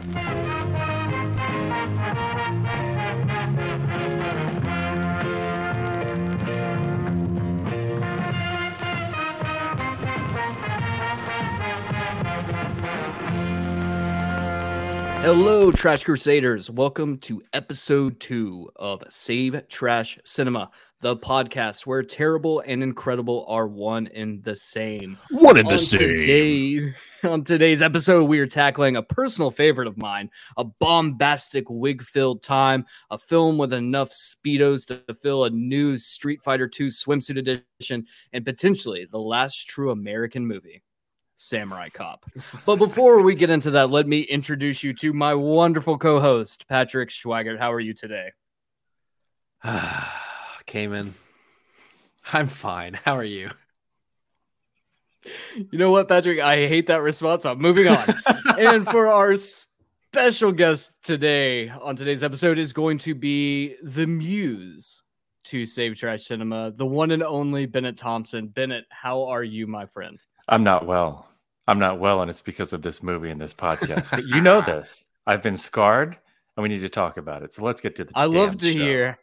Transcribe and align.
Thank 0.00 0.46
you. 0.46 0.47
Hello, 15.20 15.72
Trash 15.72 16.04
Crusaders. 16.04 16.70
Welcome 16.70 17.18
to 17.18 17.42
episode 17.52 18.20
two 18.20 18.70
of 18.76 19.02
Save 19.10 19.66
Trash 19.68 20.16
Cinema, 20.24 20.70
the 21.00 21.16
podcast 21.16 21.86
where 21.86 22.04
terrible 22.04 22.60
and 22.60 22.84
incredible 22.84 23.44
are 23.48 23.66
one 23.66 24.06
and 24.14 24.42
the 24.44 24.54
same. 24.54 25.18
One 25.30 25.58
and 25.58 25.68
the 25.68 25.76
same. 25.76 25.98
Today's, 25.98 26.94
on 27.24 27.42
today's 27.42 27.82
episode, 27.82 28.24
we 28.24 28.38
are 28.38 28.46
tackling 28.46 28.94
a 28.94 29.02
personal 29.02 29.50
favorite 29.50 29.88
of 29.88 29.98
mine, 29.98 30.30
a 30.56 30.64
bombastic 30.64 31.64
wig 31.68 32.00
filled 32.00 32.44
time, 32.44 32.86
a 33.10 33.18
film 33.18 33.58
with 33.58 33.72
enough 33.72 34.10
Speedos 34.10 34.86
to 34.86 35.02
fill 35.14 35.44
a 35.44 35.50
new 35.50 35.98
Street 35.98 36.40
Fighter 36.44 36.70
II 36.80 36.86
swimsuit 36.86 37.36
edition, 37.36 38.06
and 38.32 38.44
potentially 38.44 39.04
the 39.10 39.18
last 39.18 39.66
true 39.66 39.90
American 39.90 40.46
movie. 40.46 40.80
Samurai 41.38 41.88
Cop. 41.88 42.26
But 42.66 42.76
before 42.76 43.22
we 43.22 43.34
get 43.34 43.48
into 43.48 43.70
that, 43.72 43.90
let 43.90 44.06
me 44.06 44.20
introduce 44.20 44.82
you 44.82 44.92
to 44.94 45.12
my 45.12 45.34
wonderful 45.34 45.96
co-host, 45.96 46.68
Patrick 46.68 47.08
Schwaggart. 47.08 47.58
How 47.58 47.72
are 47.72 47.80
you 47.80 47.94
today? 47.94 48.32
Cayman. 50.66 51.14
I'm 52.32 52.46
fine. 52.46 52.94
How 52.94 53.16
are 53.16 53.24
you? 53.24 53.50
You 55.56 55.78
know 55.78 55.90
what, 55.90 56.08
Patrick? 56.08 56.40
I 56.40 56.66
hate 56.68 56.88
that 56.88 57.02
response. 57.02 57.46
I'm 57.46 57.58
moving 57.58 57.88
on. 57.88 58.14
and 58.58 58.84
for 58.86 59.08
our 59.08 59.36
special 59.36 60.52
guest 60.52 60.92
today 61.02 61.70
on 61.70 61.96
today's 61.96 62.22
episode 62.22 62.58
is 62.58 62.72
going 62.72 62.98
to 62.98 63.14
be 63.14 63.76
the 63.82 64.06
muse 64.06 65.02
to 65.44 65.64
Save 65.64 65.96
Trash 65.96 66.24
Cinema, 66.24 66.70
the 66.70 66.86
one 66.86 67.10
and 67.10 67.22
only 67.22 67.66
Bennett 67.66 67.96
Thompson. 67.96 68.48
Bennett, 68.48 68.84
how 68.90 69.24
are 69.24 69.42
you, 69.42 69.66
my 69.66 69.86
friend? 69.86 70.18
I'm 70.48 70.64
not 70.64 70.86
well. 70.86 71.27
I'm 71.68 71.78
not 71.78 72.00
well, 72.00 72.22
and 72.22 72.30
it's 72.30 72.40
because 72.40 72.72
of 72.72 72.80
this 72.80 73.02
movie 73.02 73.28
and 73.28 73.38
this 73.38 73.52
podcast. 73.52 74.10
But 74.10 74.26
you 74.26 74.40
know 74.40 74.62
this. 74.62 75.06
I've 75.26 75.42
been 75.42 75.58
scarred, 75.58 76.16
and 76.56 76.62
we 76.62 76.70
need 76.70 76.80
to 76.80 76.88
talk 76.88 77.18
about 77.18 77.42
it. 77.42 77.52
So 77.52 77.62
let's 77.62 77.82
get 77.82 77.94
to 77.96 78.04
the. 78.04 78.12
I 78.14 78.24
love 78.24 78.56
to 78.56 78.72
show. 78.72 78.78
hear. 78.78 79.18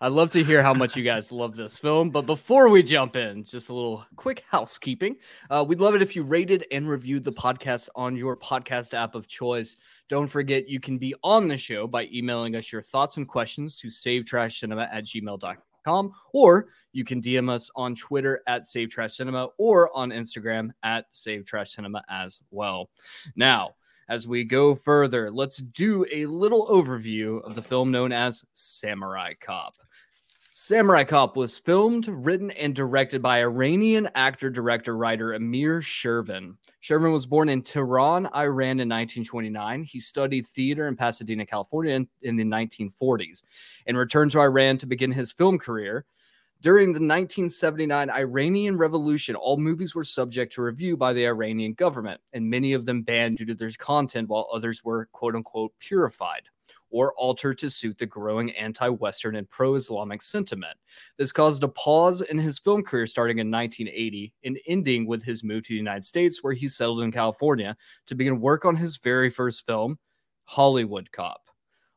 I 0.00 0.08
love 0.08 0.32
to 0.32 0.42
hear 0.42 0.60
how 0.60 0.74
much 0.74 0.96
you 0.96 1.04
guys 1.04 1.30
love 1.32 1.54
this 1.54 1.78
film. 1.78 2.10
But 2.10 2.22
before 2.22 2.68
we 2.68 2.82
jump 2.82 3.14
in, 3.14 3.44
just 3.44 3.68
a 3.68 3.72
little 3.72 4.04
quick 4.16 4.42
housekeeping. 4.50 5.18
Uh, 5.48 5.64
we'd 5.66 5.80
love 5.80 5.94
it 5.94 6.02
if 6.02 6.16
you 6.16 6.24
rated 6.24 6.66
and 6.72 6.88
reviewed 6.88 7.22
the 7.22 7.32
podcast 7.32 7.88
on 7.94 8.16
your 8.16 8.36
podcast 8.36 8.92
app 8.92 9.14
of 9.14 9.28
choice. 9.28 9.76
Don't 10.08 10.26
forget 10.26 10.68
you 10.68 10.80
can 10.80 10.98
be 10.98 11.14
on 11.22 11.46
the 11.46 11.56
show 11.56 11.86
by 11.86 12.08
emailing 12.12 12.56
us 12.56 12.72
your 12.72 12.82
thoughts 12.82 13.18
and 13.18 13.28
questions 13.28 13.76
to 13.76 13.86
savetrashcinema 13.86 14.88
at 14.92 15.04
gmail.com 15.04 15.73
or 16.32 16.66
you 16.92 17.04
can 17.04 17.20
DM 17.20 17.50
us 17.50 17.70
on 17.76 17.94
Twitter 17.94 18.42
at 18.46 18.64
Save 18.64 18.90
Trash 18.90 19.16
Cinema 19.16 19.48
or 19.58 19.94
on 19.96 20.10
Instagram 20.10 20.70
at 20.82 21.06
Save 21.12 21.44
Trash 21.44 21.72
Cinema 21.72 22.02
as 22.08 22.40
well. 22.50 22.90
Now, 23.36 23.74
as 24.08 24.28
we 24.28 24.44
go 24.44 24.74
further, 24.74 25.30
let's 25.30 25.58
do 25.58 26.04
a 26.12 26.26
little 26.26 26.66
overview 26.66 27.42
of 27.42 27.54
the 27.54 27.62
film 27.62 27.90
known 27.90 28.12
as 28.12 28.44
Samurai 28.54 29.34
Cop. 29.40 29.76
Samurai 30.56 31.02
Cop 31.02 31.36
was 31.36 31.58
filmed, 31.58 32.06
written, 32.06 32.52
and 32.52 32.76
directed 32.76 33.20
by 33.20 33.40
Iranian 33.40 34.08
actor, 34.14 34.50
director, 34.50 34.96
writer 34.96 35.34
Amir 35.34 35.80
Shervin. 35.80 36.54
Shervin 36.80 37.12
was 37.12 37.26
born 37.26 37.48
in 37.48 37.60
Tehran, 37.60 38.28
Iran 38.32 38.78
in 38.78 38.88
1929. 38.88 39.82
He 39.82 39.98
studied 39.98 40.46
theater 40.46 40.86
in 40.86 40.94
Pasadena, 40.94 41.44
California 41.44 42.06
in, 42.22 42.36
the 42.36 42.44
1940s 42.44 43.42
and 43.88 43.98
returned 43.98 44.30
to 44.30 44.38
Iran 44.38 44.78
to 44.78 44.86
begin 44.86 45.10
his 45.10 45.32
film 45.32 45.58
career. 45.58 46.04
During 46.60 46.92
the 46.92 47.00
1979 47.00 48.08
Iranian 48.08 48.78
Revolution, 48.78 49.34
all 49.34 49.56
movies 49.56 49.96
were 49.96 50.04
subject 50.04 50.52
to 50.52 50.62
review 50.62 50.96
by 50.96 51.12
the 51.12 51.26
Iranian 51.26 51.72
government, 51.72 52.20
and 52.32 52.48
many 52.48 52.74
of 52.74 52.86
them 52.86 53.02
banned 53.02 53.38
due 53.38 53.46
to 53.46 53.56
their 53.56 53.72
content, 53.76 54.28
while 54.28 54.48
others 54.52 54.84
were 54.84 55.06
quote 55.06 55.34
unquote 55.34 55.72
purified 55.80 56.42
or 56.94 57.12
altered 57.14 57.58
to 57.58 57.68
suit 57.68 57.98
the 57.98 58.06
growing 58.06 58.52
anti 58.52 58.88
Western 58.88 59.34
and 59.34 59.50
pro 59.50 59.74
Islamic 59.74 60.22
sentiment. 60.22 60.78
This 61.18 61.32
caused 61.32 61.64
a 61.64 61.68
pause 61.68 62.20
in 62.20 62.38
his 62.38 62.60
film 62.60 62.84
career 62.84 63.08
starting 63.08 63.38
in 63.38 63.50
1980 63.50 64.32
and 64.44 64.60
ending 64.68 65.04
with 65.04 65.24
his 65.24 65.42
move 65.42 65.64
to 65.64 65.72
the 65.72 65.76
United 65.76 66.04
States, 66.04 66.44
where 66.44 66.52
he 66.52 66.68
settled 66.68 67.02
in 67.02 67.10
California 67.10 67.76
to 68.06 68.14
begin 68.14 68.40
work 68.40 68.64
on 68.64 68.76
his 68.76 68.98
very 68.98 69.28
first 69.28 69.66
film, 69.66 69.98
Hollywood 70.44 71.10
Cop. 71.10 71.40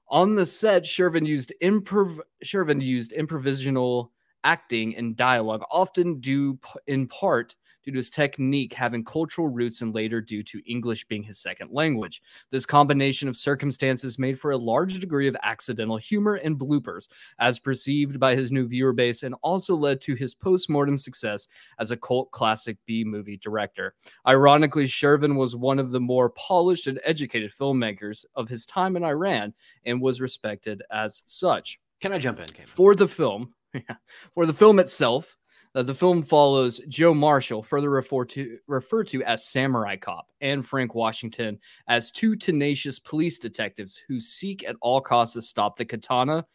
On 0.10 0.34
the 0.34 0.48
set, 0.48 0.82
Shervin 0.82 1.28
used 1.28 1.54
improv 1.62 2.20
Shervin 2.44 2.82
used 2.82 3.12
improvisational 3.12 4.10
acting 4.44 4.96
and 4.96 5.16
dialogue, 5.16 5.62
often 5.70 6.20
due 6.22 6.58
in 6.88 7.06
part 7.08 7.56
due 7.88 7.94
to 7.94 7.98
his 7.98 8.10
technique 8.10 8.74
having 8.74 9.02
cultural 9.02 9.48
roots 9.48 9.82
and 9.82 9.96
later 9.96 10.20
due 10.20 10.44
to 10.44 10.62
English 10.70 11.06
being 11.06 11.24
his 11.24 11.40
second 11.40 11.72
language. 11.72 12.22
This 12.52 12.66
combination 12.66 13.30
of 13.30 13.38
circumstances 13.38 14.20
made 14.20 14.38
for 14.38 14.52
a 14.52 14.58
large 14.58 15.00
degree 15.00 15.26
of 15.30 15.38
accidental 15.42 15.96
humor 15.96 16.36
and 16.36 16.60
bloopers, 16.60 17.08
as 17.40 17.60
perceived 17.60 18.20
by 18.20 18.36
his 18.36 18.52
new 18.52 18.68
viewer 18.68 18.92
base, 18.92 19.24
and 19.24 19.36
also 19.42 19.74
led 19.74 20.02
to 20.02 20.16
his 20.16 20.36
post-mortem 20.36 20.98
success 20.98 21.48
as 21.80 21.92
a 21.92 21.98
cult 21.98 22.30
classic 22.32 22.76
B 22.86 23.06
movie 23.06 23.38
director. 23.38 23.96
Ironically, 24.28 24.86
Shervin 24.86 25.38
was 25.38 25.56
one 25.56 25.80
of 25.80 25.92
the 25.92 26.02
more 26.02 26.32
polished 26.32 26.88
and 26.88 27.00
educated 27.06 27.54
filmmakers 27.58 28.26
of 28.36 28.50
his 28.50 28.66
time 28.66 28.98
in 28.98 29.06
Iran 29.06 29.54
and 29.86 30.02
was 30.02 30.20
respected 30.20 30.84
as 30.92 31.24
such. 31.26 31.80
Can 32.02 32.12
I 32.12 32.20
jump 32.20 32.42
in, 32.42 32.50
Cayman? 32.50 32.68
For 32.68 32.96
the 32.96 33.08
film, 33.08 33.54
for 34.34 34.46
the 34.46 34.52
film 34.52 34.80
itself, 34.80 35.37
uh, 35.78 35.84
the 35.84 35.94
film 35.94 36.24
follows 36.24 36.82
Joe 36.88 37.14
Marshall, 37.14 37.62
further 37.62 37.92
referred 37.92 38.30
to, 38.30 38.58
referred 38.66 39.06
to 39.10 39.22
as 39.22 39.46
Samurai 39.46 39.96
Cop, 39.96 40.32
and 40.42 40.66
Frank 40.66 40.96
Washington 40.96 41.60
as 41.88 42.10
two 42.10 42.36
tenacious 42.36 42.98
police 42.98 43.38
detectives 43.38 44.02
who 44.08 44.20
seek 44.20 44.68
at 44.68 44.76
all 44.82 45.00
costs 45.00 45.36
to 45.36 45.42
stop 45.44 45.76
the 45.76 45.86
Katana, 45.86 46.48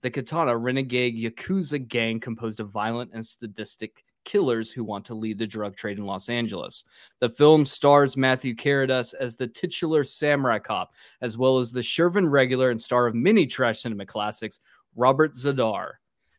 the 0.00 0.10
Katana 0.10 0.56
renegade 0.56 1.14
Yakuza 1.14 1.86
gang 1.86 2.18
composed 2.18 2.60
of 2.60 2.70
violent 2.70 3.10
and 3.12 3.22
sadistic 3.22 4.04
killers 4.24 4.72
who 4.72 4.84
want 4.84 5.04
to 5.04 5.14
lead 5.14 5.38
the 5.38 5.46
drug 5.46 5.76
trade 5.76 5.98
in 5.98 6.06
Los 6.06 6.30
Angeles. 6.30 6.84
The 7.20 7.28
film 7.28 7.66
stars 7.66 8.16
Matthew 8.16 8.56
Karedas 8.56 9.12
as 9.20 9.36
the 9.36 9.48
titular 9.48 10.02
samurai 10.02 10.60
cop, 10.60 10.94
as 11.20 11.36
well 11.36 11.58
as 11.58 11.72
the 11.72 11.80
Shervin 11.80 12.30
regular 12.30 12.70
and 12.70 12.80
star 12.80 13.06
of 13.06 13.14
many 13.14 13.46
trash 13.46 13.80
cinema 13.80 14.06
classics, 14.06 14.60
Robert 14.96 15.34
Z'Dar. 15.34 15.90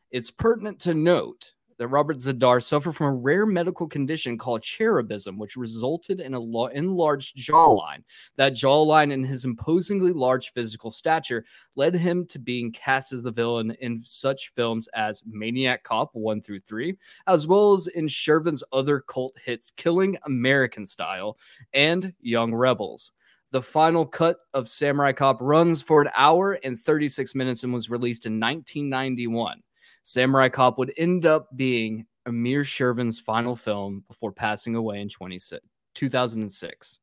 It's 0.10 0.32
pertinent 0.32 0.80
to 0.82 0.96
note 0.96 1.53
that 1.78 1.88
Robert 1.88 2.18
Z'Dar 2.18 2.62
suffered 2.62 2.94
from 2.94 3.08
a 3.08 3.14
rare 3.14 3.46
medical 3.46 3.88
condition 3.88 4.38
called 4.38 4.62
cherubism, 4.62 5.38
which 5.38 5.56
resulted 5.56 6.20
in 6.20 6.34
a 6.34 6.40
lo- 6.40 6.68
enlarged 6.68 7.38
jawline. 7.38 8.04
That 8.36 8.54
jawline 8.54 9.14
and 9.14 9.26
his 9.26 9.46
imposingly 9.46 10.12
large 10.12 10.52
physical 10.54 10.92
stature 10.92 11.46
led 11.76 11.96
him 11.96 12.26
to 12.28 12.40
being 12.40 12.72
cast 12.72 13.14
as 13.14 13.24
the 13.24 13.32
villain 13.32 13.72
in 13.82 14.02
such 14.06 14.54
films 14.56 14.88
as 14.94 15.24
Maniac 15.26 15.84
Cop 15.84 16.10
1 16.14 16.42
through 16.42 16.62
3, 16.62 16.96
as 17.28 17.48
well 17.48 17.74
as 17.74 17.88
in 17.88 18.08
Shervin's 18.08 18.64
other 18.72 19.02
cult 19.02 19.36
hits 19.44 19.72
Killing 19.72 20.18
American 20.26 20.86
Style 20.86 21.38
and 21.74 22.14
Young 22.22 22.54
Rebels. 22.54 23.12
The 23.54 23.62
final 23.62 24.04
cut 24.04 24.38
of 24.56 24.68
Samurai 24.68 25.12
Cop 25.12 25.38
runs 25.40 25.84
for 25.84 26.02
an 26.02 26.10
hour 26.16 26.54
and 26.64 26.80
36 26.80 27.36
minutes 27.36 27.64
and 27.64 27.72
was 27.72 27.88
released 27.88 28.26
in 28.26 28.40
1991. 28.40 29.62
Samurai 30.04 30.50
Cop 30.50 30.78
would 30.78 30.94
end 30.98 31.26
up 31.26 31.56
being 31.56 32.06
Amir 32.26 32.62
Shervin's 32.64 33.20
final 33.20 33.56
film 33.56 34.04
before 34.08 34.32
passing 34.32 34.76
away 34.76 35.02
in 35.02 35.10
26 35.10 35.66
2006. 35.96 37.00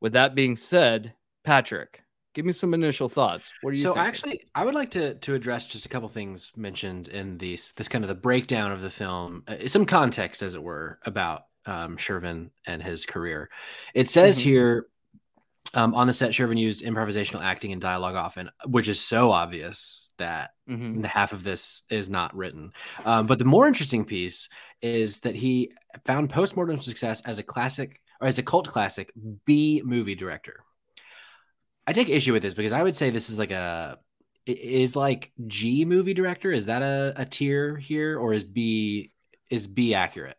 With 0.00 0.12
that 0.12 0.34
being 0.34 0.56
said, 0.56 1.14
Patrick, 1.44 2.02
give 2.34 2.44
me 2.44 2.52
some 2.52 2.74
initial 2.74 3.08
thoughts. 3.08 3.50
What 3.62 3.70
are 3.70 3.76
you 3.76 3.82
so 3.82 3.94
thinking? 3.94 4.08
actually, 4.08 4.40
I 4.54 4.64
would 4.64 4.74
like 4.74 4.90
to 4.92 5.14
to 5.14 5.34
address 5.34 5.66
just 5.66 5.86
a 5.86 5.88
couple 5.88 6.08
things 6.08 6.52
mentioned 6.56 7.08
in 7.08 7.38
these 7.38 7.72
this 7.72 7.88
kind 7.88 8.04
of 8.04 8.08
the 8.08 8.14
breakdown 8.14 8.72
of 8.72 8.80
the 8.82 8.90
film, 8.90 9.44
uh, 9.46 9.66
some 9.66 9.86
context, 9.86 10.42
as 10.42 10.54
it 10.54 10.62
were, 10.62 10.98
about 11.06 11.44
um, 11.66 11.96
Shervin 11.96 12.50
and 12.66 12.82
his 12.82 13.06
career. 13.06 13.48
It 13.94 14.08
says 14.10 14.38
Mhm. 14.38 14.42
here 14.42 14.86
um, 15.72 15.94
on 15.94 16.06
the 16.06 16.12
set, 16.12 16.30
Shervin 16.32 16.58
used 16.58 16.84
improvisational 16.84 17.42
acting 17.42 17.72
and 17.72 17.80
dialogue 17.80 18.14
often, 18.14 18.50
which 18.66 18.86
is 18.88 19.00
so 19.00 19.32
obvious 19.32 20.03
that 20.18 20.52
Mhm. 20.68 21.04
half 21.04 21.32
of 21.32 21.42
this 21.44 21.82
is 21.90 22.08
not 22.08 22.34
written. 22.36 22.72
Um, 23.04 23.26
but 23.26 23.38
the 23.38 23.44
more 23.44 23.66
interesting 23.68 24.04
piece 24.04 24.48
is 24.82 25.20
that 25.20 25.34
he 25.34 25.72
found 26.04 26.30
postmortem 26.30 26.78
success 26.78 27.20
as 27.22 27.38
a 27.38 27.42
classic 27.42 28.00
or 28.20 28.26
as 28.26 28.38
a 28.38 28.42
cult 28.42 28.68
classic 28.68 29.12
B 29.44 29.82
movie 29.84 30.14
director. 30.14 30.64
I 31.86 31.92
take 31.92 32.08
issue 32.08 32.32
with 32.32 32.42
this 32.42 32.54
because 32.54 32.72
I 32.72 32.82
would 32.82 32.96
say 32.96 33.10
this 33.10 33.28
is 33.30 33.38
like 33.38 33.50
a 33.50 33.98
is 34.46 34.94
like 34.94 35.32
G 35.46 35.84
movie 35.84 36.14
director. 36.14 36.52
Is 36.52 36.66
that 36.66 36.82
a, 36.82 37.14
a 37.16 37.24
tier 37.24 37.76
here, 37.76 38.18
or 38.18 38.32
is 38.34 38.44
B 38.44 39.12
is 39.50 39.66
B 39.66 39.94
accurate? 39.94 40.36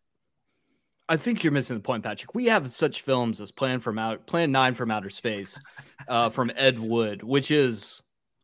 I 1.07 1.17
think 1.17 1.43
you're 1.43 1.53
missing 1.53 1.75
the 1.77 1.83
point, 1.83 2.03
Patrick. 2.03 2.33
We 2.33 2.45
have 2.45 2.67
such 2.67 3.01
films 3.01 3.39
as 3.39 3.51
Plan 3.51 3.79
from 3.79 3.99
Out, 3.99 4.25
Plan 4.25 4.51
Nine 4.51 4.73
from 4.73 4.89
Outer 4.89 5.11
Space, 5.11 5.59
uh, 6.07 6.29
from 6.31 6.51
Ed 6.55 6.79
Wood, 6.79 7.21
which 7.21 7.51
is 7.51 8.01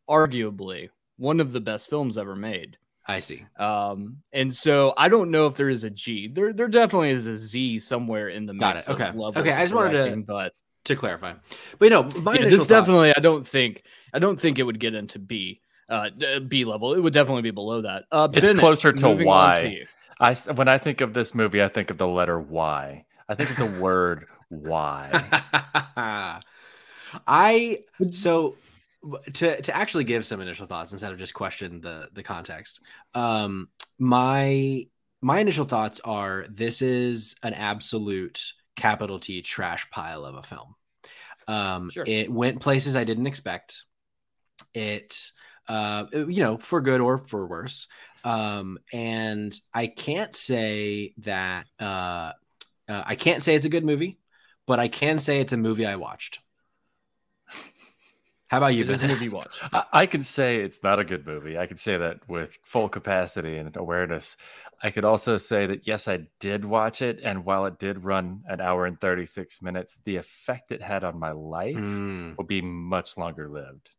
arguably 0.08 0.90
one 1.22 1.40
of 1.40 1.52
the 1.54 1.60
best 1.62 1.90
films 1.90 2.18
ever 2.18 2.36
made. 2.36 2.78
I 3.08 3.20
see. 3.20 3.46
Um, 3.58 4.18
and 4.32 4.54
so 4.54 4.94
I 4.98 5.10
don't 5.10 5.32
know 5.32 5.48
if 5.48 5.56
there 5.56 5.70
is 5.70 5.84
a 5.84 5.90
G. 5.90 6.28
There, 6.28 6.54
there 6.54 6.68
definitely 6.68 7.10
is 7.12 7.28
a 7.28 7.38
Z 7.38 7.80
somewhere 7.80 8.30
in 8.30 8.46
the 8.46 8.54
Got 8.54 8.76
mix. 8.76 8.88
it. 8.88 8.92
Okay. 8.94 9.12
Okay, 9.16 9.52
I 9.52 9.64
just 9.64 9.74
wanted 9.74 10.10
to- 10.12 10.18
but 10.24 10.54
To 10.86 10.96
clarify, 10.96 11.34
but 11.78 11.86
you 11.86 11.90
know, 11.92 12.04
my 12.04 12.34
yeah, 12.36 12.46
this 12.46 12.54
thoughts- 12.62 12.68
definitely. 12.68 13.14
I 13.16 13.20
don't 13.20 13.48
think. 13.48 13.84
I 14.14 14.20
don't 14.20 14.40
think 14.40 14.58
it 14.60 14.64
would 14.64 14.80
get 14.80 14.94
into 14.96 15.20
B. 15.20 15.62
Uh, 15.90 16.10
B 16.48 16.64
level. 16.66 16.94
It 16.94 17.00
would 17.02 17.14
definitely 17.14 17.42
be 17.44 17.52
below 17.52 17.82
that. 17.82 18.06
Uh, 18.12 18.28
It's 18.34 18.42
Bennett, 18.42 18.60
closer 18.60 18.92
to 18.94 19.10
Y. 19.14 19.62
to 19.62 19.70
you. 19.70 20.54
When 20.56 20.68
I 20.70 20.78
think 20.78 21.02
of 21.02 21.14
this 21.14 21.36
movie, 21.36 21.62
I 21.62 21.68
think 21.68 21.90
of 21.92 21.98
the 21.98 22.08
letter 22.08 22.40
Y. 22.40 23.06
I 23.28 23.36
think 23.36 23.50
of 23.52 23.58
the 23.58 23.82
word 23.82 24.26
Y. 24.50 25.10
I 27.28 27.84
so 28.14 28.56
to 29.34 29.62
to 29.62 29.76
actually 29.76 30.04
give 30.04 30.26
some 30.26 30.42
initial 30.42 30.66
thoughts 30.66 30.92
instead 30.92 31.12
of 31.12 31.20
just 31.20 31.34
question 31.34 31.82
the 31.82 32.10
the 32.14 32.24
context. 32.24 32.82
Um, 33.14 33.70
my 33.98 34.84
my 35.22 35.40
initial 35.40 35.66
thoughts 35.66 36.00
are 36.04 36.46
this 36.50 36.82
is 36.82 37.36
an 37.44 37.54
absolute 37.54 38.54
capital 38.76 39.20
T 39.20 39.42
trash 39.42 39.90
pile 39.90 40.26
of 40.26 40.36
a 40.36 40.44
film. 40.44 40.76
Um, 41.48 41.90
Sure. 41.90 42.04
It 42.08 42.32
went 42.32 42.62
places 42.62 42.96
I 42.96 43.04
didn't 43.04 43.28
expect. 43.28 43.84
It, 44.74 45.32
uh, 45.68 46.06
you 46.14 46.40
know, 46.40 46.58
for 46.58 46.82
good 46.82 47.02
or 47.02 47.18
for 47.18 47.48
worse. 47.48 47.88
Um, 48.24 48.78
and 48.94 49.54
I 49.74 49.88
can't 49.88 50.36
say 50.36 51.14
that 51.20 51.66
uh, 51.80 52.34
uh, 52.88 53.04
I 53.06 53.16
can't 53.16 53.42
say 53.42 53.56
it's 53.56 53.66
a 53.66 53.70
good 53.70 53.86
movie, 53.86 54.20
but 54.68 54.80
I 54.80 54.88
can 54.88 55.20
say 55.20 55.40
it's 55.40 55.54
a 55.54 55.58
movie 55.58 55.86
I 55.86 55.96
watched. 55.96 56.40
How 58.52 58.58
about 58.58 58.76
you? 58.76 58.84
This 58.84 59.02
movie 59.02 59.30
watch. 59.30 59.60
I, 59.72 59.84
I 59.94 60.06
can 60.06 60.26
say 60.26 60.58
it's 60.62 60.84
not 60.84 61.00
a 61.00 61.06
good 61.06 61.26
movie. 61.26 61.58
I 61.58 61.68
can 61.68 61.78
say 61.78 61.96
that 61.96 62.28
with 62.28 62.60
full 62.64 62.90
capacity 62.90 63.56
and 63.56 63.74
awareness. 63.78 64.36
I 64.84 64.90
could 64.92 65.06
also 65.06 65.38
say 65.38 65.68
that 65.68 65.88
yes, 65.88 66.10
I 66.10 66.28
did 66.42 66.66
watch 66.66 67.02
it, 67.02 67.22
and 67.24 67.46
while 67.46 67.66
it 67.66 67.80
did 67.80 68.04
run 68.04 68.42
an 68.48 68.60
hour 68.60 68.86
and 68.86 69.00
thirty 69.00 69.26
six 69.26 69.62
minutes, 69.62 70.00
the 70.04 70.18
effect 70.18 70.74
it 70.74 70.82
had 70.82 71.06
on 71.06 71.18
my 71.18 71.32
life 71.32 71.78
Mm. 71.78 72.38
will 72.38 72.44
be 72.44 72.62
much 72.62 73.16
longer 73.18 73.48
lived. 73.48 73.92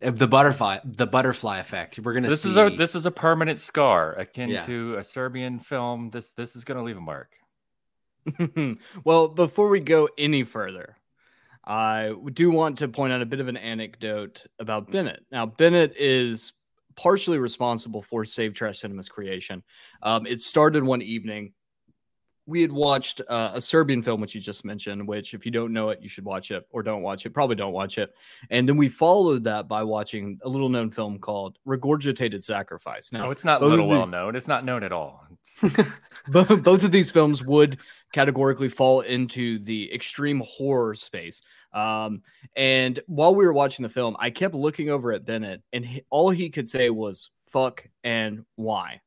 Uh, 0.00 0.12
the 0.12 0.26
butterfly, 0.28 0.78
the 0.84 1.06
butterfly 1.06 1.58
effect. 1.58 1.98
We're 1.98 2.14
gonna 2.14 2.30
This 2.30 2.42
see. 2.42 2.48
is 2.50 2.56
a 2.56 2.70
this 2.70 2.94
is 2.94 3.04
a 3.04 3.10
permanent 3.10 3.60
scar 3.60 4.14
akin 4.14 4.48
Yeah. 4.48 4.60
to 4.62 4.94
a 4.96 5.04
Serbian 5.04 5.58
film. 5.58 6.08
This 6.08 6.30
this 6.30 6.56
is 6.56 6.64
going 6.64 6.78
to 6.78 6.84
leave 6.84 6.96
a 6.96 7.00
mark. 7.02 7.32
well, 9.04 9.28
before 9.28 9.68
we 9.68 9.80
go 9.80 10.08
any 10.16 10.44
further, 10.44 10.96
I 11.68 12.14
do 12.32 12.50
want 12.50 12.78
to 12.78 12.88
point 12.88 13.12
out 13.12 13.20
a 13.20 13.26
bit 13.26 13.40
of 13.40 13.48
an 13.48 13.58
anecdote 13.58 14.46
about 14.58 14.90
Bennett. 14.90 15.20
Now, 15.30 15.44
Bennett 15.44 15.94
is 15.98 16.54
partially 16.96 17.38
responsible 17.38 18.00
for 18.00 18.24
Save 18.24 18.54
Trash 18.54 18.80
Cinema's 18.80 19.10
creation. 19.10 19.62
Um, 20.02 20.26
it 20.26 20.40
started 20.40 20.82
one 20.82 21.02
evening. 21.02 21.52
We 22.48 22.62
had 22.62 22.72
watched 22.72 23.20
uh, 23.28 23.50
a 23.52 23.60
Serbian 23.60 24.00
film, 24.00 24.22
which 24.22 24.34
you 24.34 24.40
just 24.40 24.64
mentioned, 24.64 25.06
which, 25.06 25.34
if 25.34 25.44
you 25.44 25.52
don't 25.52 25.72
know 25.74 25.90
it, 25.90 26.00
you 26.00 26.08
should 26.08 26.24
watch 26.24 26.50
it 26.50 26.66
or 26.70 26.82
don't 26.82 27.02
watch 27.02 27.26
it. 27.26 27.34
Probably 27.34 27.56
don't 27.56 27.74
watch 27.74 27.98
it. 27.98 28.14
And 28.48 28.66
then 28.66 28.78
we 28.78 28.88
followed 28.88 29.44
that 29.44 29.68
by 29.68 29.82
watching 29.82 30.38
a 30.42 30.48
little 30.48 30.70
known 30.70 30.90
film 30.90 31.18
called 31.18 31.58
Regurgitated 31.66 32.42
Sacrifice. 32.42 33.12
Now, 33.12 33.24
No, 33.26 33.30
it's 33.32 33.44
not 33.44 33.60
both 33.60 33.66
of 33.66 33.70
little 33.80 33.88
the- 33.90 33.94
well 33.98 34.06
known. 34.06 34.34
It's 34.34 34.48
not 34.48 34.64
known 34.64 34.82
at 34.82 34.92
all. 34.92 35.26
It's- 35.30 35.86
Bo- 36.28 36.56
both 36.56 36.84
of 36.84 36.90
these 36.90 37.10
films 37.10 37.44
would 37.44 37.78
categorically 38.14 38.70
fall 38.70 39.02
into 39.02 39.58
the 39.58 39.92
extreme 39.92 40.42
horror 40.46 40.94
space. 40.94 41.42
Um, 41.74 42.22
and 42.56 42.98
while 43.08 43.34
we 43.34 43.44
were 43.44 43.52
watching 43.52 43.82
the 43.82 43.90
film, 43.90 44.16
I 44.18 44.30
kept 44.30 44.54
looking 44.54 44.88
over 44.88 45.12
at 45.12 45.26
Bennett, 45.26 45.62
and 45.74 45.84
he, 45.84 46.02
all 46.08 46.30
he 46.30 46.48
could 46.48 46.66
say 46.68 46.88
was 46.88 47.30
"fuck" 47.44 47.86
and 48.02 48.46
"why." 48.56 49.02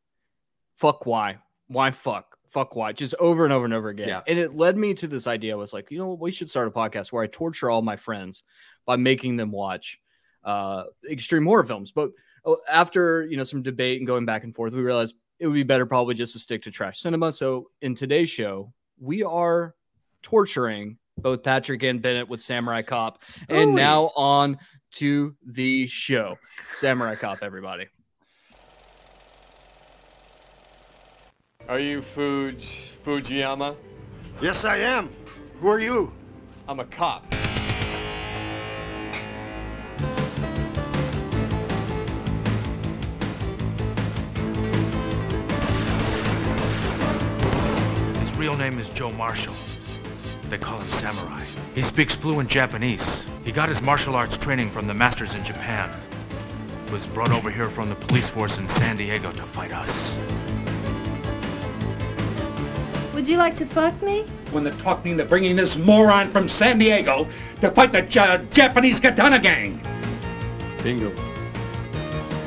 Fuck 0.75 1.07
why? 1.07 1.37
Why 1.67 1.89
fuck? 1.89 2.37
Fuck 2.51 2.75
why? 2.75 2.91
Just 2.91 3.15
over 3.19 3.45
and 3.45 3.53
over 3.53 3.65
and 3.65 3.73
over 3.73 3.89
again. 3.89 4.09
Yeah. 4.09 4.21
And 4.27 4.37
it 4.37 4.55
led 4.55 4.77
me 4.77 4.93
to 4.95 5.07
this 5.07 5.25
idea. 5.25 5.53
I 5.53 5.55
was 5.55 5.71
like, 5.71 5.89
you 5.89 5.97
know, 5.97 6.07
what? 6.07 6.19
we 6.19 6.31
should 6.31 6.49
start 6.49 6.67
a 6.67 6.71
podcast 6.71 7.11
where 7.11 7.23
I 7.23 7.27
torture 7.27 7.69
all 7.69 7.81
my 7.81 7.95
friends 7.95 8.43
by 8.85 8.97
making 8.97 9.37
them 9.37 9.51
watch 9.51 9.99
uh, 10.43 10.83
extreme 11.09 11.45
horror 11.45 11.63
films. 11.63 11.91
But 11.91 12.11
uh, 12.45 12.55
after 12.69 13.25
you 13.25 13.37
know 13.37 13.43
some 13.43 13.61
debate 13.61 13.99
and 13.99 14.07
going 14.07 14.25
back 14.25 14.43
and 14.43 14.53
forth, 14.53 14.73
we 14.73 14.81
realized 14.81 15.15
it 15.39 15.47
would 15.47 15.53
be 15.53 15.63
better 15.63 15.85
probably 15.85 16.13
just 16.13 16.33
to 16.33 16.39
stick 16.39 16.63
to 16.63 16.71
trash 16.71 16.99
cinema. 16.99 17.31
So 17.31 17.69
in 17.81 17.95
today's 17.95 18.29
show, 18.29 18.73
we 18.99 19.23
are 19.23 19.73
torturing 20.21 20.97
both 21.17 21.43
Patrick 21.43 21.83
and 21.83 22.01
Bennett 22.01 22.29
with 22.29 22.41
Samurai 22.41 22.81
Cop. 22.81 23.21
And 23.49 23.71
Ooh. 23.71 23.75
now 23.75 24.11
on 24.15 24.59
to 24.93 25.35
the 25.45 25.87
show. 25.87 26.37
Samurai 26.69 27.15
Cop, 27.15 27.39
everybody. 27.41 27.87
Are 31.71 31.79
you 31.79 32.03
Fuj 32.13 32.61
Fujiyama? 33.05 33.77
Yes, 34.41 34.65
I 34.65 34.79
am. 34.79 35.09
Who 35.61 35.69
are 35.69 35.79
you? 35.79 36.11
I'm 36.67 36.81
a 36.81 36.83
cop. 36.83 37.33
His 48.19 48.33
real 48.35 48.57
name 48.57 48.77
is 48.77 48.89
Joe 48.89 49.11
Marshall. 49.11 49.55
They 50.49 50.57
call 50.57 50.79
him 50.79 50.83
Samurai. 50.83 51.45
He 51.73 51.83
speaks 51.83 52.13
fluent 52.13 52.49
Japanese. 52.49 53.23
He 53.45 53.53
got 53.53 53.69
his 53.69 53.81
martial 53.81 54.15
arts 54.15 54.35
training 54.35 54.71
from 54.71 54.87
the 54.87 54.93
masters 54.93 55.33
in 55.35 55.45
Japan. 55.45 55.89
Was 56.91 57.07
brought 57.07 57.31
over 57.31 57.49
here 57.49 57.69
from 57.69 57.87
the 57.87 57.95
police 57.95 58.27
force 58.27 58.57
in 58.57 58.67
San 58.67 58.97
Diego 58.97 59.31
to 59.31 59.43
fight 59.43 59.71
us. 59.71 60.50
Would 63.13 63.27
you 63.27 63.37
like 63.37 63.57
to 63.57 63.65
fuck 63.67 64.01
me? 64.01 64.25
when 64.51 64.65
they're 64.65 64.73
talking 64.79 65.15
to 65.17 65.23
bringing 65.23 65.55
this 65.55 65.77
moron 65.77 66.29
from 66.31 66.49
San 66.49 66.77
Diego 66.77 67.25
to 67.61 67.71
fight 67.71 67.93
the 67.93 68.03
Ja- 68.11 68.37
Japanese 68.51 68.99
katana 68.99 69.39
gang. 69.39 69.79
Bingo. 70.83 71.09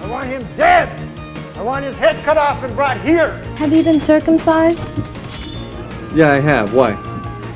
I 0.02 0.06
want 0.10 0.28
him 0.28 0.42
dead. 0.58 0.88
I 1.56 1.62
want 1.62 1.84
his 1.84 1.96
head 1.96 2.22
cut 2.24 2.36
off 2.36 2.62
and 2.62 2.76
brought 2.76 3.00
here. 3.00 3.30
Have 3.56 3.72
you 3.72 3.82
been 3.82 4.00
circumcised? 4.00 4.78
Yeah, 6.14 6.32
I 6.32 6.40
have. 6.40 6.74
Why? 6.74 6.92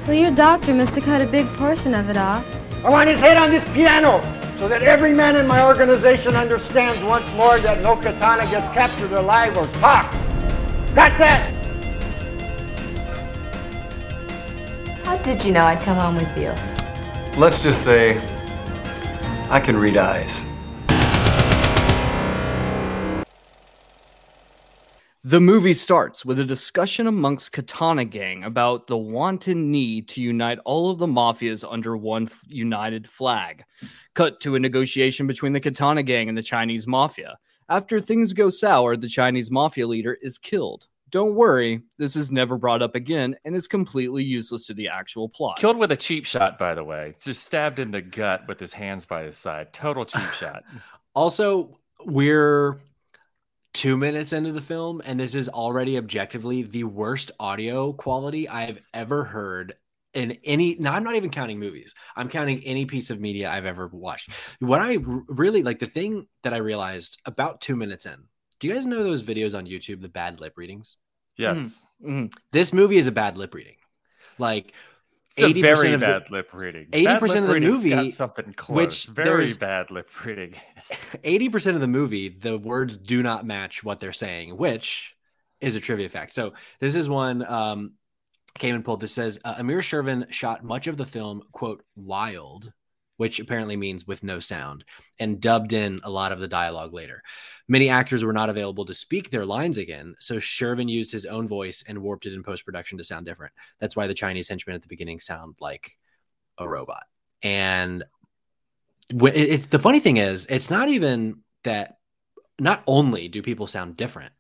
Well, 0.07 0.17
your 0.17 0.31
doctor 0.31 0.73
must 0.73 0.95
have 0.95 1.05
cut 1.05 1.21
a 1.21 1.27
big 1.27 1.47
portion 1.57 1.95
of 1.95 2.09
it 2.09 2.17
off. 2.17 2.45
I 2.83 2.89
want 2.89 3.11
his 3.11 3.21
head 3.21 3.37
on 3.37 3.51
this 3.51 3.65
piano 3.75 4.23
so 4.59 4.67
that 4.69 4.83
every 4.83 5.13
man 5.13 5.37
in 5.37 5.47
my 5.47 5.63
organization 5.63 6.35
understands 6.37 7.03
once 7.03 7.31
more 7.33 7.59
that 7.59 7.83
no 7.83 7.97
katana 7.97 8.45
gets 8.51 8.67
captured 8.73 9.13
alive 9.13 9.57
or 9.59 9.67
talks. 9.81 10.17
Got 10.95 11.19
that? 11.19 11.53
How 15.19 15.25
did 15.25 15.45
you 15.45 15.51
know 15.51 15.65
I'd 15.65 15.83
come 15.83 15.97
home 15.97 16.15
with 16.15 16.39
you? 16.39 16.51
Let's 17.39 17.59
just 17.59 17.83
say 17.83 18.17
I 19.51 19.59
can 19.59 19.77
read 19.77 19.97
eyes. 19.97 20.31
The 25.25 25.41
movie 25.41 25.75
starts 25.75 26.25
with 26.25 26.39
a 26.39 26.45
discussion 26.45 27.09
amongst 27.09 27.53
Katana 27.53 28.05
Gang 28.05 28.45
about 28.45 28.87
the 28.87 28.97
wanton 28.97 29.73
need 29.73 30.09
to 30.11 30.23
unite 30.23 30.61
all 30.65 30.89
of 30.89 30.99
the 30.99 31.09
mafias 31.09 31.67
under 31.69 31.97
one 31.97 32.29
f- 32.29 32.41
united 32.47 33.09
flag. 33.09 33.65
Cut 34.15 34.41
to 34.43 34.55
a 34.55 34.61
negotiation 34.61 35.27
between 35.27 35.53
the 35.53 35.61
Katana 35.61 36.05
Gang 36.05 36.29
and 36.29 36.39
the 36.39 36.43
Chinese 36.43 36.87
mafia. 36.87 37.39
After 37.69 38.01
things 38.01 38.33
go 38.33 38.51
sour, 38.51 38.97
the 38.97 39.09
Chinese 39.09 39.51
mafia 39.51 39.89
leader 39.89 40.17
is 40.23 40.39
killed. 40.39 40.87
Don't 41.11 41.35
worry, 41.35 41.83
this 41.99 42.17
is 42.17 42.31
never 42.31 42.59
brought 42.59 42.83
up 42.83 42.95
again 42.95 43.37
and 43.45 43.55
is 43.55 43.67
completely 43.69 44.25
useless 44.25 44.67
to 44.67 44.75
the 44.75 44.89
actual 44.89 45.29
plot. 45.29 45.59
Killed 45.59 45.79
with 45.79 45.93
a 45.93 45.97
cheap 45.97 46.27
shot, 46.27 46.59
by 46.59 46.75
the 46.75 46.85
way. 46.85 47.15
Just 47.21 47.45
stabbed 47.45 47.79
in 47.79 47.91
the 47.91 48.03
gut 48.03 48.47
with 48.47 48.61
his 48.61 48.73
hands 48.73 49.07
by 49.07 49.23
his 49.23 49.39
side. 49.39 49.73
Total 49.73 50.05
cheap 50.05 50.31
shot. 50.39 50.65
Also, 51.15 51.79
we're 52.05 52.81
two 53.73 53.97
minutes 53.97 54.33
into 54.33 54.53
the 54.53 54.61
film, 54.61 55.01
and 55.05 55.19
this 55.19 55.35
is 55.35 55.49
already 55.49 55.97
objectively 55.99 56.63
the 56.63 56.85
worst 56.85 57.31
audio 57.39 57.93
quality 57.93 58.49
I've 58.49 58.81
ever 58.93 59.25
heard 59.25 59.75
in 60.15 60.39
any. 60.45 60.77
Now, 60.79 60.95
I'm 60.95 61.05
not 61.05 61.17
even 61.17 61.31
counting 61.31 61.59
movies. 61.59 61.95
I'm 62.17 62.29
counting 62.29 62.63
any 62.65 62.87
piece 62.87 63.11
of 63.11 63.21
media 63.21 63.51
I've 63.51 63.67
ever 63.67 63.89
watched. 63.89 64.31
What 64.59 64.81
i 64.81 64.99
really 65.29 65.63
like, 65.63 65.79
the 65.79 65.87
thing 65.87 66.27
that 66.43 66.55
I 66.55 66.59
realized 66.59 67.21
about 67.25 67.61
two 67.61 67.77
minutes 67.77 68.07
in. 68.07 68.25
Do 68.61 68.69
you 68.69 68.75
guys 68.75 68.87
know 68.87 69.03
those 69.03 69.23
videos 69.23 69.57
on 69.57 69.67
YouTube, 69.67 70.01
the 70.03 70.09
bad 70.09 70.41
lip 70.41 70.55
readings? 70.57 70.97
Yes. 71.37 71.87
Mhm. 72.05 72.33
This 72.53 72.73
movie 72.73 72.97
is 72.97 73.07
a 73.07 73.13
bad 73.13 73.37
lip 73.39 73.55
reading. 73.55 73.77
Like 74.39 74.73
It's 75.37 75.41
80% 75.47 75.61
very 75.63 75.93
of 75.95 76.01
the- 76.01 76.07
bad 76.07 76.31
lip 76.33 76.53
reading. 76.53 76.89
80% 76.93 77.05
Bad 77.05 77.23
lip 77.23 77.37
of 77.43 77.47
the 77.47 77.55
reading's 77.55 77.85
got 77.85 77.97
movie, 77.97 78.11
something 78.11 78.53
close. 78.55 78.77
which 78.77 79.07
very 79.07 79.29
there's- 79.29 79.57
bad 79.59 79.91
lip 79.93 80.09
reading. 80.25 80.55
80% 81.25 81.75
of 81.77 81.81
the 81.81 81.87
movie, 81.89 82.29
the 82.29 82.59
words 82.59 82.97
do 82.97 83.23
not 83.23 83.47
match 83.47 83.85
what 83.85 84.01
they're 84.01 84.13
saying, 84.13 84.57
which 84.57 85.15
is 85.61 85.77
a 85.77 85.81
trivia 85.81 86.09
fact. 86.09 86.33
So 86.33 86.55
this 86.81 86.95
is 86.97 87.09
one 87.09 87.45
um, 87.45 87.93
came 88.59 88.75
and 88.75 88.85
pulled. 88.85 89.01
This 89.01 89.13
says 89.13 89.39
uh, 89.45 89.55
Amir 89.59 89.79
Shervin 89.79 90.33
shot 90.33 90.65
much 90.65 90.89
of 90.89 90.97
the 90.97 91.07
film, 91.07 91.43
quote, 91.53 91.85
wild 91.95 92.73
which 93.19 93.39
apparently 93.39 93.77
means 93.77 94.07
with 94.07 94.23
no 94.23 94.41
sound, 94.41 94.85
and 95.21 95.41
dubbed 95.41 95.75
in 95.75 96.01
a 96.03 96.11
lot 96.11 96.33
of 96.33 96.41
the 96.41 96.49
dialogue 96.49 96.95
later. 96.95 97.23
Many 97.69 97.91
actors 97.91 98.25
were 98.25 98.33
not 98.33 98.49
available 98.49 98.87
to 98.87 98.95
speak 98.95 99.29
their 99.29 99.45
lines 99.45 99.77
again, 99.77 100.17
so 100.19 100.37
Shervin 100.37 100.89
used 100.89 101.13
his 101.13 101.27
own 101.27 101.47
voice 101.47 101.85
and 101.87 102.03
warped 102.03 102.25
it 102.25 102.33
in 102.33 102.43
post 102.43 102.65
production 102.65 102.97
to 102.97 103.05
sound 103.05 103.27
different. 103.27 103.53
That's 103.79 103.95
why 103.95 104.07
the 104.07 104.15
Chinese 104.15 104.49
henchmen 104.49 104.75
at 104.75 104.83
the 104.83 104.89
beginning 104.89 105.21
sound 105.21 105.57
like 105.61 105.99
a 106.57 106.67
robot. 106.67 107.05
And 107.43 108.05
it's 109.11 109.67
the 109.67 109.79
funny 109.79 110.01
thing 110.01 110.17
is, 110.17 110.47
it's 110.47 110.71
not 110.71 110.89
even 110.89 111.43
that. 111.65 111.97
Not 112.61 112.83
only 112.89 113.29
do 113.29 113.41
people 113.41 113.69
sound 113.69 113.97
different, 113.97 114.33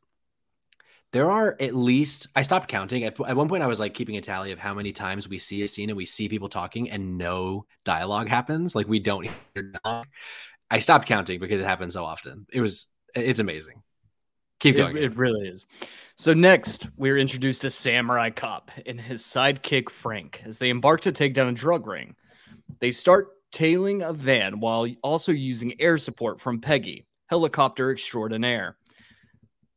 there 1.12 1.30
are 1.30 1.56
at 1.60 1.74
least 1.74 2.28
I 2.36 2.42
stopped 2.42 2.68
counting. 2.68 3.04
At, 3.04 3.18
at 3.20 3.36
one 3.36 3.48
point, 3.48 3.62
I 3.62 3.66
was 3.66 3.80
like 3.80 3.94
keeping 3.94 4.16
a 4.16 4.20
tally 4.20 4.52
of 4.52 4.58
how 4.58 4.74
many 4.74 4.92
times 4.92 5.28
we 5.28 5.38
see 5.38 5.62
a 5.62 5.68
scene 5.68 5.88
and 5.90 5.96
we 5.96 6.04
see 6.04 6.28
people 6.28 6.48
talking 6.48 6.90
and 6.90 7.16
no 7.16 7.66
dialogue 7.84 8.28
happens. 8.28 8.74
Like 8.74 8.88
we 8.88 8.98
don't 8.98 9.24
hear 9.54 9.72
dialogue. 9.84 10.06
I 10.70 10.80
stopped 10.80 11.08
counting 11.08 11.40
because 11.40 11.60
it 11.60 11.66
happens 11.66 11.94
so 11.94 12.04
often. 12.04 12.46
It 12.52 12.60
was 12.60 12.88
it's 13.14 13.40
amazing. 13.40 13.82
Keep 14.60 14.74
It, 14.74 14.78
going. 14.78 14.96
it 14.96 15.16
really 15.16 15.48
is. 15.48 15.66
So 16.16 16.34
next, 16.34 16.88
we're 16.96 17.16
introduced 17.16 17.62
to 17.62 17.70
Samurai 17.70 18.30
Cop 18.30 18.70
and 18.84 19.00
his 19.00 19.22
sidekick 19.22 19.88
Frank 19.88 20.42
as 20.44 20.58
they 20.58 20.68
embark 20.68 21.02
to 21.02 21.12
take 21.12 21.32
down 21.32 21.48
a 21.48 21.52
drug 21.52 21.86
ring. 21.86 22.16
They 22.80 22.90
start 22.90 23.28
tailing 23.52 24.02
a 24.02 24.12
van 24.12 24.60
while 24.60 24.86
also 25.02 25.32
using 25.32 25.80
air 25.80 25.96
support 25.96 26.40
from 26.40 26.60
Peggy, 26.60 27.06
helicopter 27.28 27.90
extraordinaire. 27.92 28.76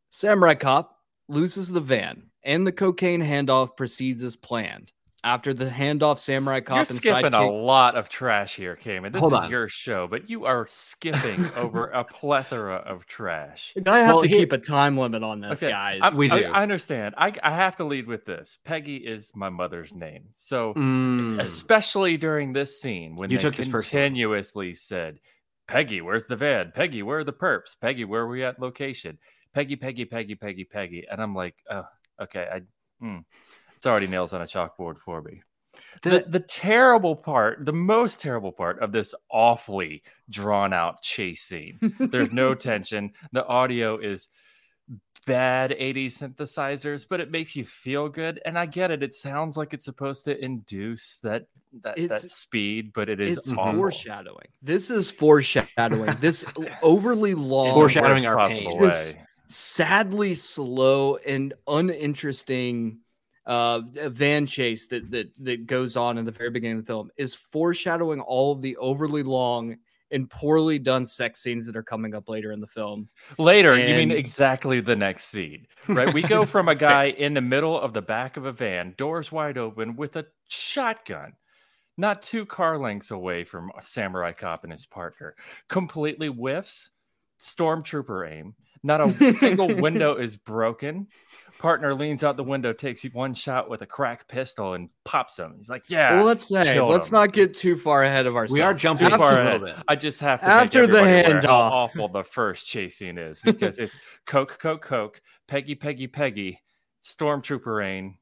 Samurai 0.09 0.55
Cop 0.55 0.97
loses 1.31 1.71
the 1.71 1.81
van, 1.81 2.23
and 2.43 2.65
the 2.67 2.71
cocaine 2.71 3.21
handoff 3.21 3.75
proceeds 3.75 4.23
as 4.23 4.35
planned. 4.35 4.91
After 5.23 5.53
the 5.53 5.65
handoff, 5.65 6.17
Samurai 6.17 6.61
Cop 6.61 6.77
You're 6.77 6.85
and 6.89 6.97
skipping 6.97 7.33
a 7.35 7.47
lot 7.47 7.95
of 7.95 8.09
trash 8.09 8.55
here, 8.55 8.75
Cayman. 8.75 9.11
This 9.11 9.19
Hold 9.19 9.33
is 9.33 9.39
on. 9.41 9.51
your 9.51 9.69
show, 9.69 10.07
but 10.07 10.31
you 10.31 10.45
are 10.45 10.65
skipping 10.67 11.47
over 11.55 11.89
a 11.89 12.03
plethora 12.03 12.77
of 12.77 13.05
trash. 13.05 13.71
I 13.85 13.99
have 13.99 14.15
Well, 14.15 14.21
to 14.23 14.27
here- 14.27 14.39
keep 14.39 14.51
a 14.51 14.57
time 14.57 14.97
limit 14.97 15.21
on 15.21 15.39
this, 15.41 15.61
Okay, 15.61 15.71
guys. 15.71 15.99
I, 16.01 16.15
We 16.15 16.27
do. 16.27 16.37
I 16.45 16.63
understand. 16.63 17.13
I, 17.19 17.33
I 17.43 17.51
have 17.51 17.75
to 17.75 17.83
lead 17.83 18.07
with 18.07 18.25
this. 18.25 18.57
Peggy 18.65 18.95
is 18.97 19.31
my 19.35 19.49
mother's 19.49 19.93
name. 19.93 20.29
So, 20.33 20.73
Mm. 20.73 21.39
especially 21.39 22.17
during 22.17 22.53
this 22.53 22.81
scene 22.81 23.15
when 23.15 23.29
You 23.29 23.37
they 23.37 23.41
took 23.43 23.55
this 23.55 23.67
continuously 23.67 24.73
said, 24.73 25.19
Peggy, 25.67 26.01
where's 26.01 26.25
the 26.25 26.35
van? 26.35 26.71
Peggy, 26.73 27.03
where 27.03 27.19
are 27.19 27.23
the 27.23 27.31
perps? 27.31 27.79
Peggy, 27.79 28.05
where 28.05 28.21
are 28.23 28.27
we 28.27 28.43
at 28.43 28.59
location? 28.59 29.19
Peggy, 29.53 29.75
Peggy, 29.75 30.05
Peggy, 30.05 30.35
Peggy, 30.35 30.65
Peggy. 30.65 31.05
And 31.09 31.21
I'm 31.21 31.35
like, 31.35 31.55
oh, 31.69 31.85
okay. 32.21 32.47
I, 32.51 32.61
hmm. 32.99 33.19
It's 33.75 33.85
already 33.85 34.07
nails 34.07 34.33
on 34.33 34.41
a 34.41 34.45
chalkboard 34.45 34.97
for 34.97 35.21
me. 35.21 35.41
The, 36.03 36.25
the 36.27 36.39
terrible 36.39 37.15
part, 37.15 37.65
the 37.65 37.73
most 37.73 38.21
terrible 38.21 38.51
part 38.51 38.79
of 38.79 38.91
this 38.91 39.13
awfully 39.29 40.03
drawn 40.29 40.73
out 40.73 41.01
chase 41.01 41.43
scene. 41.43 41.79
There's 41.99 42.31
no 42.31 42.53
tension. 42.55 43.11
The 43.31 43.45
audio 43.45 43.97
is 43.97 44.27
bad 45.25 45.71
80s 45.71 46.17
synthesizers, 46.17 47.05
but 47.07 47.19
it 47.19 47.31
makes 47.31 47.55
you 47.55 47.65
feel 47.65 48.09
good. 48.09 48.41
And 48.45 48.57
I 48.57 48.65
get 48.65 48.91
it. 48.91 49.03
It 49.03 49.13
sounds 49.13 49.57
like 49.57 49.73
it's 49.73 49.85
supposed 49.85 50.25
to 50.25 50.43
induce 50.43 51.19
that 51.23 51.45
that, 51.83 51.95
that 52.09 52.21
speed, 52.21 52.91
but 52.93 53.07
it 53.07 53.21
is 53.21 53.37
it's 53.37 53.51
awful. 53.51 53.73
foreshadowing. 53.73 54.47
This 54.61 54.89
is 54.89 55.09
foreshadowing. 55.09 56.15
this 56.19 56.43
overly 56.81 57.33
long, 57.33 57.73
Foreshadowing 57.73 58.25
our 58.25 58.47
pain. 58.47 58.69
This- 58.79 59.13
way. 59.13 59.25
Sadly 59.51 60.33
slow 60.33 61.17
and 61.17 61.53
uninteresting 61.67 62.99
uh 63.47 63.81
van 64.09 64.45
chase 64.45 64.85
that 64.85 65.09
that 65.09 65.31
that 65.39 65.65
goes 65.65 65.97
on 65.97 66.19
in 66.19 66.25
the 66.25 66.31
very 66.31 66.51
beginning 66.51 66.77
of 66.77 66.85
the 66.85 66.87
film 66.87 67.09
is 67.17 67.33
foreshadowing 67.33 68.21
all 68.21 68.51
of 68.51 68.61
the 68.61 68.77
overly 68.77 69.23
long 69.23 69.77
and 70.11 70.29
poorly 70.29 70.77
done 70.77 71.05
sex 71.05 71.41
scenes 71.41 71.65
that 71.65 71.75
are 71.75 71.83
coming 71.83 72.13
up 72.13 72.27
later 72.29 72.51
in 72.51 72.59
the 72.59 72.67
film. 72.67 73.07
Later, 73.37 73.77
you 73.77 73.95
mean 73.95 74.11
exactly 74.11 74.79
the 74.81 74.95
next 74.95 75.25
scene, 75.25 75.65
right? 75.87 76.13
We 76.13 76.21
go 76.21 76.45
from 76.45 76.67
a 76.67 76.75
guy 76.75 77.05
in 77.05 77.33
the 77.33 77.41
middle 77.41 77.79
of 77.79 77.93
the 77.93 78.01
back 78.01 78.37
of 78.37 78.45
a 78.45 78.51
van, 78.51 78.93
doors 78.97 79.31
wide 79.31 79.57
open, 79.57 79.95
with 79.95 80.15
a 80.17 80.25
shotgun, 80.47 81.33
not 81.97 82.21
two 82.21 82.45
car 82.45 82.77
lengths 82.77 83.11
away 83.11 83.43
from 83.43 83.71
a 83.77 83.81
samurai 83.81 84.33
cop 84.33 84.63
and 84.63 84.71
his 84.71 84.85
partner, 84.85 85.35
completely 85.67 86.27
whiffs, 86.27 86.91
stormtrooper 87.39 88.29
aim. 88.29 88.55
Not 88.83 89.21
a 89.21 89.33
single 89.33 89.67
window 89.75 90.15
is 90.15 90.35
broken. 90.37 91.07
Partner 91.59 91.93
leans 91.93 92.23
out 92.23 92.35
the 92.37 92.43
window, 92.43 92.73
takes 92.73 93.03
one 93.13 93.35
shot 93.35 93.69
with 93.69 93.83
a 93.83 93.85
crack 93.85 94.27
pistol, 94.27 94.73
and 94.73 94.89
pops 95.05 95.37
him. 95.37 95.53
He's 95.57 95.69
like, 95.69 95.83
"Yeah." 95.87 96.15
well, 96.15 96.25
let's 96.25 96.47
say 96.47 96.79
let's 96.81 97.09
him. 97.09 97.13
not 97.13 97.31
get 97.33 97.53
too 97.53 97.77
far 97.77 98.03
ahead 98.03 98.25
of 98.25 98.35
ourselves. 98.35 98.57
We 98.57 98.63
are 98.63 98.73
jumping 98.73 99.09
too 99.09 99.13
After- 99.13 99.17
far 99.19 99.39
ahead. 99.39 99.61
bit. 99.61 99.75
I 99.87 99.95
just 99.95 100.19
have 100.21 100.41
to 100.41 100.47
After 100.47 100.87
the 100.87 100.97
everybody 100.97 101.29
aware 101.29 101.41
how 101.41 101.47
handoff. 101.47 101.71
awful 101.71 102.07
the 102.07 102.23
first 102.23 102.65
chase 102.65 102.97
scene 102.97 103.19
is 103.19 103.39
because 103.41 103.77
it's 103.77 103.95
Coke, 104.25 104.57
Coke, 104.59 104.81
Coke, 104.81 105.21
Peggy, 105.47 105.75
Peggy, 105.75 106.07
Peggy, 106.07 106.59
Stormtrooper 107.05 107.77
Rain. 107.77 108.17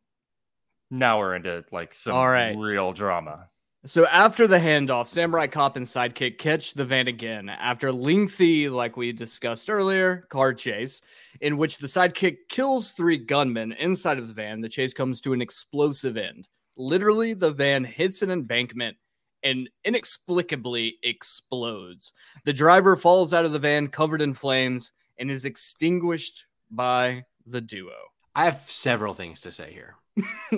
Now 0.91 1.19
we're 1.19 1.35
into 1.35 1.63
like 1.71 1.93
some 1.93 2.15
All 2.15 2.27
right. 2.27 2.57
real 2.57 2.91
drama. 2.91 3.47
So 3.85 4.05
after 4.05 4.45
the 4.45 4.57
handoff, 4.59 5.07
Samurai 5.07 5.47
Cop 5.47 5.77
and 5.77 5.85
Sidekick 5.85 6.37
catch 6.37 6.73
the 6.73 6.83
van 6.83 7.07
again 7.07 7.47
after 7.47 7.93
lengthy, 7.93 8.67
like 8.67 8.97
we 8.97 9.13
discussed 9.13 9.69
earlier, 9.69 10.25
car 10.29 10.53
chase 10.53 11.01
in 11.39 11.55
which 11.55 11.77
the 11.77 11.87
Sidekick 11.87 12.49
kills 12.49 12.91
three 12.91 13.17
gunmen 13.17 13.71
inside 13.71 14.19
of 14.19 14.27
the 14.27 14.33
van. 14.33 14.59
The 14.59 14.67
chase 14.67 14.93
comes 14.93 15.21
to 15.21 15.31
an 15.31 15.41
explosive 15.41 16.17
end. 16.17 16.49
Literally, 16.75 17.33
the 17.33 17.51
van 17.51 17.85
hits 17.85 18.21
an 18.21 18.31
embankment 18.31 18.97
and 19.43 19.69
inexplicably 19.85 20.97
explodes. 21.01 22.11
The 22.43 22.51
driver 22.51 22.97
falls 22.97 23.33
out 23.33 23.45
of 23.45 23.53
the 23.53 23.59
van 23.59 23.87
covered 23.87 24.21
in 24.21 24.33
flames 24.33 24.91
and 25.17 25.31
is 25.31 25.45
extinguished 25.45 26.47
by 26.69 27.23
the 27.45 27.61
duo. 27.61 27.95
I 28.35 28.43
have 28.43 28.59
several 28.67 29.13
things 29.13 29.39
to 29.41 29.53
say 29.53 29.71
here. 29.71 29.95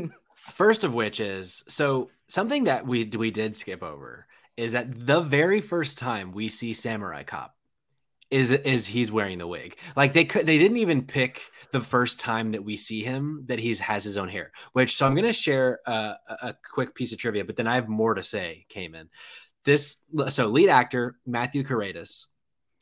First 0.35 0.83
of 0.83 0.93
which 0.93 1.19
is 1.19 1.63
so 1.67 2.09
something 2.27 2.65
that 2.65 2.85
we 2.85 3.05
we 3.05 3.31
did 3.31 3.55
skip 3.55 3.83
over 3.83 4.27
is 4.57 4.73
that 4.73 5.05
the 5.05 5.21
very 5.21 5.61
first 5.61 5.97
time 5.97 6.31
we 6.31 6.49
see 6.49 6.73
Samurai 6.73 7.23
Cop 7.23 7.55
is 8.29 8.51
is 8.51 8.87
he's 8.87 9.11
wearing 9.11 9.37
the 9.37 9.47
wig. 9.47 9.77
Like 9.95 10.13
they 10.13 10.25
could 10.25 10.45
they 10.45 10.57
didn't 10.57 10.77
even 10.77 11.03
pick 11.03 11.51
the 11.71 11.81
first 11.81 12.19
time 12.19 12.51
that 12.51 12.63
we 12.63 12.77
see 12.77 13.03
him 13.03 13.43
that 13.47 13.59
he's 13.59 13.79
has 13.81 14.03
his 14.03 14.17
own 14.17 14.29
hair. 14.29 14.51
Which 14.71 14.95
so 14.95 15.05
I'm 15.05 15.15
gonna 15.15 15.33
share 15.33 15.79
uh, 15.85 16.13
a, 16.27 16.33
a 16.47 16.57
quick 16.73 16.95
piece 16.95 17.11
of 17.11 17.19
trivia, 17.19 17.43
but 17.43 17.57
then 17.57 17.67
I 17.67 17.75
have 17.75 17.89
more 17.89 18.13
to 18.13 18.23
say. 18.23 18.65
Cayman, 18.69 19.09
this 19.65 19.97
so 20.29 20.47
lead 20.47 20.69
actor 20.69 21.17
Matthew 21.25 21.63
Karedas, 21.63 22.27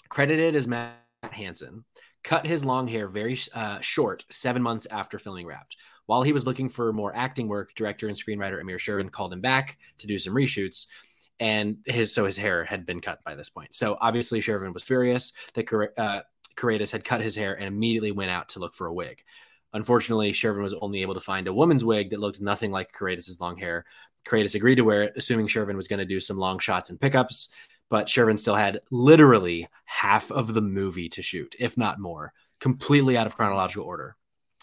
credited 0.08 0.56
as 0.56 0.68
Matt 0.68 0.96
Hannon, 1.32 1.84
cut 2.24 2.46
his 2.46 2.64
long 2.64 2.88
hair 2.88 3.08
very 3.08 3.38
uh, 3.54 3.80
short 3.80 4.26
seven 4.30 4.62
months 4.62 4.86
after 4.92 5.18
filming 5.18 5.48
Wrapped. 5.48 5.76
While 6.10 6.24
he 6.24 6.34
was 6.34 6.48
looking 6.48 6.70
for 6.70 6.92
more 6.92 7.16
acting 7.16 7.48
work, 7.48 7.76
director 7.76 8.08
and 8.08 8.18
screenwriter 8.18 8.60
Amir 8.60 8.80
Shervin 8.80 9.12
called 9.12 9.32
him 9.32 9.42
back 9.42 9.78
to 10.00 10.08
do 10.08 10.18
some 10.18 10.34
reshoots, 10.34 10.88
and 11.40 11.78
his 11.86 12.12
so 12.12 12.26
his 12.26 12.36
hair 12.36 12.66
had 12.66 12.84
been 12.84 13.00
cut 13.00 13.24
by 13.24 13.36
this 13.36 13.50
point. 13.50 13.76
So 13.76 13.96
obviously 14.02 14.42
Shervin 14.42 14.74
was 14.74 14.82
furious 14.82 15.34
that 15.54 15.72
uh, 16.00 16.22
had 16.92 17.06
cut 17.06 17.22
his 17.22 17.36
hair 17.36 17.54
and 17.54 17.68
immediately 17.68 18.12
went 18.12 18.32
out 18.32 18.50
to 18.50 18.60
look 18.60 18.74
for 18.74 18.88
a 18.88 18.94
wig. 18.94 19.24
Unfortunately, 19.72 20.32
Shervin 20.32 20.64
was 20.64 20.74
only 20.74 21.04
able 21.04 21.14
to 21.14 21.20
find 21.20 21.48
a 21.48 21.54
woman's 21.54 21.86
wig 21.86 22.10
that 22.10 22.20
looked 22.20 22.42
nothing 22.42 22.72
like 22.72 22.92
Karedas' 22.92 23.40
long 23.40 23.56
hair. 23.56 23.86
Karedas 24.26 24.56
agreed 24.56 24.78
to 24.78 24.84
wear 24.84 25.04
it, 25.04 25.14
assuming 25.16 25.46
Shervin 25.46 25.76
was 25.76 25.88
going 25.88 26.00
to 26.00 26.06
do 26.06 26.20
some 26.20 26.40
long 26.40 26.58
shots 26.58 26.90
and 26.90 27.00
pickups, 27.00 27.50
but 27.88 28.08
Shervin 28.08 28.40
still 28.40 28.56
had 28.56 28.80
literally 28.90 29.68
half 29.86 30.32
of 30.32 30.56
the 30.56 30.62
movie 30.62 31.10
to 31.10 31.22
shoot, 31.22 31.56
if 31.60 31.78
not 31.78 32.00
more, 32.00 32.34
completely 32.60 33.16
out 33.16 33.28
of 33.28 33.36
chronological 33.36 33.86
order. 33.86 34.16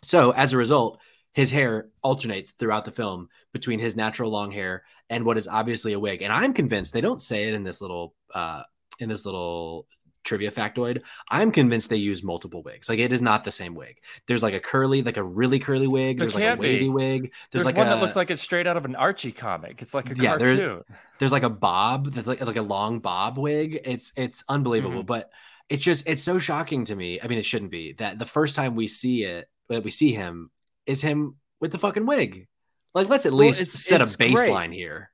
So 0.03 0.33
as 0.33 0.53
a 0.53 0.57
result, 0.57 0.99
his 1.37 1.51
hair 1.51 1.89
alternates 2.03 2.53
throughout 2.53 2.87
the 2.87 2.91
film 3.01 3.29
between 3.53 3.79
his 3.79 3.95
natural 3.95 4.31
long 4.31 4.51
hair 4.51 4.85
and 5.11 5.25
what 5.27 5.37
is 5.37 5.47
obviously 5.47 5.93
a 5.93 6.01
wig. 6.01 6.23
And 6.23 6.33
I'm 6.33 6.55
convinced 6.55 6.95
they 6.95 7.03
don't 7.03 7.23
say 7.23 7.47
it 7.49 7.55
in 7.55 7.63
this 7.63 7.81
little 7.83 8.15
uh 8.35 8.63
in 8.99 9.11
this 9.11 9.27
little 9.27 9.87
trivia 10.25 10.51
factoid. 10.51 11.03
I'm 11.31 11.51
convinced 11.53 11.91
they 11.91 11.97
use 12.13 12.23
multiple 12.25 12.63
wigs. 12.63 12.89
Like 12.89 12.99
it 13.01 13.13
is 13.13 13.21
not 13.21 13.45
the 13.45 13.53
same 13.53 13.75
wig. 13.75 13.99
There's 14.27 14.43
like 14.43 14.55
a 14.55 14.61
curly, 14.61 15.03
like 15.03 15.19
a 15.19 15.23
really 15.23 15.59
curly 15.59 15.87
wig. 15.87 16.17
There 16.17 16.25
There's 16.25 16.35
like 16.35 16.45
a 16.45 16.47
can't 16.49 16.61
be. 16.63 16.69
wavy 16.69 16.89
wig. 16.89 17.21
There's, 17.23 17.33
There's, 17.53 17.65
like 17.67 17.77
one 17.77 17.87
a, 17.87 17.91
that 17.91 18.01
looks 18.03 18.17
like 18.17 18.31
it's 18.31 18.43
straight 18.43 18.67
out 18.67 18.79
of 18.79 18.87
an 18.87 18.97
Archie 18.97 19.31
comic. 19.31 19.83
It's 19.83 19.93
like 19.95 20.11
a 20.11 20.15
Yeah, 20.17 20.37
there's- 20.39 20.59
cartoon. 20.59 20.83
there's 21.19 21.33
like 21.33 21.43
a 21.45 21.51
bob 21.51 22.13
that's 22.15 22.27
like 22.27 22.41
like 22.41 22.57
a 22.57 22.63
long 22.63 22.99
bob 23.01 23.37
wig. 23.39 23.79
It's 23.85 24.11
it's 24.17 24.43
unbelievable, 24.49 25.03
but 25.05 25.31
it's 25.69 25.85
just 25.85 26.09
it's 26.09 26.23
so 26.23 26.39
shocking 26.39 26.87
to 26.87 26.97
me. 26.97 27.21
I 27.23 27.27
mean, 27.29 27.39
it 27.39 27.45
shouldn't 27.45 27.71
be 27.71 27.93
that 27.99 28.19
the 28.19 28.25
first 28.25 28.55
time 28.55 28.75
we 28.75 28.89
see 28.89 29.23
it 29.25 29.49
that 29.69 29.85
we 29.85 29.91
see 29.91 30.13
him 30.13 30.51
is 30.87 31.03
him 31.03 31.37
with 31.61 31.73
the 31.73 31.79
fucking 31.79 32.07
wig. 32.07 32.47
Like, 32.95 33.09
let's 33.09 33.27
at 33.27 33.33
Well, 33.33 33.41
least 33.47 33.61
it's- 33.61 33.85
set 33.85 34.01
a 34.01 34.05
it's 34.05 34.17
great. 34.17 34.35
baseline 34.35 34.73
here. 34.73 35.11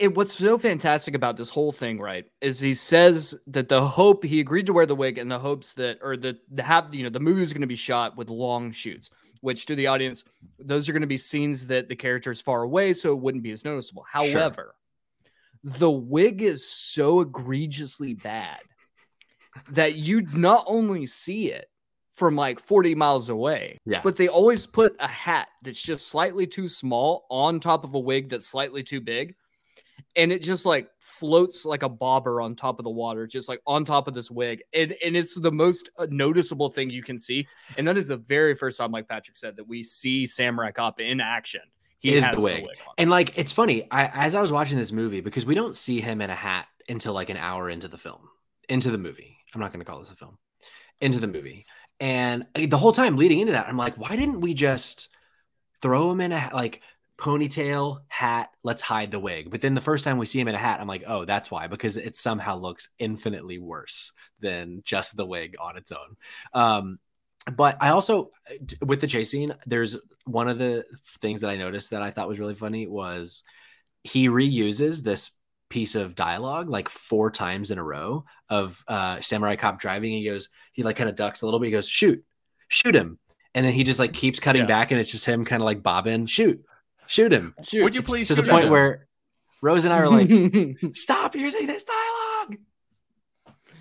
it, 0.00 0.12
what's 0.16 0.36
so 0.36 0.58
fantastic 0.58 1.14
about 1.14 1.36
this 1.36 1.50
whole 1.50 1.70
thing, 1.70 2.00
right, 2.00 2.24
is 2.40 2.58
he 2.58 2.74
says 2.74 3.32
that 3.46 3.68
the 3.68 3.86
hope 3.86 4.24
he 4.24 4.40
agreed 4.40 4.66
to 4.66 4.72
wear 4.72 4.86
the 4.86 4.94
wig 4.96 5.18
in 5.18 5.28
the 5.28 5.38
hopes 5.38 5.74
that, 5.74 5.98
or 6.02 6.16
that 6.16 6.36
the 6.50 6.64
have, 6.64 6.92
you 6.92 7.04
know, 7.04 7.10
the 7.10 7.20
movie 7.20 7.40
was 7.40 7.52
going 7.52 7.60
to 7.60 7.68
be 7.68 7.76
shot 7.76 8.16
with 8.16 8.28
long 8.28 8.72
shoots, 8.72 9.08
which 9.40 9.66
to 9.66 9.76
the 9.76 9.86
audience, 9.86 10.24
those 10.58 10.88
are 10.88 10.92
going 10.92 11.02
to 11.02 11.06
be 11.06 11.16
scenes 11.16 11.68
that 11.68 11.86
the 11.86 11.94
character 11.94 12.32
is 12.32 12.40
far 12.40 12.62
away, 12.64 12.92
so 12.92 13.12
it 13.12 13.20
wouldn't 13.20 13.44
be 13.44 13.52
as 13.52 13.64
noticeable. 13.64 14.04
However, 14.10 14.74
the 15.62 15.90
wig 15.90 16.42
is 16.42 16.68
so 16.68 17.20
egregiously 17.20 18.14
bad 18.14 18.58
that 19.70 19.94
you 19.94 20.22
not 20.32 20.64
only 20.66 21.06
see 21.06 21.52
it 21.52 21.68
from 22.14 22.36
like 22.36 22.60
40 22.60 22.94
miles 22.94 23.28
away, 23.28 23.78
Yeah. 23.84 24.00
but 24.02 24.16
they 24.16 24.28
always 24.28 24.66
put 24.66 24.94
a 25.00 25.08
hat 25.08 25.48
that's 25.62 25.82
just 25.82 26.08
slightly 26.08 26.46
too 26.46 26.68
small 26.68 27.26
on 27.28 27.58
top 27.60 27.84
of 27.84 27.92
a 27.94 27.98
wig 27.98 28.30
that's 28.30 28.46
slightly 28.46 28.82
too 28.82 29.00
big. 29.00 29.34
And 30.16 30.30
it 30.30 30.40
just 30.40 30.64
like 30.64 30.88
floats 31.00 31.64
like 31.64 31.82
a 31.82 31.88
bobber 31.88 32.40
on 32.40 32.54
top 32.54 32.78
of 32.78 32.84
the 32.84 32.90
water, 32.90 33.26
just 33.26 33.48
like 33.48 33.60
on 33.66 33.84
top 33.84 34.06
of 34.06 34.14
this 34.14 34.30
wig. 34.30 34.62
And, 34.72 34.94
and 35.04 35.16
it's 35.16 35.34
the 35.34 35.50
most 35.50 35.90
uh, 35.98 36.06
noticeable 36.08 36.70
thing 36.70 36.88
you 36.88 37.02
can 37.02 37.18
see. 37.18 37.48
And 37.76 37.88
that 37.88 37.96
is 37.96 38.06
the 38.06 38.16
very 38.16 38.54
first 38.54 38.78
time, 38.78 38.92
like 38.92 39.08
Patrick 39.08 39.36
said, 39.36 39.56
that 39.56 39.66
we 39.66 39.82
see 39.82 40.24
Samurai 40.24 40.70
Cop 40.70 41.00
in 41.00 41.20
action. 41.20 41.62
He 41.98 42.14
is 42.14 42.24
has 42.24 42.36
the 42.36 42.42
wig. 42.42 42.62
on. 42.62 42.68
And 42.98 43.10
like 43.10 43.36
it's 43.36 43.52
funny, 43.52 43.90
I 43.90 44.06
as 44.26 44.36
I 44.36 44.40
was 44.40 44.52
watching 44.52 44.78
this 44.78 44.92
movie, 44.92 45.20
because 45.20 45.44
we 45.46 45.54
don't 45.56 45.74
see 45.74 46.00
him 46.00 46.20
in 46.20 46.30
a 46.30 46.34
hat 46.36 46.66
until 46.88 47.12
like 47.12 47.30
an 47.30 47.36
hour 47.38 47.68
into 47.68 47.88
the 47.88 47.96
film, 47.98 48.28
into 48.68 48.90
the 48.92 48.98
movie. 48.98 49.36
I'm 49.52 49.60
not 49.60 49.72
gonna 49.72 49.84
call 49.84 49.98
this 49.98 50.12
a 50.12 50.16
film. 50.16 50.38
Into 51.00 51.18
the 51.18 51.26
movie. 51.26 51.66
And 52.00 52.46
the 52.54 52.78
whole 52.78 52.92
time 52.92 53.16
leading 53.16 53.40
into 53.40 53.52
that, 53.52 53.68
I'm 53.68 53.76
like, 53.76 53.96
why 53.96 54.16
didn't 54.16 54.40
we 54.40 54.54
just 54.54 55.08
throw 55.80 56.10
him 56.10 56.20
in 56.20 56.32
a 56.32 56.50
like 56.52 56.82
ponytail, 57.16 58.00
hat, 58.08 58.50
let's 58.62 58.82
hide 58.82 59.10
the 59.10 59.20
wig. 59.20 59.50
But 59.50 59.60
then 59.60 59.74
the 59.74 59.80
first 59.80 60.04
time 60.04 60.18
we 60.18 60.26
see 60.26 60.40
him 60.40 60.48
in 60.48 60.54
a 60.54 60.58
hat, 60.58 60.80
I'm 60.80 60.88
like, 60.88 61.04
oh, 61.06 61.24
that's 61.24 61.50
why, 61.50 61.68
because 61.68 61.96
it 61.96 62.16
somehow 62.16 62.56
looks 62.56 62.88
infinitely 62.98 63.58
worse 63.58 64.12
than 64.40 64.82
just 64.84 65.16
the 65.16 65.26
wig 65.26 65.54
on 65.60 65.76
its 65.76 65.92
own. 65.92 66.16
Um, 66.52 66.98
but 67.52 67.76
I 67.80 67.90
also 67.90 68.30
with 68.84 69.00
the 69.00 69.06
chase 69.06 69.30
scene, 69.30 69.54
there's 69.66 69.96
one 70.24 70.48
of 70.48 70.58
the 70.58 70.84
things 71.20 71.42
that 71.42 71.50
I 71.50 71.56
noticed 71.56 71.90
that 71.90 72.02
I 72.02 72.10
thought 72.10 72.28
was 72.28 72.40
really 72.40 72.54
funny 72.54 72.86
was 72.86 73.44
he 74.02 74.28
reuses 74.28 75.02
this 75.02 75.30
piece 75.70 75.94
of 75.94 76.14
dialogue 76.14 76.68
like 76.68 76.88
four 76.88 77.30
times 77.30 77.70
in 77.70 77.78
a 77.78 77.82
row 77.82 78.24
of 78.48 78.84
uh 78.86 79.20
samurai 79.20 79.56
cop 79.56 79.80
driving 79.80 80.12
he 80.12 80.24
goes 80.24 80.48
he 80.72 80.82
like 80.82 80.94
kind 80.96 81.08
of 81.10 81.16
ducks 81.16 81.42
a 81.42 81.46
little 81.46 81.58
bit 81.58 81.66
he 81.66 81.72
goes 81.72 81.88
shoot 81.88 82.22
shoot 82.68 82.94
him 82.94 83.18
and 83.54 83.64
then 83.66 83.72
he 83.72 83.82
just 83.82 83.98
like 83.98 84.12
keeps 84.12 84.38
cutting 84.38 84.62
Yeah. 84.62 84.68
back 84.68 84.90
and 84.90 85.00
it's 85.00 85.10
just 85.10 85.24
him 85.26 85.44
kind 85.44 85.62
of 85.62 85.64
like 85.64 85.82
bobbing 85.82 86.26
shoot 86.26 86.62
shoot 87.06 87.32
him 87.32 87.54
Shoot. 87.62 87.82
Would 87.82 87.94
you 87.94 88.02
It's 88.02 88.10
please 88.10 88.28
to 88.28 88.34
the 88.36 88.44
point 88.44 88.66
him? 88.66 88.70
where 88.70 89.08
rose 89.62 89.84
and 89.84 89.92
i 89.94 89.98
are 89.98 90.08
like 90.08 90.28
stop 90.94 91.34
using 91.34 91.66
this 91.66 91.82
dialogue 91.84 92.58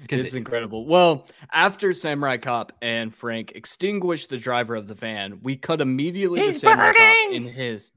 It's 0.09 0.33
incredible. 0.33 0.85
Well, 0.85 1.27
after 1.51 1.93
Samurai 1.93 2.37
Cop 2.37 2.73
and 2.81 3.13
Frank 3.15 3.53
extinguish 3.55 4.27
the 4.27 4.37
driver 4.37 4.75
of 4.75 4.87
the 4.87 4.93
van, 4.95 5.39
we 5.41 5.55
cut 5.55 5.79
immediately 5.81 6.39
to 6.41 6.45
He's 6.47 6.59
Samurai 6.59 6.91
Cop 6.93 7.33
in 7.33 7.47
his. 7.47 7.89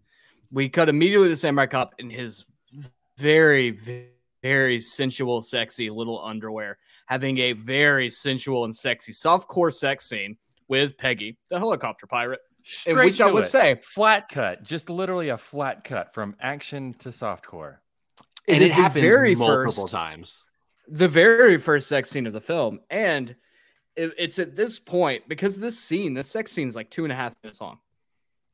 We 0.53 0.69
cut 0.69 0.89
immediately 0.89 1.29
to 1.29 1.37
Samurai 1.37 1.67
Cop 1.67 1.95
in 1.99 2.09
his 2.09 2.45
very, 3.19 4.11
very 4.43 4.81
sensual, 4.81 5.43
sexy 5.43 5.91
little 5.91 6.23
underwear, 6.25 6.79
having 7.07 7.39
a 7.39 7.53
very 7.53 8.11
sensual 8.11 8.65
and 8.65 8.75
sexy 8.75 9.13
softcore 9.13 9.73
sex 9.73 10.09
scene 10.09 10.37
with 10.69 10.97
Peggy, 10.99 11.39
the 11.51 11.59
helicopter 11.59 12.07
pirate. 12.07 12.41
Straight 12.63 12.97
which 12.97 13.21
I 13.21 13.31
would 13.31 13.45
it. 13.45 13.49
say 13.49 13.81
flat 13.83 14.29
cut, 14.29 14.65
just 14.65 14.91
literally 14.91 15.29
a 15.29 15.39
flat 15.39 15.85
cut 15.85 16.13
from 16.13 16.35
action 16.41 16.95
to 16.95 17.11
softcore. 17.11 17.77
and 18.49 18.57
it 18.57 18.63
it 18.63 18.65
is 18.67 18.73
happens 18.73 19.03
very 19.03 19.37
multiple 19.37 19.85
first 19.85 19.93
times 19.93 20.47
the 20.89 21.09
very 21.09 21.59
first 21.59 21.89
sex 21.89 22.11
scene 22.11 22.27
of 22.27 22.33
the 22.33 22.41
film. 22.41 22.81
And 22.91 23.35
it, 23.97 24.13
it's 24.19 24.39
at 24.39 24.57
this 24.57 24.79
point, 24.79 25.29
because 25.29 25.59
this 25.59 25.79
scene, 25.79 26.15
this 26.15 26.29
sex 26.29 26.53
scene 26.53 26.69
is 26.69 26.77
like 26.77 26.91
two 26.91 27.05
and 27.05 27.13
a 27.13 27.17
half 27.17 27.35
minutes 27.43 27.61
long. 27.61 27.79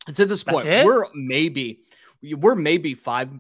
It's 0.09 0.21
at 0.21 0.29
this 0.29 0.43
That's 0.43 0.55
point, 0.55 0.67
it? 0.67 0.85
we're 0.85 1.07
maybe 1.15 1.81
we're 2.23 2.55
maybe 2.55 2.95
five 2.95 3.31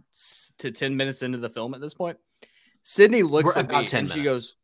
to 0.58 0.70
ten 0.70 0.96
minutes 0.96 1.22
into 1.22 1.38
the 1.38 1.50
film 1.50 1.74
at 1.74 1.80
this 1.80 1.94
point. 1.94 2.18
Sydney 2.82 3.22
looks 3.22 3.54
We're 3.54 3.60
at 3.60 3.68
me 3.68 3.74
about 3.76 3.86
10 3.86 4.00
and 4.00 4.10
she 4.10 4.22
goes, 4.22 4.56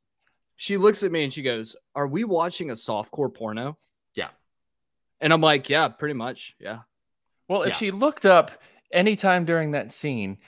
she 0.57 0.77
looks 0.77 1.03
at 1.05 1.13
me 1.13 1.23
and 1.23 1.33
she 1.33 1.43
goes, 1.43 1.77
Are 1.95 2.07
we 2.07 2.25
watching 2.25 2.71
a 2.71 2.75
softcore 2.75 3.33
porno? 3.33 3.79
Yeah. 4.15 4.29
And 5.21 5.33
I'm 5.33 5.41
like, 5.41 5.69
Yeah, 5.69 5.87
pretty 5.89 6.15
much. 6.15 6.57
Yeah. 6.59 6.81
Well, 7.49 7.63
if 7.63 7.69
Yeah. 7.71 7.75
she 7.77 7.91
looked 7.93 8.27
up 8.27 8.51
anytime 8.93 9.45
during 9.45 9.71
that 9.71 9.93
scene, 9.93 10.39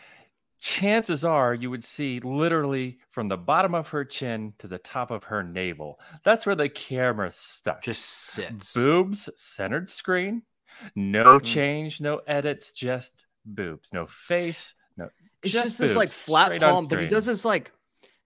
chances 0.59 1.25
are 1.25 1.55
you 1.55 1.71
would 1.71 1.85
see 1.85 2.21
literally 2.21 2.99
from 3.09 3.29
the 3.29 3.37
bottom 3.37 3.75
of 3.75 3.89
her 3.89 4.05
chin 4.05 4.53
to 4.59 4.67
the 4.67 4.79
top 4.79 5.11
of 5.11 5.25
her 5.25 5.43
navel. 5.43 5.99
That's 6.25 6.45
where 6.45 6.57
the 6.57 6.69
camera 6.69 7.31
stuck. 7.31 7.83
just 7.83 8.05
sits 8.05 8.75
boobs, 8.75 9.29
centered 9.37 9.89
screen, 9.89 10.43
no 10.97 11.39
Mm. 11.39 11.45
change, 11.45 12.01
no 12.01 12.19
edits, 12.27 12.73
just 12.73 13.13
boobs, 13.45 13.91
no 13.93 14.07
face, 14.07 14.75
no. 14.97 15.09
It's 15.43 15.53
just, 15.53 15.79
this 15.79 15.91
boobs, 15.91 15.97
like 15.97 16.11
flat 16.11 16.61
palm, 16.61 16.87
but 16.87 17.01
he 17.01 17.07
does 17.07 17.27
this 17.27 17.45
like, 17.45 17.73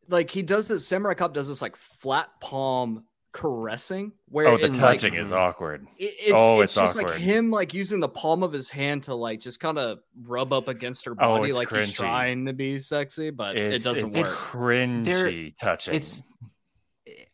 like 0.08 0.30
he 0.30 0.42
does 0.42 0.68
this. 0.68 0.86
Samurai 0.86 1.14
Cop 1.14 1.32
does 1.34 1.48
this 1.48 1.62
like 1.62 1.76
flat 1.76 2.28
palm 2.40 3.04
caressing, 3.32 4.12
where 4.28 4.46
Oh, 4.48 4.56
the 4.56 4.66
in, 4.66 4.72
like, 4.72 4.80
touching 5.00 5.14
is 5.14 5.28
mm-hmm. 5.28 5.36
awkward. 5.36 5.86
it- 5.98 6.14
it's, 6.20 6.32
Oh, 6.34 6.60
it's, 6.60 6.72
it's 6.76 6.80
just 6.80 6.96
like 6.96 7.06
awkward. 7.06 7.20
him 7.20 7.50
like 7.50 7.74
using 7.74 7.98
the 8.00 8.08
palm 8.08 8.42
of 8.44 8.52
his 8.52 8.70
hand 8.70 9.04
to 9.04 9.14
like 9.14 9.40
just 9.40 9.58
kind 9.60 9.76
of 9.78 9.98
rub 10.22 10.52
up 10.52 10.68
against 10.68 11.04
her 11.06 11.12
Oh, 11.12 11.38
body, 11.38 11.48
it's 11.48 11.58
like 11.58 11.68
he's 11.70 11.90
cringy. 11.90 11.94
trying 11.96 12.46
to 12.46 12.52
be 12.52 12.78
sexy, 12.78 13.30
but 13.30 13.56
it 13.56 13.82
doesn't 13.82 14.12
work. 14.12 14.16
it's 14.24 14.54
work. 14.54 14.62
cringy 14.62 15.56
touching. 15.58 15.94
it's 15.94 16.22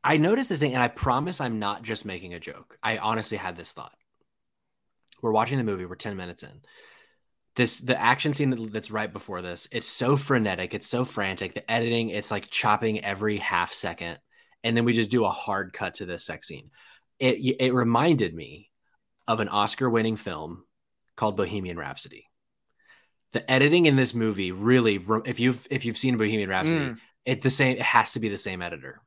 I 0.03 0.17
noticed 0.17 0.49
this 0.49 0.61
thing, 0.61 0.73
and 0.75 0.83
I 0.83 0.89
promise 0.89 1.41
I'm 1.41 1.59
not 1.59 1.83
just 1.83 2.05
making 2.05 2.33
a 2.35 2.41
joke. 2.41 2.79
I 2.83 2.97
honestly 2.99 3.37
had 3.37 3.57
this 3.57 3.73
thought. 3.73 3.93
We're 5.23 5.33
watching 5.33 5.59
the 5.59 5.65
movie. 5.65 5.85
We're 5.85 5.97
ten 5.97 6.17
minutes 6.17 6.43
in. 6.43 6.63
This 7.57 7.81
the 7.81 8.01
action 8.01 8.33
scene 8.33 8.51
that, 8.51 8.73
that's 8.73 8.91
right 8.91 9.13
before 9.13 9.43
this. 9.43 9.69
It's 9.73 9.87
so 9.87 10.17
frenetic. 10.17 10.73
It's 10.73 10.87
so 10.87 11.05
frantic. 11.05 11.55
The 11.55 11.69
editing. 11.71 12.11
It's 12.11 12.31
like 12.31 12.49
chopping 12.49 13.05
every 13.05 13.39
half 13.39 13.73
second, 13.73 14.19
and 14.63 14.77
then 14.77 14.85
we 14.85 14.93
just 14.93 15.11
do 15.11 15.25
a 15.25 15.31
hard 15.31 15.73
cut 15.73 15.95
to 15.95 16.07
this 16.07 16.25
sex 16.25 16.47
scene. 16.47 16.71
It 17.19 17.57
it 17.61 17.75
reminded 17.75 18.35
me 18.35 18.71
of 19.27 19.41
an 19.41 19.49
Oscar-winning 19.49 20.17
film 20.17 20.65
called 21.17 21.37
Bohemian 21.37 21.77
Rhapsody. 21.77 22.27
The 23.33 23.49
editing 23.51 23.87
in 23.87 23.97
this 23.97 24.15
movie 24.15 24.53
really, 24.53 25.01
if 25.25 25.39
you've 25.41 25.67
if 25.71 25.85
you've 25.85 25.99
seen 25.99 26.17
Bohemian 26.17 26.49
Rhapsody, 26.49 26.81
Mm. 26.81 26.99
it 27.25 27.43
the 27.43 27.51
same. 27.51 27.77
It 27.77 27.83
has 27.83 28.13
to 28.13 28.21
be 28.21 28.29
the 28.29 28.39
same 28.39 28.63
editor. 28.63 29.03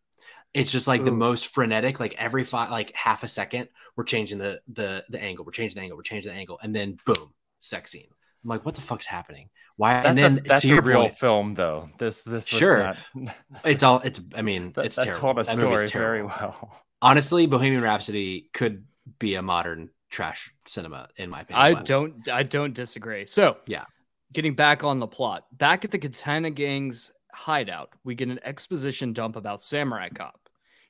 It's 0.54 0.72
just 0.72 0.88
like 0.88 1.04
the 1.04 1.12
most 1.12 1.48
frenetic. 1.48 2.00
Like 2.00 2.14
every 2.18 2.44
five, 2.44 2.70
like 2.70 2.94
half 2.96 3.24
a 3.24 3.28
second, 3.28 3.70
we're 3.96 4.04
changing 4.04 4.38
the 4.38 4.62
the 4.68 5.04
the 5.10 5.20
angle. 5.22 5.46
We're 5.46 5.52
changing 5.52 5.76
the 5.76 5.82
angle. 5.82 5.98
We're 5.98 6.04
changing 6.04 6.32
the 6.32 6.38
angle, 6.38 6.60
and 6.62 6.76
then 6.76 6.98
boom, 7.06 7.34
sex 7.60 7.92
scene. 7.92 8.10
I'm 8.44 8.50
like, 8.50 8.66
what 8.66 8.76
the 8.76 8.82
fuck's 8.82 9.06
happening? 9.06 9.50
Why? 9.78 9.94
that's 9.94 10.08
and 10.10 10.18
then 10.18 10.38
a, 10.40 10.42
that's 10.42 10.62
to 10.64 10.68
a 10.68 10.74
your 10.76 10.82
real 10.82 11.02
point, 11.02 11.14
film, 11.16 11.54
though. 11.56 11.90
This 11.98 12.24
this 12.24 12.46
Sure. 12.46 12.94
not- 13.16 13.36
it's 13.66 13.84
all. 13.84 14.00
It's. 14.02 14.20
I 14.36 14.42
mean, 14.42 14.74
that, 14.74 14.86
it's 14.86 14.96
that 14.98 15.06
terrible. 15.06 15.22
told 15.22 15.40
a 15.40 15.44
That 15.44 15.54
story 15.54 15.76
very 15.78 15.88
terrible. 15.90 16.30
well. 16.30 16.78
Honestly, 17.02 17.46
Bohemian 17.48 17.82
Rhapsody 17.82 18.50
could 18.54 18.86
be 19.20 19.36
a 19.36 19.42
modern 19.42 19.90
trash 20.10 20.54
cinema, 20.68 21.10
in 21.18 21.30
my 21.30 21.42
opinion. 21.42 21.66
I 21.66 21.74
but- 21.74 21.86
don't 21.86 22.30
I 22.30 22.44
don't 22.44 22.74
disagree. 22.74 23.26
So 23.26 23.58
Yeah. 23.68 23.86
getting 24.32 24.54
back 24.56 24.84
on 24.84 25.00
the 25.00 25.08
plot, 25.08 25.46
back 25.52 25.84
at 25.86 25.92
the 25.92 25.98
Katana 26.00 26.52
Gang's 26.52 27.12
hideout, 27.34 27.90
we 28.04 28.14
get 28.16 28.28
an 28.30 28.40
exposition 28.44 29.12
dump 29.14 29.36
about 29.36 29.62
Samurai 29.62 30.10
Cop. 30.10 30.40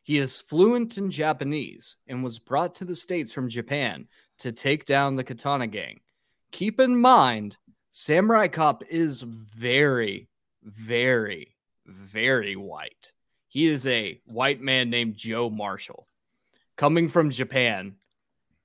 He 0.03 0.17
is 0.17 0.41
fluent 0.41 0.97
in 0.97 1.09
Japanese 1.09 1.95
and 2.07 2.21
was 2.23 2.37
brought 2.37 2.75
to 2.75 2.85
the 2.85 2.95
States 2.95 3.31
from 3.31 3.47
Japan 3.47 4.07
to 4.39 4.51
take 4.51 4.85
down 4.85 5.15
the 5.15 5.23
Katana 5.23 5.67
Gang. 5.67 6.01
Keep 6.53 6.79
in 6.79 6.95
mind, 6.95 7.57
Samurai 7.89 8.47
Cop 8.47 8.83
is 8.87 9.23
very, 9.23 10.29
very, 10.61 11.55
very 11.83 12.55
white. 12.55 13.11
He 13.47 13.65
is 13.65 13.87
a 13.87 14.21
white 14.25 14.61
man 14.61 14.91
named 14.91 15.15
Joe 15.15 15.49
Marshall 15.49 16.07
coming 16.75 17.09
from 17.09 17.31
Japan. 17.31 17.95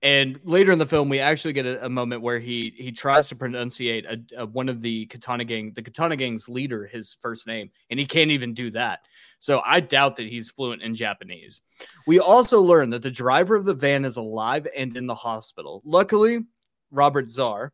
And 0.02 0.38
later 0.44 0.70
in 0.70 0.78
the 0.78 0.84
film, 0.84 1.08
we 1.08 1.18
actually 1.18 1.54
get 1.54 1.64
a, 1.64 1.86
a 1.86 1.88
moment 1.88 2.20
where 2.20 2.38
he 2.38 2.74
he 2.76 2.92
tries 2.92 3.30
to 3.30 3.36
pronunciate 3.36 4.04
a, 4.04 4.42
a, 4.42 4.46
one 4.46 4.68
of 4.68 4.82
the 4.82 5.06
Katana 5.06 5.44
Gang, 5.44 5.72
the 5.74 5.82
Katana 5.82 6.16
Gang's 6.16 6.46
leader, 6.46 6.86
his 6.86 7.16
first 7.22 7.46
name, 7.46 7.70
and 7.88 7.98
he 7.98 8.04
can't 8.04 8.30
even 8.30 8.52
do 8.52 8.70
that. 8.72 9.00
So 9.38 9.62
I 9.64 9.80
doubt 9.80 10.16
that 10.16 10.26
he's 10.26 10.50
fluent 10.50 10.82
in 10.82 10.94
Japanese. 10.94 11.62
We 12.06 12.20
also 12.20 12.60
learn 12.60 12.90
that 12.90 13.02
the 13.02 13.10
driver 13.10 13.56
of 13.56 13.64
the 13.64 13.72
van 13.72 14.04
is 14.04 14.18
alive 14.18 14.68
and 14.76 14.94
in 14.94 15.06
the 15.06 15.14
hospital. 15.14 15.82
Luckily, 15.86 16.44
Robert 16.90 17.26
Z'Dar, 17.26 17.70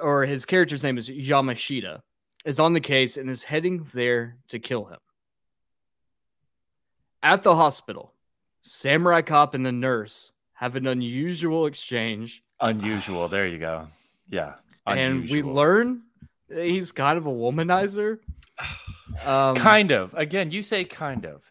or 0.00 0.24
his 0.26 0.44
character's 0.44 0.82
name 0.82 0.98
is 0.98 1.08
Yamashita, 1.08 2.02
is 2.44 2.58
on 2.60 2.72
the 2.72 2.80
case 2.80 3.16
and 3.16 3.28
is 3.30 3.44
heading 3.44 3.86
there 3.92 4.36
to 4.48 4.58
kill 4.58 4.86
him. 4.86 4.98
At 7.22 7.42
the 7.42 7.56
hospital, 7.56 8.12
Samurai 8.62 9.22
Cop 9.22 9.54
and 9.54 9.64
the 9.66 9.72
nurse 9.72 10.32
have 10.54 10.76
an 10.76 10.86
unusual 10.86 11.66
exchange, 11.66 12.42
Unusual. 12.60 13.28
There 13.28 13.46
you 13.46 13.58
go. 13.58 13.88
Yeah. 14.28 14.54
and 14.86 15.28
we 15.28 15.42
learn 15.42 16.02
he's 16.52 16.92
kind 16.92 17.18
of 17.18 17.26
a 17.26 17.30
womanizer. 17.30 18.18
Um, 19.24 19.56
kind 19.56 19.90
of. 19.90 20.14
Again, 20.14 20.52
you 20.52 20.62
say 20.62 20.84
kind 20.84 21.26
of. 21.26 21.50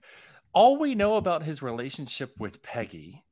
All 0.54 0.78
we 0.78 0.96
know 0.96 1.18
about 1.18 1.44
his 1.44 1.62
relationship 1.62 2.32
with 2.40 2.64
Peggy, 2.64 3.24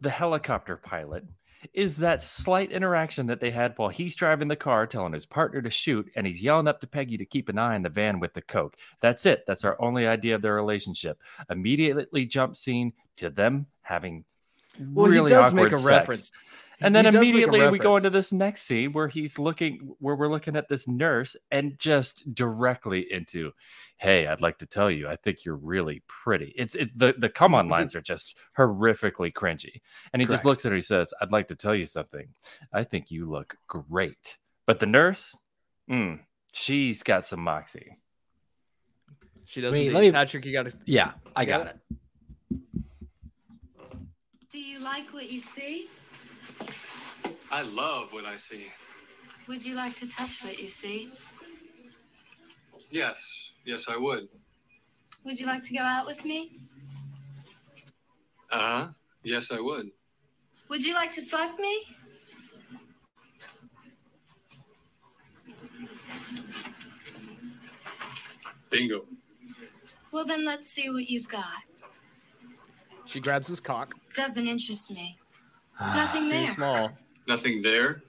the 0.00 0.08
helicopter 0.08 0.76
pilot, 0.78 1.24
is 1.72 1.96
that 1.98 2.22
slight 2.22 2.70
interaction 2.70 3.26
that 3.26 3.40
they 3.40 3.50
had 3.50 3.74
while 3.76 3.88
he's 3.88 4.14
driving 4.14 4.48
the 4.48 4.56
car, 4.56 4.86
telling 4.86 5.12
his 5.12 5.26
partner 5.26 5.62
to 5.62 5.70
shoot, 5.70 6.10
and 6.14 6.26
he's 6.26 6.42
yelling 6.42 6.68
up 6.68 6.80
to 6.80 6.86
Peggy 6.86 7.16
to 7.16 7.24
keep 7.24 7.48
an 7.48 7.58
eye 7.58 7.74
on 7.74 7.82
the 7.82 7.88
van 7.88 8.20
with 8.20 8.34
the 8.34 8.42
coke. 8.42 8.76
That's 9.00 9.24
it. 9.26 9.44
That's 9.46 9.64
our 9.64 9.80
only 9.80 10.06
idea 10.06 10.34
of 10.34 10.42
their 10.42 10.54
relationship. 10.54 11.18
Immediately 11.48 12.26
jump 12.26 12.56
scene 12.56 12.92
to 13.16 13.30
them 13.30 13.66
having 13.82 14.24
Well, 14.78 15.06
really 15.06 15.30
he 15.30 15.34
does 15.36 15.52
awkward 15.52 15.62
make 15.64 15.72
a 15.72 15.76
sex. 15.76 15.86
reference. 15.86 16.30
And 16.80 16.94
then 16.94 17.04
He 17.04 17.10
does 17.12 17.22
immediately 17.22 17.68
we 17.70 17.78
go 17.78 17.96
into 17.96 18.10
this 18.10 18.32
next 18.32 18.62
scene 18.62 18.92
where 18.92 19.08
he's 19.08 19.38
looking, 19.38 19.94
where 20.00 20.16
we're 20.16 20.28
looking 20.28 20.56
at 20.56 20.68
this 20.68 20.88
nurse 20.88 21.36
and 21.50 21.78
just 21.78 22.34
directly 22.34 23.10
into, 23.12 23.52
"Hey, 23.96 24.26
I'd 24.26 24.40
like 24.40 24.58
to 24.58 24.66
tell 24.66 24.90
you, 24.90 25.08
I 25.08 25.16
think 25.16 25.44
you're 25.44 25.56
really 25.56 26.02
pretty." 26.08 26.52
It's 26.56 26.74
it, 26.74 26.98
the 26.98 27.14
the 27.16 27.28
come 27.28 27.54
on 27.54 27.68
lines 27.68 27.94
are 27.94 28.00
just 28.00 28.36
horrifically 28.58 29.32
cringy, 29.32 29.80
and 30.12 30.20
he 30.20 30.26
just 30.26 30.44
looks 30.44 30.64
at 30.66 30.72
her. 30.72 30.76
He 30.76 30.82
says, 30.82 31.14
"I'd 31.20 31.32
like 31.32 31.48
to 31.48 31.54
tell 31.54 31.74
you 31.74 31.86
something. 31.86 32.28
I 32.72 32.82
think 32.84 33.10
you 33.10 33.30
look 33.30 33.56
great." 33.68 34.38
But 34.66 34.80
the 34.80 34.86
nurse, 34.86 35.36
mm, 35.88 36.20
she's 36.52 37.02
got 37.02 37.24
some 37.26 37.40
moxie. 37.40 37.98
She 39.46 39.60
does. 39.60 39.72
Wait, 39.72 39.82
indeed. 39.82 39.94
let 39.94 40.00
me- 40.00 40.12
Patrick, 40.12 40.44
you 40.46 40.52
got 40.52 40.66
it. 40.66 40.74
Yeah, 40.86 41.12
I 41.36 41.44
got 41.44 41.66
it. 41.68 41.76
Do 44.48 44.60
you 44.60 44.78
like 44.80 45.12
what 45.12 45.30
you 45.30 45.38
see? 45.40 45.88
I 47.52 47.62
love 47.62 48.12
what 48.12 48.26
I 48.26 48.36
see. 48.36 48.66
Would 49.46 49.64
you 49.64 49.76
like 49.76 49.94
to 49.96 50.08
touch 50.08 50.42
what 50.42 50.58
you 50.58 50.66
see? 50.66 51.10
Yes, 52.90 53.52
yes, 53.64 53.88
I 53.88 53.96
would. 53.96 54.28
Would 55.24 55.38
you 55.38 55.46
like 55.46 55.62
to 55.62 55.74
go 55.74 55.80
out 55.82 56.06
with 56.06 56.24
me? 56.24 56.52
Uh 58.50 58.58
huh. 58.58 58.86
Yes, 59.22 59.50
I 59.52 59.60
would. 59.60 59.90
Would 60.68 60.82
you 60.84 60.94
like 60.94 61.12
to 61.12 61.22
fuck 61.22 61.58
me? 61.58 61.82
Bingo. 68.70 69.04
Well, 70.12 70.24
then 70.24 70.44
let's 70.44 70.68
see 70.68 70.90
what 70.90 71.08
you've 71.08 71.28
got. 71.28 71.62
She 73.06 73.20
grabs 73.20 73.48
his 73.48 73.60
cock. 73.60 73.94
Doesn't 74.14 74.46
interest 74.46 74.90
me. 74.90 75.18
Nothing 75.80 76.28
there. 76.28 76.46
small. 76.48 76.90
Nothing 77.26 77.62
there. 77.62 78.02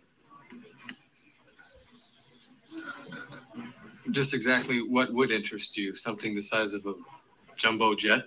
Just 4.12 4.34
exactly 4.34 4.82
what 4.88 5.12
would 5.14 5.32
interest 5.32 5.78
you? 5.78 5.96
Something 5.96 6.36
the 6.36 6.42
size 6.42 6.74
of 6.74 6.86
a 6.86 6.94
jumbo 7.56 7.96
jet? 7.96 8.26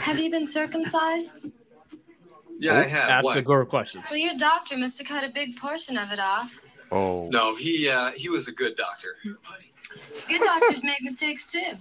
Have 0.00 0.18
you 0.18 0.30
been 0.30 0.46
circumcised? 0.46 1.52
Yeah, 2.58 2.78
I 2.78 2.86
have. 2.88 3.10
Ask 3.10 3.24
Why? 3.26 3.34
the 3.34 3.42
girl 3.42 3.64
questions. 3.64 4.06
Well, 4.10 4.18
your 4.18 4.34
doctor 4.36 4.76
must 4.76 4.98
have 4.98 5.06
cut 5.06 5.24
a 5.24 5.32
big 5.32 5.56
portion 5.56 5.96
of 5.96 6.10
it 6.10 6.18
off. 6.18 6.60
Oh, 6.90 7.28
No, 7.30 7.54
he 7.54 7.88
uh, 7.88 8.12
he 8.12 8.28
was 8.30 8.48
a 8.48 8.52
good 8.52 8.74
doctor. 8.76 9.16
Good 9.22 10.40
doctors 10.42 10.82
make 10.84 11.02
mistakes 11.02 11.52
too. 11.52 11.72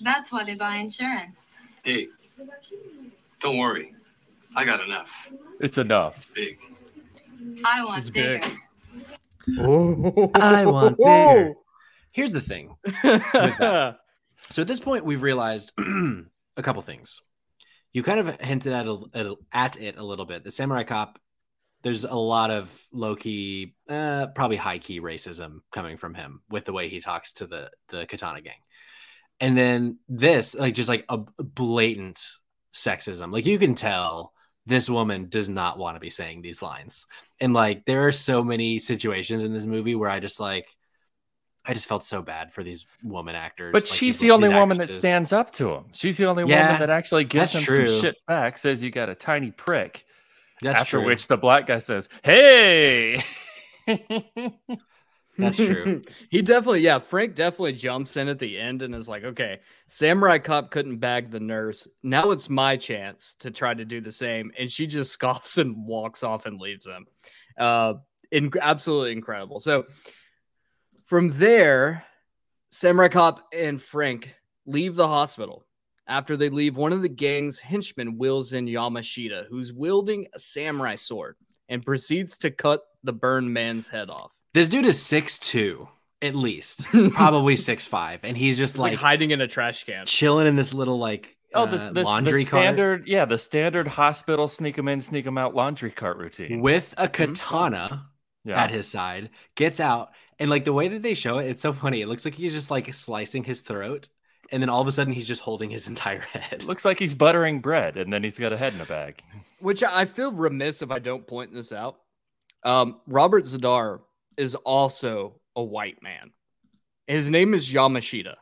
That's 0.00 0.32
why 0.32 0.44
they 0.44 0.54
buy 0.54 0.76
insurance. 0.76 1.56
Hey, 1.82 2.08
don't 3.40 3.58
worry. 3.58 3.92
I 4.56 4.64
got 4.64 4.80
enough. 4.80 5.28
it's 5.60 5.78
enough. 5.78 6.16
It's 6.16 6.26
big. 6.26 6.58
I 7.64 7.84
want 7.84 7.98
It's 7.98 8.10
bigger. 8.10 8.40
big. 8.40 9.58
Oh, 9.60 10.30
I 10.34 10.64
want 10.66 10.96
bigger. 10.98 11.54
Here's 12.12 12.32
the 12.32 12.40
thing. 12.40 12.76
So 14.48 14.62
at 14.62 14.68
this 14.68 14.78
point, 14.78 15.04
we've 15.04 15.22
realized 15.22 15.72
a 16.56 16.62
couple 16.62 16.80
things. 16.80 17.20
You 17.92 18.04
kind 18.04 18.20
of 18.20 18.40
hinted 18.40 18.72
at, 18.72 18.86
at, 19.12 19.26
a- 19.26 19.36
at 19.52 19.80
it 19.80 19.96
a 19.96 20.04
little 20.04 20.24
bit. 20.24 20.44
The 20.44 20.52
samurai 20.52 20.84
cop, 20.84 21.18
there's 21.82 22.04
a 22.04 22.14
lot 22.14 22.52
of 22.52 22.80
low 22.92 23.16
key, 23.16 23.74
uh, 23.88 24.28
probably 24.36 24.56
high 24.56 24.78
key 24.78 25.00
racism 25.00 25.62
coming 25.72 25.96
from 25.96 26.14
him 26.14 26.42
with 26.48 26.64
the 26.64 26.72
way 26.72 26.88
he 26.88 27.00
talks 27.00 27.32
to 27.34 27.48
the 27.48 27.70
the 27.88 28.06
katana 28.06 28.40
gang. 28.40 28.60
And 29.40 29.58
then 29.58 29.98
this, 30.08 30.54
like, 30.54 30.74
just 30.74 30.88
like 30.88 31.04
a 31.08 31.18
blatant 31.42 32.22
sexism. 32.72 33.32
Like 33.32 33.46
you 33.46 33.58
can 33.58 33.74
tell 33.74 34.32
this 34.66 34.90
woman 34.90 35.28
does 35.28 35.48
not 35.48 35.78
want 35.78 35.96
to 35.96 36.00
be 36.00 36.10
saying 36.10 36.42
these 36.42 36.60
lines. 36.62 37.06
And 37.40 37.52
like 37.54 37.84
there 37.84 38.06
are 38.06 38.12
so 38.12 38.42
many 38.42 38.78
situations 38.78 39.44
in 39.44 39.52
this 39.52 39.66
movie 39.66 39.94
where 39.94 40.10
I 40.10 40.18
just 40.20 40.40
like 40.40 40.74
I 41.68 41.74
just 41.74 41.88
felt 41.88 42.04
so 42.04 42.22
bad 42.22 42.52
for 42.52 42.62
these 42.62 42.86
woman 43.02 43.34
actors. 43.34 43.72
But 43.72 43.82
like, 43.82 43.88
she's 43.92 44.18
these- 44.18 44.20
the 44.20 44.30
only 44.30 44.48
woman 44.48 44.76
that 44.78 44.88
stands 44.90 45.32
up 45.32 45.50
to 45.54 45.72
him. 45.72 45.86
She's 45.92 46.16
the 46.16 46.26
only 46.26 46.44
Yeah, 46.48 46.64
woman 46.66 46.80
that 46.80 46.90
actually 46.90 47.24
gives 47.24 47.54
him 47.54 47.62
true. 47.62 47.86
some 47.88 48.00
shit 48.02 48.16
back. 48.28 48.56
Says 48.58 48.82
you 48.82 48.90
got 48.90 49.08
a 49.08 49.14
tiny 49.16 49.50
prick. 49.50 50.04
That's 50.62 50.80
After 50.80 50.98
true. 50.98 51.06
which 51.06 51.26
the 51.26 51.36
black 51.36 51.66
guy 51.66 51.78
says, 51.80 52.08
"Hey." 52.22 53.20
That's 55.38 55.56
true. 55.56 56.02
he 56.30 56.42
definitely, 56.42 56.80
yeah, 56.80 56.98
Frank 56.98 57.34
definitely 57.34 57.74
jumps 57.74 58.16
in 58.16 58.28
at 58.28 58.38
the 58.38 58.58
end 58.58 58.82
and 58.82 58.94
is 58.94 59.08
like, 59.08 59.24
okay, 59.24 59.60
Samurai 59.88 60.38
Cop 60.38 60.70
couldn't 60.70 60.98
bag 60.98 61.30
the 61.30 61.40
nurse. 61.40 61.88
Now 62.02 62.30
it's 62.30 62.48
my 62.48 62.76
chance 62.76 63.36
to 63.40 63.50
try 63.50 63.74
to 63.74 63.84
do 63.84 64.00
the 64.00 64.12
same. 64.12 64.52
And 64.58 64.70
she 64.70 64.86
just 64.86 65.12
scoffs 65.18 65.58
and 65.58 65.86
walks 65.86 66.22
off 66.22 66.46
and 66.46 66.60
leaves 66.60 66.86
him. 66.86 67.06
Uh, 67.58 67.94
in- 68.30 68.52
absolutely 68.60 69.12
incredible. 69.12 69.60
So 69.60 69.86
from 71.06 71.30
there, 71.38 72.04
Samurai 72.70 73.08
Cop 73.08 73.46
and 73.52 73.80
Frank 73.80 74.34
leave 74.66 74.96
the 74.96 75.08
hospital. 75.08 75.64
After 76.08 76.36
they 76.36 76.50
leave, 76.50 76.76
one 76.76 76.92
of 76.92 77.02
the 77.02 77.08
gang's 77.08 77.58
henchmen 77.58 78.16
wheels 78.16 78.52
in 78.52 78.66
Yamashita, 78.66 79.46
who's 79.48 79.72
wielding 79.72 80.26
a 80.34 80.38
samurai 80.38 80.94
sword, 80.94 81.36
and 81.68 81.84
proceeds 81.84 82.38
to 82.38 82.50
cut 82.50 82.82
the 83.02 83.12
burned 83.12 83.52
man's 83.52 83.88
head 83.88 84.08
off. 84.08 84.32
This 84.56 84.70
dude 84.70 84.86
is 84.86 84.98
six 85.02 85.38
two 85.38 85.86
at 86.22 86.34
least, 86.34 86.86
probably 87.12 87.56
six 87.56 87.86
five, 87.86 88.20
and 88.22 88.34
he's 88.34 88.56
just 88.56 88.78
like, 88.78 88.92
like, 88.92 88.98
hiding 89.00 89.30
in 89.30 89.42
a 89.42 89.46
trash 89.46 89.84
can. 89.84 90.06
chilling 90.06 90.46
in 90.46 90.56
this 90.56 90.72
little 90.72 90.98
like 90.98 91.36
Oh, 91.54 91.66
this, 91.66 91.82
uh, 91.82 91.92
this 91.92 92.06
laundry 92.06 92.44
the 92.44 92.50
cart 92.50 92.62
standard, 92.62 93.06
yeah, 93.06 93.26
the 93.26 93.36
standard 93.36 93.86
hospital 93.86 94.48
sneak 94.48 94.78
him 94.78 94.88
in, 94.88 95.02
sneak 95.02 95.26
him 95.26 95.36
out 95.36 95.54
laundry 95.54 95.90
cart 95.90 96.16
routine. 96.16 96.62
with 96.62 96.94
a 96.96 97.06
katana 97.06 98.06
Yeah. 98.44 98.62
at 98.64 98.70
his 98.70 98.88
side. 98.88 99.28
Gets 99.56 99.78
out, 99.78 100.12
and 100.38 100.48
like 100.48 100.64
the 100.64 100.72
way 100.72 100.88
that 100.88 101.02
they 101.02 101.12
show 101.12 101.36
it, 101.36 101.48
it's 101.50 101.60
so 101.60 101.74
funny. 101.74 102.00
It 102.00 102.08
looks 102.08 102.24
like 102.24 102.34
he's 102.34 102.54
just 102.54 102.70
like 102.70 102.92
slicing 102.94 103.44
his 103.44 103.60
throat, 103.60 104.08
and 104.50 104.62
then 104.62 104.70
all 104.70 104.80
of 104.80 104.88
a 104.88 104.92
sudden 104.92 105.12
he's 105.12 105.28
just 105.28 105.42
holding 105.42 105.68
his 105.68 105.86
entire 105.92 106.20
head. 106.20 106.64
Looks 106.64 106.86
like 106.86 106.98
he's 106.98 107.14
buttering 107.14 107.60
bread, 107.60 107.98
and 107.98 108.10
then 108.10 108.24
he's 108.24 108.38
got 108.38 108.54
a 108.54 108.56
head 108.56 108.72
in 108.72 108.80
a 108.80 108.86
bag. 108.86 109.22
Which 109.60 109.82
I 109.82 110.06
feel 110.06 110.32
remiss 110.32 110.80
if 110.80 110.90
I 110.90 110.98
don't 110.98 111.26
point 111.26 111.52
this 111.52 111.72
out. 111.72 111.96
Um, 112.64 113.00
Robert 113.06 113.44
Z'Dar 113.44 114.00
is 114.36 114.54
also 114.54 115.40
a 115.54 115.62
white 115.62 116.02
man. 116.02 116.32
His 117.06 117.30
name 117.30 117.54
is 117.54 117.72
Yamashita. 117.72 118.34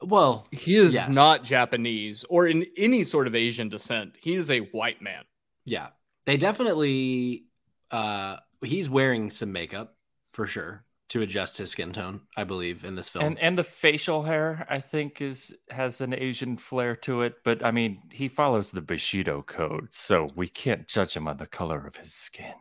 Well, 0.00 0.46
He 0.50 0.76
is 0.76 0.94
Yes. 0.94 1.14
not 1.14 1.44
Japanese 1.44 2.24
or 2.28 2.46
in 2.46 2.66
any 2.76 3.04
sort 3.04 3.26
of 3.26 3.34
Asian 3.34 3.68
descent. 3.68 4.16
He 4.20 4.34
is 4.34 4.50
a 4.50 4.60
white 4.60 5.00
man. 5.02 5.24
yeah, 5.64 5.88
they 6.26 6.36
definitely. 6.36 7.44
uh 7.90 8.36
He's 8.64 8.88
wearing 8.88 9.28
some 9.30 9.50
makeup 9.52 9.96
for 10.32 10.46
sure 10.46 10.84
to 11.08 11.20
adjust 11.20 11.58
his 11.58 11.70
skin 11.70 11.92
tone, 11.92 12.20
I 12.36 12.44
believe, 12.44 12.84
in 12.84 12.94
this 12.94 13.10
film. 13.10 13.24
And 13.24 13.38
and 13.40 13.58
the 13.58 13.64
facial 13.64 14.22
hair, 14.22 14.66
I 14.70 14.80
think, 14.80 15.20
is 15.20 15.52
has 15.70 16.00
an 16.00 16.14
Asian 16.14 16.56
flair 16.56 16.94
to 16.96 17.22
it. 17.22 17.34
But 17.44 17.64
I 17.64 17.70
mean, 17.72 18.02
he 18.12 18.28
follows 18.28 18.70
the 18.70 18.80
Bushido 18.80 19.42
code, 19.42 19.88
so 19.90 20.28
we 20.36 20.46
can't 20.48 20.86
judge 20.88 21.14
him 21.16 21.26
on 21.28 21.36
the 21.38 21.46
color 21.46 21.84
of 21.86 21.96
his 21.96 22.14
skin. 22.14 22.54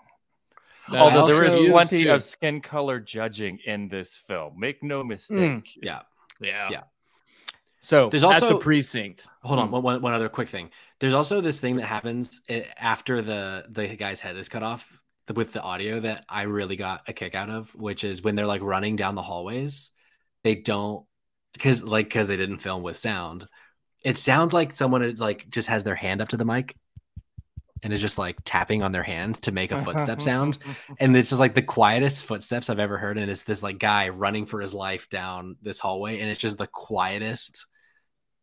That 0.92 1.00
Although 1.00 1.28
there 1.28 1.46
also 1.46 1.62
is 1.62 1.68
is 1.68 1.72
plenty 1.72 2.04
too. 2.04 2.12
of 2.12 2.24
skin 2.24 2.62
color 2.62 3.00
judging 3.00 3.60
in 3.66 3.88
this 3.88 4.16
film. 4.16 4.60
Make 4.60 4.84
no 4.84 5.04
mistake. 5.04 5.78
yeah. 5.82 6.02
Yeah. 6.40 6.70
Yeah. 6.72 6.82
So 7.80 8.10
There's 8.10 8.24
at 8.24 8.40
the 8.40 8.58
precinct. 8.58 9.26
Hold 9.42 9.60
on, 9.60 9.72
one, 9.72 9.82
one, 9.82 9.96
one, 9.96 10.02
one 10.04 10.14
other 10.14 10.30
quick 10.30 10.48
thing. 10.48 10.70
There's 11.00 11.16
also 11.16 11.42
this 11.42 11.60
thing 11.60 11.78
that 11.78 11.86
happens 11.86 12.42
eh, 12.48 12.64
after 12.78 13.24
the 13.24 13.66
the 13.70 13.96
guy's 13.96 14.20
head 14.20 14.38
is 14.38 14.50
cut 14.50 14.62
off 14.62 15.00
with 15.34 15.52
the 15.54 15.62
audio 15.62 16.00
that 16.00 16.26
I 16.30 16.44
really 16.44 16.76
got 16.76 17.02
a 17.08 17.14
kick 17.14 17.34
out 17.34 17.50
of, 17.50 17.74
which 17.74 18.04
is 18.04 18.22
when 18.22 18.36
they're 18.36 18.46
like 18.46 18.62
running 18.62 18.98
down 18.98 19.16
the 19.16 19.24
hallways, 19.24 19.92
they 20.44 20.56
don't 20.56 21.06
because 21.54 21.84
like 21.84 22.06
because 22.06 22.28
they 22.28 22.38
didn't 22.38 22.60
film 22.60 22.84
with 22.84 23.00
sound. 23.00 23.48
It 24.04 24.18
sounds 24.18 24.54
like 24.54 24.76
someone 24.76 25.02
is, 25.04 25.20
like 25.20 25.50
just 25.50 25.68
has 25.68 25.84
their 25.84 25.96
hand 25.96 26.22
up 26.22 26.30
to 26.30 26.38
the 26.38 26.46
mic 26.46 26.76
and 27.84 27.92
is 27.94 28.02
just 28.02 28.18
like 28.18 28.38
tapping 28.46 28.84
on 28.84 28.92
their 28.92 29.04
hand 29.04 29.42
to 29.42 29.52
make 29.52 29.72
a 29.72 29.82
footstep 29.82 30.22
sound. 30.30 30.58
And 31.00 31.16
this 31.16 31.32
is 31.32 31.40
like 31.40 31.56
the 31.56 31.62
quietest 31.62 32.26
footsteps 32.26 32.70
I've 32.70 32.80
ever 32.80 32.98
heard. 32.98 33.18
And 33.18 33.30
it's 33.30 33.44
this 33.44 33.64
like 33.64 33.80
guy 33.80 34.10
running 34.10 34.46
for 34.46 34.62
his 34.62 34.74
life 34.74 35.10
down 35.10 35.56
this 35.62 35.80
hallway, 35.80 36.20
and 36.20 36.30
it's 36.30 36.40
just 36.42 36.58
the 36.58 36.68
quietest 36.68 37.66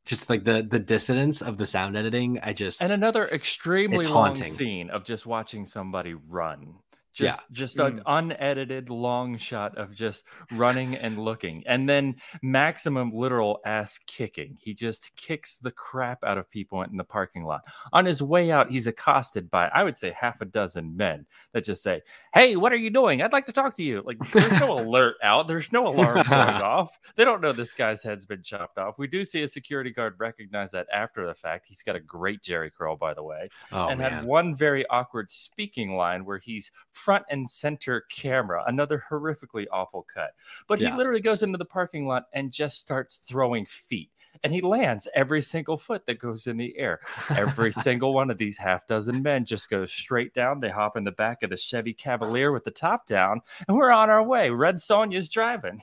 just 0.06 0.30
like 0.30 0.42
the 0.42 0.66
the 0.68 0.78
dissonance 0.78 1.42
of 1.42 1.58
the 1.58 1.66
sound 1.66 1.94
editing 1.94 2.40
i 2.42 2.52
just 2.54 2.80
And 2.80 2.90
another 2.90 3.28
extremely 3.28 4.06
long 4.06 4.28
haunting. 4.28 4.52
scene 4.52 4.88
of 4.88 5.04
just 5.04 5.26
watching 5.26 5.66
somebody 5.66 6.14
run. 6.14 6.76
Just 7.14 7.40
Yeah. 7.40 7.44
just 7.52 7.78
an 7.78 7.98
mm. 7.98 8.02
unedited 8.06 8.90
long 8.90 9.38
shot 9.38 9.76
of 9.76 9.94
just 9.94 10.24
running 10.52 10.94
and 10.96 11.18
looking. 11.18 11.64
And 11.66 11.88
then 11.88 12.16
maximum 12.42 13.10
literal 13.12 13.60
ass 13.66 13.98
kicking. 14.06 14.56
He 14.60 14.74
just 14.74 15.14
kicks 15.16 15.56
the 15.58 15.70
crap 15.70 16.22
out 16.24 16.38
of 16.38 16.50
people 16.50 16.82
in 16.82 16.96
the 16.96 17.04
parking 17.04 17.44
lot. 17.44 17.62
On 17.92 18.04
his 18.04 18.22
way 18.22 18.50
out 18.50 18.70
he's 18.70 18.86
accosted 18.86 19.50
by 19.50 19.68
i 19.68 19.82
would 19.82 19.96
say 19.96 20.12
half 20.12 20.40
a 20.40 20.44
dozen 20.44 20.96
men 20.96 21.26
that 21.52 21.64
just 21.64 21.82
say 21.82 22.00
hey 22.34 22.56
what 22.56 22.72
are 22.72 22.76
you 22.76 22.90
doing? 22.90 23.22
I'd 23.22 23.32
like 23.32 23.46
to 23.46 23.52
talk 23.52 23.74
to 23.74 23.82
you. 23.82 24.02
Like 24.04 24.18
there's 24.32 24.60
no 24.60 24.72
alert 24.78 25.16
out. 25.22 25.48
There's 25.48 25.72
no 25.72 25.86
alarm 25.86 26.22
going 26.28 26.28
off. 26.32 26.98
They 27.16 27.24
don't 27.24 27.40
know 27.40 27.52
this 27.52 27.74
guy's 27.74 28.02
head's 28.02 28.26
been 28.26 28.42
chopped 28.42 28.78
off. 28.78 28.98
We 28.98 29.06
do 29.06 29.24
see 29.24 29.42
a 29.42 29.48
security 29.48 29.90
guard 29.90 30.14
recognize 30.18 30.70
that 30.72 30.86
after 30.92 31.26
the 31.26 31.34
fact. 31.34 31.66
He's 31.66 31.82
got 31.82 31.96
a 31.96 32.00
great 32.00 32.42
Jheri 32.42 32.70
curl 32.72 32.96
by 32.96 33.14
the 33.14 33.22
way 33.22 33.48
Oh, 33.72 33.88
and 33.88 33.98
man. 34.00 34.10
had 34.12 34.24
one 34.24 34.54
very 34.54 34.86
awkward 34.88 35.30
speaking 35.30 35.96
line 35.96 36.24
where 36.24 36.38
he's 36.38 36.70
front 36.98 37.24
and 37.30 37.48
center 37.48 38.02
camera, 38.10 38.64
another 38.66 39.04
horrifically 39.10 39.66
awful 39.72 40.02
cut. 40.12 40.34
But 40.66 40.80
Yeah. 40.80 40.90
he 40.90 40.96
literally 40.96 41.20
goes 41.20 41.42
into 41.42 41.56
the 41.58 41.64
parking 41.64 42.06
lot 42.06 42.26
and 42.32 42.50
just 42.52 42.78
starts 42.78 43.16
throwing 43.16 43.66
feet. 43.66 44.10
And 44.44 44.52
he 44.52 44.60
lands 44.60 45.08
every 45.14 45.42
single 45.42 45.76
foot 45.76 46.06
that 46.06 46.18
goes 46.18 46.46
in 46.46 46.56
the 46.56 46.76
air. 46.76 47.00
Every 47.30 47.72
single 47.72 48.12
one 48.12 48.30
of 48.30 48.38
these 48.38 48.56
half 48.56 48.86
dozen 48.86 49.22
men 49.22 49.44
just 49.44 49.70
goes 49.70 49.92
straight 49.92 50.34
down. 50.34 50.60
They 50.60 50.68
hop 50.70 50.96
in 50.96 51.04
the 51.04 51.12
back 51.12 51.42
of 51.42 51.50
the 51.50 51.56
Chevy 51.56 51.92
Cavalier 51.94 52.52
with 52.52 52.64
the 52.64 52.70
top 52.70 53.06
down, 53.06 53.40
and 53.66 53.76
we're 53.76 53.90
on 53.90 54.10
our 54.10 54.22
way. 54.22 54.50
Red 54.50 54.76
Sonja's 54.76 55.28
driving. 55.28 55.82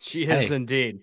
She 0.00 0.24
is 0.24 0.48
Hey. 0.50 0.54
indeed. 0.56 1.00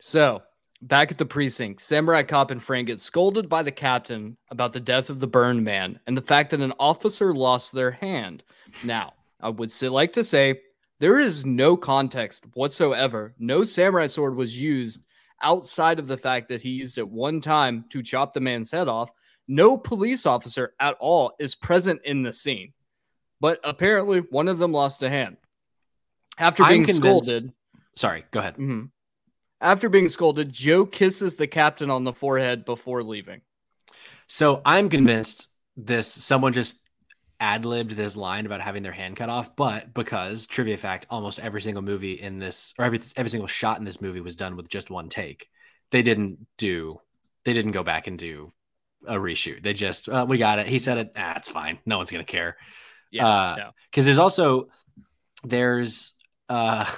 So, 0.00 0.42
back 0.82 1.10
at 1.10 1.18
the 1.18 1.24
precinct, 1.24 1.80
Samurai 1.80 2.24
Cop 2.24 2.50
and 2.50 2.62
Frank 2.62 2.88
get 2.88 3.00
scolded 3.00 3.48
by 3.48 3.62
the 3.62 3.70
captain 3.70 4.36
about 4.50 4.72
the 4.72 4.80
death 4.80 5.08
of 5.08 5.20
the 5.20 5.26
burned 5.26 5.64
man 5.64 6.00
and 6.06 6.16
the 6.16 6.22
fact 6.22 6.50
that 6.50 6.60
an 6.60 6.74
officer 6.78 7.32
lost 7.32 7.72
their 7.72 7.92
hand. 7.92 8.42
Now, 8.84 9.14
I 9.40 9.48
would 9.48 9.72
like 9.82 10.12
to 10.14 10.24
say 10.24 10.60
there 10.98 11.18
is 11.18 11.46
no 11.46 11.76
context 11.76 12.44
whatsoever. 12.54 13.34
No 13.38 13.64
samurai 13.64 14.06
sword 14.06 14.36
was 14.36 14.60
used 14.60 15.04
outside 15.42 15.98
of 15.98 16.06
the 16.06 16.16
fact 16.16 16.48
that 16.48 16.62
he 16.62 16.70
used 16.70 16.98
it 16.98 17.08
one 17.08 17.40
time 17.40 17.84
to 17.90 18.02
chop 18.02 18.34
the 18.34 18.40
man's 18.40 18.70
head 18.70 18.88
off. 18.88 19.10
No 19.48 19.76
police 19.76 20.26
officer 20.26 20.74
at 20.78 20.96
all 21.00 21.32
is 21.38 21.54
present 21.54 22.00
in 22.04 22.22
the 22.22 22.32
scene. 22.32 22.72
But 23.40 23.58
apparently, 23.64 24.20
one 24.20 24.46
of 24.46 24.58
them 24.58 24.72
lost 24.72 25.02
a 25.02 25.08
hand. 25.08 25.36
After 26.38 26.64
being 26.64 26.86
scolded, 26.86 27.52
Sorry, 27.94 28.24
go 28.30 28.40
ahead. 28.40 28.56
Mhm. 28.56 28.90
After 29.62 29.88
being 29.88 30.08
scolded, 30.08 30.52
Joe 30.52 30.84
kisses 30.84 31.36
the 31.36 31.46
captain 31.46 31.88
on 31.88 32.02
the 32.02 32.12
forehead 32.12 32.64
before 32.64 33.02
leaving. 33.04 33.42
So 34.26 34.60
I'm 34.64 34.88
convinced 34.88 35.46
this 35.76 36.08
someone 36.08 36.52
just 36.52 36.76
ad 37.38 37.64
libbed 37.64 37.92
this 37.92 38.16
line 38.16 38.44
about 38.44 38.60
having 38.60 38.82
their 38.82 38.92
hand 38.92 39.16
cut 39.16 39.28
off, 39.28 39.54
but 39.54 39.94
because 39.94 40.46
trivia 40.48 40.76
fact, 40.76 41.06
almost 41.10 41.38
every 41.38 41.60
single 41.62 41.82
movie 41.82 42.14
in 42.14 42.40
this 42.40 42.74
or 42.78 42.84
every 42.84 43.00
every 43.16 43.30
single 43.30 43.46
shot 43.46 43.78
in 43.78 43.84
this 43.84 44.00
movie 44.00 44.20
was 44.20 44.36
done 44.36 44.56
with 44.56 44.68
just 44.68 44.90
one 44.90 45.08
take. 45.08 45.48
They 45.92 46.02
didn't 46.02 46.44
do 46.58 47.00
they 47.44 47.52
didn't 47.52 47.72
go 47.72 47.84
back 47.84 48.08
and 48.08 48.18
do 48.18 48.46
a 49.06 49.14
reshoot. 49.14 49.62
They 49.62 49.74
just 49.74 50.08
uh, 50.08 50.26
we 50.28 50.38
got 50.38 50.58
it. 50.58 50.66
He 50.66 50.80
said 50.80 50.98
it. 50.98 51.12
Ah, 51.16 51.34
it's 51.36 51.48
fine. 51.48 51.78
No 51.86 51.98
one's 51.98 52.10
gonna 52.10 52.24
care. 52.24 52.56
Yeah, 53.12 53.26
Uh, 53.28 53.54
yeah. 53.58 53.70
because 53.90 54.06
there's 54.06 54.18
also 54.18 54.68
there's 55.44 56.14
uh 56.48 56.90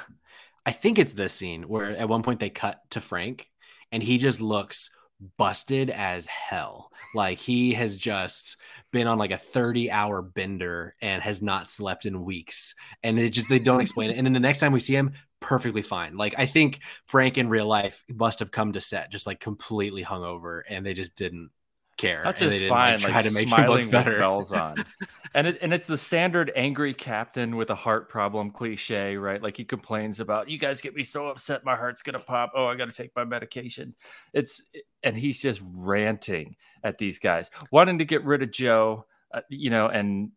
I 0.67 0.73
think 0.73 0.99
it's 0.99 1.15
this 1.15 1.33
scene 1.33 1.65
where 1.65 1.91
at 1.91 2.09
one 2.09 2.23
point 2.23 2.41
they 2.41 2.51
cut 2.51 2.81
to 2.91 3.01
Frank 3.01 3.51
and 3.93 4.03
he 4.03 4.19
just 4.19 4.41
looks 4.41 4.91
busted 5.37 5.91
as 5.91 6.27
hell. 6.27 6.91
Like 7.15 7.39
he 7.39 7.75
has 7.75 7.97
just 7.97 8.57
been 8.93 9.07
on 9.07 9.19
like 9.19 9.31
a 9.31 9.39
30 9.39 9.91
hour 9.91 10.23
bender 10.23 10.95
and 11.01 11.23
has 11.23 11.43
not 11.43 11.69
slept 11.69 12.07
in 12.07 12.25
weeks. 12.25 12.75
And 13.03 13.19
it 13.19 13.31
just 13.31 13.49
they 13.49 13.59
don't 13.59 13.81
explain 13.81 14.11
it. 14.11 14.17
And 14.17 14.27
then 14.27 14.33
the 14.33 14.41
next 14.41 14.61
time 14.61 14.73
we 14.73 14.81
see 14.81 14.97
him, 14.97 15.13
perfectly 15.41 15.83
fine. 15.83 16.17
Like 16.17 16.35
I 16.39 16.47
think 16.47 16.81
Frank 17.07 17.39
in 17.39 17.49
real 17.49 17.67
life 17.67 18.05
must 18.09 18.39
have 18.39 18.51
come 18.51 18.73
to 18.73 18.81
set 18.81 19.11
just 19.11 19.27
like 19.27 19.41
completely 19.41 20.03
hungover 20.05 20.63
and 20.69 20.85
they 20.85 20.95
just 20.95 21.17
didn't 21.17 21.51
care. 21.97 22.23
They 22.25 22.33
just 22.33 22.59
didn't, 22.59 22.69
fine, 22.69 23.01
like, 23.01 23.13
like, 23.13 23.25
to 23.25 23.31
make 23.31 23.49
smiling 23.49 23.85
look 23.85 23.91
better. 23.91 24.11
with 24.11 24.19
bells 24.19 24.53
on, 24.53 24.85
and 25.35 25.47
it 25.47 25.59
and 25.63 25.73
it's 25.73 25.87
the 25.87 25.99
standard 25.99 26.53
angry 26.55 26.95
captain 26.95 27.57
with 27.57 27.71
a 27.71 27.75
heart 27.75 28.09
problem 28.09 28.51
cliche, 28.51 29.17
right? 29.17 29.43
Like 29.43 29.57
he 29.57 29.65
complains 29.65 30.21
about 30.21 30.49
you 30.49 30.59
guys 30.59 30.81
get 30.81 30.95
me 30.95 31.05
so 31.05 31.27
upset, 31.27 31.65
my 31.65 31.77
heart's 31.77 32.03
gonna 32.03 32.19
pop. 32.19 32.53
Oh, 32.55 32.67
I 32.67 32.77
got 32.77 32.87
to 32.87 32.93
take 32.93 33.11
my 33.17 33.25
medication. 33.25 33.95
It's 34.33 34.63
and 35.03 35.17
he's 35.17 35.39
just 35.39 35.63
ranting 35.75 36.57
at 36.83 36.99
these 36.99 37.19
guys, 37.19 37.51
wanting 37.71 37.99
to 37.99 38.05
get 38.05 38.25
rid 38.25 38.43
of 38.43 38.51
Joe, 38.51 39.07
uh, 39.33 39.43
you 39.49 39.71
know, 39.71 39.89
and 39.89 40.31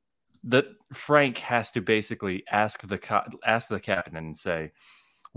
the 0.43 0.75
Frank 0.93 1.39
has 1.39 1.71
to 1.71 1.81
basically 1.81 2.43
ask 2.49 2.87
the 2.87 2.97
co- 2.97 3.25
ask 3.45 3.67
the 3.67 3.79
captain 3.79 4.15
and 4.17 4.35
say. 4.37 4.71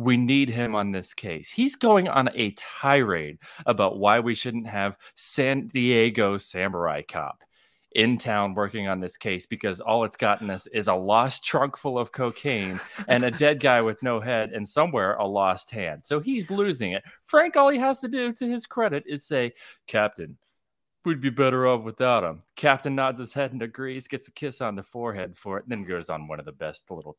We 0.01 0.17
need 0.17 0.49
him 0.49 0.75
on 0.75 0.93
this 0.93 1.13
case. 1.13 1.51
He's 1.51 1.77
going 1.77 2.09
on 2.09 2.31
a 2.35 2.53
tirade 2.53 3.37
about 3.67 3.99
why 3.99 4.19
we 4.21 4.35
shouldn't 4.35 4.67
have 4.67 4.97
San 5.15 5.69
Diego 5.69 6.39
Samurai 6.39 7.03
Cop 7.03 7.45
in 7.93 8.17
town 8.17 8.55
working 8.55 8.89
on 8.89 9.01
this 9.01 9.19
case 9.19 9.45
because 9.45 9.79
all 9.79 10.05
it's 10.05 10.17
gotten 10.17 10.49
us 10.49 10.67
is 10.69 10.89
a 10.89 10.95
lost 10.95 11.45
trunk 11.45 11.77
full 11.77 11.99
of 11.99 12.13
cocaine 12.13 12.81
and 13.09 13.25
a 13.25 13.31
dead 13.31 13.61
guy 13.61 13.83
with 13.83 14.03
no 14.03 14.21
head 14.21 14.53
and 14.53 14.67
somewhere 14.67 15.17
a 15.17 15.27
lost 15.27 15.71
hand. 15.71 16.01
So 16.03 16.19
he's 16.19 16.51
losing 16.51 16.93
it. 16.93 17.05
Frank, 17.27 17.59
all 17.59 17.69
he 17.69 17.79
has 17.79 18.01
to 18.01 18.09
do 18.09 18.33
to 18.33 18.49
his 18.49 18.65
credit 18.65 19.05
is 19.07 19.27
say, 19.27 19.53
Captain, 19.87 20.39
we'd 21.05 21.21
be 21.21 21.29
better 21.29 21.69
off 21.69 21.83
without 21.83 22.25
him. 22.25 22.43
Captain 22.57 22.95
nods 22.95 23.19
his 23.19 23.35
head 23.35 23.53
and 23.53 23.61
agrees, 23.61 24.09
gets 24.09 24.29
a 24.29 24.33
kiss 24.33 24.63
on 24.63 24.77
the 24.77 24.83
forehead 24.83 25.37
for 25.37 25.59
it, 25.59 25.65
then 25.69 25.85
goes 25.85 26.09
on 26.09 26.27
one 26.27 26.39
of 26.39 26.47
the 26.47 26.53
best 26.53 26.91
little 26.91 27.19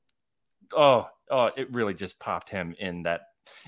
oh, 0.76 1.08
oh, 1.30 1.52
it 1.56 1.72
really 1.72 1.94
just 1.94 2.20
popped 2.20 2.50
him 2.50 2.76
in 2.80 3.04
that 3.04 3.22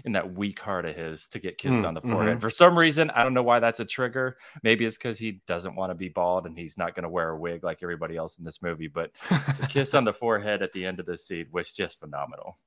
in 0.06 0.13
that 0.13 0.34
weak 0.34 0.60
heart 0.60 0.86
of 0.86 0.96
his 0.96 1.28
to 1.28 1.39
get 1.39 1.58
kissed 1.58 1.80
Mm, 1.80 1.88
on 1.88 1.94
the 1.94 2.02
forehead. 2.02 2.38
mhm. 2.38 2.42
For 2.42 2.50
some 2.50 2.78
reason, 2.78 3.10
I 3.10 3.22
don't 3.24 3.34
know 3.34 3.44
why 3.44 3.60
that's 3.60 3.80
a 3.80 3.86
trigger. 3.86 4.38
Maybe 4.63 4.86
it's 4.86 4.98
because 4.98 5.18
he 5.20 5.42
doesn't 5.46 5.76
want 5.76 5.89
to 5.92 5.96
be 5.96 6.10
bald 6.10 6.46
and 6.46 6.58
he's 6.58 6.78
not 6.78 6.96
going 6.96 7.04
to 7.04 7.10
wear 7.10 7.30
a 7.30 7.38
wig 7.38 7.63
like 7.63 7.80
everybody 7.84 8.16
else 8.16 8.38
in 8.38 8.46
this 8.46 8.62
movie. 8.62 8.88
But 8.88 9.12
the 9.60 9.68
kiss 9.68 9.94
on 9.94 10.04
the 10.04 10.13
forehead 10.13 10.62
at 10.62 10.74
the 10.74 10.86
end 10.86 11.00
of 11.00 11.06
the 11.06 11.18
scene 11.18 11.48
was 11.52 11.72
just 11.72 12.00
phenomenal. 12.00 12.58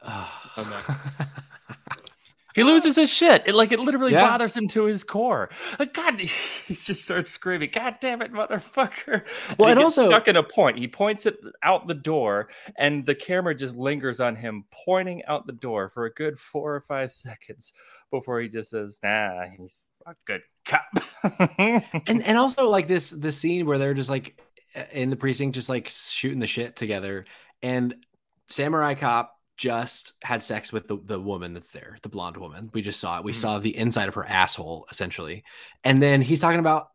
He 2.58 2.64
loses 2.64 2.96
his 2.96 3.10
shit. 3.12 3.42
It 3.46 3.54
like 3.54 3.72
it 3.72 3.80
literally 3.80 4.12
Yeah. 4.12 4.28
bothers 4.28 4.56
him 4.56 4.68
to 4.68 4.84
his 4.84 5.04
core. 5.04 5.48
Like 5.78 5.94
God, 5.94 6.18
he 6.20 6.28
just 6.74 7.02
starts 7.02 7.30
screaming, 7.30 7.70
"God 7.72 7.96
damn 8.00 8.20
it, 8.22 8.32
motherfucker!" 8.32 9.24
Well, 9.58 9.68
and 9.70 9.78
gets 9.78 9.84
also- 9.98 10.08
stuck 10.08 10.28
in 10.28 10.36
a 10.36 10.42
point. 10.42 10.78
He 10.78 10.88
points 10.88 11.26
it 11.26 11.38
out 11.62 11.86
the 11.86 11.94
door, 11.94 12.48
and 12.76 13.06
the 13.06 13.14
camera 13.14 13.54
just 13.54 13.76
lingers 13.76 14.20
on 14.20 14.36
him 14.36 14.64
pointing 14.84 15.24
out 15.24 15.46
the 15.46 15.52
door 15.52 15.88
for 15.88 16.04
a 16.04 16.12
good 16.12 16.38
four 16.38 16.74
or 16.74 16.80
five 16.80 17.10
seconds 17.12 17.72
before 18.10 18.40
he 18.40 18.48
just 18.48 18.70
says, 18.70 19.00
"Nah, 19.02 19.44
he's 19.58 19.86
a 20.06 20.14
good 20.26 20.42
cop." 20.64 20.84
and 21.58 22.22
and 22.22 22.38
also 22.38 22.68
like 22.68 22.88
this 22.88 23.10
the 23.10 23.32
scene 23.32 23.66
where 23.66 23.78
they're 23.78 23.94
just 23.94 24.10
like 24.10 24.40
in 24.92 25.10
the 25.10 25.16
precinct 25.16 25.54
just 25.54 25.68
like 25.68 25.88
shooting 25.88 26.38
the 26.40 26.46
shit 26.46 26.76
together 26.76 27.24
and 27.62 27.94
samurai 28.48 28.94
cop 28.94 29.34
just 29.58 30.14
had 30.22 30.42
sex 30.42 30.72
with 30.72 30.86
the, 30.88 30.96
the 31.04 31.20
woman 31.20 31.52
that's 31.52 31.70
there 31.72 31.98
the 32.02 32.08
blonde 32.08 32.36
woman 32.36 32.70
we 32.72 32.80
just 32.80 33.00
saw 33.00 33.18
it 33.18 33.24
we 33.24 33.32
saw 33.32 33.58
the 33.58 33.76
inside 33.76 34.08
of 34.08 34.14
her 34.14 34.24
asshole 34.26 34.86
essentially 34.90 35.42
and 35.84 36.00
then 36.02 36.22
he's 36.22 36.40
talking 36.40 36.60
about 36.60 36.88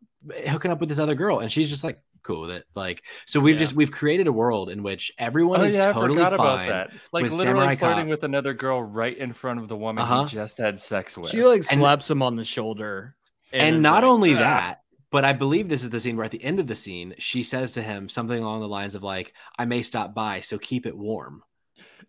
hooking 0.48 0.70
up 0.70 0.80
with 0.80 0.88
this 0.88 0.98
other 0.98 1.14
girl 1.14 1.38
and 1.40 1.52
she's 1.52 1.68
just 1.68 1.84
like 1.84 2.00
cool 2.22 2.40
with 2.40 2.50
it 2.50 2.64
like 2.74 3.02
so 3.26 3.38
we've 3.38 3.56
Yeah. 3.56 3.58
just 3.58 3.74
we've 3.74 3.90
created 3.90 4.26
a 4.26 4.32
world 4.32 4.70
in 4.70 4.82
which 4.82 5.12
everyone 5.18 5.60
oh 5.60 5.64
is 5.64 5.74
yeah, 5.76 5.92
totally 5.92 6.22
I 6.22 6.30
forgot 6.30 6.38
fine 6.38 6.68
about 6.68 6.88
that. 6.90 6.98
Like 7.12 7.22
with 7.24 7.32
literally 7.34 7.58
Samurai 7.60 7.76
flirting 7.76 8.04
Cop. 8.04 8.08
with 8.08 8.24
another 8.24 8.54
girl 8.54 8.82
right 8.82 9.14
in 9.16 9.34
front 9.34 9.60
of 9.60 9.68
the 9.68 9.76
woman 9.76 10.02
Uh-huh. 10.02 10.24
he 10.24 10.30
just 10.34 10.56
had 10.56 10.80
sex 10.80 11.18
with. 11.18 11.28
She 11.30 11.44
like 11.44 11.58
And- 11.58 11.66
slaps 11.66 12.10
him 12.10 12.22
on 12.22 12.36
the 12.36 12.44
shoulder. 12.44 13.14
and 13.52 13.76
is 13.76 13.82
not 13.82 13.96
like, 13.96 14.04
only 14.04 14.34
"Ah." 14.34 14.38
that 14.38 14.80
but 15.10 15.24
i 15.26 15.34
believe 15.34 15.68
this 15.68 15.84
is 15.84 15.90
the 15.90 16.00
scene 16.00 16.16
where 16.16 16.24
at 16.24 16.30
the 16.30 16.42
end 16.42 16.58
of 16.58 16.66
the 16.66 16.74
scene 16.74 17.14
she 17.18 17.42
says 17.42 17.72
to 17.72 17.82
him 17.82 18.08
something 18.08 18.42
along 18.42 18.60
the 18.60 18.68
lines 18.68 18.94
of 18.94 19.02
like 19.02 19.34
i 19.58 19.66
may 19.66 19.82
stop 19.82 20.14
by 20.14 20.40
so 20.40 20.56
keep 20.58 20.86
it 20.86 20.96
warm 20.96 21.42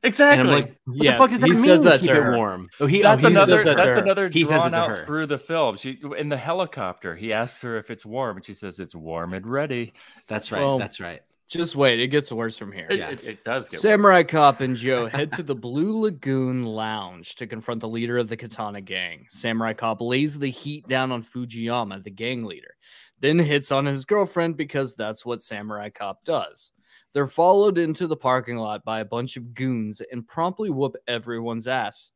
exactly. 0.03 0.41
and 0.41 0.49
i'm 0.49 0.61
like 0.63 0.77
what 0.85 1.03
Yeah, 1.03 1.11
the 1.13 1.17
fuck 1.17 1.29
does 1.31 1.39
that 1.39 1.45
he 1.47 1.51
mean 1.53 1.61
says 1.63 1.83
that 1.83 2.01
keep 2.01 2.09
to 2.11 2.17
it 2.17 2.23
her. 2.23 2.35
warm 2.37 2.69
oh 2.79 2.85
he, 2.85 2.99
oh, 3.03 3.15
that's 3.15 3.23
oh, 3.23 3.27
he 3.29 3.33
another. 3.35 3.63
that 3.63 3.77
That's 3.77 3.95
her. 3.97 4.03
another 4.03 4.29
He 4.29 4.43
says 4.45 4.61
drawn 4.61 4.67
it 4.67 4.71
to 4.71 4.77
out 4.77 4.89
her. 4.97 5.05
through 5.05 5.25
the 5.27 5.37
film. 5.39 5.77
She 5.77 5.99
in 6.17 6.29
the 6.29 6.37
helicopter. 6.37 7.15
He 7.15 7.33
asks 7.33 7.61
her 7.61 7.77
if 7.77 7.89
it's 7.89 8.05
warm, 8.05 8.37
and 8.37 8.45
she 8.45 8.53
says 8.53 8.79
it's 8.79 8.95
warm 8.95 9.33
and 9.33 9.45
ready. 9.47 9.93
that's 10.27 10.51
right 10.51 10.61
Well, 10.61 10.77
that's 10.79 10.99
right 10.99 11.21
Just 11.47 11.75
wait, 11.75 11.99
it 11.99 12.07
gets 12.07 12.31
worse 12.31 12.57
from 12.57 12.71
here. 12.71 12.87
It, 12.89 12.97
Yeah. 12.99 13.09
it, 13.11 13.23
it 13.23 13.43
does 13.43 13.69
get. 13.69 13.79
Samurai 13.79 14.23
Cop 14.23 14.61
and 14.61 14.75
Joe 14.75 15.07
head 15.07 15.31
to 15.33 15.43
the 15.43 15.55
Blue 15.55 16.01
Lagoon 16.01 16.65
Lounge 16.65 17.35
to 17.35 17.47
confront 17.47 17.81
the 17.81 17.87
leader 17.89 18.17
of 18.17 18.29
the 18.29 18.37
Katana 18.37 18.81
gang. 18.81 19.27
Samurai 19.29 19.73
Cop 19.73 20.01
lays 20.01 20.37
the 20.39 20.49
heat 20.49 20.87
down 20.87 21.11
on 21.11 21.23
Fujiyama, 21.23 22.01
the 22.03 22.09
gang 22.11 22.45
leader, 22.45 22.75
then 23.19 23.37
hits 23.39 23.71
on 23.71 23.85
his 23.85 24.05
girlfriend 24.05 24.57
because 24.57 24.95
that's 24.95 25.23
what 25.25 25.41
Samurai 25.41 25.89
Cop 25.89 26.23
does. 26.25 26.71
They're 27.15 27.27
followed 27.27 27.77
into 27.77 28.07
the 28.07 28.17
parking 28.17 28.57
lot 28.57 28.83
by 28.83 28.99
a 28.99 29.05
bunch 29.05 29.37
of 29.37 29.53
goons 29.53 30.01
and 30.11 30.27
promptly 30.27 30.69
whoop 30.69 30.97
everyone's 31.07 31.65
ass. 31.65 32.11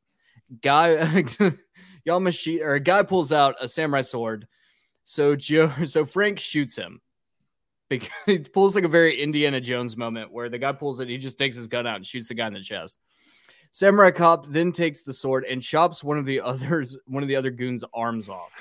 Guy 0.61 0.97
Yamashi 2.05 2.59
or 2.59 2.73
a 2.73 2.81
guy 2.81 3.03
pulls 3.03 3.31
out 3.31 3.55
a 3.61 3.67
samurai 3.69 4.01
sword. 4.01 4.45
So 5.05 5.37
Joe 5.37 5.71
so 5.85 6.03
Frank 6.03 6.37
shoots 6.37 6.75
him. 6.75 6.99
because 7.87 8.09
he 8.25 8.39
pulls 8.39 8.75
like 8.75 8.83
a 8.83 8.89
very 8.89 9.21
Indiana 9.21 9.61
Jones 9.61 9.95
moment 9.95 10.33
where 10.33 10.49
the 10.49 10.59
guy 10.59 10.73
pulls 10.73 10.99
it, 10.99 11.07
he 11.07 11.17
just 11.17 11.39
takes 11.39 11.55
his 11.55 11.67
gun 11.67 11.87
out 11.87 11.95
and 11.95 12.05
shoots 12.05 12.27
the 12.27 12.33
guy 12.33 12.47
in 12.47 12.53
the 12.53 12.59
chest. 12.59 12.97
Samurai 13.71 14.11
cop 14.11 14.47
then 14.47 14.73
takes 14.73 15.03
the 15.03 15.13
sword 15.13 15.45
and 15.45 15.61
chops 15.61 16.03
one 16.03 16.17
of 16.17 16.25
the 16.25 16.41
others, 16.41 16.97
one 17.05 17.23
of 17.23 17.29
the 17.29 17.37
other 17.37 17.51
goons' 17.51 17.85
arms 17.93 18.27
off. 18.27 18.51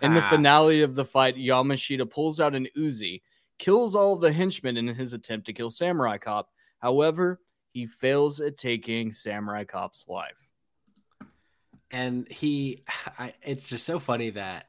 in 0.00 0.14
the 0.14 0.22
finale 0.22 0.82
of 0.82 0.94
the 0.94 1.04
fight, 1.04 1.34
Yamashita 1.34 2.08
pulls 2.08 2.38
out 2.38 2.54
an 2.54 2.68
Uzi, 2.76 3.20
kills 3.58 3.94
all 3.94 4.14
of 4.14 4.20
the 4.20 4.32
henchmen 4.32 4.76
in 4.76 4.88
his 4.88 5.12
attempt 5.12 5.46
to 5.46 5.52
kill 5.52 5.70
Samurai 5.70 6.18
Cop. 6.18 6.48
However, 6.78 7.40
he 7.72 7.86
fails 7.86 8.40
at 8.40 8.56
taking 8.56 9.12
Samurai 9.12 9.64
Cop's 9.64 10.06
life. 10.08 10.48
and 11.90 12.26
he 12.30 12.82
I, 13.18 13.34
it's 13.42 13.68
just 13.68 13.84
so 13.84 13.98
funny 13.98 14.30
that 14.30 14.66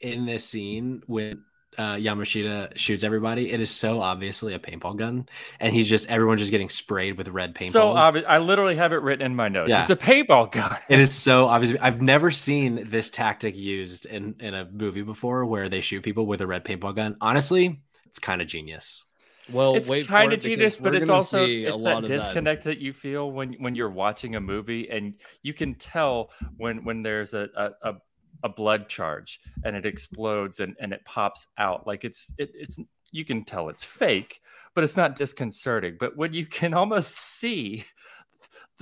in 0.00 0.26
this 0.26 0.44
scene 0.44 1.02
when 1.06 1.44
uh, 1.78 1.94
Yamashita 1.94 2.76
shoots 2.76 3.02
everybody, 3.02 3.50
it 3.50 3.58
is 3.58 3.70
so 3.70 4.02
obviously 4.02 4.52
a 4.52 4.58
paintball 4.58 4.96
gun, 4.96 5.26
and 5.58 5.72
he's 5.72 5.88
just 5.88 6.06
everyone 6.10 6.36
just 6.36 6.50
getting 6.50 6.68
sprayed 6.68 7.16
with 7.16 7.28
red 7.28 7.54
paintballs. 7.54 7.70
So 7.70 7.88
obvious. 7.88 8.26
I 8.28 8.38
literally 8.38 8.76
have 8.76 8.92
it 8.92 9.00
written 9.00 9.24
in 9.24 9.34
my 9.34 9.48
notes. 9.48 9.70
Yeah. 9.70 9.80
It's 9.80 9.90
a 9.90 9.96
paintball 9.96 10.52
gun. 10.52 10.76
It 10.90 10.98
is 10.98 11.14
so 11.14 11.48
obvious. 11.48 11.78
I've 11.80 12.02
never 12.02 12.30
seen 12.30 12.88
this 12.90 13.10
tactic 13.10 13.56
used 13.56 14.04
in 14.04 14.34
in 14.40 14.52
a 14.52 14.68
movie 14.70 15.02
before, 15.02 15.46
where 15.46 15.68
they 15.70 15.80
shoot 15.80 16.02
people 16.02 16.26
with 16.26 16.42
a 16.42 16.46
red 16.46 16.64
paintball 16.64 16.94
gun. 16.94 17.16
Honestly, 17.22 17.80
it's 18.12 18.18
kind 18.18 18.42
of 18.42 18.46
genius. 18.48 19.06
Well, 19.50 19.74
it's 19.74 19.88
kind 20.06 20.32
of 20.32 20.40
genius, 20.40 20.76
but 20.76 20.94
it's 20.94 21.08
also 21.08 21.46
it's 21.46 21.80
lot 21.80 21.82
that 21.82 21.96
of 22.04 22.08
that. 22.08 22.16
disconnect 22.18 22.64
that 22.64 22.78
you 22.78 22.92
feel 22.92 23.32
when 23.32 23.54
when 23.54 23.74
you're 23.74 23.90
watching 23.90 24.36
a 24.36 24.40
movie 24.40 24.88
and 24.90 25.14
you 25.42 25.54
can 25.54 25.74
tell 25.74 26.30
when 26.58 26.84
when 26.84 27.02
there's 27.02 27.32
a 27.32 27.48
a, 27.56 27.70
a, 27.90 27.94
a 28.44 28.48
blood 28.50 28.88
charge 28.88 29.40
and 29.64 29.74
it 29.74 29.86
explodes 29.86 30.60
and, 30.60 30.76
and 30.78 30.92
it 30.92 31.04
pops 31.06 31.46
out 31.56 31.86
like 31.86 32.04
it's 32.04 32.32
it, 32.36 32.50
it's 32.54 32.78
you 33.10 33.24
can 33.24 33.44
tell 33.44 33.68
it's 33.68 33.82
fake 33.84 34.40
but 34.74 34.84
it's 34.84 34.96
not 34.96 35.16
disconcerting 35.16 35.96
but 35.98 36.16
when 36.16 36.32
you 36.32 36.46
can 36.46 36.74
almost 36.82 37.16
see 37.16 37.84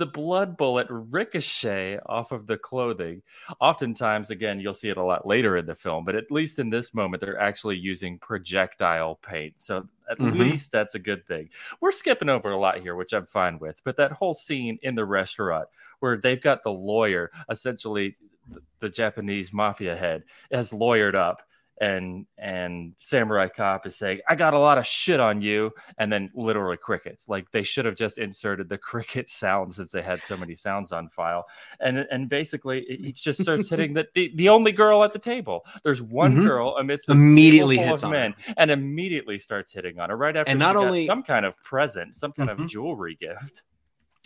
the 0.01 0.05
blood 0.07 0.57
bullet 0.57 0.87
ricochet 0.89 1.99
off 2.07 2.31
of 2.31 2.47
the 2.47 2.57
clothing. 2.57 3.21
Oftentimes, 3.59 4.31
again, 4.31 4.59
you'll 4.59 4.73
see 4.73 4.89
it 4.89 4.97
a 4.97 5.03
lot 5.03 5.27
later 5.27 5.55
in 5.57 5.67
the 5.67 5.75
film, 5.75 6.05
but 6.05 6.15
at 6.15 6.31
least 6.31 6.57
in 6.57 6.71
this 6.71 6.91
moment, 6.95 7.21
they're 7.21 7.39
actually 7.39 7.77
using 7.77 8.17
projectile 8.17 9.17
paint. 9.17 9.53
So 9.61 9.87
at 10.09 10.19
Mhm. 10.19 10.37
least 10.39 10.71
that's 10.71 10.95
a 10.95 10.99
good 10.99 11.27
thing. 11.27 11.49
We're 11.81 11.91
skipping 11.91 12.29
over 12.29 12.49
a 12.49 12.57
lot 12.57 12.79
here, 12.79 12.95
which 12.95 13.13
I'm 13.13 13.27
fine 13.27 13.59
with. 13.59 13.83
But 13.83 13.95
that 13.97 14.13
whole 14.13 14.33
scene 14.33 14.79
in 14.81 14.95
the 14.95 15.05
restaurant 15.05 15.67
where 15.99 16.17
they've 16.17 16.41
got 16.41 16.63
the 16.63 16.71
lawyer, 16.71 17.29
essentially 17.47 18.17
the, 18.49 18.61
the 18.79 18.89
Japanese 18.89 19.53
mafia 19.53 19.95
head, 19.95 20.23
has 20.51 20.71
lawyered 20.71 21.13
up. 21.13 21.43
And 21.81 22.27
and 22.37 22.93
Samurai 22.99 23.47
Cop 23.47 23.87
is 23.87 23.95
saying, 23.95 24.19
"I 24.29 24.35
got 24.35 24.53
a 24.53 24.59
lot 24.59 24.77
of 24.77 24.85
shit 24.85 25.19
on 25.19 25.41
you," 25.41 25.71
and 25.97 26.13
then 26.13 26.29
literally 26.35 26.77
crickets. 26.77 27.27
Like 27.27 27.49
they 27.49 27.63
should 27.63 27.85
have 27.85 27.95
just 27.95 28.19
inserted 28.19 28.69
the 28.69 28.77
cricket 28.89 29.29
sound 29.31 29.73
since 29.73 29.91
they 29.91 30.03
had 30.03 30.21
so 30.21 30.37
many 30.37 30.53
sounds 30.53 30.91
on 30.91 31.09
file. 31.09 31.45
And 31.79 31.97
and 32.11 32.29
basically, 32.29 32.81
it, 32.83 32.99
he 33.03 33.11
just 33.11 33.41
starts 33.41 33.67
hitting 33.71 33.95
the, 33.95 34.07
the 34.13 34.31
the 34.35 34.49
only 34.49 34.71
girl 34.71 35.03
at 35.03 35.11
the 35.11 35.17
table. 35.19 35.65
There's 35.83 36.03
one 36.03 36.35
Mhm. 36.35 36.47
girl 36.47 36.77
amidst 36.77 37.09
Immediately 37.09 37.77
hits 37.79 38.03
of 38.03 38.13
on 38.13 38.33
her. 38.33 38.53
and 38.57 38.69
immediately 38.69 39.39
starts 39.39 39.73
hitting 39.73 39.99
on 39.99 40.11
her 40.11 40.17
right 40.17 40.37
after 40.37 40.51
And 40.51 40.59
not 40.59 40.75
only- 40.75 41.07
some 41.07 41.23
kind 41.23 41.47
of 41.47 41.59
present, 41.63 42.15
some 42.15 42.31
kind 42.31 42.49
Mhm. 42.51 42.59
of 42.61 42.67
jewelry 42.69 43.17
gift. 43.19 43.63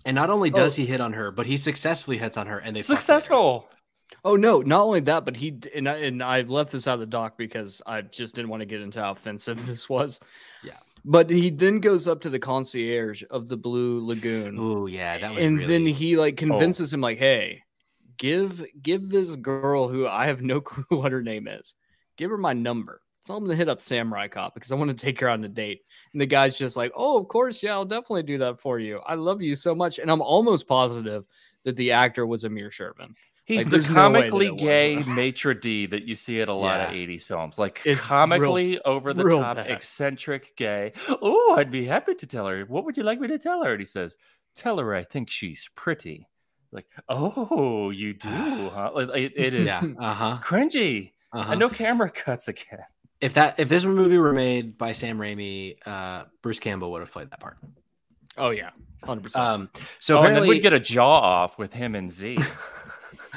And 0.06 0.14
not 0.14 0.30
only 0.30 0.50
does 0.50 0.78
Oh. 0.78 0.82
he 0.82 0.88
hit 0.88 1.00
on 1.02 1.14
her, 1.14 1.32
but 1.32 1.46
he 1.48 1.56
successfully 1.58 2.18
hits 2.18 2.36
on 2.38 2.48
her, 2.48 2.60
and 2.60 2.76
they. 2.76 2.82
Successful. 2.84 3.70
Oh 4.24 4.36
no! 4.36 4.62
Not 4.62 4.82
only 4.82 5.02
that, 5.02 5.26
but 5.26 5.36
he 5.36 5.60
and 5.76 5.88
I, 5.88 5.98
and 5.98 6.24
I 6.24 6.42
left 6.42 6.72
this 6.72 6.88
out 6.88 6.96
of 6.96 7.00
the 7.02 7.06
doc 7.06 7.38
because 7.38 7.82
I 7.86 8.02
just 8.02 8.36
didn't 8.36 8.50
want 8.50 8.62
to 8.62 8.66
get 8.66 8.82
into 8.82 9.00
how 9.02 9.12
offensive 9.12 9.66
this 9.68 9.88
was. 9.90 10.20
Yeah. 10.64 10.78
But 11.08 11.30
he 11.30 11.52
then 11.52 11.80
goes 11.82 12.08
up 12.08 12.22
to 12.22 12.30
the 12.32 12.40
concierge 12.40 13.24
of 13.30 13.48
the 13.48 13.58
Blue 13.58 14.04
Lagoon, 14.04 14.58
Oh 14.60 14.88
yeah, 14.88 15.20
that 15.20 15.36
was 15.36 15.44
and 15.44 15.58
really. 15.58 15.68
then 15.68 15.86
he 15.94 16.18
like 16.18 16.34
Oh. 16.36 16.38
convinces 16.48 16.92
him 16.94 17.02
like, 17.02 17.20
"Hey, 17.20 17.62
give 18.18 18.66
give 18.82 19.10
this 19.10 19.36
girl 19.36 19.88
who 19.88 20.08
I 20.08 20.28
have 20.28 20.42
no 20.42 20.62
clue 20.62 20.86
what 20.90 21.12
her 21.12 21.22
name 21.22 21.48
is, 21.48 21.76
give 22.18 22.32
her 22.32 22.38
my 22.38 22.54
number. 22.54 23.02
Tell 23.26 23.38
him 23.38 23.48
to 23.48 23.56
hit 23.56 23.70
up 23.70 23.82
Samurai 23.82 24.28
Cop 24.28 24.54
because 24.54 24.72
I 24.72 24.76
want 24.76 24.90
to 24.92 24.96
take 24.98 25.20
her 25.22 25.30
on 25.30 25.44
a 25.44 25.50
date." 25.50 25.82
And 26.14 26.22
the 26.22 26.26
guy's 26.26 26.58
just 26.58 26.76
like, 26.78 26.92
"Oh, 26.96 27.20
of 27.20 27.28
course, 27.28 27.62
yeah, 27.62 27.74
I'll 27.74 27.86
definitely 27.86 28.24
do 28.24 28.40
that 28.40 28.60
for 28.60 28.80
you. 28.80 29.00
I 29.06 29.14
love 29.16 29.42
you 29.44 29.56
so 29.56 29.76
much." 29.76 30.00
And 30.00 30.10
I'm 30.10 30.22
almost 30.22 30.68
positive 30.68 31.26
that 31.66 31.76
the 31.76 31.92
actor 31.92 32.26
was 32.26 32.44
Amir 32.46 32.70
Shervin. 32.70 33.14
He's 33.46 33.60
Like, 33.60 33.66
the 33.66 33.72
there's 33.72 33.90
no 33.90 33.96
comically 33.96 34.52
gay 34.56 35.04
maitre 35.04 35.54
d 35.54 35.86
that 35.86 36.04
you 36.04 36.16
see 36.16 36.42
at 36.42 36.50
a 36.50 36.54
lot 36.54 36.82
of 36.82 36.90
80s 36.90 37.24
films. 37.24 37.60
Like 37.60 37.82
It's 37.86 38.04
comically 38.04 38.82
over 38.82 39.14
the 39.14 39.24
top, 39.24 39.58
bad. 39.58 39.70
eccentric 39.70 40.56
gay. 40.56 40.94
Oh, 41.08 41.56
I'd 41.56 41.70
be 41.70 41.86
happy 41.86 42.16
to 42.16 42.26
tell 42.26 42.48
her. 42.48 42.64
What 42.64 42.86
would 42.86 42.98
you 42.98 43.04
like 43.04 43.20
me 43.20 43.28
to 43.28 43.38
tell 43.38 43.64
her? 43.64 43.72
And 43.74 43.80
he 43.80 43.86
says, 43.86 44.18
Tell 44.56 44.80
her 44.80 44.96
I 44.96 45.04
think 45.04 45.30
she's 45.30 45.70
pretty. 45.76 46.28
Like, 46.72 46.88
oh, 47.08 47.92
you 47.92 48.14
do, 48.14 48.30
huh? 48.74 48.92
It, 49.14 49.34
it 49.36 49.54
is 49.54 49.66
yeah, 49.68 49.82
uh 50.00 50.14
huh. 50.14 50.40
cringy. 50.44 51.12
Uh-huh. 51.32 51.52
And 51.52 51.60
no 51.60 51.70
camera 51.70 52.10
cuts 52.14 52.48
again. 52.48 52.80
If 53.22 53.36
that 53.36 53.60
if 53.60 53.70
this 53.70 53.86
movie 53.86 54.18
were 54.18 54.34
made 54.34 54.78
by 54.78 54.92
Sam 54.92 55.18
Raimi, 55.18 55.78
uh, 55.86 56.26
Bruce 56.42 56.60
Campbell 56.60 56.92
would 56.94 57.02
have 57.02 57.12
played 57.12 57.30
that 57.32 57.40
part. 57.40 57.58
Oh 58.38 58.50
yeah, 58.50 58.72
hundred 59.04 59.24
percent. 59.24 59.46
Um, 59.46 59.70
so 60.00 60.20
oh, 60.20 60.24
and 60.24 60.36
then 60.36 60.48
we'd 60.48 60.62
get 60.62 60.74
a 60.74 60.80
jaw 60.80 61.20
off 61.20 61.58
with 61.58 61.74
him 61.74 61.96
and 61.96 62.12
Z. 62.12 62.38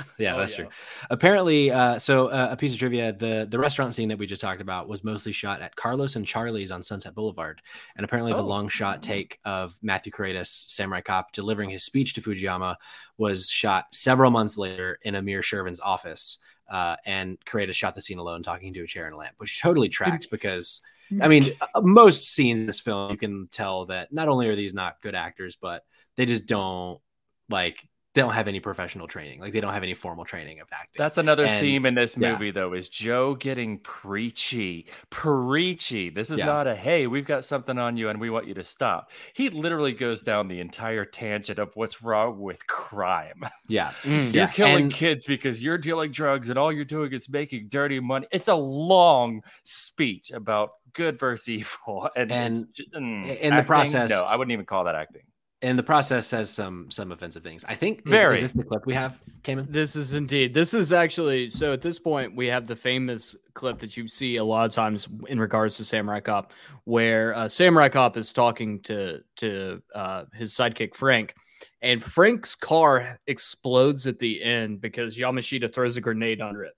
yeah, 0.18 0.34
Oh, 0.34 0.38
that's 0.38 0.52
yeah. 0.52 0.56
true. 0.56 0.68
Apparently, 1.10 1.70
uh, 1.70 1.98
so 1.98 2.28
uh, 2.28 2.48
a 2.50 2.56
piece 2.56 2.72
of 2.72 2.78
trivia: 2.78 3.12
the 3.12 3.46
the 3.48 3.58
restaurant 3.58 3.94
scene 3.94 4.08
that 4.08 4.18
we 4.18 4.26
just 4.26 4.40
talked 4.40 4.60
about 4.60 4.88
was 4.88 5.04
mostly 5.04 5.32
shot 5.32 5.60
at 5.62 5.76
Carlos 5.76 6.16
and 6.16 6.26
Charlie's 6.26 6.70
on 6.70 6.82
Sunset 6.82 7.14
Boulevard, 7.14 7.60
and 7.96 8.04
apparently 8.04 8.32
the 8.34 8.42
Oh. 8.42 8.46
long 8.46 8.68
shot 8.68 9.02
take 9.02 9.38
of 9.44 9.78
Matthew 9.82 10.12
Karedas, 10.12 10.48
Samurai 10.70 11.00
Cop, 11.00 11.32
delivering 11.32 11.70
his 11.70 11.84
speech 11.84 12.14
to 12.14 12.20
Fujiyama 12.20 12.76
was 13.16 13.50
shot 13.50 13.86
several 13.92 14.30
months 14.30 14.56
later 14.58 14.98
in 15.02 15.14
Amir 15.14 15.40
Shervin's 15.40 15.80
office. 15.80 16.38
Uh, 16.70 16.96
and 17.06 17.38
Karedas 17.46 17.74
shot 17.74 17.94
the 17.94 18.00
scene 18.02 18.18
alone, 18.18 18.42
talking 18.42 18.74
to 18.74 18.82
a 18.82 18.86
chair 18.86 19.06
and 19.06 19.14
a 19.14 19.18
lamp, 19.18 19.34
which 19.38 19.60
totally 19.62 19.88
tracks 19.88 20.26
because 20.26 20.82
I 21.20 21.26
mean, 21.28 21.44
uh, 21.74 21.80
most 21.80 22.28
scenes 22.34 22.60
in 22.60 22.66
this 22.66 22.80
film, 22.80 23.10
you 23.10 23.16
can 23.16 23.48
tell 23.50 23.86
that 23.86 24.12
not 24.12 24.28
only 24.28 24.48
are 24.48 24.54
these 24.56 24.74
not 24.74 25.00
good 25.00 25.14
actors, 25.14 25.56
but 25.56 25.84
they 26.16 26.26
just 26.26 26.44
don't 26.46 27.00
like 27.48 27.87
they 28.14 28.22
don't 28.22 28.32
have 28.32 28.48
any 28.48 28.58
professional 28.58 29.06
training. 29.06 29.38
Like 29.38 29.52
they 29.52 29.60
don't 29.60 29.72
have 29.72 29.82
any 29.82 29.94
formal 29.94 30.24
training 30.24 30.60
of 30.60 30.66
acting. 30.72 30.98
That's 30.98 31.18
another 31.18 31.44
And- 31.44 31.60
theme 31.60 31.86
in 31.86 31.94
this 31.94 32.16
yeah. 32.16 32.32
movie, 32.32 32.50
though, 32.50 32.72
is 32.72 32.88
Joe 32.88 33.34
getting 33.34 33.78
preachy. 33.80 34.86
Preachy. 35.10 36.08
This 36.10 36.30
is 36.30 36.38
Yeah. 36.38 36.46
not 36.46 36.66
a 36.66 36.74
hey, 36.74 37.06
we've 37.06 37.26
got 37.26 37.44
something 37.44 37.78
on 37.78 37.96
you 37.96 38.08
and 38.08 38.18
we 38.20 38.30
want 38.30 38.46
you 38.48 38.54
to 38.54 38.64
stop. 38.64 39.10
He 39.34 39.50
literally 39.50 39.92
goes 39.92 40.22
down 40.22 40.48
the 40.48 40.58
entire 40.60 41.04
tangent 41.04 41.58
of 41.58 41.70
what's 41.74 42.02
wrong 42.02 42.38
with 42.40 42.66
crime. 42.66 43.42
yeah, 43.68 43.92
Mm. 44.02 44.32
You're 44.32 44.44
Yeah, 44.44 44.46
killing 44.48 44.82
and- 44.84 44.92
kids 44.92 45.26
because 45.26 45.62
you're 45.62 45.78
dealing 45.78 46.10
drugs 46.10 46.48
and 46.48 46.58
all 46.58 46.72
you're 46.72 46.84
doing 46.84 47.12
is 47.12 47.28
making 47.28 47.68
dirty 47.68 48.00
money. 48.00 48.26
It's 48.32 48.48
a 48.48 48.54
long 48.56 49.42
speech 49.64 50.30
about 50.32 50.70
good 50.94 51.18
versus 51.18 51.48
evil. 51.48 52.08
And, 52.16 52.32
And 52.32 52.66
mm, 52.96 53.38
in 53.38 53.54
the 53.54 53.62
process- 53.62 54.10
no, 54.10 54.22
I 54.22 54.36
wouldn't 54.36 54.52
even 54.52 54.64
call 54.66 54.84
that 54.84 54.94
acting. 54.94 55.22
And 55.60 55.78
the 55.78 55.82
process 55.82 56.26
says 56.26 56.50
some 56.50 56.90
some 56.90 57.10
offensive 57.10 57.42
things. 57.42 57.64
I 57.68 57.74
think 57.74 58.00
is, 58.00 58.10
Very. 58.10 58.36
is 58.36 58.42
this 58.42 58.52
the 58.52 58.64
clip 58.64 58.86
we 58.86 58.94
have, 58.94 59.20
Cayman? 59.42 59.66
This 59.68 59.96
is 59.96 60.14
indeed. 60.14 60.54
This 60.54 60.72
is 60.72 60.92
actually 60.92 61.48
so. 61.48 61.72
At 61.72 61.80
this 61.80 61.98
point, 61.98 62.36
we 62.36 62.46
have 62.46 62.66
the 62.66 62.76
famous 62.76 63.36
clip 63.54 63.78
that 63.80 63.96
you 63.96 64.06
see 64.06 64.36
a 64.36 64.44
lot 64.44 64.66
of 64.66 64.72
times 64.72 65.08
in 65.28 65.40
regards 65.40 65.76
to 65.78 65.84
Samurai 65.84 66.20
Cop, 66.20 66.52
where 66.84 67.34
uh, 67.34 67.48
Samurai 67.48 67.88
Cop 67.88 68.16
is 68.16 68.32
talking 68.32 68.80
to 68.82 69.20
to 69.36 69.82
uh, 69.94 70.24
his 70.32 70.52
sidekick 70.52 70.94
Frank, 70.94 71.34
and 71.82 72.02
Frank's 72.02 72.54
car 72.54 73.18
explodes 73.26 74.06
at 74.06 74.20
the 74.20 74.42
end 74.42 74.80
because 74.80 75.18
Yamashita 75.18 75.72
throws 75.72 75.96
a 75.96 76.00
grenade 76.00 76.40
under 76.40 76.62
it. 76.62 76.76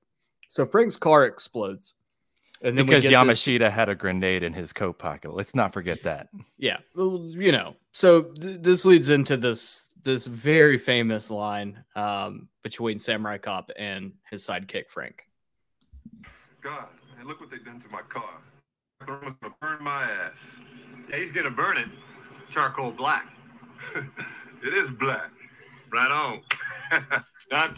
So 0.49 0.65
Frank's 0.67 0.97
car 0.97 1.27
explodes, 1.27 1.95
and 2.63 2.77
then 2.79 2.87
Because 2.87 3.03
get 3.05 3.25
this- 3.27 3.45
Yamashita 3.47 3.71
had 3.71 3.89
a 3.89 3.95
grenade 3.95 4.43
in 4.43 4.53
his 4.53 4.73
coat 4.73 4.99
pocket. 4.99 5.35
Let's 5.35 5.55
not 5.55 5.73
forget 5.73 6.03
that. 6.05 6.29
yeah, 6.59 6.79
well, 6.95 7.21
you 7.27 7.53
know. 7.53 7.77
So 7.93 8.23
th- 8.23 8.61
this 8.63 8.85
leads 8.85 9.09
into 9.09 9.37
this 9.37 9.89
this 10.03 10.27
very 10.27 10.79
famous 10.79 11.31
line 11.31 11.85
um, 11.95 12.49
between 12.63 12.99
Samurai 12.99 13.37
Cop 13.39 13.71
and 13.77 14.13
his 14.31 14.47
sidekick 14.47 14.89
Frank. 14.89 15.25
God, 16.63 16.87
and 17.19 17.29
look 17.29 17.41
what 17.41 17.51
they've 17.51 17.65
done 17.65 17.81
to 17.81 17.89
my 17.91 18.03
car. 18.03 18.39
Thermal's 19.07 19.35
gonna 19.43 19.55
burn 19.61 19.83
my 19.83 20.05
ass. 20.05 20.33
Yeah, 21.11 21.17
he's 21.19 21.33
gonna 21.33 21.51
burn 21.51 21.77
it. 21.79 21.89
Charcoal 22.53 22.91
black. 22.93 23.27
It 24.63 24.75
is 24.75 24.91
black. 24.91 25.31
Right 25.91 26.11
on. 26.11 26.43
Done. 27.51 27.77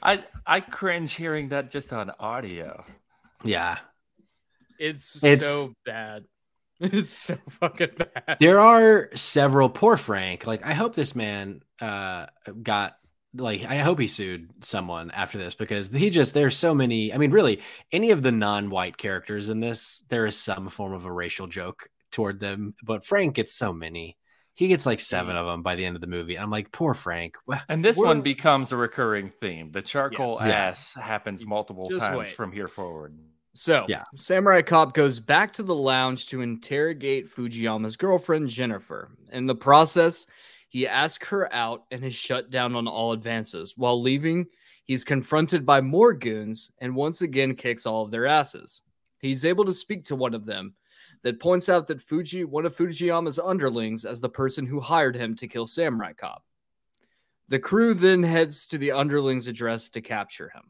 I 0.00 0.22
I 0.46 0.60
cringe 0.60 1.14
hearing 1.14 1.48
that 1.48 1.72
just 1.72 1.92
on 1.92 2.12
audio. 2.20 2.84
Yeah, 3.44 3.78
It's, 4.78 5.22
It's- 5.22 5.40
so 5.40 5.72
bad. 5.84 6.24
It's 6.80 7.10
so 7.10 7.36
fucking 7.60 7.90
bad. 7.96 8.36
there 8.40 8.58
are 8.58 9.08
several. 9.14 9.68
Poor 9.68 9.96
Frank. 9.96 10.44
Like 10.44 10.66
I 10.66 10.72
hope 10.74 10.94
this 10.96 11.14
man 11.14 11.60
uh 11.80 12.26
got 12.62 12.96
like 13.32 13.64
I 13.64 13.76
hope 13.78 14.00
he 14.00 14.08
sued 14.08 14.50
someone 14.64 15.12
after 15.12 15.38
this 15.38 15.54
because 15.54 15.88
he 15.90 16.10
just 16.10 16.34
there's 16.34 16.56
so 16.56 16.74
many. 16.74 17.14
I 17.14 17.18
mean, 17.18 17.30
really, 17.30 17.60
any 17.92 18.10
of 18.10 18.24
the 18.24 18.32
non-white 18.32 18.96
characters 18.96 19.48
in 19.50 19.60
this, 19.60 20.02
there 20.08 20.26
is 20.26 20.36
some 20.36 20.68
form 20.68 20.92
of 20.92 21.04
a 21.04 21.12
racial 21.12 21.46
joke 21.46 21.88
toward 22.10 22.40
them. 22.40 22.74
But 22.84 23.04
Frank 23.06 23.36
gets 23.36 23.54
so 23.54 23.72
many. 23.72 24.18
He 24.54 24.66
gets 24.66 24.84
like 24.84 24.98
seven 25.00 25.36
of 25.36 25.46
them 25.46 25.62
by 25.62 25.76
the 25.76 25.84
end 25.84 25.94
of 25.94 26.00
the 26.00 26.08
movie. 26.08 26.36
I'm 26.38 26.50
like, 26.50 26.72
poor 26.72 26.92
Frank. 26.92 27.36
And 27.68 27.84
this 27.84 27.96
We're- 27.96 28.08
one 28.08 28.22
becomes 28.22 28.72
a 28.72 28.76
recurring 28.76 29.30
theme. 29.40 29.70
The 29.70 29.80
charcoal 29.82 30.38
Yes. 30.40 30.46
Yeah. 30.46 30.52
ass 30.54 30.94
happens 30.94 31.46
multiple 31.46 31.88
Just 31.88 32.06
times 32.06 32.18
wait. 32.18 32.28
from 32.30 32.50
here 32.50 32.68
forward. 32.68 33.16
So, 33.54 33.86
Yeah. 33.88 34.04
Samurai 34.16 34.62
Cop 34.62 34.94
goes 34.94 35.20
back 35.20 35.52
to 35.54 35.62
the 35.62 35.74
lounge 35.74 36.26
to 36.26 36.42
interrogate 36.42 37.30
Fujiyama's 37.30 37.96
girlfriend, 37.96 38.48
Jennifer. 38.48 39.16
In 39.32 39.46
the 39.46 39.54
process, 39.54 40.26
he 40.68 40.88
asks 40.88 41.28
her 41.28 41.52
out 41.54 41.84
and 41.92 42.04
is 42.04 42.14
shut 42.14 42.50
down 42.50 42.74
on 42.74 42.88
all 42.88 43.12
advances. 43.12 43.74
While 43.76 44.02
leaving, 44.02 44.46
he's 44.84 45.04
confronted 45.04 45.64
by 45.64 45.80
more 45.80 46.12
goons 46.12 46.72
and 46.80 46.96
once 46.96 47.22
again 47.22 47.54
kicks 47.54 47.86
all 47.86 48.02
of 48.02 48.10
their 48.10 48.26
asses. 48.26 48.82
He's 49.20 49.44
able 49.44 49.64
to 49.66 49.72
speak 49.72 50.04
to 50.06 50.16
one 50.16 50.34
of 50.34 50.44
them 50.44 50.74
that 51.22 51.40
points 51.40 51.68
out 51.68 51.86
that 51.86 52.02
Fuji, 52.02 52.44
one 52.44 52.66
of 52.66 52.76
Fujiyama's 52.76 53.38
underlings, 53.38 54.04
as 54.04 54.20
the 54.20 54.28
person 54.28 54.66
who 54.66 54.80
hired 54.80 55.16
him 55.16 55.36
to 55.36 55.48
kill 55.48 55.66
Samurai 55.66 56.12
Cop. 56.12 56.44
The 57.48 57.60
crew 57.60 57.94
then 57.94 58.24
heads 58.24 58.66
to 58.66 58.78
the 58.78 58.90
underling's 58.90 59.46
address 59.46 59.88
to 59.90 60.00
capture 60.00 60.48
him 60.48 60.64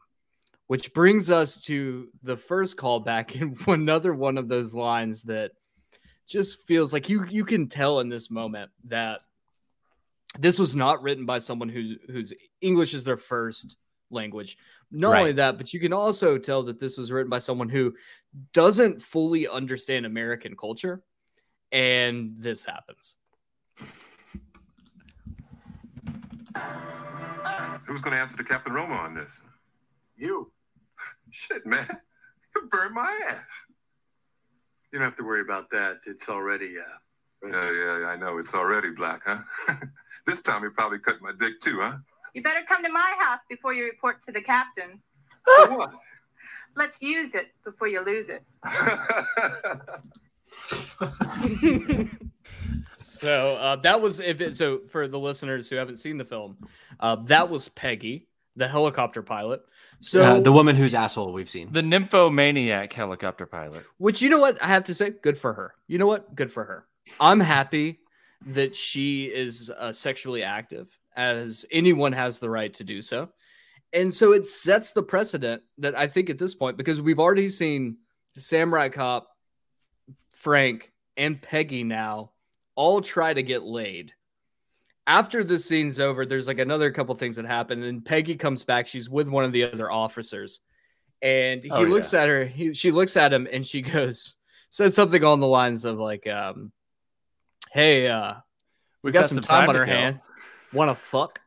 which 0.67 0.93
brings 0.93 1.29
us 1.29 1.61
to 1.61 2.09
the 2.23 2.37
first 2.37 2.77
callback 2.77 3.35
in 3.41 3.57
another 3.67 4.13
one 4.13 4.37
of 4.37 4.47
those 4.47 4.73
lines 4.73 5.23
that 5.23 5.51
just 6.27 6.65
feels 6.65 6.91
like 6.91 7.07
you 7.07 7.25
you 7.25 7.45
can 7.45 7.67
tell 7.67 7.99
in 7.99 8.09
this 8.09 8.31
moment 8.31 8.71
that 8.85 9.21
this 10.39 10.57
was 10.57 10.75
not 10.75 11.01
written 11.03 11.25
by 11.25 11.37
someone 11.37 11.69
who 11.69 11.95
whose 12.07 12.33
English 12.61 12.93
is 12.93 13.03
their 13.03 13.17
first 13.17 13.75
language. 14.09 14.57
Not 14.91 15.15
only 15.17 15.33
that, 15.33 15.57
but 15.57 15.73
you 15.73 15.79
can 15.79 15.93
also 15.93 16.37
tell 16.37 16.63
that 16.63 16.79
this 16.79 16.97
was 16.97 17.11
written 17.11 17.29
by 17.29 17.39
someone 17.39 17.69
who 17.69 17.93
doesn't 18.53 19.01
fully 19.01 19.47
understand 19.47 20.05
American 20.05 20.55
culture, 20.55 21.01
and 21.71 22.33
this 22.37 22.65
happens. 22.65 23.15
Who's 27.85 28.01
going 28.01 28.13
to 28.15 28.21
answer 28.21 28.37
to 28.37 28.43
Captain 28.43 28.73
Roma 28.73 28.95
on 28.95 29.13
this? 29.15 29.31
You. 30.15 30.51
Shit, 31.35 31.65
man. 31.65 31.87
you 32.55 32.69
burn 32.71 32.93
my 32.93 33.19
ass. 33.29 33.43
You 34.91 34.99
don't 34.99 35.05
have 35.05 35.17
to 35.17 35.23
worry 35.23 35.41
about 35.41 35.69
that. 35.71 35.97
It's 36.05 36.29
already, 36.29 36.75
uh, 36.79 37.47
Yeah, 37.47 37.71
yeah, 37.71 37.99
yeah, 37.99 38.05
I 38.07 38.15
know. 38.15 38.37
It's 38.37 38.53
already 38.53 38.91
black, 38.91 39.23
huh? 39.25 39.39
this 40.25 40.41
time 40.41 40.63
he 40.63 40.69
probably 40.69 40.99
cut 40.99 41.21
my 41.21 41.31
dick 41.37 41.59
too, 41.59 41.79
huh? 41.81 41.97
You 42.33 42.41
better 42.41 42.61
come 42.67 42.83
to 42.83 42.91
my 42.91 43.13
house 43.19 43.39
before 43.49 43.73
you 43.73 43.83
report 43.83 44.21
to 44.23 44.31
the 44.31 44.41
captain. 44.41 45.01
What? 45.69 45.91
Let's 46.75 47.01
use 47.01 47.33
it 47.33 47.47
before 47.63 47.87
you 47.87 48.03
lose 48.03 48.29
it. 48.29 48.43
So 52.97 53.51
uh, 53.53 53.75
that 53.77 54.01
was 54.01 54.19
if 54.19 54.41
it, 54.41 54.55
so 54.55 54.81
for 54.87 55.07
the 55.07 55.19
listeners 55.19 55.69
who 55.69 55.75
haven't 55.75 55.97
seen 55.97 56.17
the 56.17 56.25
film, 56.25 56.57
uh, 56.99 57.17
that 57.25 57.49
was 57.49 57.69
Peggy, 57.69 58.27
the 58.55 58.67
helicopter 58.67 59.21
pilot. 59.21 59.61
So 59.99 60.23
Uh, 60.23 60.39
the 60.39 60.51
woman 60.51 60.75
whose 60.75 60.93
asshole 60.93 61.33
we've 61.33 61.49
seen. 61.49 61.71
The 61.71 61.81
nymphomaniac 61.81 62.93
helicopter 62.93 63.45
pilot. 63.45 63.83
Which 63.97 64.21
you 64.21 64.29
know 64.29 64.39
what 64.39 64.61
I 64.61 64.67
have 64.67 64.85
to 64.85 64.93
say, 64.93 65.11
good 65.21 65.37
for 65.37 65.53
her. 65.53 65.73
You 65.87 65.97
know 65.97 66.07
what, 66.07 66.35
good 66.35 66.51
for 66.51 66.63
her. 66.63 66.85
I'm 67.19 67.39
happy 67.39 67.99
that 68.47 68.75
she 68.75 69.25
is 69.25 69.71
uh, 69.75 69.91
sexually 69.91 70.43
active, 70.43 70.87
as 71.15 71.65
anyone 71.71 72.11
has 72.11 72.39
the 72.39 72.49
right 72.49 72.73
to 72.75 72.83
do 72.83 73.01
so, 73.01 73.29
and 73.93 74.13
so 74.13 74.33
it 74.33 74.45
sets 74.45 74.91
the 74.91 75.03
precedent 75.03 75.63
that 75.77 75.95
I 75.95 76.07
think 76.07 76.29
at 76.29 76.37
this 76.37 76.53
point 76.53 76.77
because 76.77 77.01
we've 77.01 77.19
already 77.19 77.49
seen 77.49 77.97
Samurai 78.35 78.89
Cop, 78.89 79.27
Frank, 80.31 80.91
and 81.15 81.41
Peggy 81.41 81.83
now 81.83 82.31
all 82.75 83.01
try 83.01 83.33
to 83.33 83.41
get 83.41 83.63
laid. 83.63 84.13
After 85.07 85.43
the 85.43 85.59
scene's 85.59 85.99
over, 85.99 86.25
there's 86.25 86.47
like 86.47 86.57
another 86.59 86.91
couple 86.91 87.13
things 87.15 87.35
that 87.35 87.45
happen, 87.45 87.83
and 87.83 88.03
Peggy 88.03 88.35
comes 88.35 88.63
back. 88.63 88.87
She's 88.87 89.09
with 89.09 89.27
one 89.27 89.43
of 89.43 89.51
the 89.51 89.63
other 89.71 89.91
officers, 89.91 90.59
and 91.21 91.61
he 91.63 91.69
Oh, 91.69 91.81
looks 91.81 92.13
at 92.13 92.27
her. 92.27 92.45
He, 92.45 92.73
she 92.73 92.89
looks 92.91 93.15
at 93.15 93.31
him, 93.31 93.47
and 93.51 93.65
she 93.65 93.81
goes, 93.83 94.35
says 94.69 94.95
something 94.95 95.23
on 95.23 95.39
the 95.39 95.47
lines 95.47 95.85
of 95.85 95.99
like, 95.99 96.25
um, 96.27 96.71
"Hey, 97.71 98.07
uh, 98.07 98.35
we 99.03 99.11
got, 99.11 99.29
some, 99.29 99.41
time, 99.41 99.69
on 99.69 99.75
to 99.75 99.81
our 99.81 99.85
hand. 99.85 100.21
Want 100.73 100.89
to 100.89 100.95
fuck?" 100.95 101.39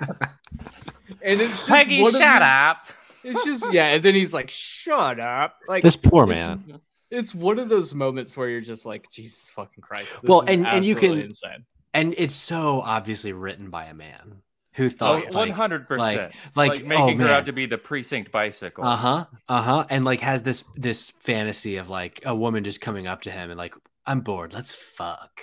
and 0.00 1.40
it's 1.40 1.50
just 1.50 1.68
Peggy, 1.68 2.02
one 2.02 2.14
of 2.14 2.20
shut 2.20 2.40
the- 2.40 2.46
up. 2.46 2.86
It's 3.22 3.44
just 3.44 3.72
yeah, 3.72 3.86
and 3.88 4.02
then 4.02 4.14
he's 4.14 4.34
like, 4.34 4.50
"Shut 4.50 5.18
up!" 5.20 5.56
Like 5.68 5.82
This 5.82 5.96
poor 5.96 6.26
man. 6.26 6.80
It's 7.10 7.32
one 7.34 7.60
of 7.60 7.68
those 7.68 7.94
moments 7.94 8.36
where 8.36 8.48
you're 8.48 8.60
just 8.60 8.84
like, 8.84 9.08
Jesus 9.10 9.48
fucking 9.54 9.80
Christ. 9.82 10.12
this 10.20 10.28
well, 10.28 10.40
is 10.42 10.48
and 10.48 10.66
and 10.66 10.84
you 10.84 10.94
absolutely 10.96 11.18
can, 11.20 11.26
insane. 11.28 11.64
And 12.00 12.14
it's 12.16 12.34
so 12.34 12.80
obviously 12.80 13.32
written 13.32 13.70
by 13.70 13.86
a 13.86 13.94
man 13.94 14.42
who 14.74 14.86
Oh, 14.86 14.88
thought 14.90 15.24
like- 15.24 15.34
one 15.34 15.50
hundred 15.50 15.88
percent. 15.88 16.00
like, 16.00 16.34
Like 16.54 16.70
like, 16.80 16.84
making 16.86 17.02
oh, 17.20 17.24
her 17.24 17.28
man. 17.28 17.30
out 17.30 17.46
to 17.46 17.52
be 17.52 17.66
the 17.66 17.78
precinct 17.78 18.30
bicycle. 18.30 18.84
Uh 18.84 18.96
huh. 18.96 19.24
Uh 19.48 19.62
huh. 19.62 19.86
And 19.90 20.04
like 20.04 20.20
has 20.20 20.42
this 20.42 20.64
this 20.74 21.10
fantasy 21.20 21.76
of 21.78 21.88
like 21.90 22.20
a 22.24 22.34
woman 22.34 22.62
just 22.64 22.80
coming 22.80 23.06
up 23.06 23.22
to 23.22 23.30
him 23.30 23.50
and 23.50 23.58
like, 23.58 23.74
I'm 24.04 24.20
bored. 24.20 24.52
Let's 24.54 24.72
fuck. 24.72 25.40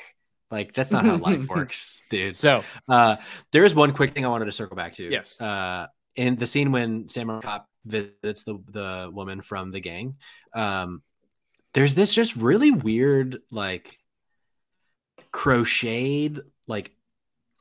Like 0.52 0.74
that's 0.74 0.92
not 0.92 1.04
how 1.06 1.16
life 1.18 1.48
works, 1.50 2.04
dude. 2.12 2.36
So 2.36 2.64
uh, 2.88 3.16
there 3.52 3.66
is 3.66 3.74
one 3.74 3.92
quick 3.94 4.14
thing 4.14 4.24
I 4.24 4.28
wanted 4.30 4.46
to 4.46 4.52
circle 4.52 4.76
back 4.78 4.94
to. 4.94 5.10
Yes. 5.10 5.42
Uh, 5.42 5.88
in 6.16 6.36
the 6.36 6.46
scene 6.46 6.72
when 6.72 7.10
Samurai 7.10 7.42
Cop 7.42 7.68
visits 7.86 8.44
the 8.44 8.60
the 8.70 9.10
woman 9.12 9.42
from 9.42 9.72
the 9.72 9.80
gang, 9.80 10.18
um, 10.54 11.02
there's 11.74 11.96
this 11.96 12.14
just 12.14 12.36
really 12.36 12.70
weird 12.70 13.40
like 13.50 13.98
crocheted 15.34 16.40
like 16.68 16.96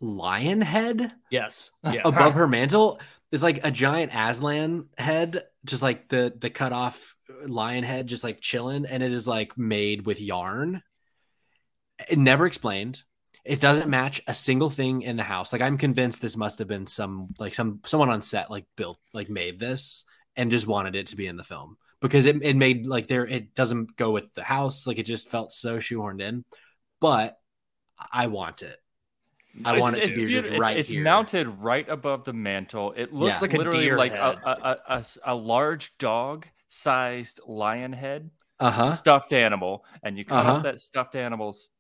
lion 0.01 0.61
head 0.61 1.13
yes, 1.31 1.71
yes. 1.85 2.05
above 2.05 2.35
her 2.35 2.47
mantle 2.47 3.01
is 3.33 3.43
like 3.43 3.65
a 3.65 3.71
giant 3.71 4.13
Aslan 4.15 4.89
head, 4.97 5.45
just 5.65 5.83
like 5.83 6.09
the 6.09 6.33
the 6.39 6.51
cut 6.51 6.73
off 6.73 7.17
lion 7.47 7.83
head, 7.83 8.07
just 8.07 8.23
like 8.23 8.41
chilling, 8.41 8.85
and 8.87 9.03
it 9.03 9.13
is 9.13 9.27
like 9.27 9.57
made 9.59 10.07
with 10.07 10.21
yarn. 10.21 10.83
It 12.09 12.19
never 12.19 12.47
explained. 12.47 13.03
It 13.45 13.59
doesn't 13.59 13.91
match 13.91 14.21
a 14.29 14.35
single 14.35 14.71
thing 14.71 15.03
in 15.03 15.17
the 15.17 15.23
house. 15.23 15.53
Like 15.53 15.63
I'm 15.63 15.79
convinced 15.79 16.21
this 16.21 16.37
must 16.37 16.59
have 16.59 16.69
been 16.69 16.87
some 16.87 17.29
like 17.39 17.55
some 17.55 17.81
someone 17.87 18.11
on 18.11 18.23
set 18.23 18.51
like 18.51 18.67
built 18.77 18.99
like 19.15 19.31
made 19.31 19.59
this 19.59 20.05
and 20.37 20.51
just 20.51 20.67
wanted 20.67 20.95
it 20.95 21.09
to 21.09 21.17
be 21.17 21.27
in 21.27 21.37
the 21.37 21.43
film 21.43 21.77
because 22.01 22.27
it, 22.27 22.37
it 22.43 22.57
made 22.57 22.87
like 22.87 23.09
there 23.09 23.27
it 23.27 23.55
doesn't 23.55 23.97
go 23.97 24.11
with 24.11 24.33
the 24.35 24.43
house 24.43 24.87
like 24.87 24.99
it 24.99 25.07
just 25.07 25.29
felt 25.29 25.53
so 25.53 25.79
shoehorned 25.79 26.21
in. 26.21 26.45
But 27.01 27.37
I 28.13 28.27
want 28.29 28.63
it. 28.63 28.79
I 29.65 29.79
want 29.79 29.97
it 29.97 30.03
to 30.03 30.09
be 30.17 30.27
beautiful. 30.27 30.41
just 30.43 30.47
It's- 30.53 30.61
right 30.61 30.77
it's, 30.79 30.89
here. 30.89 31.03
mounted 31.05 31.47
right 31.47 31.87
above 31.89 32.25
the 32.25 32.33
mantle. 32.33 32.93
It 32.97 33.13
looks 33.13 33.35
Yeah. 33.35 33.39
like 33.41 33.53
a 33.55 33.59
literally 33.59 33.85
deer 33.85 33.99
like 33.99 34.15
a, 34.15 34.17
head. 34.17 34.39
a, 34.45 34.51
a- 34.51 34.79
a 34.89 34.99
s- 35.01 35.19
a 35.25 35.35
large 35.35 35.97
dog-sized 35.99 37.41
lion 37.47 37.93
head 37.93 38.31
Uh 38.61 38.71
huh. 38.71 38.93
stuffed 38.93 39.33
animal, 39.33 39.85
and 40.03 40.17
you 40.17 40.25
cut 40.25 40.39
Uh-huh. 40.39 40.53
off 40.55 40.63
that 40.63 40.81
stuffed 40.81 41.15
animal's 41.17 41.71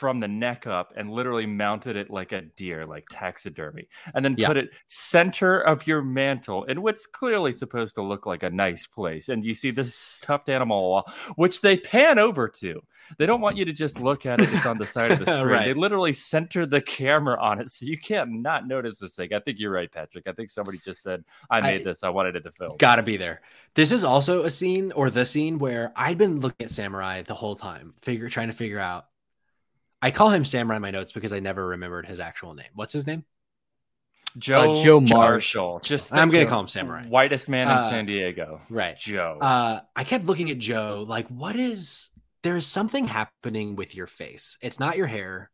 from 0.00 0.18
the 0.18 0.26
neck 0.26 0.66
up 0.66 0.92
and 0.96 1.10
literally 1.12 1.44
mounted 1.46 1.94
it 1.94 2.08
like 2.10 2.32
a 2.32 2.40
deer, 2.40 2.84
like 2.86 3.04
taxidermy, 3.10 3.86
and 4.14 4.24
then 4.24 4.34
Yeah. 4.38 4.48
put 4.48 4.56
it 4.56 4.70
center 4.88 5.60
of 5.60 5.86
your 5.86 6.00
mantle 6.02 6.64
in 6.64 6.80
what's 6.80 7.04
clearly 7.06 7.52
supposed 7.52 7.94
to 7.96 8.02
look 8.02 8.24
like 8.24 8.42
a 8.42 8.48
nice 8.50 8.86
place. 8.86 9.28
And 9.28 9.44
you 9.44 9.54
see 9.54 9.70
this 9.70 9.94
stuffed 9.94 10.48
animal 10.48 10.80
wall, 10.90 11.12
which 11.36 11.60
they 11.60 11.76
pan 11.76 12.18
over 12.18 12.48
to. 12.48 12.80
They 13.18 13.26
don't 13.26 13.40
want 13.42 13.58
you 13.58 13.64
to 13.66 13.72
just 13.72 14.00
look 14.00 14.24
at 14.24 14.40
it; 14.40 14.48
it's 14.52 14.64
on 14.66 14.78
the 14.78 14.86
side 14.86 15.12
of 15.12 15.18
the 15.18 15.26
screen. 15.32 15.46
Right. 15.46 15.66
They 15.66 15.74
literally 15.74 16.14
center 16.14 16.64
the 16.64 16.80
camera 16.80 17.38
on 17.40 17.60
it, 17.60 17.70
so 17.70 17.84
you 17.84 17.98
can't 17.98 18.30
not 18.42 18.66
notice 18.66 18.98
this 18.98 19.14
thing. 19.16 19.34
I 19.34 19.40
think 19.40 19.58
you're 19.60 19.70
right, 19.72 19.90
Patrick. 19.92 20.26
I 20.26 20.32
think 20.32 20.48
somebody 20.48 20.78
just 20.82 21.02
said, 21.02 21.24
"I 21.50 21.60
made 21.60 21.82
I- 21.82 21.84
this. 21.84 22.02
I 22.02 22.08
wanted 22.08 22.36
it 22.36 22.44
to 22.44 22.52
film." 22.52 22.76
Gotta 22.78 23.02
be 23.02 23.16
there. 23.18 23.42
This 23.74 23.92
is 23.92 24.02
also 24.04 24.44
a 24.44 24.50
scene 24.50 24.92
or 24.92 25.10
the 25.10 25.26
scene 25.26 25.58
where 25.58 25.92
I'd 25.94 26.16
been 26.18 26.40
looking 26.40 26.64
at 26.64 26.70
Samurai 26.70 27.22
the 27.22 27.34
whole 27.34 27.54
time, 27.56 27.94
figure 28.00 28.28
trying 28.30 28.48
to 28.48 28.54
figure 28.54 28.78
out. 28.80 29.06
I 30.02 30.10
call 30.10 30.30
him 30.30 30.44
Samurai 30.44 30.76
in 30.76 30.82
my 30.82 30.90
notes 30.90 31.12
because 31.12 31.32
I 31.32 31.40
never 31.40 31.66
remembered 31.66 32.06
his 32.06 32.20
actual 32.20 32.54
name. 32.54 32.70
What's 32.74 32.92
his 32.92 33.06
name? 33.06 33.24
Joe, 34.38 34.72
Uh, 34.72 34.82
Joe 34.82 35.00
Marshall. 35.00 35.80
Just 35.82 36.12
I'm 36.12 36.30
think 36.30 36.32
gonna 36.34 36.46
call 36.46 36.60
him 36.60 36.68
Samurai. 36.68 37.04
Whitest 37.06 37.48
man 37.48 37.66
in 37.68 37.76
Uh, 37.76 37.90
San 37.90 38.06
Diego. 38.06 38.60
Right. 38.70 38.96
Joe. 38.96 39.38
Uh, 39.40 39.80
I 39.96 40.04
kept 40.04 40.24
looking 40.24 40.50
at 40.50 40.58
Joe 40.58 41.04
like, 41.06 41.26
what 41.28 41.56
is? 41.56 42.10
There 42.42 42.56
is 42.56 42.66
something 42.66 43.06
happening 43.06 43.76
with 43.76 43.94
your 43.94 44.06
face. 44.06 44.56
It's 44.62 44.78
not 44.80 44.96
your 44.96 45.06
hair, 45.08 45.50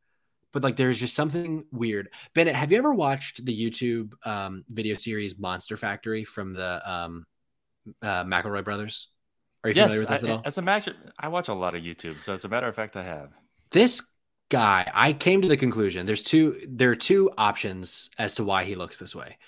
but 0.52 0.62
like 0.62 0.76
there's 0.76 1.00
just 1.00 1.14
something 1.14 1.64
weird. 1.72 2.10
Bennett, 2.34 2.54
have 2.54 2.70
you 2.70 2.78
ever 2.78 2.94
watched 2.94 3.44
the 3.44 3.58
YouTube 3.58 4.12
um, 4.26 4.64
video 4.68 4.94
series 4.94 5.36
Monster 5.38 5.76
Factory 5.76 6.24
from 6.24 6.52
the 6.52 6.88
um, 6.88 7.26
uh, 8.02 8.22
McElroy 8.24 8.62
brothers? 8.62 9.08
Are 9.64 9.70
you 9.70 9.74
yes, 9.76 9.86
familiar 9.86 10.00
with 10.02 10.08
that 10.10 10.22
I- 10.22 10.26
at 10.28 10.36
all? 10.36 10.42
as 10.44 10.58
a 10.58 10.62
matter, 10.62 10.94
I 11.18 11.28
watch 11.28 11.48
a 11.48 11.54
lot 11.54 11.74
of 11.74 11.82
YouTube, 11.82 12.20
so 12.20 12.34
as 12.34 12.44
a 12.44 12.48
matter 12.48 12.68
of 12.68 12.76
fact, 12.76 12.94
I 12.96 13.02
have. 13.02 13.30
this 13.72 14.00
guy, 14.48 14.90
I 14.94 15.12
came 15.12 15.42
to 15.42 15.48
the 15.48 15.56
conclusion 15.56 16.06
there's 16.06 16.22
two 16.22 16.60
there 16.68 16.90
are 16.90 16.96
two 16.96 17.30
options 17.36 18.10
as 18.18 18.34
to 18.36 18.44
why 18.44 18.64
he 18.64 18.74
looks 18.74 18.98
this 18.98 19.14
way. 19.14 19.38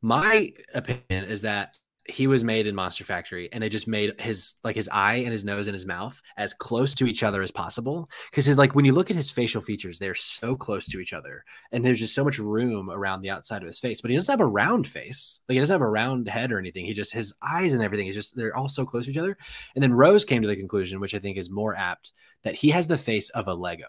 My 0.00 0.52
opinion 0.74 1.24
is 1.24 1.42
that 1.42 1.76
he 2.08 2.26
was 2.26 2.42
made 2.42 2.66
in 2.66 2.74
Monster 2.74 3.04
Factory 3.04 3.50
and 3.52 3.62
they 3.62 3.68
just 3.68 3.86
made 3.86 4.18
his 4.18 4.54
like 4.64 4.76
his 4.76 4.88
eye 4.90 5.16
and 5.16 5.30
his 5.30 5.44
nose 5.44 5.66
and 5.66 5.74
his 5.74 5.84
mouth 5.84 6.20
as 6.38 6.54
close 6.54 6.94
to 6.94 7.06
each 7.06 7.22
other 7.22 7.42
as 7.42 7.50
possible. 7.50 8.08
Because 8.30 8.46
his 8.46 8.56
like 8.56 8.74
when 8.74 8.86
you 8.86 8.94
look 8.94 9.10
at 9.10 9.16
his 9.16 9.30
facial 9.30 9.60
features 9.60 9.98
they're 9.98 10.14
so 10.14 10.56
close 10.56 10.86
to 10.88 11.00
each 11.00 11.12
other 11.12 11.44
and 11.70 11.84
there's 11.84 12.00
just 12.00 12.14
so 12.14 12.24
much 12.24 12.38
room 12.38 12.90
around 12.90 13.20
the 13.20 13.30
outside 13.30 13.62
of 13.62 13.66
his 13.66 13.78
face 13.78 14.00
but 14.00 14.10
he 14.10 14.16
doesn't 14.16 14.32
have 14.32 14.40
a 14.40 14.46
round 14.46 14.86
face. 14.86 15.40
Like 15.48 15.54
he 15.54 15.60
doesn't 15.60 15.74
have 15.74 15.82
a 15.82 15.88
round 15.88 16.28
head 16.28 16.50
or 16.50 16.58
anything. 16.58 16.86
He 16.86 16.94
just 16.94 17.12
his 17.12 17.34
eyes 17.42 17.74
and 17.74 17.82
everything 17.82 18.06
is 18.06 18.16
just 18.16 18.34
they're 18.34 18.56
all 18.56 18.68
so 18.68 18.86
close 18.86 19.04
to 19.04 19.10
each 19.10 19.18
other. 19.18 19.36
And 19.74 19.82
then 19.82 19.92
Rose 19.92 20.24
came 20.24 20.42
to 20.42 20.48
the 20.48 20.56
conclusion 20.56 21.00
which 21.00 21.14
I 21.14 21.18
think 21.18 21.36
is 21.36 21.50
more 21.50 21.76
apt 21.76 22.12
that 22.42 22.54
he 22.54 22.70
has 22.70 22.88
the 22.88 22.98
face 22.98 23.28
of 23.30 23.48
a 23.48 23.54
Lego 23.54 23.86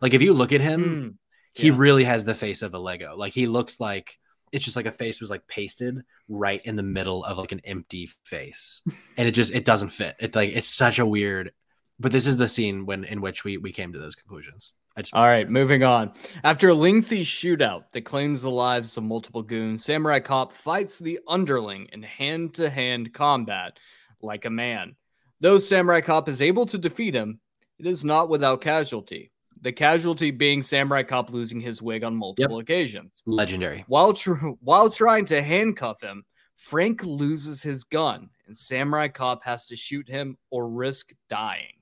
like 0.00 0.14
if 0.14 0.22
you 0.22 0.32
look 0.34 0.52
at 0.52 0.60
him 0.60 0.80
Mm, 0.80 1.14
he 1.52 1.68
yeah. 1.68 1.74
really 1.76 2.04
has 2.04 2.24
the 2.24 2.34
face 2.34 2.62
of 2.62 2.74
a 2.74 2.78
Lego 2.78 3.16
like 3.16 3.32
he 3.32 3.46
looks 3.46 3.80
like 3.80 4.18
it's 4.52 4.64
just 4.64 4.76
like 4.76 4.86
a 4.86 4.92
face 4.92 5.20
was 5.20 5.30
like 5.30 5.46
pasted 5.46 6.00
right 6.28 6.60
in 6.64 6.76
the 6.76 6.82
middle 6.82 7.24
of 7.24 7.38
like 7.38 7.52
an 7.52 7.60
empty 7.64 8.08
face 8.24 8.82
and 9.16 9.28
it 9.28 9.32
just 9.32 9.52
it 9.54 9.64
doesn't 9.64 9.90
fit 9.90 10.16
it's 10.18 10.36
like 10.36 10.50
it's 10.54 10.68
such 10.68 10.98
a 10.98 11.06
weird 11.06 11.52
but 11.98 12.12
this 12.12 12.26
is 12.26 12.36
the 12.36 12.48
scene 12.48 12.86
when 12.86 13.04
in 13.04 13.20
which 13.20 13.44
we 13.44 13.56
we 13.58 13.72
came 13.72 13.92
to 13.92 13.98
those 13.98 14.14
conclusions 14.16 14.74
All 15.12 15.22
right, 15.24 15.48
moving 15.48 15.84
on. 15.84 16.12
After 16.42 16.68
a 16.68 16.74
lengthy 16.74 17.24
shootout 17.24 17.90
that 17.92 18.04
claims 18.04 18.42
the 18.42 18.50
lives 18.50 18.96
of 18.96 19.04
multiple 19.04 19.42
goons, 19.44 19.84
Samurai 19.84 20.18
Cop 20.18 20.52
fights 20.52 20.98
the 20.98 21.20
underling 21.28 21.86
in 21.92 22.02
hand 22.02 22.54
to 22.54 22.68
hand 22.68 23.14
combat 23.14 23.78
like 24.20 24.44
a 24.46 24.50
man. 24.50 24.96
Though 25.40 25.58
Samurai 25.58 26.00
Cop 26.00 26.28
is 26.28 26.42
able 26.42 26.66
to 26.66 26.76
defeat 26.76 27.14
him, 27.14 27.38
it 27.78 27.86
is 27.86 28.04
not 28.04 28.28
without 28.28 28.60
casualty. 28.62 29.30
The 29.62 29.72
casualty 29.72 30.30
being 30.30 30.62
Samurai 30.62 31.02
Cop 31.02 31.30
losing 31.30 31.60
his 31.60 31.82
wig 31.82 32.02
on 32.02 32.16
multiple 32.16 32.58
occasions. 32.58 33.12
legendary 33.26 33.84
While, 33.88 34.14
tr- 34.14 34.32
while 34.60 34.88
trying 34.88 35.26
to 35.26 35.42
handcuff 35.42 36.02
him, 36.02 36.24
Frank 36.56 37.04
loses 37.04 37.62
his 37.62 37.84
gun, 37.84 38.30
and 38.46 38.56
Samurai 38.56 39.08
Cop 39.08 39.42
has 39.44 39.66
to 39.66 39.76
shoot 39.76 40.08
him 40.08 40.36
or 40.50 40.68
risk 40.68 41.12
dying. 41.28 41.72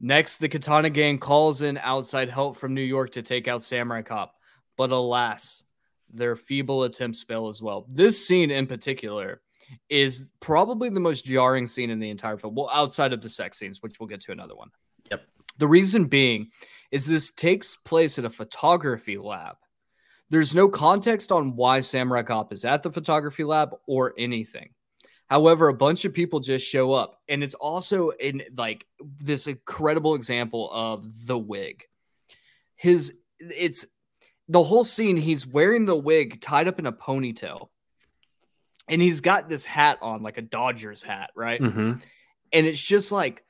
Next, 0.00 0.38
the 0.38 0.48
Katana 0.48 0.88
Gang 0.88 1.18
calls 1.18 1.60
in 1.60 1.76
outside 1.78 2.30
help 2.30 2.56
from 2.56 2.74
New 2.74 2.80
York 2.82 3.12
to 3.12 3.22
take 3.22 3.48
out 3.48 3.62
Samurai 3.62 4.02
Cop, 4.02 4.34
but 4.76 4.90
alas, 4.90 5.64
their 6.10 6.36
feeble 6.36 6.84
attempts 6.84 7.22
fail 7.22 7.48
as 7.48 7.60
well. 7.60 7.86
This 7.90 8.26
scene 8.26 8.50
in 8.50 8.66
particular 8.66 9.42
is 9.88 10.26
probably 10.40 10.88
the 10.88 11.00
most 11.00 11.26
jarring 11.26 11.66
scene 11.66 11.90
in 11.90 11.98
the 12.00 12.10
entire 12.10 12.38
film, 12.38 12.54
well, 12.54 12.70
outside 12.72 13.12
of 13.12 13.20
the 13.20 13.28
sex 13.28 13.58
scenes, 13.58 13.82
which 13.82 14.00
we'll 14.00 14.08
get 14.08 14.22
to 14.22 14.32
another 14.32 14.56
one. 14.56 14.70
The 15.60 15.68
reason 15.68 16.06
being 16.06 16.50
is 16.90 17.04
this 17.06 17.30
takes 17.30 17.76
place 17.76 18.18
at 18.18 18.24
a 18.24 18.30
photography 18.30 19.18
lab. 19.18 19.56
There's 20.30 20.54
no 20.54 20.68
context 20.70 21.30
on 21.30 21.54
why 21.54 21.80
Samurai 21.80 22.22
Cop 22.22 22.52
is 22.52 22.64
at 22.64 22.82
the 22.82 22.90
photography 22.90 23.44
lab 23.44 23.74
or 23.86 24.14
anything. 24.16 24.70
However, 25.28 25.68
a 25.68 25.74
bunch 25.74 26.04
of 26.06 26.14
people 26.14 26.40
just 26.40 26.66
show 26.66 26.92
up, 26.92 27.20
and 27.28 27.44
it's 27.44 27.54
also 27.54 28.08
in 28.10 28.42
like 28.56 28.86
this 29.20 29.46
incredible 29.46 30.14
example 30.14 30.70
of 30.72 31.26
the 31.26 31.38
wig. 31.38 31.84
His 32.74 33.12
it's 33.38 33.86
the 34.48 34.62
whole 34.62 34.84
scene. 34.84 35.18
He's 35.18 35.46
wearing 35.46 35.84
the 35.84 35.94
wig 35.94 36.40
tied 36.40 36.68
up 36.68 36.78
in 36.78 36.86
a 36.86 36.92
ponytail, 36.92 37.68
and 38.88 39.02
he's 39.02 39.20
got 39.20 39.48
this 39.48 39.66
hat 39.66 39.98
on, 40.00 40.22
like 40.22 40.38
a 40.38 40.42
Dodgers 40.42 41.02
hat, 41.02 41.30
right? 41.36 41.60
Mhm. 41.60 42.00
and 42.52 42.66
it's 42.66 42.82
just 42.82 43.12
like 43.12 43.44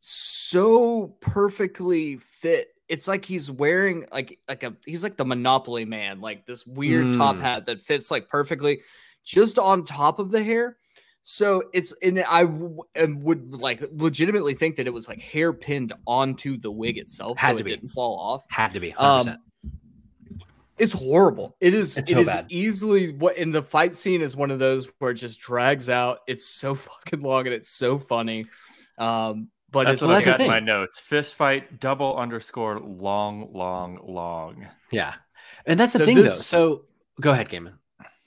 so 0.00 1.08
perfectly 1.20 2.16
fit. 2.16 2.68
It's 2.88 3.06
like 3.06 3.24
he's 3.24 3.50
wearing 3.50 4.06
like 4.12 4.38
like 4.48 4.62
a 4.62 4.74
he's 4.86 5.02
like 5.02 5.16
the 5.16 5.24
Monopoly 5.24 5.84
man, 5.84 6.20
like 6.20 6.46
this 6.46 6.66
weird 6.66 7.14
top 7.14 7.36
Mm. 7.36 7.40
hat 7.40 7.66
that 7.66 7.80
fits 7.80 8.10
like 8.10 8.28
perfectly 8.28 8.80
just 9.24 9.58
on 9.58 9.84
top 9.84 10.18
of 10.18 10.30
the 10.30 10.42
hair. 10.42 10.76
So 11.24 11.64
it's 11.74 11.92
and 12.02 12.18
I 12.20 12.44
w- 12.44 12.78
and 12.94 13.22
would 13.22 13.52
like 13.52 13.82
legitimately 13.92 14.54
think 14.54 14.76
that 14.76 14.86
it 14.86 14.92
was 14.94 15.06
like 15.08 15.18
hair 15.20 15.52
pinned 15.52 15.92
onto 16.06 16.56
the 16.56 16.70
wig 16.70 16.96
itself, 16.96 17.38
Had 17.38 17.48
so 17.50 17.54
to 17.56 17.60
it 17.60 17.64
be. 17.64 17.70
didn't 17.72 17.90
fall 17.90 18.18
off. 18.18 18.44
had 18.48 18.72
to 18.72 18.80
be 18.80 18.92
100%. 18.92 19.28
Um, 19.28 19.38
it's 20.78 20.94
horrible. 20.94 21.56
It 21.60 21.74
is. 21.74 21.98
It's 21.98 22.10
It 22.10 22.14
so 22.14 22.20
is 22.20 22.26
bad. 22.28 22.46
easily 22.48 23.12
what 23.12 23.36
in 23.36 23.50
the 23.50 23.62
fight 23.62 23.96
scene 23.96 24.22
is 24.22 24.34
one 24.36 24.50
of 24.50 24.58
those 24.60 24.86
where 25.00 25.10
it 25.10 25.14
just 25.16 25.40
drags 25.40 25.90
out. 25.90 26.20
It's 26.26 26.46
so 26.48 26.74
fucking 26.76 27.20
long 27.20 27.46
and 27.46 27.54
it's 27.54 27.68
so 27.68 27.98
funny. 27.98 28.46
Um, 28.96 29.48
but 29.70 29.88
That's 29.88 30.00
it's 30.00 30.06
what 30.06 30.14
I 30.14 30.20
that's 30.20 30.26
the 30.26 30.32
got 30.32 30.40
in 30.40 30.46
my 30.46 30.60
notes. 30.60 30.98
Fist 31.00 31.34
fight, 31.34 31.80
double 31.80 32.16
underscore, 32.16 32.78
long, 32.78 33.52
long, 33.52 33.98
long. 34.02 34.68
yeah 34.90 35.14
and 35.66 35.78
that's 35.78 35.92
the 35.92 35.98
So 35.98 36.04
thing 36.04 36.22
though 36.22 36.28
so 36.28 36.84
go 37.20 37.32
ahead 37.32 37.48
Cayman. 37.48 37.78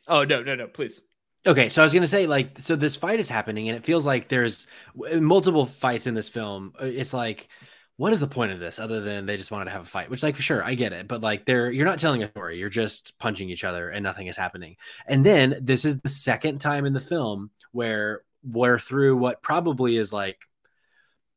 oh 0.07 0.23
no 0.23 0.43
no 0.43 0.55
no 0.55 0.67
please. 0.67 1.01
Okay, 1.45 1.69
so 1.69 1.81
I 1.81 1.85
was 1.85 1.93
gonna 1.93 2.05
say 2.07 2.27
like 2.27 2.59
so 2.61 2.75
this 2.75 2.95
fight 2.95 3.19
is 3.19 3.29
happening 3.29 3.67
and 3.67 3.75
it 3.75 3.83
feels 3.83 4.05
like 4.05 4.27
there's 4.27 4.67
multiple 5.15 5.65
fights 5.65 6.05
in 6.05 6.13
this 6.13 6.29
film. 6.29 6.73
Uh, 6.79 6.85
It's 6.85 7.13
like 7.13 7.49
what 7.97 8.13
is 8.13 8.19
the 8.19 8.27
point 8.27 8.51
of 8.51 8.59
this 8.59 8.79
other 8.79 9.01
than 9.01 9.25
they 9.25 9.37
just 9.37 9.51
wanted 9.51 9.65
to 9.65 9.71
have 9.71 9.81
a 9.81 9.85
fight? 9.85 10.09
Which 10.09 10.21
like 10.23 10.35
for 10.35 10.41
sure 10.43 10.63
I 10.63 10.75
get 10.75 10.93
it, 10.93 11.07
but 11.07 11.21
like 11.21 11.45
they're 11.45 11.71
you're 11.71 11.85
not 11.87 11.97
telling 11.99 12.21
a 12.21 12.29
story. 12.29 12.59
You're 12.59 12.69
just 12.69 13.17
punching 13.17 13.49
each 13.49 13.63
other 13.63 13.89
and 13.89 14.03
nothing 14.03 14.27
is 14.27 14.37
happening. 14.37 14.75
And 15.07 15.25
then 15.25 15.57
this 15.61 15.83
is 15.83 15.99
the 16.01 16.09
second 16.09 16.59
time 16.61 16.85
in 16.85 16.93
the 16.93 16.99
film 17.01 17.49
where 17.71 18.21
we're 18.43 18.79
through 18.79 19.17
what 19.17 19.41
probably 19.41 19.97
is 19.97 20.13
like 20.13 20.37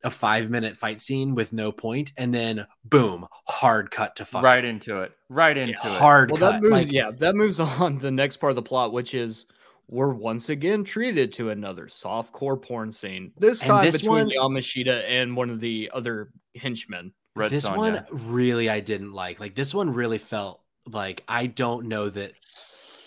a 0.04 0.10
five 0.10 0.50
minute 0.50 0.76
fight 0.76 1.00
scene 1.00 1.34
with 1.34 1.52
no 1.52 1.72
point, 1.72 2.12
and 2.16 2.32
then 2.32 2.66
boom, 2.84 3.26
hard 3.48 3.90
cut 3.90 4.14
to 4.16 4.24
fuck 4.24 4.42
Right 4.44 4.64
into 4.64 5.00
it. 5.02 5.12
Right 5.28 5.56
into 5.56 5.72
it. 5.72 5.78
hard 5.78 6.30
Well, 6.30 6.38
cut. 6.38 6.52
that 6.52 6.62
moves. 6.62 6.72
like, 6.72 6.92
yeah, 6.92 7.10
that 7.10 7.34
moves 7.34 7.58
on 7.60 7.98
the 7.98 8.10
next 8.12 8.36
part 8.36 8.50
of 8.50 8.56
the 8.56 8.62
plot, 8.62 8.92
which 8.92 9.14
is 9.14 9.46
we're 9.88 10.12
once 10.14 10.48
again 10.48 10.84
treated 10.84 11.32
to 11.34 11.50
another 11.50 11.88
soft 11.88 12.32
core 12.32 12.56
porn 12.56 12.92
scene. 12.92 13.32
This 13.38 13.60
time 13.60 13.84
this 13.84 13.96
between 14.00 14.28
one- 14.28 14.30
Yamashita 14.30 15.04
and 15.08 15.36
one 15.36 15.50
of 15.50 15.60
the 15.60 15.90
other 15.92 16.30
henchmen. 16.56 17.12
Red 17.36 17.50
this 17.50 17.66
Sonja. 17.66 17.76
one 17.76 18.04
really 18.30 18.70
I 18.70 18.80
didn't 18.80 19.12
like. 19.12 19.40
Like 19.40 19.54
this 19.56 19.74
one 19.74 19.90
really 19.92 20.18
felt 20.18 20.60
like 20.86 21.24
I 21.26 21.46
don't 21.46 21.86
know 21.88 22.08
that 22.10 22.32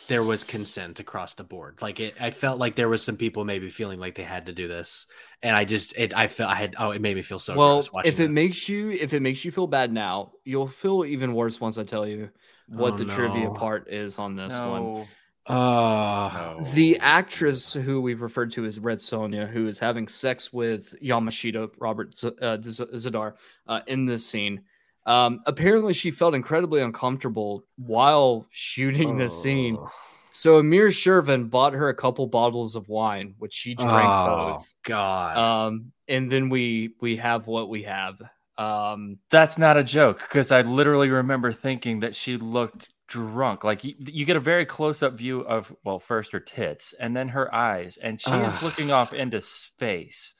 there 0.08 0.24
was 0.24 0.44
consent 0.44 1.00
across 1.00 1.34
the 1.36 1.44
board. 1.44 1.82
Like 1.82 2.00
it, 2.00 2.16
I 2.20 2.32
felt 2.32 2.60
like 2.60 2.76
there 2.76 2.90
was 2.90 3.04
some 3.04 3.18
people 3.18 3.46
maybe 3.46 3.70
feeling 3.70 4.00
like 4.00 4.16
they 4.16 4.24
had 4.24 4.46
to 4.48 4.54
do 4.54 4.68
this, 4.68 5.08
and 5.44 5.56
I 5.56 5.66
just 5.66 5.98
it 5.98 6.16
I 6.16 6.28
felt 6.28 6.50
I 6.52 6.56
had 6.56 6.76
oh 6.80 6.92
it 6.92 7.02
made 7.02 7.16
me 7.16 7.22
feel 7.22 7.40
so 7.40 7.56
well, 7.56 7.76
gross 7.76 7.92
watching 7.92 8.12
if 8.14 8.20
it 8.20 8.24
this. 8.28 8.34
makes 8.34 8.70
you 8.70 8.92
if 8.92 9.14
it 9.14 9.22
makes 9.22 9.44
you 9.46 9.52
feel 9.52 9.68
bad 9.68 9.92
now, 9.94 10.32
you'll 10.46 10.68
feel 10.68 11.06
even 11.06 11.34
worse 11.34 11.60
once 11.62 11.78
I 11.78 11.84
tell 11.84 12.08
you 12.08 12.30
what 12.68 12.94
Oh, 12.94 12.98
the 12.98 13.06
trivia 13.06 13.50
part 13.52 13.88
is 13.90 14.20
on 14.20 14.36
this 14.36 14.62
one. 14.64 14.84
no. 14.84 15.08
Oh, 15.50 16.58
no. 16.60 16.64
The 16.74 16.98
actress 17.00 17.74
who 17.74 18.02
we've 18.02 18.22
referred 18.22 18.52
to 18.52 18.66
as 18.66 18.80
Red 18.80 18.98
Sonja, 18.98 19.48
who 19.50 19.68
is 19.68 19.80
having 19.80 20.08
sex 20.10 20.52
with 20.52 20.94
Yamashita, 21.02 21.72
Robert 21.80 22.18
Z- 22.18 22.32
uh, 22.42 22.58
Z- 22.62 22.84
Z'Dar, 22.94 23.36
uh, 23.66 23.80
in 23.88 24.06
this 24.06 24.26
scene, 24.26 24.64
um, 25.08 25.40
apparently 25.48 25.94
she 25.94 26.12
felt 26.12 26.36
incredibly 26.36 26.82
uncomfortable 26.82 27.64
while 27.78 28.46
shooting 28.52 29.18
the 29.18 29.30
scene. 29.30 29.78
Oh. 29.80 29.90
So 30.34 30.60
Amir 30.60 30.90
Shervin 30.90 31.50
bought 31.50 31.74
her 31.74 31.90
a 31.90 31.96
couple 31.96 32.28
bottles 32.28 32.76
of 32.76 32.88
wine, 32.90 33.34
which 33.40 33.54
she 33.54 33.74
drank 33.74 34.08
Oh, 34.08 34.54
both. 34.54 34.76
God. 34.84 35.36
Um, 35.38 35.92
and 36.08 36.30
then 36.30 36.50
we 36.50 36.92
we 37.02 37.16
have 37.18 37.48
what 37.48 37.70
we 37.70 37.84
have. 37.84 38.22
Um, 38.58 39.18
That's 39.32 39.58
not 39.58 39.78
a 39.78 39.84
joke 39.84 40.20
because 40.20 40.52
I 40.52 40.62
literally 40.62 41.10
remember 41.10 41.52
thinking 41.52 42.02
that 42.02 42.16
she 42.16 42.38
looked 42.38 42.90
drunk. 43.08 43.64
Like 43.64 43.84
you, 43.84 43.96
you 44.00 44.26
get 44.26 44.36
a 44.36 44.40
very 44.40 44.66
close 44.66 45.02
up 45.02 45.14
view 45.14 45.42
of, 45.42 45.76
well, 45.84 45.98
first 46.00 46.32
her 46.34 46.40
tits 46.40 46.94
and 47.00 47.16
then 47.16 47.30
her 47.30 47.54
eyes, 47.54 47.98
and 47.98 48.22
she 48.22 48.32
is 48.32 48.62
looking 48.62 48.92
off 48.92 49.14
into 49.14 49.42
space. 49.42 50.36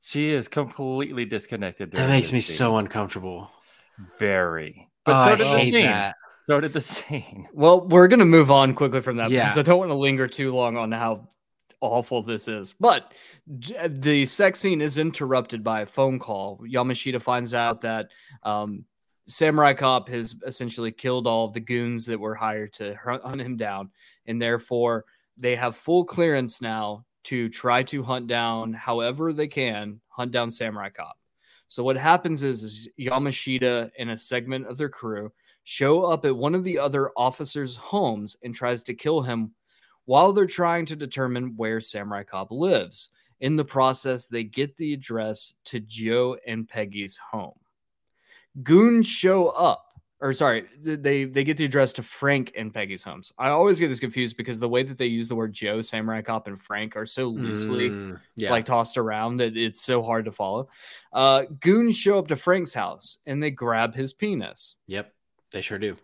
She 0.00 0.30
is 0.30 0.48
completely 0.48 1.24
disconnected. 1.24 1.92
that 1.92 2.08
makes 2.08 2.32
me 2.32 2.40
scene. 2.40 2.56
so 2.56 2.76
uncomfortable. 2.76 3.50
Very. 4.18 4.88
But 5.04 5.12
Oh, 5.16 5.24
so 5.24 5.30
I 5.32 5.34
did 5.36 5.46
the 5.46 5.58
scene. 5.70 5.84
that. 5.86 6.14
So 6.42 6.60
did 6.60 6.72
the 6.72 6.80
scene. 6.80 7.48
Well, 7.52 7.86
we're 7.86 8.08
gonna 8.08 8.24
move 8.24 8.50
on 8.50 8.74
quickly 8.74 9.00
from 9.00 9.16
that 9.18 9.30
Yeah. 9.30 9.44
because 9.44 9.58
I 9.58 9.62
don't 9.62 9.78
want 9.78 9.90
to 9.90 9.94
linger 9.96 10.26
too 10.26 10.54
long 10.54 10.76
on 10.76 10.92
how 10.92 11.28
awful 11.80 12.22
this 12.22 12.48
is. 12.48 12.72
But 12.74 13.12
the 13.46 14.26
sex 14.26 14.60
scene 14.60 14.80
is 14.80 14.98
interrupted 14.98 15.64
by 15.64 15.82
a 15.82 15.86
phone 15.86 16.18
call. 16.18 16.60
Yamashita 16.66 17.20
finds 17.22 17.54
out 17.54 17.80
that 17.80 18.10
um, 18.42 18.84
Samurai 19.26 19.72
Cop 19.74 20.08
has 20.08 20.36
essentially 20.46 20.92
killed 20.92 21.26
all 21.26 21.46
of 21.46 21.52
the 21.52 21.60
goons 21.60 22.04
that 22.06 22.18
were 22.20 22.34
hired 22.34 22.72
to 22.74 22.94
hunt 22.96 23.22
hunt 23.24 23.40
him 23.40 23.56
down, 23.56 23.90
and 24.26 24.40
therefore 24.42 25.04
they 25.36 25.56
have 25.56 25.76
full 25.76 26.04
clearance 26.04 26.60
now 26.60 27.04
to 27.24 27.48
try 27.48 27.82
to 27.84 28.02
hunt 28.02 28.26
down, 28.26 28.72
however 28.72 29.32
they 29.32 29.46
can, 29.48 30.00
hunt 30.08 30.32
down 30.32 30.50
Samurai 30.50 30.88
Cop. 30.90 31.16
So 31.70 31.84
what 31.84 31.96
happens 31.96 32.42
is, 32.42 32.64
is 32.64 32.88
Yamashita 32.98 33.92
and 33.96 34.10
a 34.10 34.16
segment 34.16 34.66
of 34.66 34.76
their 34.76 34.88
crew 34.88 35.30
show 35.62 36.02
up 36.02 36.24
at 36.24 36.36
one 36.36 36.56
of 36.56 36.64
the 36.64 36.76
other 36.80 37.12
officers' 37.16 37.76
homes 37.76 38.34
and 38.42 38.52
tries 38.52 38.82
to 38.82 38.94
kill 38.94 39.22
him 39.22 39.52
while 40.04 40.32
they're 40.32 40.46
trying 40.46 40.84
to 40.86 40.96
determine 40.96 41.54
where 41.56 41.80
Samurai 41.80 42.24
Cop 42.24 42.50
lives. 42.50 43.10
In 43.40 43.54
the 43.54 43.64
process, 43.64 44.26
they 44.26 44.42
get 44.42 44.76
the 44.78 44.92
address 44.92 45.54
to 45.66 45.78
Joe 45.78 46.36
and 46.44 46.68
Peggy's 46.68 47.16
home. 47.30 47.60
Goons 48.64 49.06
show 49.06 49.50
up, 49.50 49.89
or 50.20 50.32
sorry, 50.32 50.66
they 50.82 51.24
they 51.24 51.44
get 51.44 51.56
the 51.56 51.64
address 51.64 51.92
to 51.94 52.02
Frank 52.02 52.52
and 52.56 52.72
Peggy's 52.74 53.02
homes. 53.02 53.32
I 53.38 53.48
always 53.48 53.78
get 53.80 53.88
this 53.88 54.00
confused 54.00 54.36
because 54.36 54.60
the 54.60 54.68
way 54.68 54.82
that 54.82 54.98
they 54.98 55.06
use 55.06 55.28
the 55.28 55.34
word 55.36 55.52
Joe, 55.52 55.80
Samurai 55.80 56.22
Cop, 56.22 56.46
and 56.46 56.60
Frank 56.60 56.96
are 56.96 57.06
so 57.06 57.26
loosely 57.28 57.88
Mm, 57.90 58.20
yeah. 58.36 58.50
like 58.50 58.64
tossed 58.66 58.98
around 58.98 59.38
that 59.38 59.56
it's 59.56 59.82
so 59.84 60.02
hard 60.02 60.26
to 60.26 60.32
follow. 60.32 60.68
Uh, 61.12 61.44
goons 61.60 61.96
show 61.96 62.18
up 62.18 62.28
to 62.28 62.36
Frank's 62.36 62.74
house 62.74 63.18
and 63.26 63.42
they 63.42 63.50
grab 63.50 63.94
his 63.94 64.12
penis. 64.12 64.76
Yep, 64.86 65.12
they 65.52 65.60
sure 65.62 65.78
do. 65.78 65.96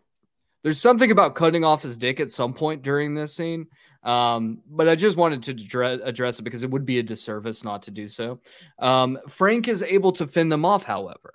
There's 0.63 0.81
something 0.81 1.11
about 1.11 1.35
cutting 1.37 1.65
off 1.65 1.83
his 1.83 1.97
dick 1.97 2.19
at 2.19 2.31
some 2.33 2.53
point 2.53 2.83
during 2.83 3.15
this 3.15 3.35
scene. 3.37 3.67
Um, 4.03 4.63
but 4.69 4.89
I 4.89 4.95
just 4.95 5.17
wanted 5.17 5.43
to 5.45 5.55
dre- 5.55 6.01
address 6.03 6.39
it 6.39 6.43
because 6.43 6.63
it 6.63 6.71
would 6.71 6.87
be 6.87 6.99
a 7.01 7.03
disservice 7.03 7.65
not 7.65 7.83
to 7.85 7.91
do 7.91 8.09
so. 8.09 8.41
Um, 8.79 9.19
Frank 9.29 9.69
is 9.69 9.83
able 9.83 10.13
to 10.13 10.27
fend 10.27 10.51
them 10.51 10.65
off, 10.65 10.85
however. 10.85 11.35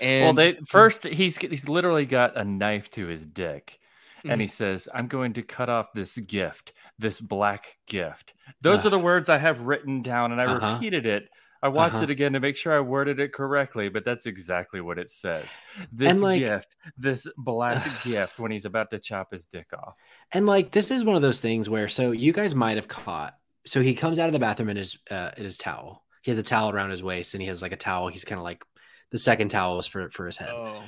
And 0.00 0.24
well, 0.24 0.32
they 0.34 0.54
first 0.66 1.04
he's 1.04 1.36
he's 1.38 1.68
literally 1.68 2.06
got 2.06 2.36
a 2.36 2.44
knife 2.44 2.90
to 2.90 3.06
his 3.06 3.24
dick, 3.26 3.78
Mhm. 4.24 4.32
and 4.32 4.40
he 4.40 4.46
says, 4.48 4.88
"I'm 4.94 5.06
going 5.08 5.32
to 5.34 5.42
cut 5.42 5.68
off 5.68 5.92
this 5.94 6.16
gift, 6.18 6.72
this 6.98 7.20
black 7.20 7.78
gift." 7.86 8.34
Those 8.60 8.80
Ugh. 8.80 8.86
are 8.86 8.90
the 8.90 8.98
words 8.98 9.28
I 9.28 9.38
have 9.38 9.62
written 9.62 10.02
down, 10.02 10.32
and 10.32 10.40
I 10.40 10.46
Uh-huh. 10.46 10.74
repeated 10.74 11.06
it. 11.06 11.28
I 11.62 11.68
watched 11.68 11.94
Uh-huh. 11.94 12.04
it 12.04 12.10
again 12.10 12.34
to 12.34 12.40
make 12.40 12.54
sure 12.56 12.76
I 12.76 12.80
worded 12.80 13.18
it 13.18 13.32
correctly, 13.32 13.88
but 13.88 14.04
that's 14.04 14.26
exactly 14.26 14.80
what 14.80 14.98
it 14.98 15.10
says. 15.10 15.58
This 15.90 16.20
like- 16.20 16.40
gift, 16.40 16.76
this 16.98 17.26
black 17.38 17.82
gift, 18.04 18.38
when 18.38 18.52
he's 18.52 18.66
about 18.66 18.90
to 18.90 18.98
chop 18.98 19.32
his 19.32 19.46
dick 19.46 19.72
off. 19.72 19.96
And 20.32 20.46
like 20.46 20.70
this 20.72 20.90
is 20.90 21.04
one 21.04 21.16
of 21.16 21.22
those 21.22 21.40
things 21.40 21.68
where 21.70 21.88
so 21.88 22.10
you 22.12 22.32
guys 22.32 22.54
might 22.54 22.76
have 22.76 22.88
caught. 22.88 23.34
So 23.64 23.80
he 23.80 23.94
comes 23.94 24.18
out 24.18 24.28
of 24.28 24.32
the 24.32 24.38
bathroom 24.38 24.68
in 24.68 24.76
his 24.76 24.98
uh, 25.10 25.30
in 25.36 25.44
his 25.44 25.56
towel. 25.58 26.04
He 26.22 26.30
has 26.30 26.38
a 26.38 26.42
towel 26.42 26.70
around 26.70 26.90
his 26.90 27.02
waist, 27.02 27.34
and 27.34 27.40
he 27.42 27.48
has 27.48 27.62
like 27.62 27.72
a 27.72 27.76
towel. 27.76 28.08
He's 28.08 28.24
kind 28.24 28.38
of 28.38 28.44
like 28.44 28.64
the 29.10 29.18
second 29.18 29.48
towel 29.50 29.78
is 29.78 29.86
for 29.86 30.10
for 30.10 30.26
his 30.26 30.36
head, 30.36 30.50
oh. 30.50 30.82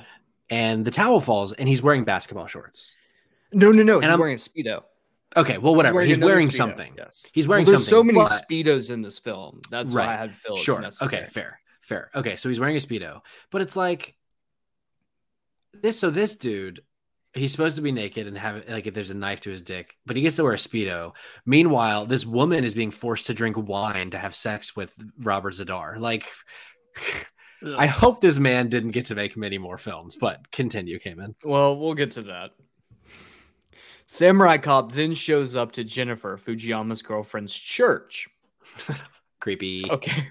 and 0.49 0.85
the 0.85 0.91
towel 0.91 1.19
falls, 1.19 1.53
and 1.53 1.67
he's 1.69 1.81
wearing 1.81 2.03
basketball 2.03 2.47
shorts. 2.47 2.93
no, 3.53 3.71
no, 3.71 3.83
no, 3.83 3.95
And 3.95 4.03
he's 4.05 4.09
I'm- 4.11 4.19
wearing 4.19 4.35
a 4.35 4.37
speedo. 4.37 4.83
Okay, 5.37 5.59
well, 5.59 5.75
whatever. 5.75 6.01
He's 6.01 6.17
another 6.17 6.33
wearing 6.33 6.49
something. 6.49 6.95
Yes, 6.97 7.23
He's 7.33 7.47
wearing 7.47 7.63
Well, 7.65 7.73
there's 7.73 7.87
so 7.87 8.03
many 8.03 8.17
but- 8.17 8.31
speedos 8.49 8.89
in 8.91 9.03
this 9.03 9.19
film. 9.19 9.61
That's 9.69 9.93
why 9.93 10.01
I 10.01 10.05
Right. 10.07 10.17
had 10.19 10.35
feel 10.35 10.55
it's 10.55 10.63
Sure. 10.63 10.79
necessary. 10.79 11.21
Okay. 11.23 11.31
Fair. 11.31 11.61
Fair. 11.81 12.09
Okay. 12.15 12.35
So 12.35 12.49
he's 12.49 12.59
wearing 12.59 12.75
a 12.75 12.79
speedo, 12.79 13.21
but 13.51 13.61
it's 13.61 13.75
like 13.75 14.15
this. 15.73 15.99
So 15.99 16.09
this 16.09 16.35
dude, 16.35 16.81
he's 17.33 17.51
supposed 17.51 17.75
to 17.75 17.83
be 17.83 17.91
naked 17.91 18.25
and 18.25 18.35
have 18.39 18.67
like 18.67 18.87
if 18.87 18.95
there's 18.95 19.11
a 19.11 19.15
knife 19.15 19.41
to 19.41 19.51
his 19.51 19.61
dick, 19.61 19.97
but 20.05 20.15
he 20.15 20.23
gets 20.23 20.35
to 20.37 20.43
wear 20.43 20.53
a 20.53 20.57
speedo. 20.57 21.13
Meanwhile, 21.45 22.07
this 22.07 22.25
woman 22.25 22.63
is 22.63 22.73
being 22.73 22.89
forced 22.91 23.27
to 23.27 23.35
drink 23.35 23.55
wine 23.55 24.09
to 24.11 24.17
have 24.17 24.33
sex 24.35 24.75
with 24.75 24.95
Robert 25.19 25.53
Z'Dar. 25.53 25.99
Like, 25.99 26.25
I 27.77 27.87
hope 27.87 28.21
this 28.21 28.39
man 28.39 28.69
didn't 28.69 28.91
get 28.91 29.05
to 29.07 29.15
make 29.15 29.35
many 29.35 29.57
more 29.57 29.77
films. 29.77 30.15
But 30.19 30.51
continue, 30.51 30.99
Cayman. 30.99 31.35
Well, 31.43 31.77
we'll 31.77 31.93
get 31.93 32.11
to 32.11 32.21
that. 32.23 32.51
Samurai 34.05 34.57
Cop 34.57 34.91
then 34.91 35.13
shows 35.13 35.55
up 35.55 35.73
to 35.73 35.83
Jennifer, 35.83 36.37
Fujiyama's 36.37 37.01
girlfriend's 37.01 37.53
church. 37.53 38.27
Creepy. 39.39 39.85
Okay. 39.89 40.29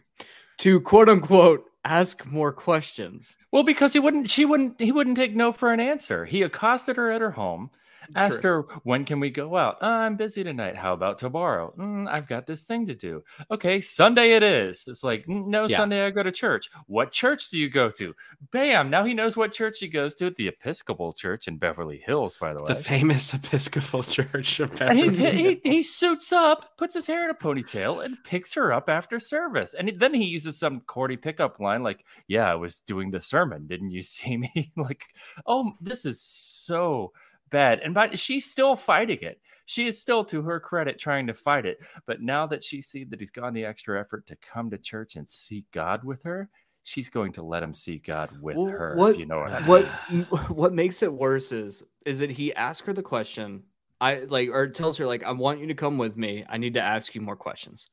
To 0.59 0.81
quote 0.81 1.09
unquote 1.09 1.65
ask 1.85 2.27
more 2.27 2.53
questions. 2.53 3.37
Well, 3.53 3.63
because 3.63 3.93
he 3.93 4.01
wouldn't, 4.01 4.31
she 4.31 4.45
wouldn't, 4.45 4.81
he 4.81 4.91
wouldn't 4.91 5.17
take 5.17 5.35
no 5.35 5.53
for 5.53 5.73
an 5.73 5.81
answer. 5.81 6.25
He 6.25 6.43
accosted 6.43 6.97
her 6.97 7.11
at 7.11 7.21
her 7.21 7.31
home, 7.31 7.71
asked 8.15 8.43
her, 8.43 8.63
"When 8.85 9.05
can 9.05 9.21
we 9.21 9.31
go 9.31 9.57
out?" 9.57 9.79
"Uh, 9.83 9.87
I'm 9.87 10.17
busy 10.17 10.45
tonight. 10.45 10.77
How 10.77 10.93
about 10.93 11.19
tomorrow? 11.19 11.73
"Mm, 11.79 12.09
I've 12.09 12.27
got 12.27 12.47
this 12.47 12.65
thing 12.65 12.87
to 12.87 12.95
do. 12.95 13.23
Okay, 13.51 13.81
Sunday 13.81 14.33
it 14.33 14.43
is. 14.43 14.85
It's 14.87 15.03
like 15.05 15.27
"Mm, 15.27 15.47
no 15.47 15.67
Yeah. 15.67 15.79
Sunday. 15.79 16.05
I 16.07 16.11
go 16.11 16.23
to 16.23 16.33
church. 16.33 16.71
What 16.87 17.13
church 17.13 17.51
do 17.51 17.59
you 17.59 17.69
go 17.69 17.91
to? 17.91 18.15
Bam! 18.51 18.91
Now 18.91 19.05
he 19.05 19.15
knows 19.15 19.37
what 19.37 19.53
church 19.53 19.79
he 19.81 19.89
goes 19.89 20.15
to 20.17 20.31
the 20.31 20.49
Episcopal 20.49 21.13
Church 21.13 21.49
in 21.49 21.57
Beverly 21.59 21.99
Hills. 21.99 22.37
By 22.37 22.53
the 22.55 22.61
way, 22.63 22.69
The 22.69 22.75
famous 22.75 23.33
Episcopal 23.35 24.03
Church 24.03 24.61
of 24.61 24.81
and 24.81 24.99
he, 24.99 25.09
Beverly 25.11 25.61
he, 25.63 25.71
he 25.71 25.83
suits 25.83 26.33
up, 26.33 26.77
puts 26.77 26.95
his 26.95 27.07
hair 27.07 27.25
in 27.25 27.31
a 27.31 27.35
ponytail, 27.35 28.05
and 28.05 28.17
picks 28.25 28.55
her 28.55 28.73
up 28.73 28.89
after 28.89 29.19
service. 29.19 29.75
And 29.75 29.93
then 29.99 30.15
he 30.15 30.25
uses 30.25 30.59
some 30.59 30.81
corny 30.81 31.17
pickup 31.17 31.61
line 31.61 31.83
like, 31.83 32.05
"Yeah, 32.27 32.51
I 32.51 32.55
was 32.55 32.81
doing 32.81 33.11
the 33.11 33.21
sermon. 33.21 33.67
Didn't 33.67 33.91
you 33.91 34.03
see 34.03 34.37
me?" 34.37 34.73
like, 34.77 35.05
oh, 35.47 35.73
this 35.81 36.05
is 36.05 36.21
so 36.21 37.13
bad. 37.51 37.81
And 37.81 37.95
but 37.95 38.19
she's 38.19 38.51
still 38.51 38.77
fighting 38.77 39.19
it. 39.23 39.41
She 39.67 39.87
is 39.87 40.01
still, 40.01 40.25
to 40.27 40.43
her 40.43 40.61
credit, 40.61 40.99
trying 40.99 41.27
to 41.27 41.35
fight 41.35 41.67
it. 41.67 41.79
But 42.07 42.23
now 42.23 42.47
that 42.47 42.65
she 42.65 42.81
sees 42.81 43.09
that 43.11 43.21
he's 43.21 43.31
gone 43.31 43.53
the 43.53 43.67
extra 43.67 44.01
effort 44.01 44.27
to 44.29 44.37
come 44.37 44.71
to 44.71 44.79
church 44.79 45.17
and 45.17 45.29
seek 45.29 45.71
God 45.73 46.05
with 46.05 46.23
her, 46.23 46.49
she's 46.85 47.11
going 47.11 47.33
to 47.33 47.43
let 47.43 47.63
him 47.63 47.75
see 47.75 47.99
God 47.99 48.31
with 48.41 48.57
Well, 48.57 48.67
her. 48.67 48.95
What, 48.97 49.13
if 49.13 49.19
you 49.19 49.27
know 49.27 49.41
what 49.41 49.53
I 49.53 49.59
mean. 49.61 49.69
what 49.69 50.51
what 50.51 50.73
makes 50.73 51.03
it 51.03 51.13
worse 51.13 51.53
is 51.53 51.83
is 52.07 52.21
that 52.21 52.31
he 52.31 52.55
asks 52.55 52.87
her 52.87 52.93
the 52.95 53.03
question. 53.03 53.65
I 54.01 54.21
like 54.21 54.49
or 54.51 54.69
tells 54.69 54.97
her 54.99 55.07
like 55.07 55.23
I 55.23 55.33
want 55.33 55.61
you 55.61 55.67
to 55.67 55.75
come 55.75 55.99
with 55.99 56.17
me. 56.17 56.45
I 56.49 56.57
need 56.57 56.75
to 56.75 56.81
ask 56.83 57.15
you 57.15 57.21
more 57.21 57.37
questions. 57.37 57.91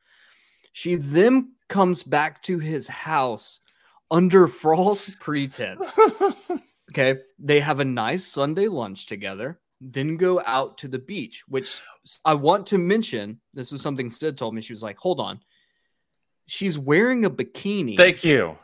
She 0.72 0.96
then 0.96 1.54
comes 1.68 2.04
back 2.04 2.42
to 2.44 2.60
his 2.60 2.88
house 2.88 3.60
under 4.12 4.48
false 4.48 5.10
pretense. 5.20 5.98
okay, 6.92 7.20
they 7.40 7.60
have 7.60 7.80
a 7.80 7.86
nice 7.86 8.26
Sunday 8.26 8.68
lunch 8.68 9.06
together, 9.06 9.60
then 9.82 10.18
go 10.18 10.42
out 10.46 10.78
to 10.80 10.88
the 10.88 11.00
beach, 11.00 11.44
which 11.48 11.80
I 12.24 12.34
want 12.36 12.68
to 12.68 12.78
mention. 12.78 13.40
This 13.54 13.72
was 13.72 13.82
something 13.82 14.10
Sid 14.10 14.38
told 14.38 14.54
me. 14.56 14.62
She 14.62 14.74
was 14.74 14.84
like, 14.84 14.98
"Hold 15.00 15.20
on." 15.20 15.40
She's 16.48 16.78
wearing 16.78 17.26
a 17.26 17.30
bikini. 17.30 17.98
Thank 17.98 18.24
you. 18.24 18.58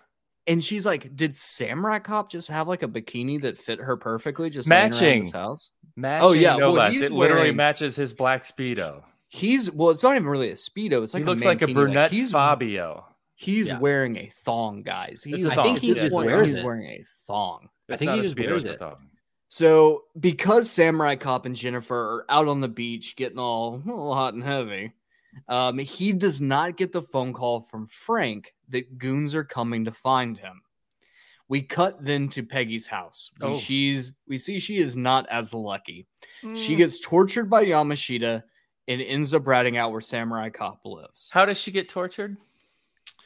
And 0.47 0.63
she's 0.63 0.86
like, 0.86 1.15
"Did 1.15 1.36
Samurai 1.36 1.99
Cop 1.99 2.32
just 2.32 2.47
have 2.49 2.67
like 2.67 2.84
a 2.84 2.88
bikini 2.88 3.41
that 3.43 3.57
fit 3.57 3.80
her 3.80 3.97
perfectly?" 3.97 4.49
Just 4.49 4.67
Matching. 4.69 5.24
his 5.24 5.32
house. 5.32 5.69
Matching, 5.95 6.28
oh 6.30 6.32
yeah, 6.34 6.55
no 6.55 6.67
well, 6.72 6.84
less. 6.84 6.93
he's 6.93 7.03
It 7.03 7.11
literally 7.11 7.41
wearing- 7.43 7.55
matches 7.57 7.95
his 7.95 8.13
black 8.13 8.43
speedo. 8.43 9.03
He's 9.28 9.72
well, 9.72 9.89
it's 9.91 10.03
not 10.03 10.15
even 10.15 10.28
really 10.28 10.49
a 10.49 10.55
speedo. 10.55 11.03
It's 11.03 11.13
like 11.13 11.24
he 11.24 11.28
a 11.28 11.30
looks 11.30 11.45
like 11.45 11.61
a 11.61 11.67
mankini. 11.67 11.74
brunette 11.74 12.11
he's 12.11 12.32
Fabio. 12.32 13.05
he's 13.36 13.67
Yeah. 13.69 13.80
wearing 13.80 14.17
a 14.17 14.30
thong, 14.43 14.84
guys. 14.84 15.24
He's, 15.24 15.45
a 15.45 15.51
I 15.51 15.55
think 15.55 15.67
thong. 15.67 15.78
he 15.78 15.88
Yeah, 15.88 15.93
just 15.93 16.05
it's 16.05 16.13
a 16.13 16.17
wears 16.17 16.49
he's 16.49 16.63
wearing 16.63 16.86
a 16.88 17.03
thong. 17.28 17.69
I 17.93 17.97
think 17.97 18.11
he 18.11 18.21
just 18.21 18.37
wears 18.39 18.65
it. 18.65 18.81
So 19.49 20.03
because 20.19 20.69
Samurai 20.69 21.15
Cop 21.15 21.45
and 21.45 21.55
Jennifer 21.55 21.95
are 21.95 22.25
out 22.29 22.47
on 22.47 22.61
the 22.61 22.67
beach 22.69 23.15
getting 23.17 23.37
all, 23.39 23.83
all 23.89 24.13
hot 24.13 24.33
and 24.33 24.43
heavy, 24.43 24.93
um, 25.49 25.77
he 25.77 26.13
does 26.13 26.39
not 26.41 26.77
get 26.77 26.91
the 26.93 27.01
phone 27.01 27.33
call 27.33 27.59
from 27.59 27.85
Frank 27.87 28.53
that 28.69 28.97
goons 28.97 29.35
are 29.35 29.43
coming 29.43 29.85
to 29.85 29.91
find 29.91 30.37
him. 30.37 30.61
We 31.49 31.61
cut 31.63 32.01
then 32.03 32.29
to 32.29 32.43
Peggy's 32.43 32.87
house. 32.87 33.31
and 33.41 33.51
Oh. 33.51 33.53
she's 33.55 34.13
we 34.25 34.37
see 34.37 34.59
she 34.59 34.77
is 34.77 34.95
not 34.95 35.27
as 35.29 35.53
lucky. 35.53 36.07
She 36.53 36.75
Mm. 36.75 36.77
gets 36.77 36.99
tortured 36.99 37.49
by 37.49 37.65
Yamashita 37.65 38.43
and 38.87 39.01
ends 39.01 39.33
up 39.33 39.45
ratting 39.45 39.75
out 39.75 39.91
where 39.91 39.99
Samurai 39.99 40.49
Cop 40.49 40.79
lives. 40.85 41.29
How 41.33 41.45
does 41.45 41.57
she 41.57 41.71
get 41.71 41.89
tortured? 41.89 42.37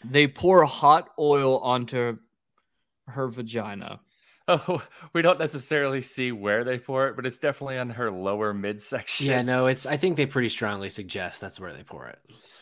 They 0.04 0.28
pour 0.28 0.64
hot 0.66 1.10
oil 1.20 1.60
onto 1.60 2.18
her 3.08 3.28
vagina. 3.28 4.00
Oh, 4.48 4.82
we 5.14 5.22
don't 5.22 5.40
necessarily 5.40 6.02
see 6.02 6.32
where 6.32 6.64
they 6.64 6.78
pour 6.78 7.08
it, 7.08 7.16
but 7.16 7.26
it's 7.26 7.38
definitely 7.38 7.78
on 7.80 7.90
her 7.92 8.12
lower 8.12 8.54
midsection. 8.54 9.28
Yeah, 9.28 9.42
no, 9.42 9.68
it's. 9.68 9.86
I 9.86 9.98
think 9.98 10.18
they 10.18 10.26
pretty 10.26 10.50
strongly 10.50 10.90
suggest 10.90 11.42
that's 11.42 11.60
where 11.60 11.74
they 11.74 11.84
pour 11.84 12.08
it. 12.08 12.20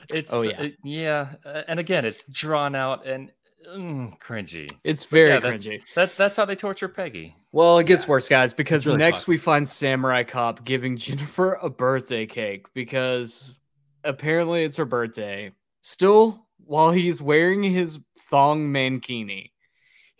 It's 0.10 0.32
Oh, 0.34 0.42
yeah. 0.44 0.62
it- 0.62 0.78
yeah, 0.84 1.28
uh, 1.46 1.64
and 1.68 1.80
again, 1.80 2.06
it's 2.06 2.26
drawn 2.26 2.76
out 2.76 3.06
and 3.06 3.32
mm, 3.76 4.18
cringy. 4.20 4.70
It's 4.84 5.06
very 5.06 5.30
yeah, 5.32 5.40
that's- 5.40 5.60
cringy. 5.60 5.82
That 5.96 6.16
that's 6.18 6.38
how 6.38 6.46
they 6.46 6.56
torture 6.56 6.88
Peggy. 6.90 7.36
Well, 7.52 7.78
it 7.80 7.86
gets 7.86 8.08
worse, 8.08 8.28
guys, 8.28 8.54
because 8.54 8.88
really 8.88 8.98
next 8.98 9.20
fucked. 9.22 9.28
we 9.28 9.38
find 9.38 9.68
Samurai 9.68 10.24
Cop 10.24 10.66
giving 10.66 10.98
Jennifer 10.98 11.54
a 11.56 11.70
birthday 11.70 12.26
cake 12.26 12.66
because 12.74 13.56
apparently 14.04 14.64
it's 14.64 14.78
her 14.78 14.86
birthday. 14.86 15.52
Still, 15.82 16.46
while 16.66 16.92
he's 16.92 17.22
wearing 17.22 17.62
his 17.64 18.00
thong 18.30 18.72
mankini, 18.72 19.52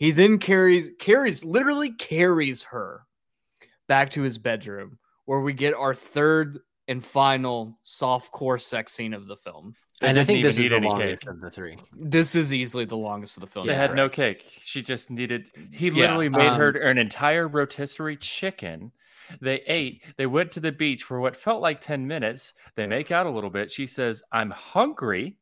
he 0.04 0.10
then 0.10 0.38
carries 0.38 0.90
carries 0.98 1.44
literally 1.44 1.90
carries 1.90 2.64
her 2.64 3.06
back 3.88 4.10
to 4.10 4.20
his 4.20 4.36
bedroom 4.36 4.98
where 5.24 5.40
we 5.40 5.54
get 5.54 5.72
our 5.72 5.94
third 5.94 6.58
and 6.86 7.02
final 7.02 7.78
soft 7.84 8.30
core 8.30 8.58
sex 8.58 8.92
scene 8.92 9.14
of 9.14 9.26
the 9.26 9.36
film. 9.36 9.74
They 10.02 10.08
and 10.08 10.18
I 10.18 10.24
think 10.24 10.42
this 10.42 10.58
is 10.58 10.68
the 10.68 10.78
longest 10.78 11.22
cake. 11.22 11.30
of 11.30 11.40
the 11.40 11.50
three. 11.50 11.78
This 11.94 12.34
is 12.34 12.52
easily 12.52 12.84
the 12.84 12.98
longest 12.98 13.38
of 13.38 13.40
the 13.40 13.46
film. 13.46 13.66
They 13.66 13.74
had 13.74 13.94
no 13.94 14.10
cake. 14.10 14.44
She 14.62 14.82
just 14.82 15.08
needed. 15.08 15.46
He 15.72 15.88
Yeah, 15.88 16.02
literally 16.02 16.28
made 16.28 16.52
her 16.52 16.68
um, 16.68 16.90
an 16.90 16.98
entire 16.98 17.48
rotisserie 17.48 18.18
chicken. 18.18 18.92
They 19.40 19.62
ate. 19.66 20.02
They 20.18 20.26
went 20.26 20.52
to 20.52 20.60
the 20.60 20.72
beach 20.72 21.02
for 21.02 21.18
what 21.18 21.34
felt 21.34 21.62
like 21.62 21.80
ten 21.80 22.06
minutes. 22.06 22.52
They 22.76 22.86
make 22.86 23.10
out 23.10 23.24
a 23.24 23.30
little 23.30 23.48
bit. 23.48 23.70
She 23.70 23.86
says, 23.86 24.22
"I'm 24.30 24.50
hungry." 24.50 25.38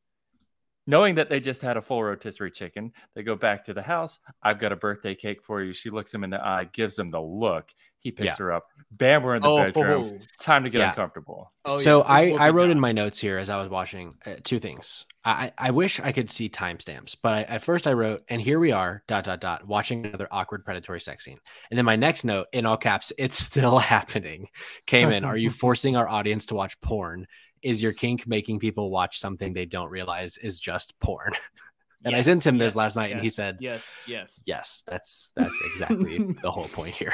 Knowing 0.87 1.15
that 1.17 1.29
they 1.31 1.41
just 1.41 1.63
had 1.63 1.77
a 1.77 1.83
full 1.83 2.03
rotisserie 2.03 2.51
chicken, 2.51 2.93
they 3.15 3.23
go 3.23 3.37
back 3.37 3.65
to 3.67 3.75
the 3.75 3.83
house. 3.83 4.19
I've 4.43 4.59
got 4.59 4.73
a 4.73 4.77
birthday 4.77 5.15
cake 5.15 5.43
for 5.43 5.63
you. 5.63 5.73
She 5.73 5.91
looks 5.91 6.13
him 6.13 6.25
in 6.25 6.31
the 6.31 6.45
eye, 6.45 6.69
gives 6.73 6.99
him 6.99 7.11
the 7.11 7.21
look. 7.21 7.71
He 7.99 8.11
picks 8.11 8.27
Yeah. 8.27 8.37
her 8.39 8.53
up. 8.53 8.67
Bam, 8.91 9.23
we're 9.23 9.37
in 9.37 9.43
the 9.43 9.49
Oh, 9.49 9.57
bedroom. 9.59 10.19
Time 10.41 10.65
to 10.65 10.71
get 10.71 10.81
Yeah. 10.81 10.89
uncomfortable. 10.89 11.53
Oh, 11.65 11.79
so 11.79 11.99
yeah, 12.01 12.05
I, 12.09 12.49
I 12.49 12.51
be 12.51 12.57
wrote 12.59 12.71
in 12.71 12.81
my 12.81 12.91
notes 12.91 13.21
here 13.21 13.39
as 13.39 13.49
I 13.49 13.59
was 13.59 13.69
watching 13.69 14.13
uh, 14.27 14.35
two 14.43 14.59
things. 14.59 15.07
I, 15.25 15.53
I 15.57 15.71
wish 15.71 16.01
I 16.01 16.11
could 16.11 16.29
see 16.29 16.49
timestamps, 16.49 17.15
but 17.23 17.33
I, 17.33 17.43
at 17.43 17.63
first 17.63 17.87
I 17.87 17.93
wrote, 17.93 18.25
and 18.29 18.43
here 18.43 18.59
we 18.59 18.73
are, 18.73 19.05
dot, 19.07 19.23
dot, 19.23 19.41
dot, 19.41 19.65
watching 19.69 20.05
another 20.05 20.27
awkward 20.33 20.65
predatory 20.65 20.99
sex 20.99 21.25
scene. 21.25 21.39
And 21.71 21.79
then 21.79 21.85
my 21.85 21.95
next 21.95 22.25
note, 22.25 22.49
in 22.53 22.67
all 22.67 22.77
caps, 22.77 23.13
it's 23.19 23.39
still 23.39 23.79
happening, 23.95 24.49
came 24.87 25.11
in. 25.13 25.25
Are 25.25 25.37
you 25.37 25.49
forcing 25.51 25.95
our 25.97 26.09
audience 26.09 26.47
to 26.47 26.57
watch 26.57 26.79
porn? 26.81 27.29
Is 27.63 27.83
your 27.83 27.93
kink 27.93 28.27
making 28.27 28.59
people 28.59 28.91
watch 28.91 29.19
something 29.19 29.53
they 29.53 29.67
don't 29.67 29.91
realize 29.91 30.37
is 30.39 30.59
just 30.59 30.99
porn? 30.99 31.33
and 32.05 32.17
I 32.17 32.23
sent 32.23 32.47
him 32.47 32.59
this 32.59 32.75
last 32.75 32.97
night, 32.97 33.13
and 33.13 33.21
he 33.21 33.29
said, 33.29 33.59
yes, 33.61 33.93
yes. 34.07 34.43
yes, 34.45 34.85
that's 34.87 35.31
that's 35.37 35.57
exactly 35.73 36.19
the 36.43 36.51
whole 36.51 36.69
point 36.69 36.95
here. 36.95 37.13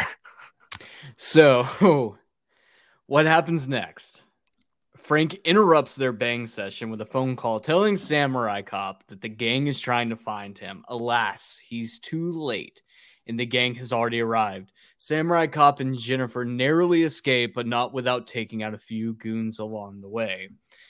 So, 1.17 2.17
what 3.07 3.27
happens 3.27 3.69
next? 3.69 4.23
Frank 4.97 5.35
interrupts 5.45 5.97
their 5.97 6.13
bang 6.13 6.47
session 6.47 6.91
with 6.91 7.01
a 7.01 7.07
phone 7.07 7.37
call 7.37 7.61
telling 7.61 7.97
Samurai 7.97 8.63
Cop 8.63 9.07
that 9.09 9.21
the 9.21 9.29
gang 9.29 9.67
is 9.67 9.81
trying 9.81 10.11
to 10.11 10.17
find 10.17 10.59
him. 10.59 10.85
Alas, 10.89 11.59
he's 11.67 11.99
too 11.99 12.31
late, 12.33 12.83
and 13.27 13.39
the 13.39 13.47
gang 13.47 13.75
has 13.77 13.93
already 13.93 14.21
arrived. 14.21 14.73
Samurai 15.01 15.47
Cop 15.47 15.79
and 15.79 15.97
Jennifer 15.97 16.45
narrowly 16.45 17.05
escape, 17.05 17.55
but 17.55 17.69
not 17.69 17.95
without 17.95 18.27
taking 18.27 18.65
out 18.65 18.75
a 18.75 18.79
few 18.79 19.15
goons 19.15 19.61
along 19.61 20.01
the 20.01 20.09
way. 20.09 20.49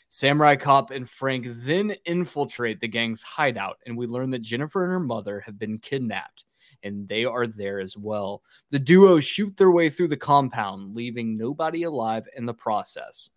Samurai 0.09 0.57
Cop 0.57 0.91
and 0.91 1.09
Frank 1.09 1.47
then 1.47 1.95
infiltrate 2.07 2.81
the 2.81 2.89
gang's 2.89 3.23
hideout, 3.23 3.77
and 3.85 3.99
we 3.99 4.07
learn 4.07 4.31
that 4.31 4.41
Jennifer 4.41 4.83
and 4.83 4.93
her 4.93 5.01
mother 5.01 5.41
have 5.41 5.59
been 5.59 5.77
kidnapped, 5.77 6.45
and 6.83 7.07
they 7.07 7.27
are 7.27 7.47
there 7.47 7.81
as 7.81 7.99
well. 7.99 8.43
The 8.71 8.79
duo 8.79 9.21
shoot 9.21 9.55
their 9.59 9.71
way 9.71 9.91
through 9.91 10.09
the 10.09 10.17
compound, 10.17 10.95
leaving 10.95 11.37
nobody 11.37 11.83
alive 11.83 12.27
in 12.35 12.47
the 12.47 12.55
process. 12.55 13.29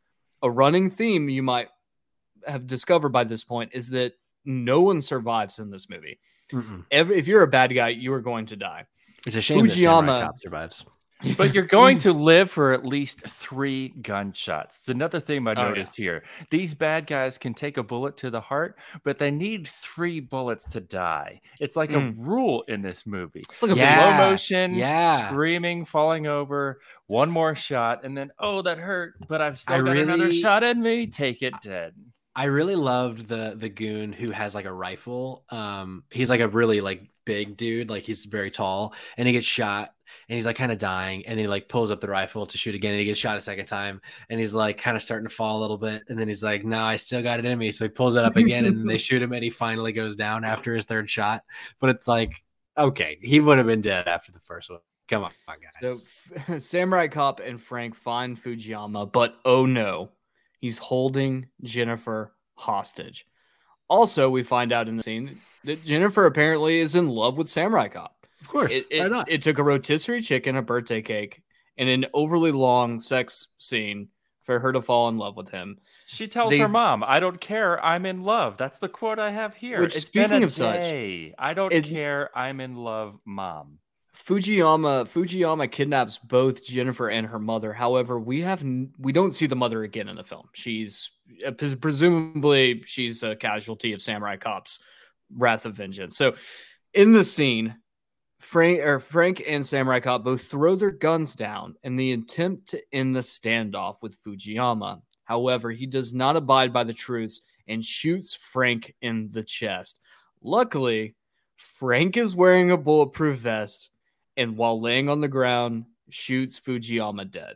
A 0.42 0.50
running 0.50 0.90
theme 0.90 1.28
you 1.28 1.44
might 1.44 1.68
have 2.48 2.66
discovered 2.66 3.10
by 3.10 3.26
this 3.26 3.44
point 3.44 3.72
is 3.74 3.90
that 3.90 4.14
no 4.46 4.82
one 4.82 5.02
survives 5.02 5.60
in 5.60 5.70
this 5.70 5.90
movie. 5.90 6.20
Mm-mm. 6.52 6.86
Every, 6.92 7.18
if 7.18 7.28
you're 7.28 7.44
a 7.44 7.48
bad 7.48 7.76
guy, 7.76 7.90
you 7.90 8.14
are 8.14 8.22
going 8.22 8.46
to 8.48 8.56
die. 8.56 8.86
It's 9.26 9.36
a 9.36 9.42
shame 9.42 9.66
Fujiyama- 9.66 10.22
Cop 10.26 10.40
survives. 10.40 10.86
But 11.38 11.54
you're 11.54 11.66
going 11.68 12.00
to 12.00 12.14
live 12.14 12.50
for 12.50 12.72
at 12.74 12.84
least 12.84 13.22
three 13.22 13.90
gunshots. 13.90 14.80
It's 14.80 14.90
another 14.90 15.20
thing 15.20 15.48
I 15.48 15.52
Oh, 15.52 15.54
yeah. 15.62 15.68
noticed 15.68 15.96
here. 15.96 16.24
These 16.50 16.74
bad 16.74 17.06
guys 17.06 17.38
can 17.38 17.54
take 17.54 17.78
a 17.78 17.84
bullet 17.84 18.18
to 18.18 18.32
the 18.32 18.42
heart, 18.42 18.80
but 19.04 19.20
they 19.20 19.30
need 19.30 19.68
three 19.68 20.20
bullets 20.20 20.66
to 20.72 20.80
die. 20.80 21.42
It's 21.60 21.76
like 21.76 21.92
Mm. 21.92 22.18
a 22.18 22.22
rule 22.24 22.64
in 22.68 22.82
this 22.82 23.06
movie. 23.06 23.44
It's 23.52 23.62
like 23.62 23.74
a 23.74 23.76
Yeah, 23.76 24.18
slow 24.18 24.30
motion, 24.32 24.74
yeah. 24.74 25.30
screaming, 25.30 25.86
falling 25.86 26.26
over, 26.26 26.80
one 27.06 27.30
more 27.30 27.54
shot, 27.54 28.04
and 28.04 28.18
then 28.18 28.32
oh 28.40 28.64
that 28.64 28.80
hurt, 28.80 29.14
but 29.28 29.42
I've 29.42 29.60
still 29.60 29.76
I 29.76 29.82
got 29.82 29.98
another 29.98 30.32
shot 30.32 30.64
in 30.64 30.82
me. 30.82 31.06
Take 31.06 31.44
it 31.44 31.54
dead. 31.62 31.94
I 32.36 32.46
really 32.46 32.76
loved 32.78 33.28
the 33.28 33.54
the 33.56 33.70
goon 33.70 34.12
who 34.14 34.32
has 34.32 34.56
like 34.56 34.66
a 34.66 34.74
rifle. 34.74 35.44
Um, 35.50 36.04
he's 36.10 36.30
like 36.32 36.40
a 36.40 36.48
really 36.48 36.82
like 36.82 37.11
big 37.26 37.58
dude, 37.58 37.90
like 37.90 38.04
he's 38.04 38.26
very 38.26 38.52
tall, 38.52 38.94
and 39.18 39.28
he 39.28 39.34
gets 39.34 39.46
shot, 39.46 39.94
and 40.28 40.36
he's 40.36 40.46
like 40.46 40.56
kind 40.56 40.72
of 40.72 40.78
dying, 40.78 41.26
and 41.26 41.40
he 41.40 41.48
like 41.48 41.70
pulls 41.70 41.92
up 41.92 42.02
the 42.02 42.08
rifle 42.08 42.46
to 42.46 42.58
shoot 42.58 42.76
again, 42.76 42.92
and 42.92 43.00
he 43.00 43.06
gets 43.06 43.20
shot 43.20 43.38
a 43.38 43.42
second 43.42 43.66
time, 43.66 44.02
and 44.30 44.40
he's 44.40 44.54
like 44.54 44.78
kind 44.78 44.98
of 44.98 45.04
starting 45.04 45.28
to 45.28 45.34
fall 45.34 45.60
a 45.60 45.62
little 45.62 45.78
bit, 45.78 46.04
and 46.08 46.20
then 46.20 46.28
he's 46.28 46.44
like, 46.44 46.64
"No, 46.64 46.84
I 46.84 46.96
still 46.96 47.22
got 47.22 47.40
it 47.40 47.46
in 47.46 47.58
me," 47.58 47.72
so 47.72 47.86
he 47.86 47.90
pulls 47.90 48.16
it 48.16 48.24
up 48.24 48.36
again, 48.36 48.66
and 48.66 48.90
they 48.90 48.98
shoot 49.00 49.22
him, 49.22 49.34
and 49.34 49.44
he 49.44 49.50
finally 49.50 49.92
goes 49.92 50.16
down 50.16 50.44
after 50.44 50.76
his 50.76 50.86
third 50.86 51.10
shot. 51.10 51.44
But 51.80 51.92
it's 51.92 52.08
like, 52.08 52.44
okay, 52.78 53.18
he 53.22 53.40
would 53.40 53.58
have 53.58 53.68
been 53.68 53.82
dead 53.82 54.08
after 54.08 54.32
the 54.32 54.40
first 54.40 54.70
one. 54.70 54.80
Come 55.08 55.26
on, 55.26 55.32
guys. 55.48 55.98
So 56.46 56.58
Samurai 56.60 57.08
Cop 57.08 57.42
and 57.42 57.62
Frank 57.62 57.96
find 57.96 58.42
Fujiyama, 58.42 59.12
but 59.12 59.36
oh 59.44 59.66
no, 59.66 60.12
he's 60.60 60.78
holding 60.78 61.48
Jennifer 61.64 62.34
hostage. 62.56 63.26
Also, 63.90 64.30
we 64.30 64.42
find 64.42 64.72
out 64.72 64.88
in 64.88 64.96
the 64.96 65.04
scene 65.04 65.42
that 65.64 65.84
Jennifer 65.84 66.26
apparently 66.26 66.80
is 66.80 66.96
in 66.96 67.08
love 67.10 67.38
with 67.38 67.50
Samurai 67.50 67.88
Cop. 67.88 68.28
of 68.42 68.48
course, 68.48 68.72
It, 68.72 68.88
why 69.00 69.08
not? 69.08 69.30
it 69.30 69.42
took 69.42 69.58
a 69.58 69.64
rotisserie 69.64 70.22
chicken, 70.22 70.56
a 70.56 70.62
birthday 70.62 71.02
cake, 71.02 71.42
and 71.78 71.88
an 71.90 72.06
overly 72.14 72.52
long 72.52 73.00
sex 73.00 73.48
scene 73.58 74.10
for 74.42 74.60
her 74.60 74.72
to 74.74 74.82
fall 74.82 75.08
in 75.10 75.18
love 75.18 75.38
with 75.38 75.50
him. 75.50 75.78
She 76.08 76.28
tells 76.28 76.50
They- 76.50 76.58
her 76.60 76.68
mom, 76.68 77.04
"I 77.06 77.20
don't 77.20 77.40
care. 77.40 77.84
I'm 77.86 78.06
in 78.06 78.24
love." 78.24 78.58
That's 78.58 78.80
the 78.80 78.90
quote 78.90 79.20
I 79.20 79.30
have 79.30 79.54
here. 79.56 79.80
Which, 79.80 79.96
It's 79.96 80.06
been 80.06 80.26
speaking 80.26 80.44
a 80.44 80.46
of 80.48 80.54
such, 80.54 80.76
day. 80.76 81.34
I 81.38 81.54
don't 81.54 81.72
it- 81.72 81.86
care. 81.86 82.30
I'm 82.38 82.60
in 82.60 82.76
love, 82.76 83.18
mom. 83.24 83.78
Fujiyama 84.16 85.08
Fujiyama 85.08 85.72
kidnaps 85.72 86.18
both 86.20 86.64
Jennifer 86.66 87.10
and 87.10 87.26
her 87.28 87.40
mother. 87.40 87.74
However, 87.74 88.20
we 88.20 88.42
have 88.42 88.64
we 89.00 89.12
don't 89.12 89.32
see 89.32 89.46
the 89.48 89.56
mother 89.56 89.84
again 89.84 90.08
in 90.10 90.16
the 90.16 90.24
film. 90.24 90.48
She's 90.54 91.12
uh, 91.46 91.52
presumably 91.52 92.82
she's 92.86 93.24
a 93.24 93.36
casualty 93.36 93.94
of 93.94 94.02
Samurai 94.02 94.36
Cop's 94.38 94.80
wrath 95.36 95.66
of 95.66 95.76
vengeance. 95.76 96.18
So, 96.18 96.36
in 96.94 97.14
the 97.14 97.24
scene, 97.24 97.76
Frank 98.40 98.80
or 98.82 99.00
Frank 99.00 99.44
and 99.48 99.66
Samurai 99.66 100.00
Cop 100.00 100.24
both 100.24 100.44
throw 100.44 100.76
their 100.76 100.92
guns 100.92 101.36
down 101.36 101.76
in 101.84 101.96
the 101.96 102.14
attempt 102.14 102.70
to 102.70 102.82
end 102.92 103.16
the 103.16 103.22
standoff 103.22 104.02
with 104.02 104.22
Fujiyama. 104.24 105.02
However, 105.24 105.72
he 105.72 105.86
does 105.86 106.14
not 106.14 106.36
abide 106.36 106.74
by 106.74 106.84
the 106.84 106.94
truce 106.94 107.42
and 107.68 107.86
shoots 107.86 108.36
Frank 108.36 108.94
in 109.02 109.30
the 109.32 109.44
chest. 109.44 110.00
Luckily, 110.42 111.16
Frank 111.56 112.18
is 112.18 112.36
wearing 112.36 112.72
a 112.72 112.78
bulletproof 112.78 113.38
vest 113.38 113.92
and 114.36 114.58
while 114.58 114.82
laying 114.82 115.10
on 115.10 115.22
the 115.22 115.28
ground, 115.28 115.86
shoots 116.10 116.60
Fujiyama 116.60 117.30
dead. 117.30 117.56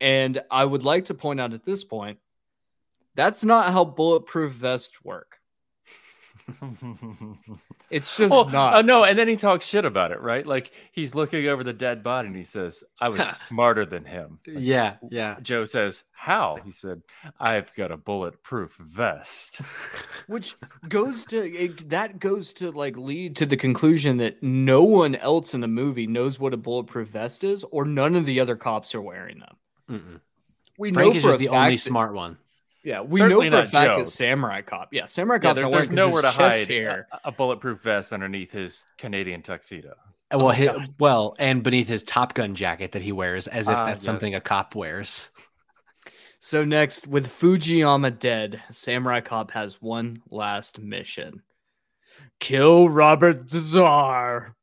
And 0.00 0.42
I 0.50 0.64
would 0.64 0.84
like 0.84 1.06
to 1.06 1.14
point 1.14 1.40
out 1.40 1.54
at 1.54 1.64
this 1.64 1.84
point, 1.84 2.18
that's 3.14 3.44
not 3.44 3.72
how 3.72 3.84
bulletproof 3.84 4.52
vests 4.52 5.02
work. 5.02 5.37
It's 7.90 8.14
just 8.18 8.34
Oh, 8.34 8.42
not. 8.44 8.74
uh, 8.74 8.82
no, 8.82 9.04
and 9.04 9.18
then 9.18 9.28
he 9.28 9.36
talks 9.36 9.66
shit 9.66 9.86
about 9.86 10.12
it, 10.12 10.20
right? 10.20 10.46
Like 10.46 10.72
he's 10.92 11.14
looking 11.14 11.46
over 11.46 11.64
the 11.64 11.72
dead 11.72 12.02
body 12.02 12.28
and 12.28 12.36
he 12.36 12.42
says, 12.42 12.84
"I 13.00 13.08
was 13.08 13.20
smarter 13.48 13.86
than 13.86 14.04
him." 14.04 14.40
Like, 14.46 14.62
yeah, 14.62 14.96
yeah. 15.10 15.36
Joe 15.40 15.64
says, 15.64 16.04
"How?" 16.12 16.58
He 16.64 16.70
said, 16.70 17.00
"I've 17.40 17.74
got 17.74 17.90
a 17.90 17.96
bulletproof 17.96 18.74
vest." 18.76 19.62
which 20.26 20.54
goes 20.86 21.24
to 21.26 21.38
it, 21.50 21.88
that 21.88 22.18
goes 22.18 22.52
to 22.54 22.70
like 22.72 22.98
lead 22.98 23.36
to 23.36 23.46
the 23.46 23.56
conclusion 23.56 24.18
that 24.18 24.42
no 24.42 24.82
one 24.82 25.14
else 25.14 25.54
in 25.54 25.62
the 25.62 25.68
movie 25.68 26.06
knows 26.06 26.38
what 26.38 26.52
a 26.52 26.58
bulletproof 26.58 27.08
vest 27.08 27.42
is, 27.42 27.64
or 27.70 27.86
none 27.86 28.14
of 28.16 28.26
the 28.26 28.40
other 28.40 28.56
cops 28.56 28.94
are 28.94 29.00
wearing 29.00 29.38
them. 29.38 29.56
Mm-mm. 29.90 30.20
We 30.76 30.92
Frank 30.92 31.12
know 31.14 31.16
is 31.16 31.22
just 31.22 31.38
the 31.38 31.48
only 31.48 31.76
that- 31.76 31.78
smart 31.80 32.12
one. 32.12 32.36
Yeah, 32.88 33.02
we 33.02 33.20
Certainly 33.20 33.50
know 33.50 33.58
for 33.58 33.62
a 33.64 33.66
fact 33.70 33.90
Joe. 33.90 33.98
that 33.98 34.06
Samurai 34.06 34.62
Cop. 34.62 34.88
Yeah, 34.94 35.04
Samurai 35.04 35.36
Yeah, 35.36 35.40
Cop's 35.50 35.60
there- 35.60 35.70
there's 35.70 35.90
nowhere 35.90 36.22
to 36.22 36.30
hide 36.30 36.66
hair. 36.66 37.06
a, 37.12 37.28
a 37.28 37.32
bulletproof 37.32 37.82
vest 37.82 38.14
underneath 38.14 38.50
his 38.50 38.86
Canadian 38.96 39.42
tuxedo. 39.42 39.90
Uh, 40.32 40.38
Well, 40.38 40.46
Oh, 40.46 40.52
hi- 40.52 40.66
God. 40.68 40.94
well, 40.98 41.36
and 41.38 41.62
beneath 41.62 41.86
his 41.86 42.02
Top 42.02 42.32
Gun 42.32 42.54
jacket 42.54 42.92
that 42.92 43.02
he 43.02 43.12
wears, 43.12 43.46
as 43.46 43.68
if 43.68 43.76
Ah, 43.76 43.84
that's 43.84 44.06
something 44.06 44.34
a 44.34 44.40
cop 44.40 44.74
wears. 44.74 45.30
So 46.40 46.64
next, 46.64 47.06
with 47.06 47.28
Fujiyama 47.28 48.18
dead, 48.18 48.62
Samurai 48.70 49.20
Cop 49.20 49.50
has 49.50 49.82
one 49.82 50.22
last 50.30 50.78
mission: 50.78 51.42
kill 52.40 52.88
Robert 52.88 53.50
the 53.50 53.60
Czar, 53.60 54.56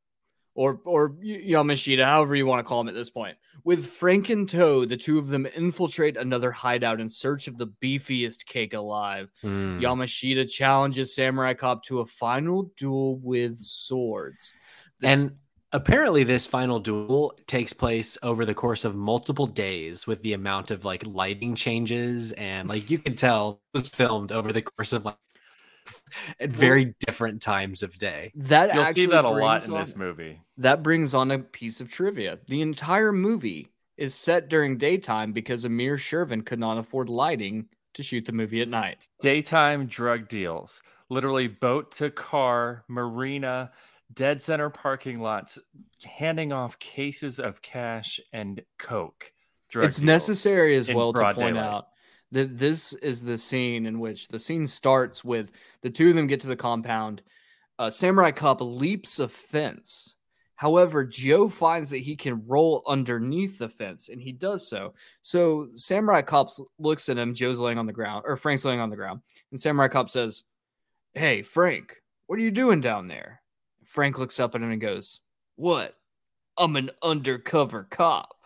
or 0.55 0.79
or 0.83 1.09
Yamashita, 1.09 2.03
however 2.03 2.35
you 2.35 2.47
want 2.47 2.59
to 2.59 2.63
call 2.67 2.81
him 2.81 2.87
at 2.87 2.95
this 2.95 3.11
point. 3.11 3.37
With 3.65 3.87
Frank 3.87 4.29
in 4.29 4.45
tow, 4.45 4.85
the 4.85 4.95
two 4.95 5.17
of 5.17 5.27
them 5.29 5.47
infiltrate 5.47 6.17
another 6.17 6.51
hideout 6.51 7.01
in 7.01 7.09
search 7.09 7.47
of 7.47 7.57
the 7.57 7.65
beefiest 7.65 8.45
cake 8.45 8.75
alive. 8.75 9.31
Mm. 9.43 9.81
Yamashita 9.81 10.47
challenges 10.47 11.15
Samurai 11.15 11.55
Cop 11.55 11.83
to 11.85 11.99
a 11.99 12.05
final 12.05 12.71
duel 12.77 13.17
with 13.17 13.57
swords. 13.57 14.53
The- 14.99 15.07
And 15.07 15.31
apparently, 15.71 16.23
this 16.23 16.45
final 16.45 16.79
duel 16.79 17.33
takes 17.47 17.73
place 17.73 18.19
over 18.21 18.45
the 18.45 18.53
course 18.53 18.85
of 18.85 18.95
multiple 18.95 19.47
days, 19.47 20.05
with 20.05 20.21
the 20.21 20.33
amount 20.33 20.69
of 20.69 20.85
like 20.85 21.03
lighting 21.03 21.55
changes 21.55 22.33
and 22.33 22.69
like 22.69 22.91
you 22.91 22.99
can 22.99 23.15
tell 23.15 23.61
it 23.73 23.79
was 23.79 23.89
filmed 23.89 24.31
over 24.31 24.53
the 24.53 24.61
course 24.61 24.93
of 24.93 25.05
like 25.05 25.17
at 26.39 26.49
very 26.49 26.95
different 27.05 27.41
times 27.41 27.83
of 27.83 27.97
day. 27.97 28.31
that 28.35 28.73
You'll 28.73 28.85
see 28.85 29.05
that 29.07 29.25
a 29.25 29.29
lot 29.29 29.67
in 29.67 29.73
on- 29.73 29.79
this 29.81 29.95
movie. 29.95 30.41
That 30.57 30.83
brings 30.83 31.13
on 31.13 31.31
a 31.31 31.39
piece 31.39 31.81
of 31.81 31.89
trivia. 31.89 32.39
The 32.47 32.61
entire 32.61 33.11
movie 33.11 33.67
is 33.97 34.13
set 34.13 34.49
during 34.49 34.77
daytime 34.77 35.31
because 35.31 35.65
Amir 35.65 35.97
Shervin 35.97 36.45
could 36.45 36.59
not 36.59 36.77
afford 36.77 37.09
lighting 37.09 37.67
to 37.93 38.03
shoot 38.03 38.25
the 38.25 38.31
movie 38.31 38.61
at 38.61 38.67
night. 38.67 39.07
Daytime 39.21 39.85
drug 39.87 40.27
deals, 40.27 40.81
literally 41.09 41.47
boat 41.47 41.93
to 41.93 42.09
car, 42.09 42.83
marina, 42.87 43.71
dead 44.13 44.41
center 44.41 44.69
parking 44.69 45.19
lots, 45.19 45.57
handing 46.03 46.51
off 46.51 46.77
cases 46.79 47.39
of 47.39 47.61
cash 47.61 48.19
and 48.33 48.61
coke. 48.77 49.31
Drug 49.69 49.85
it's 49.87 50.01
necessary 50.01 50.75
as 50.75 50.91
well 50.91 51.13
to 51.13 51.21
point 51.33 51.55
daylight. 51.55 51.57
out 51.57 51.87
Th- 52.33 52.49
this 52.51 52.93
is 52.93 53.23
the 53.23 53.37
scene 53.37 53.85
in 53.85 53.99
which 53.99 54.27
the 54.27 54.39
scene 54.39 54.67
starts 54.67 55.23
with 55.23 55.51
the 55.81 55.89
two 55.89 56.09
of 56.09 56.15
them 56.15 56.27
get 56.27 56.41
to 56.41 56.47
the 56.47 56.55
compound. 56.55 57.21
Uh, 57.77 57.89
Samurai 57.89 58.31
Cop 58.31 58.61
leaps 58.61 59.19
a 59.19 59.27
fence. 59.27 60.15
However, 60.55 61.03
Joe 61.03 61.49
finds 61.49 61.89
that 61.89 61.97
he 61.97 62.15
can 62.15 62.47
roll 62.47 62.81
underneath 62.87 63.59
the 63.59 63.67
fence, 63.67 64.07
and 64.07 64.21
he 64.21 64.31
does 64.31 64.67
so. 64.69 64.93
So 65.21 65.67
Samurai 65.75 66.21
Cop 66.21 66.49
looks 66.79 67.09
at 67.09 67.17
him. 67.17 67.33
Joe's 67.33 67.59
laying 67.59 67.77
on 67.77 67.85
the 67.85 67.93
ground, 67.93 68.23
or 68.25 68.37
Frank's 68.37 68.63
laying 68.63 68.79
on 68.79 68.89
the 68.89 68.95
ground, 68.95 69.19
and 69.51 69.59
Samurai 69.59 69.89
Cop 69.89 70.09
says, 70.09 70.45
"Hey, 71.13 71.41
Frank, 71.41 72.01
what 72.27 72.39
are 72.39 72.41
you 72.41 72.51
doing 72.51 72.79
down 72.79 73.07
there?" 73.07 73.41
Frank 73.83 74.17
looks 74.17 74.39
up 74.39 74.55
at 74.55 74.61
him 74.61 74.71
and 74.71 74.79
goes, 74.79 75.19
"What? 75.55 75.97
I'm 76.57 76.77
an 76.77 76.91
undercover 77.03 77.83
cop." 77.83 78.37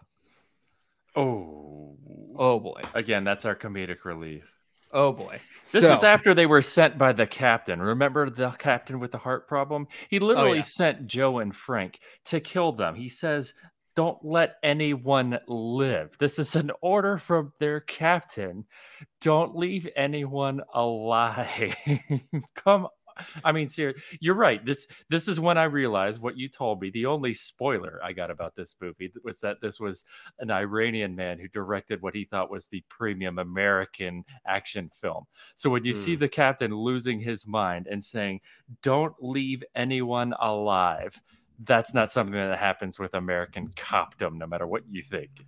Oh, 1.15 1.97
Oh 2.37 2.59
boy. 2.59 2.81
again, 2.93 3.23
that's 3.23 3.45
our 3.45 3.55
comedic 3.55 4.05
relief. 4.05 4.51
Oh 4.91 5.11
boy. 5.11 5.39
This 5.71 5.83
So- 5.83 5.91
was 5.91 6.03
after 6.03 6.33
they 6.33 6.45
were 6.45 6.61
sent 6.61 6.97
by 6.97 7.11
the 7.11 7.27
captain. 7.27 7.81
Remember 7.81 8.29
the 8.29 8.49
captain 8.51 8.99
with 8.99 9.11
the 9.11 9.17
heart 9.19 9.47
problem? 9.47 9.87
He 10.09 10.19
oh, 10.19 10.25
literally 10.25 10.49
Oh, 10.51 10.53
yeah. 10.53 10.61
sent 10.63 11.07
Joe 11.07 11.39
and 11.39 11.55
Frank 11.55 11.99
to 12.25 12.39
kill 12.39 12.71
them. 12.71 12.95
He 12.95 13.09
says, 13.09 13.53
Don't 13.95 14.23
let 14.23 14.55
anyone 14.63 15.39
live. 15.47 16.15
This 16.19 16.39
is 16.39 16.55
an 16.55 16.71
order 16.81 17.17
from 17.17 17.53
their 17.59 17.81
captain. 17.81 18.65
Don't 19.19 19.55
leave 19.55 19.87
anyone 19.95 20.61
alive. 20.73 21.75
Come 22.55 22.87
I 23.43 23.51
mean, 23.51 23.67
seriously, 23.69 24.01
you're 24.19 24.35
right. 24.35 24.63
This 24.63 24.87
this 25.09 25.27
is 25.27 25.39
when 25.39 25.57
I 25.57 25.63
realized 25.65 26.21
what 26.21 26.37
you 26.37 26.47
told 26.49 26.81
me. 26.81 26.89
The 26.89 27.05
only 27.05 27.33
spoiler 27.33 27.99
I 28.03 28.13
got 28.13 28.31
about 28.31 28.55
this 28.55 28.75
movie 28.81 29.11
was 29.23 29.39
that 29.41 29.61
this 29.61 29.79
was 29.79 30.05
an 30.39 30.51
Iranian 30.51 31.15
man 31.15 31.39
who 31.39 31.47
directed 31.47 32.01
what 32.01 32.15
he 32.15 32.25
thought 32.25 32.51
was 32.51 32.67
the 32.67 32.83
premium 32.89 33.39
American 33.39 34.23
action 34.45 34.89
film. 34.89 35.25
So 35.55 35.69
when 35.69 35.85
you 35.85 35.93
see 35.93 36.15
Mm. 36.15 36.19
the 36.19 36.29
captain 36.29 36.73
losing 36.75 37.19
his 37.19 37.47
mind 37.47 37.87
and 37.87 38.03
saying, 38.03 38.41
"Don't 38.81 39.15
leave 39.19 39.63
anyone 39.75 40.33
alive," 40.39 41.21
that's 41.59 41.93
not 41.93 42.11
something 42.11 42.33
that 42.35 42.57
happens 42.57 42.99
with 42.99 43.13
American 43.15 43.71
copdom, 43.75 44.37
no 44.37 44.47
matter 44.47 44.65
what 44.67 44.83
you 44.89 45.01
think. 45.01 45.45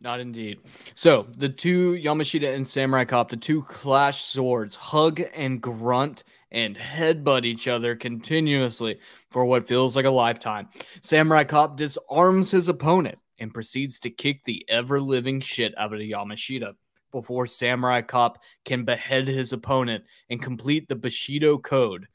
Not 0.00 0.20
indeed. 0.20 0.60
So 0.94 1.26
the 1.36 1.48
two 1.48 1.94
Yamashita 1.94 2.54
and 2.54 2.64
Samurai 2.66 3.04
Cop, 3.04 3.30
the 3.30 3.36
two 3.36 3.62
clash 3.62 4.22
swords, 4.22 4.76
hug 4.76 5.20
and 5.34 5.60
grunt 5.60 6.22
and 6.50 6.76
headbutt 6.76 7.44
each 7.44 7.68
other 7.68 7.94
continuously 7.94 8.98
for 9.30 9.44
what 9.44 9.68
feels 9.68 9.96
like 9.96 10.04
a 10.04 10.10
lifetime. 10.10 10.68
Samurai 11.02 11.44
Cop 11.44 11.76
disarms 11.76 12.50
his 12.50 12.68
opponent 12.68 13.18
and 13.38 13.52
proceeds 13.52 13.98
to 14.00 14.10
kick 14.10 14.44
the 14.44 14.64
ever 14.68 15.00
living 15.00 15.40
shit 15.40 15.74
out 15.76 15.92
of 15.92 16.00
Yamashita 16.00 16.74
before 17.12 17.46
Samurai 17.46 18.02
Cop 18.02 18.42
can 18.64 18.84
behead 18.84 19.28
his 19.28 19.52
opponent 19.52 20.04
and 20.28 20.42
complete 20.42 20.88
the 20.88 20.96
Bushido 20.96 21.58
code. 21.58 22.08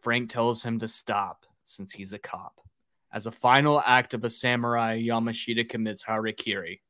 Frank 0.00 0.30
tells 0.30 0.62
him 0.62 0.78
to 0.78 0.88
stop 0.88 1.46
since 1.64 1.92
he's 1.92 2.12
a 2.12 2.18
cop. 2.18 2.60
As 3.12 3.26
a 3.26 3.32
final 3.32 3.82
act 3.84 4.14
of 4.14 4.24
a 4.24 4.30
samurai, 4.30 5.00
Yamashita 5.00 5.68
commits 5.68 6.04
harakiri. 6.04 6.80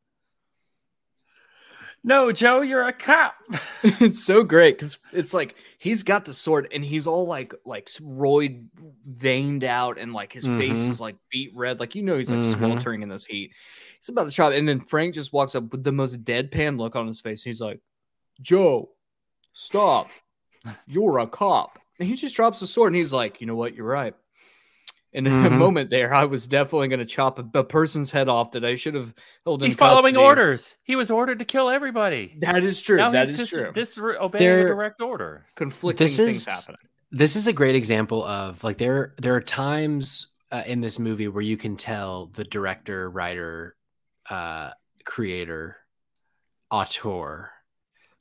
No, 2.05 2.32
Joe, 2.32 2.62
you're 2.62 2.86
a 2.88 2.92
cop. 2.92 3.34
it's 3.84 4.24
so 4.24 4.42
great 4.42 4.76
because 4.76 4.98
it's 5.12 5.32
like 5.32 5.55
he's 5.78 6.03
got 6.03 6.24
the 6.24 6.32
sword 6.32 6.66
and 6.72 6.84
he's 6.84 7.07
all 7.07 7.26
like 7.26 7.55
like 7.64 7.86
roid 8.00 8.64
veined 9.07 9.62
out 9.62 9.98
and 9.98 10.12
like 10.12 10.32
his 10.32 10.44
face 10.46 10.80
Mhm. 10.84 10.90
is 10.90 11.00
like 11.00 11.16
beat 11.30 11.53
red 11.55 11.78
like 11.80 11.94
you 11.94 12.03
know 12.03 12.16
he's 12.16 12.30
like 12.32 12.40
Mhm. 12.40 12.57
sweltering 12.59 13.03
in 13.03 13.09
this 13.09 13.24
heat 13.24 13.53
he's 13.98 14.09
about 14.09 14.24
to 14.24 14.30
chop 14.32 14.53
and 14.53 14.68
then 14.68 14.80
frank 14.80 15.14
just 15.14 15.32
walks 15.32 15.55
up 15.55 15.70
with 15.70 15.84
the 15.84 15.92
most 15.92 16.24
deadpan 16.24 16.78
look 16.78 16.96
on 16.96 17.07
his 17.07 17.20
face 17.20 17.42
he's 17.42 17.61
like 17.61 17.80
joe 18.40 18.90
stop 19.53 20.09
you're 20.86 21.18
a 21.18 21.26
cop 21.26 21.78
and 21.98 22.09
he 22.09 22.14
just 22.16 22.34
drops 22.36 22.61
the 22.61 22.66
sword 22.66 22.88
and 22.92 22.96
he's 22.96 23.12
like 23.12 23.40
you 23.40 23.46
know 23.46 23.57
what 23.57 23.74
you're 23.74 23.86
right 23.86 24.14
in 25.12 25.26
a 25.26 25.30
Mhm. 25.30 25.58
moment 25.58 25.90
there 25.90 26.14
i 26.14 26.24
was 26.24 26.46
definitely 26.46 26.88
going 26.88 26.98
to 26.98 27.04
chop 27.04 27.38
a, 27.38 27.58
a 27.58 27.64
person's 27.64 28.10
head 28.10 28.28
off 28.28 28.52
that 28.52 28.64
i 28.64 28.76
should 28.76 28.94
have 28.94 29.12
held 29.44 29.62
in 29.62 29.68
He's 29.68 29.76
following 29.76 30.16
orders. 30.16 30.76
He 30.84 30.96
was 30.96 31.10
ordered 31.10 31.38
to 31.40 31.44
kill 31.44 31.68
everybody. 31.68 32.36
that 32.40 32.64
is 32.64 32.80
true 32.80 32.96
Now 32.96 33.10
that 33.10 33.28
he's 33.28 33.38
is 33.40 33.50
just 33.50 33.52
true 33.52 33.72
This 33.74 33.98
obeying 33.98 34.30
There- 34.44 34.66
a 34.66 34.74
direct 34.74 35.00
order. 35.02 35.46
conflicting 35.54 36.04
This 36.06 36.16
things 36.16 36.36
is- 36.36 36.46
happening 36.46 36.78
this 37.10 37.36
is 37.36 37.46
a 37.46 37.52
great 37.52 37.74
example 37.74 38.24
of 38.24 38.64
like 38.64 38.78
there 38.78 39.14
there 39.20 39.34
are 39.34 39.40
times 39.42 40.28
uh, 40.50 40.62
in 40.66 40.80
this 40.80 40.98
movie 40.98 41.28
where 41.28 41.42
you 41.42 41.56
can 41.58 41.76
tell 41.76 42.26
the 42.26 42.44
director 42.44 43.10
writer 43.10 43.76
uh 44.30 44.70
creator 45.04 45.76
auteur 46.70 47.50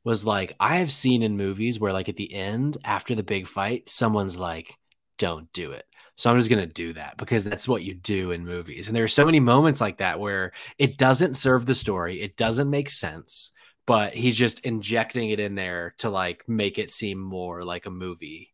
was 0.03 0.25
like 0.25 0.55
i 0.59 0.77
have 0.77 0.91
seen 0.91 1.21
in 1.23 1.37
movies 1.37 1.79
where 1.79 1.93
like 1.93 2.09
at 2.09 2.15
the 2.15 2.33
end 2.33 2.77
after 2.83 3.15
the 3.15 3.23
big 3.23 3.47
fight 3.47 3.87
someone's 3.87 4.37
like 4.37 4.77
don't 5.17 5.51
do 5.53 5.71
it 5.71 5.85
so 6.21 6.29
i'm 6.29 6.37
just 6.37 6.49
going 6.49 6.61
to 6.61 6.71
do 6.71 6.93
that 6.93 7.17
because 7.17 7.43
that's 7.43 7.67
what 7.67 7.83
you 7.83 7.93
do 7.95 8.31
in 8.31 8.45
movies 8.45 8.87
and 8.87 8.95
there 8.95 9.03
are 9.03 9.07
so 9.07 9.25
many 9.25 9.39
moments 9.39 9.81
like 9.81 9.97
that 9.97 10.19
where 10.19 10.51
it 10.77 10.97
doesn't 10.97 11.35
serve 11.35 11.65
the 11.65 11.73
story 11.75 12.21
it 12.21 12.37
doesn't 12.37 12.69
make 12.69 12.89
sense 12.89 13.51
but 13.87 14.13
he's 14.13 14.35
just 14.37 14.59
injecting 14.61 15.31
it 15.31 15.39
in 15.39 15.55
there 15.55 15.95
to 15.97 16.09
like 16.09 16.47
make 16.47 16.77
it 16.77 16.89
seem 16.91 17.19
more 17.19 17.63
like 17.63 17.87
a 17.87 17.91
movie 17.91 18.53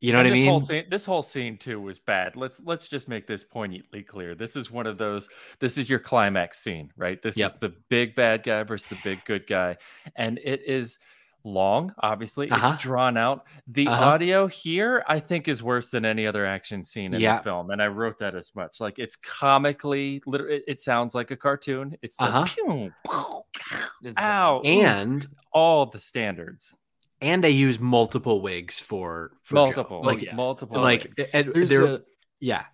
you 0.00 0.12
know 0.12 0.18
And 0.18 0.18
what 0.18 0.26
I 0.26 0.30
this 0.30 0.42
mean? 0.42 0.44
Whole 0.44 0.60
scene, 0.60 0.84
this 0.90 1.04
whole 1.04 1.22
scene 1.22 1.56
too 1.56 1.80
was 1.80 1.98
bad. 1.98 2.36
Let's 2.36 2.60
let's 2.64 2.86
just 2.88 3.08
make 3.08 3.26
this 3.26 3.42
poignantly 3.42 4.02
clear. 4.02 4.34
This 4.36 4.54
is 4.54 4.70
one 4.70 4.86
of 4.86 4.98
those. 4.98 5.28
This 5.58 5.76
is 5.76 5.90
your 5.90 5.98
climax 5.98 6.60
scene, 6.62 6.92
right? 6.96 7.20
This 7.20 7.36
Yep. 7.36 7.52
is 7.52 7.58
the 7.58 7.74
big 7.88 8.14
bad 8.14 8.44
guy 8.44 8.62
versus 8.62 8.86
the 8.88 8.96
big 8.96 9.24
good 9.24 9.46
guy, 9.46 9.76
and 10.14 10.38
it 10.44 10.62
is 10.66 10.98
long. 11.44 11.92
Obviously, 12.02 12.50
Uh-huh. 12.50 12.72
it's 12.74 12.82
drawn 12.82 13.16
out. 13.16 13.44
The 13.66 13.86
Uh-huh. 13.86 14.04
audio 14.04 14.46
here, 14.46 15.04
I 15.06 15.20
think, 15.20 15.46
is 15.46 15.62
worse 15.62 15.90
than 15.90 16.04
any 16.04 16.26
other 16.26 16.46
action 16.46 16.82
scene 16.82 17.12
in 17.14 17.20
Yeah. 17.20 17.36
the 17.36 17.42
film, 17.44 17.70
and 17.70 17.82
I 17.82 17.88
wrote 17.88 18.18
that 18.20 18.34
as 18.34 18.54
much. 18.54 18.80
Like 18.80 18.98
it's 18.98 19.16
comically, 19.16 20.22
literally, 20.26 20.56
it, 20.56 20.64
it 20.66 20.80
sounds 20.80 21.14
like 21.14 21.30
a 21.30 21.36
cartoon. 21.36 21.96
It's 22.02 22.16
the 22.16 22.24
Uh-huh. 22.24 22.44
pew, 22.46 22.92
pew, 23.04 23.76
It's 24.10 24.18
ow, 24.18 24.58
oof, 24.60 24.66
and 24.66 25.26
all 25.52 25.86
the 25.86 25.98
standards, 25.98 26.76
and 27.20 27.44
they 27.44 27.50
use 27.50 27.78
multiple 27.78 28.40
wigs 28.40 28.80
for, 28.80 29.32
for 29.42 29.54
Joe. 29.54 29.64
multiple, 29.66 30.02
like 30.02 30.22
yeah. 30.22 30.34
multiple, 30.34 30.80
like 30.80 31.04
wigs. 31.16 31.28
and 31.32 31.52
There's 31.54 31.68
they're- 31.68 31.84
a, 31.86 32.00
yeah 32.40 32.64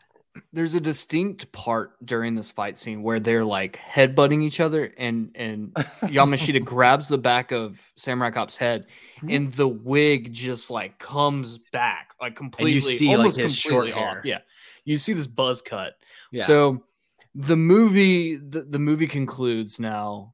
there's 0.53 0.75
a 0.77 0.81
distinct 0.81 1.51
part 1.53 1.93
during 2.05 2.35
this 2.37 2.51
fight 2.53 2.79
scene 2.79 3.03
where 3.03 3.19
they're 3.19 3.45
like 3.45 3.77
headbutting 3.79 4.43
each 4.43 4.61
other 4.61 4.93
and 4.97 5.31
and 5.35 5.75
Yamashita 5.75 6.65
grabs 6.65 7.09
the 7.09 7.19
back 7.19 7.51
of 7.53 7.81
Samurai 7.97 8.31
Cop's 8.31 8.57
head 8.57 8.87
Mm-hmm. 9.19 9.31
and 9.31 9.53
the 9.53 9.69
wig 9.69 10.33
just 10.33 10.71
like 10.71 10.99
comes 10.99 11.59
back 11.73 12.15
like 12.23 12.37
completely 12.37 12.81
see, 12.81 13.09
like, 13.09 13.19
almost 13.19 13.39
short 13.57 13.85
completely 13.87 13.93
off. 13.93 14.13
hair. 14.15 14.23
Yeah. 14.25 14.39
You 14.87 14.97
see 14.97 15.13
this 15.13 15.27
buzz 15.27 15.61
cut. 15.61 15.93
yeah 16.33 16.45
So 16.45 16.85
the 17.35 17.57
movie 17.57 18.37
the, 18.37 18.63
the 18.63 18.79
movie 18.79 19.07
concludes 19.09 19.79
now 19.79 20.33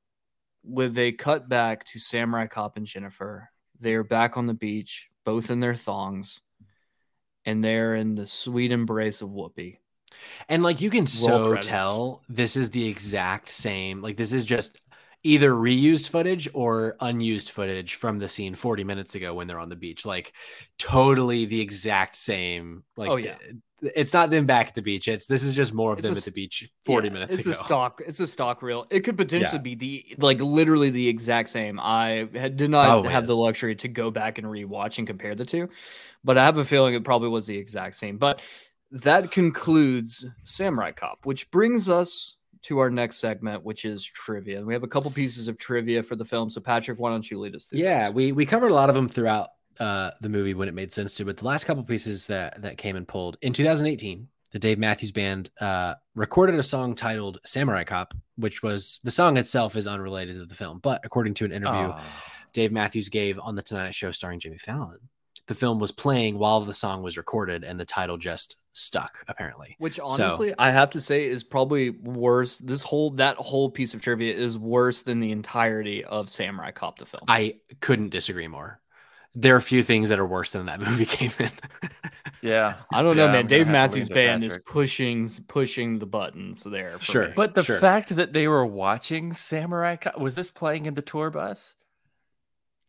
with 0.62 0.98
a 0.98 1.12
cut 1.12 1.48
back 1.48 1.84
to 1.86 1.98
Samurai 1.98 2.46
Cop 2.46 2.76
and 2.76 2.86
Jennifer. 2.86 3.48
They 3.80 3.94
are 3.94 4.04
back 4.04 4.36
on 4.36 4.46
the 4.46 4.54
beach, 4.54 5.08
both 5.24 5.50
in 5.50 5.60
their 5.60 5.74
thongs, 5.74 6.40
and 7.44 7.62
they're 7.64 7.94
in 7.96 8.14
the 8.14 8.26
sweet 8.26 8.72
embrace 8.72 9.20
of 9.22 9.28
Whoopi. 9.30 9.78
And 10.48 10.62
like 10.62 10.80
you 10.80 10.90
can 10.90 11.06
so 11.06 11.38
credits. 11.38 11.66
tell 11.66 12.22
this 12.28 12.56
is 12.56 12.70
the 12.70 12.86
exact 12.88 13.48
same 13.48 14.02
like 14.02 14.16
this 14.16 14.32
is 14.32 14.44
just 14.44 14.78
either 15.22 15.50
reused 15.50 16.08
footage 16.10 16.48
or 16.54 16.96
unused 17.00 17.50
footage 17.50 17.94
from 17.94 18.18
the 18.18 18.28
scene 18.28 18.54
40 18.54 18.84
minutes 18.84 19.14
ago 19.14 19.34
when 19.34 19.46
they're 19.46 19.58
on 19.58 19.68
the 19.68 19.76
beach 19.76 20.06
like 20.06 20.32
totally 20.78 21.44
the 21.46 21.60
exact 21.60 22.16
same 22.16 22.84
like 22.96 23.10
Oh, 23.10 23.16
yeah. 23.16 23.36
it's 23.82 24.12
not 24.14 24.30
them 24.30 24.46
back 24.46 24.68
at 24.68 24.74
the 24.74 24.82
beach 24.82 25.08
it's 25.08 25.26
this 25.26 25.42
is 25.42 25.54
just 25.54 25.72
more 25.74 25.92
of 25.92 25.98
It's 25.98 26.06
them 26.08 26.16
a 26.16 26.16
at 26.16 26.24
the 26.24 26.30
beach 26.30 26.68
40 26.84 27.08
Yeah, 27.08 27.14
minutes 27.14 27.34
it's 27.34 27.46
ago 27.46 27.50
a 27.50 27.54
stock 27.54 28.02
it's 28.06 28.20
a 28.20 28.26
stock 28.26 28.62
reel 28.62 28.86
it 28.90 29.00
could 29.00 29.16
potentially 29.18 29.58
Yeah. 29.58 29.62
be 29.62 29.74
the 29.74 30.16
like 30.18 30.40
literally 30.40 30.90
the 30.90 31.08
exact 31.08 31.48
same 31.48 31.78
i 31.80 32.28
had, 32.34 32.56
did 32.56 32.70
not 32.70 32.86
Probably 32.86 33.10
have 33.10 33.26
the 33.26 33.34
luxury 33.36 33.74
to 33.76 33.88
go 33.88 34.10
back 34.10 34.38
and 34.38 34.46
rewatch 34.46 34.98
and 34.98 35.06
compare 35.06 35.34
the 35.34 35.44
two 35.44 35.68
but 36.24 36.38
i 36.38 36.44
have 36.44 36.58
a 36.58 36.64
feeling 36.64 36.94
it 36.94 37.04
probably 37.04 37.28
was 37.28 37.46
the 37.46 37.56
exact 37.58 37.96
same 37.96 38.18
but 38.18 38.40
that 39.02 39.30
concludes 39.30 40.24
samurai 40.44 40.90
cop 40.92 41.24
which 41.24 41.50
brings 41.50 41.88
us 41.88 42.36
to 42.62 42.78
our 42.78 42.90
next 42.90 43.18
segment 43.18 43.64
which 43.64 43.84
is 43.84 44.04
trivia 44.04 44.62
we 44.64 44.72
have 44.74 44.82
a 44.82 44.88
couple 44.88 45.10
pieces 45.10 45.48
of 45.48 45.56
trivia 45.58 46.02
for 46.02 46.16
the 46.16 46.24
film 46.24 46.48
so 46.50 46.60
patrick 46.60 46.98
why 46.98 47.10
don't 47.10 47.30
you 47.30 47.38
lead 47.38 47.54
us 47.54 47.64
through 47.66 47.78
Yeah, 47.78 48.06
this? 48.08 48.14
we 48.14 48.32
we 48.32 48.46
covered 48.46 48.70
a 48.70 48.74
lot 48.74 48.88
of 48.88 48.94
them 48.94 49.08
throughout 49.08 49.48
uh, 49.78 50.10
the 50.22 50.28
movie 50.28 50.54
when 50.54 50.68
it 50.68 50.74
made 50.74 50.90
sense 50.90 51.14
to. 51.16 51.24
But 51.26 51.36
the 51.36 51.44
last 51.44 51.64
couple 51.64 51.84
pieces 51.84 52.26
that 52.28 52.62
that 52.62 52.78
came 52.78 52.96
and 52.96 53.06
pulled 53.06 53.36
in 53.42 53.52
2018, 53.52 54.26
the 54.52 54.58
Dave 54.58 54.78
Matthews 54.78 55.12
Band 55.12 55.50
uh, 55.60 55.96
recorded 56.14 56.54
a 56.58 56.62
song 56.62 56.94
titled 56.94 57.40
"Samurai 57.44 57.84
Cop," 57.84 58.14
which 58.36 58.62
was 58.62 59.00
the 59.04 59.10
song 59.10 59.36
itself 59.36 59.76
is 59.76 59.86
unrelated 59.86 60.36
to 60.36 60.46
the 60.46 60.54
film, 60.54 60.78
but 60.78 61.02
according 61.04 61.34
to 61.34 61.44
an 61.44 61.52
interview 61.52 61.90
Aw. 61.90 62.02
Dave 62.54 62.72
Matthews 62.72 63.10
gave 63.10 63.38
on 63.38 63.54
the 63.54 63.60
Tonight 63.62 63.94
Show 63.94 64.12
starring 64.12 64.40
Jimmy 64.40 64.56
Fallon, 64.56 64.98
the 65.48 65.54
film 65.54 65.78
was 65.78 65.92
playing 65.92 66.38
while 66.38 66.60
the 66.60 66.72
song 66.72 67.02
was 67.02 67.16
recorded, 67.16 67.62
and 67.64 67.78
the 67.78 67.84
title 67.84 68.16
just 68.18 68.56
stuck. 68.72 69.24
Apparently, 69.28 69.76
Which 69.78 69.96
So- 69.96 70.06
honestly, 70.06 70.52
I 70.58 70.70
have 70.70 70.90
to 70.90 71.00
say 71.00 71.26
is 71.26 71.44
probably 71.44 71.90
worse. 71.90 72.58
This 72.58 72.82
whole 72.82 73.10
that 73.12 73.36
whole 73.36 73.70
piece 73.70 73.94
of 73.94 74.02
trivia 74.02 74.34
is 74.34 74.58
worse 74.58 75.02
than 75.02 75.20
the 75.20 75.30
entirety 75.32 76.04
of 76.04 76.28
Samurai 76.28 76.72
Cop 76.72 76.98
the 76.98 77.06
film. 77.06 77.22
I 77.28 77.56
couldn't 77.80 78.10
disagree 78.10 78.48
more. 78.48 78.80
There 79.38 79.54
are 79.54 79.58
a 79.58 79.62
few 79.62 79.82
things 79.82 80.08
that 80.08 80.18
are 80.18 80.26
worse 80.26 80.50
than 80.52 80.66
that 80.66 80.80
movie 80.88 81.04
came 81.06 81.30
in. 81.38 81.50
Yeah, 82.42 82.74
I 82.92 83.02
don't 83.02 83.16
know, 83.16 83.26
Yeah, 83.26 83.32
man. 83.32 83.40
I'm 83.40 83.46
Dave 83.46 83.68
Matthews 83.68 84.08
Band 84.08 84.42
is 84.44 84.58
pushing 84.66 85.28
pushing 85.46 85.98
the 85.98 86.06
buttons 86.06 86.64
there. 86.64 86.98
For 86.98 87.04
Sure. 87.04 87.26
me. 87.28 87.32
But 87.36 87.54
the 87.54 87.62
Sure. 87.64 87.78
fact 87.78 88.16
that 88.16 88.32
they 88.32 88.48
were 88.48 88.64
watching 88.66 89.32
Samurai 89.34 89.96
Cop 89.96 90.18
was 90.18 90.34
this 90.34 90.50
playing 90.50 90.86
in 90.86 90.94
the 90.94 91.02
tour 91.02 91.30
bus? 91.30 91.75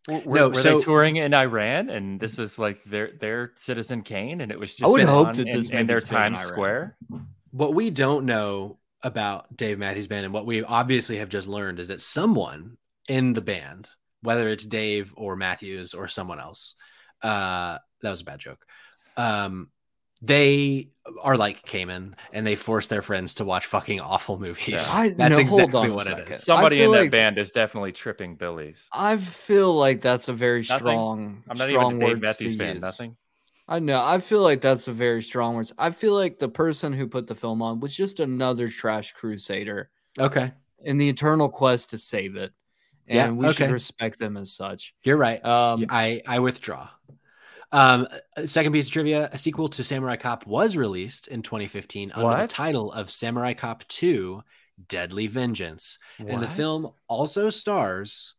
Were, 0.07 0.21
No, 0.25 0.49
were 0.49 0.61
so- 0.61 0.77
they 0.79 0.83
touring 0.85 1.17
in 1.17 1.33
Iran 1.33 1.89
and 1.89 2.19
this 2.19 2.39
is 2.39 2.57
like 2.57 2.83
their 2.85 3.11
their 3.19 3.51
Citizen 3.55 4.01
Kane 4.03 4.41
and 4.41 4.51
it 4.51 4.59
was 4.59 4.71
just 4.71 4.83
I 4.83 4.87
would 4.87 5.03
hope 5.03 5.33
that 5.35 5.45
this 5.45 5.69
in 5.69 5.85
their 5.87 5.97
movie's 5.97 6.09
Times 6.09 6.41
Square. 6.41 6.95
what 7.51 7.73
we 7.73 7.89
don't 7.89 8.25
know 8.25 8.79
about 9.03 9.55
Dave 9.55 9.77
Matthews 9.79 10.07
Band 10.07 10.25
and 10.25 10.33
what 10.33 10.45
we 10.45 10.63
obviously 10.63 11.17
have 11.17 11.29
just 11.29 11.47
learned 11.47 11.79
is 11.79 11.89
that 11.89 12.01
someone 12.01 12.77
in 13.07 13.33
the 13.33 13.41
band, 13.41 13.89
whether 14.21 14.47
it's 14.49 14.65
Dave 14.65 15.13
or 15.17 15.35
Matthews 15.35 15.93
or 15.93 16.07
someone 16.07 16.39
else, 16.39 16.75
uh, 17.21 17.77
that 18.01 18.09
was 18.09 18.21
a 18.21 18.25
bad 18.25 18.39
joke. 18.39 18.65
Um, 19.15 19.69
they 20.21 20.89
are 21.23 21.37
like 21.37 21.63
Cayman 21.63 22.15
and 22.33 22.45
they 22.45 22.55
force 22.55 22.87
their 22.87 23.01
friends 23.01 23.35
to 23.35 23.45
watch 23.45 23.65
fucking 23.65 24.01
awful 24.01 24.37
movies. 24.39 24.67
Yeah. 24.67 24.99
I- 24.99 25.09
That's 25.09 25.35
no, 25.35 25.39
exactly 25.39 25.89
what 25.89 26.07
it 26.07 26.17
second. 26.17 26.33
is. 26.33 26.43
Somebody 26.43 26.77
I 26.77 26.79
feel 26.79 26.91
in 26.93 26.97
that 26.97 27.01
like- 27.03 27.11
band 27.11 27.37
is 27.37 27.51
definitely 27.51 27.91
tripping 27.93 28.35
Billies. 28.35 28.89
I 28.91 29.17
feel 29.17 29.73
like 29.73 30.01
that's 30.01 30.27
a 30.27 30.33
very 30.33 30.61
Nothing? 30.61 30.77
strong. 30.79 31.43
I'm 31.49 31.57
not 31.57 31.69
strong 31.69 31.95
even 31.95 32.03
a 32.03 32.13
Dave 32.13 32.21
Matthews 32.21 32.57
to 32.57 32.63
fan. 32.63 32.75
use. 32.75 32.81
Nothing. 32.81 33.15
I 33.69 33.79
know. 33.79 34.01
I 34.03 34.19
feel 34.19 34.41
like 34.41 34.61
that's 34.61 34.87
a 34.87 34.93
very 34.93 35.21
strong 35.21 35.55
words. 35.55 35.73
I 35.77 35.91
feel 35.91 36.13
like 36.13 36.39
the 36.39 36.49
person 36.49 36.93
who 36.93 37.07
put 37.07 37.27
the 37.27 37.35
film 37.35 37.61
on 37.61 37.79
was 37.79 37.95
just 37.95 38.19
another 38.19 38.69
trash 38.69 39.11
crusader 39.11 39.89
Okay. 40.17 40.51
in 40.83 40.97
the 40.97 41.09
eternal 41.09 41.49
quest 41.49 41.89
to 41.91 41.97
save 41.97 42.37
it, 42.37 42.53
and 43.07 43.15
Yeah, 43.17 43.29
we 43.47 43.53
should 43.53 43.69
respect 43.71 44.19
them 44.19 44.37
as 44.37 44.53
such. 44.53 44.93
You're 45.03 45.17
right. 45.17 45.43
Um, 45.43 45.85
I 45.89 46.21
I 46.25 46.39
withdraw. 46.39 46.87
Um, 47.71 48.07
second 48.45 48.71
piece 48.71 48.87
of 48.87 48.93
trivia: 48.93 49.29
a 49.31 49.37
sequel 49.37 49.69
to 49.69 49.83
Samurai 49.83 50.15
Cop 50.15 50.47
was 50.47 50.77
released 50.77 51.27
in 51.27 51.41
2015 51.41 52.11
under 52.13 52.41
the 52.41 52.47
title 52.47 52.91
of 52.91 53.11
Samurai 53.11 53.53
Cop 53.53 53.85
2: 53.87 54.41
Deadly 54.87 55.27
Vengeance, 55.27 55.99
and 56.17 56.41
the 56.41 56.47
film 56.47 56.91
also 57.07 57.49
stars 57.49 58.35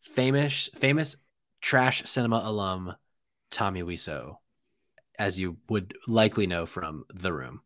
famous 0.00 0.68
famous 0.76 1.16
trash 1.60 2.02
cinema 2.04 2.42
alum 2.44 2.94
Tommy 3.50 3.82
Wiseau, 3.82 4.36
as 5.18 5.38
you 5.38 5.56
would 5.68 5.94
likely 6.06 6.46
know 6.46 6.66
from 6.66 7.04
The 7.12 7.32
Room. 7.32 7.62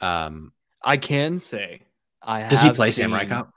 Um, 0.00 0.52
I 0.82 0.96
can 0.96 1.38
say, 1.38 1.82
I 2.22 2.48
does 2.48 2.60
he 2.60 2.66
have 2.68 2.76
play 2.76 2.90
Samurai 2.90 3.26
Cop? 3.26 3.50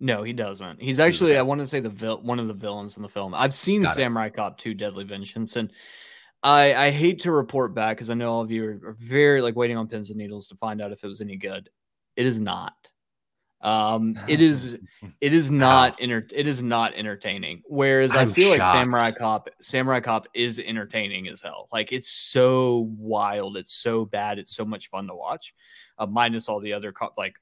No, 0.00 0.22
he 0.24 0.32
doesn't. 0.32 0.82
He's 0.82 0.98
actually, 1.00 1.30
Okay. 1.30 1.38
I 1.38 1.42
want 1.42 1.60
to 1.60 1.66
say 1.66 1.80
the 1.80 1.88
vil- 1.88 2.20
one 2.20 2.40
of 2.40 2.48
the 2.48 2.52
villains 2.54 2.96
in 2.96 3.02
the 3.02 3.08
film. 3.08 3.32
I've 3.32 3.54
seen 3.54 3.82
Got 3.82 3.92
it. 3.92 3.94
Samurai 3.94 4.28
Cop 4.28 4.58
2 4.58 4.74
Deadly 4.74 5.04
Vengeance, 5.04 5.56
and 5.56 5.72
I, 6.44 6.74
I 6.74 6.90
hate 6.90 7.20
to 7.20 7.32
report 7.32 7.74
back 7.74 7.96
because 7.96 8.10
I 8.10 8.14
know 8.14 8.30
all 8.30 8.42
of 8.42 8.50
you 8.50 8.64
are, 8.66 8.90
are 8.90 8.96
very 8.98 9.40
like 9.40 9.56
waiting 9.56 9.78
on 9.78 9.88
pins 9.88 10.10
and 10.10 10.18
needles 10.18 10.48
to 10.48 10.56
find 10.56 10.82
out 10.82 10.92
if 10.92 11.02
it 11.02 11.06
was 11.06 11.22
any 11.22 11.36
good. 11.36 11.70
It 12.16 12.26
is 12.26 12.38
not. 12.38 12.74
Um, 13.62 14.14
it 14.28 14.42
is 14.42 14.78
it 15.22 15.32
is 15.32 15.50
not 15.50 15.96
enter- 15.98 16.28
it 16.34 16.46
is 16.46 16.62
not 16.62 16.92
entertaining. 16.94 17.62
Whereas 17.64 18.14
I 18.14 18.20
I'm 18.20 18.30
feel 18.30 18.50
like. 18.50 18.62
Samurai 18.62 19.10
Cop 19.10 19.48
Samurai 19.62 20.00
Cop 20.00 20.26
is 20.34 20.58
entertaining 20.60 21.28
as 21.28 21.40
hell. 21.40 21.68
Like 21.72 21.92
it's 21.92 22.10
so 22.10 22.90
wild, 22.98 23.56
it's 23.56 23.72
so 23.72 24.04
bad, 24.04 24.38
it's 24.38 24.54
so 24.54 24.66
much 24.66 24.90
fun 24.90 25.06
to 25.06 25.14
watch. 25.14 25.54
Uh, 25.96 26.04
minus 26.06 26.50
all 26.50 26.60
the 26.60 26.74
other 26.74 26.92
cop 26.92 27.14
like 27.16 27.36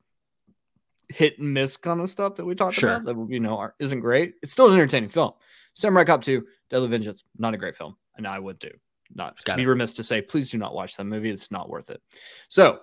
hit 1.09 1.41
and 1.41 1.53
miss 1.53 1.77
kind 1.77 2.01
of 2.01 2.09
stuff 2.09 2.37
that 2.37 2.45
we 2.45 2.55
talked 2.55 2.77
Sure. 2.77 2.91
about 2.95 3.05
that 3.07 3.27
you 3.29 3.41
know 3.41 3.59
are, 3.59 3.75
isn't 3.81 4.01
great. 4.01 4.35
It's 4.43 4.53
still 4.53 4.69
an 4.69 4.75
entertaining 4.75 5.09
film. 5.09 5.33
Samurai 5.75 6.05
Cop 6.05 6.23
2, 6.23 6.47
Deadly 6.71 6.87
Vengeance, 6.89 7.25
not 7.39 7.55
a 7.55 7.57
great 7.57 7.75
film, 7.75 7.97
and 8.17 8.27
I 8.29 8.39
would 8.39 8.59
do 8.59 8.71
not 9.15 9.43
Got 9.45 9.57
be 9.57 9.63
it. 9.63 9.69
remiss 9.69 9.95
to 9.95 10.05
say 10.05 10.23
please 10.23 10.51
do 10.51 10.59
not 10.59 10.75
watch 10.75 10.97
that 10.97 11.05
movie. 11.05 11.31
It's 11.31 11.51
not 11.51 11.69
worth 11.69 11.91
it. 11.91 12.01
So, 12.49 12.81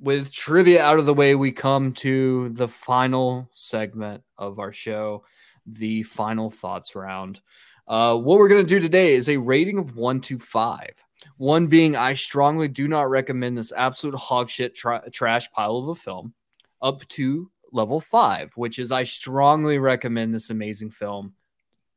with 0.00 0.30
trivia 0.32 0.82
out 0.82 0.98
of 0.98 1.06
the 1.06 1.14
way, 1.14 1.34
we 1.34 1.50
come 1.52 1.92
to 1.92 2.50
the 2.50 2.68
final 2.68 3.48
segment 3.52 4.22
of 4.36 4.58
our 4.58 4.72
show, 4.72 5.24
the 5.66 6.04
final 6.04 6.50
thoughts 6.50 6.94
round. 6.94 7.40
Uh, 7.86 8.16
what 8.16 8.38
we're 8.38 8.48
going 8.48 8.64
to 8.64 8.68
do 8.68 8.80
today 8.80 9.14
is 9.14 9.28
a 9.28 9.36
rating 9.38 9.78
of 9.78 9.96
one 9.96 10.20
to 10.20 10.38
five. 10.38 11.02
One 11.36 11.66
being, 11.66 11.96
I 11.96 12.12
strongly 12.12 12.68
do 12.68 12.86
not 12.86 13.10
recommend 13.10 13.56
this 13.56 13.72
absolute 13.72 14.14
hogshit 14.14 14.74
tra- 14.74 15.08
trash 15.10 15.50
pile 15.50 15.78
of 15.78 15.88
a 15.88 15.94
film, 15.94 16.34
up 16.80 17.06
to 17.08 17.50
level 17.72 18.00
five, 18.00 18.52
which 18.56 18.78
is, 18.78 18.92
I 18.92 19.04
strongly 19.04 19.78
recommend 19.78 20.34
this 20.34 20.50
amazing 20.50 20.90
film, 20.90 21.34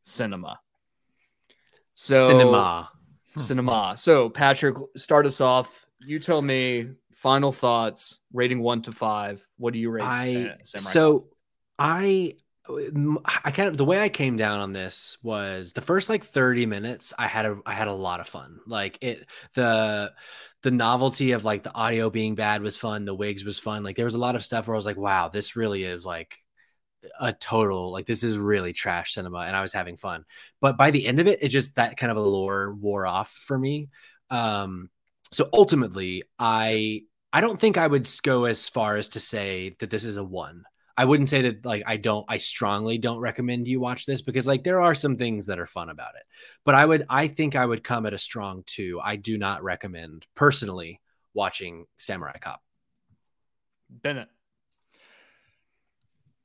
Cinema. 0.02 0.60
So, 1.94 2.28
Cinema. 2.28 2.90
Hmm. 3.34 3.40
Cinema. 3.40 3.94
So, 3.98 4.30
Patrick, 4.30 4.76
start 4.96 5.26
us 5.26 5.42
off. 5.42 5.86
You 6.00 6.20
tell 6.20 6.42
me 6.42 6.90
final 7.14 7.52
thoughts, 7.52 8.20
rating 8.34 8.62
one 8.62 8.82
to 8.84 8.92
five. 8.92 9.46
What 9.58 9.74
do 9.74 9.80
you 9.80 9.90
rate? 9.90 10.04
I 10.04 10.56
Samurai 10.64 10.92
so 10.92 11.28
I 11.78 12.34
I 13.44 13.52
kind 13.52 13.70
of 13.70 13.78
the 13.78 13.86
way 13.86 14.02
I 14.02 14.10
came 14.10 14.38
down 14.38 14.60
on 14.60 14.74
this 14.74 15.18
was 15.24 15.74
the 15.74 15.82
first 15.82 16.10
like 16.10 16.24
30 16.24 16.66
minutes 16.66 17.14
I 17.18 17.28
had 17.28 17.46
a 17.46 17.60
I 17.66 17.74
had 17.74 17.88
a 17.88 17.94
lot 17.94 18.20
of 18.20 18.28
fun. 18.28 18.60
Like 18.66 18.98
it 19.02 19.26
the 19.54 20.14
the 20.64 20.72
novelty 20.72 21.32
of 21.32 21.44
like 21.44 21.64
the 21.64 21.74
audio 21.74 22.10
being 22.10 22.36
bad 22.36 22.62
was 22.62 22.78
fun, 22.78 23.06
the 23.06 23.16
wigs 23.16 23.44
was 23.44 23.60
fun. 23.60 23.84
Like 23.84 23.96
there 23.96 24.06
was 24.06 24.14
a 24.14 24.20
lot 24.20 24.36
of 24.36 24.46
stuff 24.46 24.68
where 24.68 24.76
I 24.76 24.78
was 24.78 24.86
like, 24.86 24.98
wow, 24.98 25.30
this 25.30 25.56
really 25.56 25.84
is 25.84 26.06
like 26.06 26.38
a 27.20 27.34
total 27.34 27.91
like 27.91 28.06
this 28.06 28.24
is 28.24 28.38
really 28.38 28.74
trash 28.74 29.14
cinema 29.14 29.39
and 29.39 29.56
I 29.56 29.62
was 29.62 29.74
having 29.74 29.97
fun. 29.97 30.26
But 30.60 30.78
by 30.78 30.91
the 30.91 31.06
end 31.08 31.20
of 31.20 31.28
it, 31.28 31.39
it 31.41 31.49
just 31.49 31.76
that 31.76 31.97
kind 31.97 32.12
of 32.12 32.18
allure 32.18 32.74
wore 32.74 33.06
off 33.06 33.32
for 33.32 33.58
me. 33.58 33.89
Um 34.30 34.89
so 35.32 35.49
ultimately 35.54 36.24
I 36.38 37.04
I 37.34 37.41
don't 37.41 37.60
think 37.60 37.78
I 37.78 37.88
would 37.88 38.10
go 38.24 38.45
as 38.45 38.68
far 38.70 38.97
as 38.97 39.10
to 39.10 39.20
say 39.20 39.76
that 39.80 39.89
this 39.89 40.06
is 40.06 40.18
a 40.18 40.24
one. 40.24 40.66
I 40.97 41.06
wouldn't 41.06 41.30
say 41.30 41.43
that 41.43 41.66
like 41.66 41.84
I 41.88 41.97
don't 41.97 42.26
I 42.28 42.38
strongly 42.38 42.97
don't 42.97 43.20
recommend 43.20 43.68
you 43.68 43.80
watch 43.80 44.06
this 44.06 44.22
because 44.22 44.45
like 44.45 44.64
there 44.64 44.82
are 44.82 44.93
some 44.93 45.18
things 45.18 45.47
that 45.47 45.60
are 45.60 45.66
fun 45.66 45.89
about 45.89 46.16
it. 46.16 46.24
But 46.66 46.76
I 46.76 46.86
would 46.86 47.06
I 47.10 47.28
think 47.28 47.56
I 47.56 47.66
would 47.66 47.84
come 47.84 48.06
at 48.06 48.14
a 48.14 48.20
strong 48.20 48.64
2. 48.68 48.99
I 49.04 49.16
do 49.16 49.38
not 49.38 49.64
recommend 49.64 50.28
personally 50.36 51.02
watching 51.34 51.86
Samurai 51.97 52.38
Cop. 52.39 52.62
Bennett. 53.89 54.30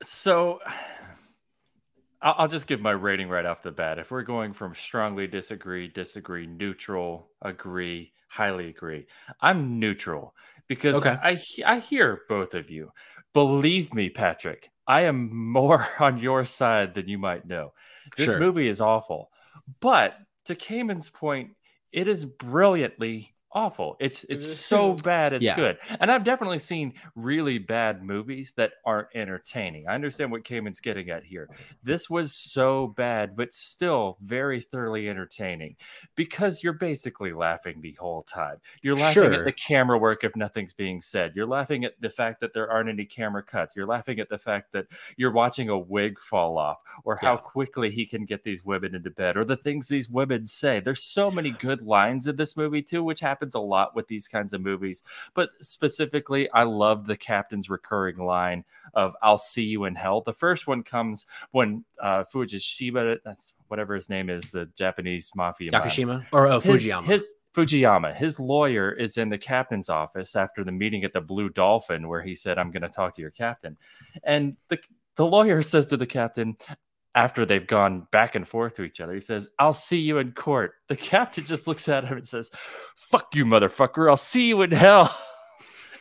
So 0.03 0.59
I'll, 2.21 2.47
just 2.47 2.67
give 2.67 2.81
my 2.81 2.91
rating 2.91 3.29
right 3.29 3.45
off 3.45 3.61
the 3.61 3.71
bat. 3.71 3.99
If 3.99 4.09
we're 4.09 4.23
going 4.23 4.53
from 4.53 4.73
strongly 4.73 5.27
disagree, 5.27 5.87
disagree, 5.87 6.47
neutral, 6.47 7.29
agree, 7.43 8.11
highly 8.27 8.69
agree, 8.69 9.05
I'm 9.39 9.79
neutral 9.79 10.33
because 10.67 10.95
Okay. 10.95 11.15
I 11.21 11.39
I 11.65 11.79
hear 11.79 12.21
both 12.27 12.53
of 12.55 12.71
you. 12.71 12.91
Believe 13.33 13.93
me, 13.93 14.09
Patrick, 14.09 14.71
I 14.87 15.01
am 15.01 15.35
more 15.35 15.85
on 15.99 16.17
your 16.17 16.43
side 16.43 16.95
than 16.95 17.07
you 17.07 17.19
might 17.19 17.45
know. 17.45 17.73
This 18.17 18.27
Sure. 18.27 18.39
movie 18.39 18.67
is 18.67 18.81
awful, 18.81 19.29
but 19.79 20.17
to 20.45 20.55
Cayman's 20.55 21.09
point, 21.09 21.51
it 21.91 22.07
is 22.07 22.25
brilliantly 22.25 23.35
awful. 23.57 23.97
It's 23.99 24.23
it's 24.29 24.45
so 24.55 24.93
bad 24.93 25.33
it's 25.33 25.43
Yeah. 25.43 25.55
good. 25.55 25.79
And 25.99 26.11
I've 26.11 26.23
definitely 26.23 26.59
seen 26.59 26.93
really 27.15 27.57
bad 27.57 28.03
movies 28.03 28.53
that 28.55 28.73
aren't 28.85 29.07
entertaining. 29.15 29.87
I 29.87 29.95
understand 29.95 30.31
what 30.31 30.43
Cayman's 30.43 30.79
getting 30.79 31.09
at 31.09 31.23
here. 31.23 31.49
This 31.83 32.07
was 32.09 32.33
so 32.35 32.87
bad, 32.87 33.35
but 33.35 33.51
still 33.51 34.17
very 34.21 34.61
thoroughly 34.61 35.09
entertaining 35.09 35.75
because 36.15 36.63
you're 36.63 36.73
basically 36.73 37.33
laughing 37.33 37.81
the 37.81 37.93
whole 37.93 38.21
time. 38.23 38.57
You're 38.83 38.95
laughing 38.95 39.23
Sure. 39.23 39.33
at 39.33 39.45
the 39.45 39.51
camera 39.51 39.97
work 39.97 40.23
if 40.23 40.35
nothing's 40.35 40.73
being 40.73 41.01
said. 41.01 41.33
You're 41.35 41.47
laughing 41.47 41.83
at 41.83 41.99
the 41.99 42.09
fact 42.11 42.39
that 42.41 42.53
there 42.53 42.69
aren't 42.69 42.89
any 42.89 43.05
camera 43.05 43.41
cuts. 43.41 43.75
You're 43.75 43.87
laughing 43.87 44.19
at 44.19 44.29
the 44.29 44.37
fact 44.37 44.71
that 44.73 44.85
you're 45.17 45.31
watching 45.31 45.69
a 45.69 45.77
wig 45.77 46.19
fall 46.19 46.57
off 46.59 46.77
or 47.03 47.17
how 47.21 47.33
Yeah. 47.33 47.37
quickly 47.37 47.89
he 47.89 48.05
can 48.05 48.23
get 48.25 48.43
these 48.43 48.63
women 48.63 48.93
into 48.93 49.09
bed 49.09 49.35
or 49.35 49.43
the 49.45 49.57
things 49.57 49.87
these 49.87 50.09
women 50.09 50.45
say. 50.45 50.79
There's 50.79 51.03
so 51.03 51.31
many 51.31 51.49
good 51.51 51.81
lines 51.81 52.27
in 52.27 52.35
this 52.35 52.55
movie 52.55 52.81
too, 52.83 53.03
which 53.03 53.19
happens 53.19 53.46
a 53.55 53.59
lot 53.59 53.95
with 53.95 54.07
these 54.07 54.27
kinds 54.27 54.53
of 54.53 54.61
movies. 54.61 55.03
But 55.33 55.49
specifically, 55.61 56.49
I 56.51 56.63
love 56.63 57.07
the 57.07 57.17
captain's 57.17 57.69
recurring 57.69 58.17
line 58.17 58.63
of 58.93 59.15
"I'll 59.21 59.37
see 59.37 59.63
you 59.63 59.85
in 59.85 59.95
hell." 59.95 60.21
The 60.21 60.33
first 60.33 60.67
one 60.67 60.83
comes 60.83 61.25
when 61.51 61.83
uh, 62.01 62.23
Fujishima, 62.23 63.19
that's 63.23 63.53
whatever 63.67 63.95
his 63.95 64.09
name 64.09 64.29
is, 64.29 64.49
the 64.51 64.65
Japanese 64.75 65.31
mafia 65.35 65.71
man. 65.71 65.81
Or 66.31 66.47
oh, 66.47 66.59
His- 66.59 66.83
Fujiyama. 66.83 67.05
His 67.05 67.33
Fujiyama, 67.55 68.15
his 68.15 68.39
lawyer 68.39 68.91
is 68.91 69.17
in 69.17 69.29
the 69.29 69.37
captain's 69.37 69.89
office 69.89 70.35
after 70.35 70.63
the 70.63 70.71
meeting 70.71 71.03
at 71.03 71.11
the 71.11 71.21
Blue 71.21 71.49
Dolphin, 71.49 72.07
where 72.07 72.21
he 72.21 72.35
said, 72.35 72.59
"I'm 72.59 72.69
going 72.69 72.83
to 72.83 72.89
talk 72.89 73.15
to 73.15 73.21
your 73.21 73.31
captain," 73.31 73.77
and 74.23 74.55
the 74.67 74.79
the 75.15 75.25
lawyer 75.25 75.61
says 75.63 75.87
to 75.87 75.97
the 75.97 76.05
captain, 76.05 76.55
after 77.17 77.47
they've 77.47 77.65
gone 77.65 78.05
back 78.11 78.35
and 78.35 78.47
forth 78.47 78.75
to 78.75 78.83
each 78.83 79.01
other. 79.01 79.15
He 79.15 79.21
says, 79.21 79.49
I'll 79.57 79.73
see 79.73 79.97
you 79.97 80.19
in 80.19 80.33
court. 80.33 80.73
The 80.87 80.95
captain 80.95 81.45
just 81.45 81.65
looks 81.65 81.89
at 81.89 82.05
him 82.05 82.15
and 82.15 82.27
says, 82.27 82.51
Fuck 82.95 83.33
you, 83.33 83.43
motherfucker. 83.43 84.07
I'll 84.07 84.17
see 84.17 84.49
you 84.49 84.61
in 84.61 84.71
hell. 84.71 85.13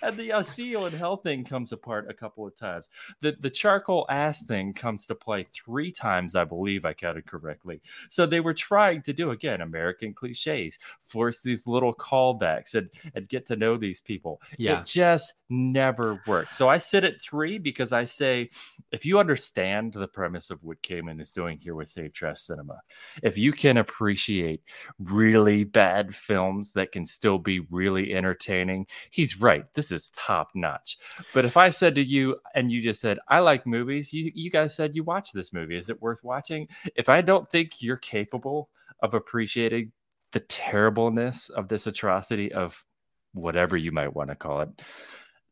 and 0.03 0.17
the 0.17 0.33
uh, 0.33 0.43
see 0.43 0.67
you 0.67 0.85
in 0.87 0.93
hell 0.93 1.17
thing 1.17 1.45
comes 1.45 1.73
apart 1.73 2.11
a 2.11 2.15
couple 2.15 2.47
of 2.47 2.57
times. 2.57 2.89
The 3.21 3.37
the 3.39 3.51
charcoal 3.51 4.07
ass 4.09 4.45
thing 4.45 4.73
comes 4.73 5.07
to 5.07 5.15
play 5.15 5.47
three 5.53 5.93
times, 5.93 6.35
I 6.35 6.45
believe 6.45 6.85
I 6.85 6.93
counted 6.93 7.27
correctly. 7.27 7.81
So 8.09 8.27
they 8.27 8.41
were 8.41 8.55
trying 8.55 9.03
to 9.03 9.13
do 9.13 9.31
again 9.31 9.61
American 9.61 10.15
cliches, 10.15 10.79
force 11.01 11.43
these 11.43 11.67
little 11.67 11.95
callbacks 11.95 12.75
and, 12.75 12.91
and 13.15 13.29
get 13.29 13.47
to 13.47 13.57
know 13.57 13.77
these 13.77 14.01
people. 14.01 14.41
Yeah. 14.59 14.81
It 14.81 14.87
just 14.87 15.35
never 15.49 16.23
works. 16.27 16.57
So 16.57 16.69
I 16.69 16.79
sit 16.79 17.05
at 17.05 17.23
three 17.23 17.59
because 17.59 17.93
I 17.93 18.05
say 18.05 18.51
if 18.91 19.05
you 19.05 19.19
understand 19.19 19.93
the 19.93 20.09
premise 20.09 20.51
of 20.51 20.63
what 20.63 20.83
Cayman 20.83 21.21
is 21.21 21.33
doing 21.33 21.59
here 21.59 21.75
with 21.75 21.89
Save 21.89 22.13
Trash 22.13 22.41
Cinema, 22.41 22.81
if 23.23 23.39
you 23.39 23.53
can 23.53 23.77
appreciate 23.77 24.63
really 24.99 25.65
bad 25.65 26.15
films 26.15 26.73
that 26.73 26.93
can 26.93 27.07
still 27.07 27.39
be 27.39 27.61
really 27.61 28.15
entertaining, 28.15 28.87
he's 29.11 29.41
right. 29.41 29.65
This 29.75 29.93
is 29.93 29.96
top 30.11 30.51
notch. 30.55 30.99
But 31.35 31.45
if 31.45 31.57
I 31.57 31.71
said 31.71 31.95
to 31.97 32.03
you 32.03 32.37
and 32.55 32.71
you 32.71 32.81
just 32.83 33.01
said, 33.01 33.19
I 33.29 33.41
like 33.41 33.67
movies, 33.67 34.13
you, 34.13 34.31
you 34.35 34.51
guys 34.51 34.75
said 34.75 34.97
you 34.97 35.05
watch 35.05 35.33
this 35.33 35.53
movie. 35.53 35.77
Is 35.77 35.89
it 35.89 36.01
worth 36.01 36.23
watching? 36.23 36.69
If 36.95 37.09
I 37.09 37.21
don't 37.21 37.51
think 37.51 37.83
you're 37.83 37.97
capable 37.97 38.69
of 39.01 39.15
appreciating 39.15 39.93
the 40.33 40.41
terribleness 40.41 41.49
of 41.49 41.69
this 41.69 41.87
atrocity 41.87 42.53
of 42.53 42.85
whatever 43.33 43.77
you 43.77 43.93
might 43.93 44.15
want 44.15 44.31
to 44.31 44.37
call 44.37 44.61
it, 44.61 44.71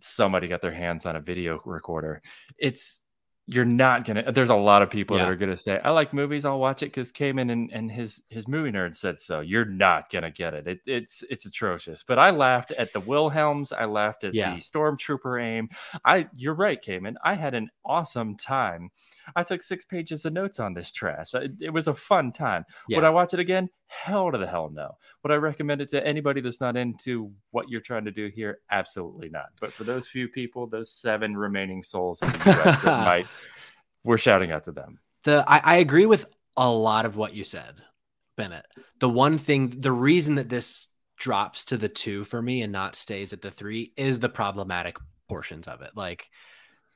somebody 0.00 0.48
got 0.48 0.62
their 0.62 0.72
hands 0.72 1.06
on 1.06 1.16
a 1.16 1.20
video 1.20 1.60
recorder. 1.64 2.22
It's 2.58 3.00
you're 3.46 3.64
not 3.66 4.06
gonna 4.06 4.32
there's 4.32 4.48
a 4.48 4.54
lot 4.54 4.80
of 4.80 4.88
people 4.88 5.16
Yeah. 5.18 5.24
that 5.24 5.30
are 5.32 5.36
gonna 5.36 5.56
say 5.56 5.78
i 5.84 5.90
like 5.90 6.14
movies 6.14 6.46
i'll 6.46 6.58
watch 6.58 6.82
it 6.82 6.86
because 6.86 7.12
Cayman 7.12 7.50
and, 7.50 7.70
and 7.74 7.92
his 7.92 8.22
his 8.30 8.48
movie 8.48 8.72
nerd 8.72 8.94
said 8.96 9.18
so 9.18 9.40
you're 9.40 9.66
not 9.66 10.10
gonna 10.10 10.30
get 10.30 10.54
it. 10.54 10.66
it 10.66 10.80
it's 10.86 11.22
it's 11.28 11.44
atrocious 11.44 12.02
but 12.06 12.18
i 12.18 12.30
laughed 12.30 12.70
at 12.72 12.94
the 12.94 13.00
wilhelms 13.00 13.70
i 13.70 13.84
laughed 13.84 14.24
at 14.24 14.32
Yeah. 14.34 14.54
the 14.54 14.60
stormtrooper 14.62 15.42
aim 15.42 15.68
i 16.06 16.26
you're 16.34 16.54
right 16.54 16.80
Cayman. 16.80 17.16
i 17.22 17.34
had 17.34 17.54
an 17.54 17.68
awesome 17.84 18.34
time 18.36 18.88
i 19.36 19.42
took 19.42 19.62
six 19.62 19.84
pages 19.84 20.24
of 20.24 20.32
notes 20.32 20.58
on 20.58 20.72
this 20.72 20.90
trash 20.90 21.34
it, 21.34 21.52
it 21.60 21.70
was 21.70 21.86
a 21.86 21.94
fun 21.94 22.32
time 22.32 22.64
would 22.88 23.04
i 23.04 23.10
watch 23.10 23.34
it 23.34 23.40
again 23.40 23.68
hell 24.02 24.30
to 24.32 24.38
the 24.38 24.46
hell 24.46 24.70
no 24.70 24.96
would 25.22 25.32
i 25.32 25.36
recommend 25.36 25.80
it 25.80 25.88
to 25.88 26.06
anybody 26.06 26.40
that's 26.40 26.60
not 26.60 26.76
into 26.76 27.32
what 27.50 27.68
you're 27.68 27.80
trying 27.80 28.04
to 28.04 28.10
do 28.10 28.28
here 28.28 28.58
absolutely 28.70 29.28
not 29.28 29.46
but 29.60 29.72
for 29.72 29.84
those 29.84 30.08
few 30.08 30.28
people 30.28 30.66
those 30.66 30.90
seven 30.90 31.36
remaining 31.36 31.82
souls 31.82 32.20
in 32.22 32.28
the 32.28 32.50
us 32.50 32.82
that 32.82 32.84
might 33.04 33.26
we're 34.04 34.18
shouting 34.18 34.52
out 34.52 34.64
to 34.64 34.72
them. 34.72 35.00
the 35.24 35.44
I, 35.48 35.60
I 35.64 35.76
agree 35.76 36.06
with 36.06 36.26
a 36.56 36.70
lot 36.70 37.06
of 37.06 37.16
what 37.16 37.34
you 37.34 37.42
said, 37.42 37.74
Bennett. 38.36 38.66
The 39.00 39.08
one 39.08 39.38
thing, 39.38 39.80
the 39.80 39.92
reason 39.92 40.36
that 40.36 40.48
this 40.48 40.88
drops 41.16 41.64
to 41.66 41.76
the 41.76 41.88
two 41.88 42.24
for 42.24 42.40
me 42.40 42.62
and 42.62 42.72
not 42.72 42.94
stays 42.94 43.32
at 43.32 43.40
the 43.40 43.50
three 43.50 43.92
is 43.96 44.20
the 44.20 44.28
problematic 44.28 44.98
portions 45.28 45.66
of 45.66 45.80
it. 45.82 45.92
Like 45.96 46.28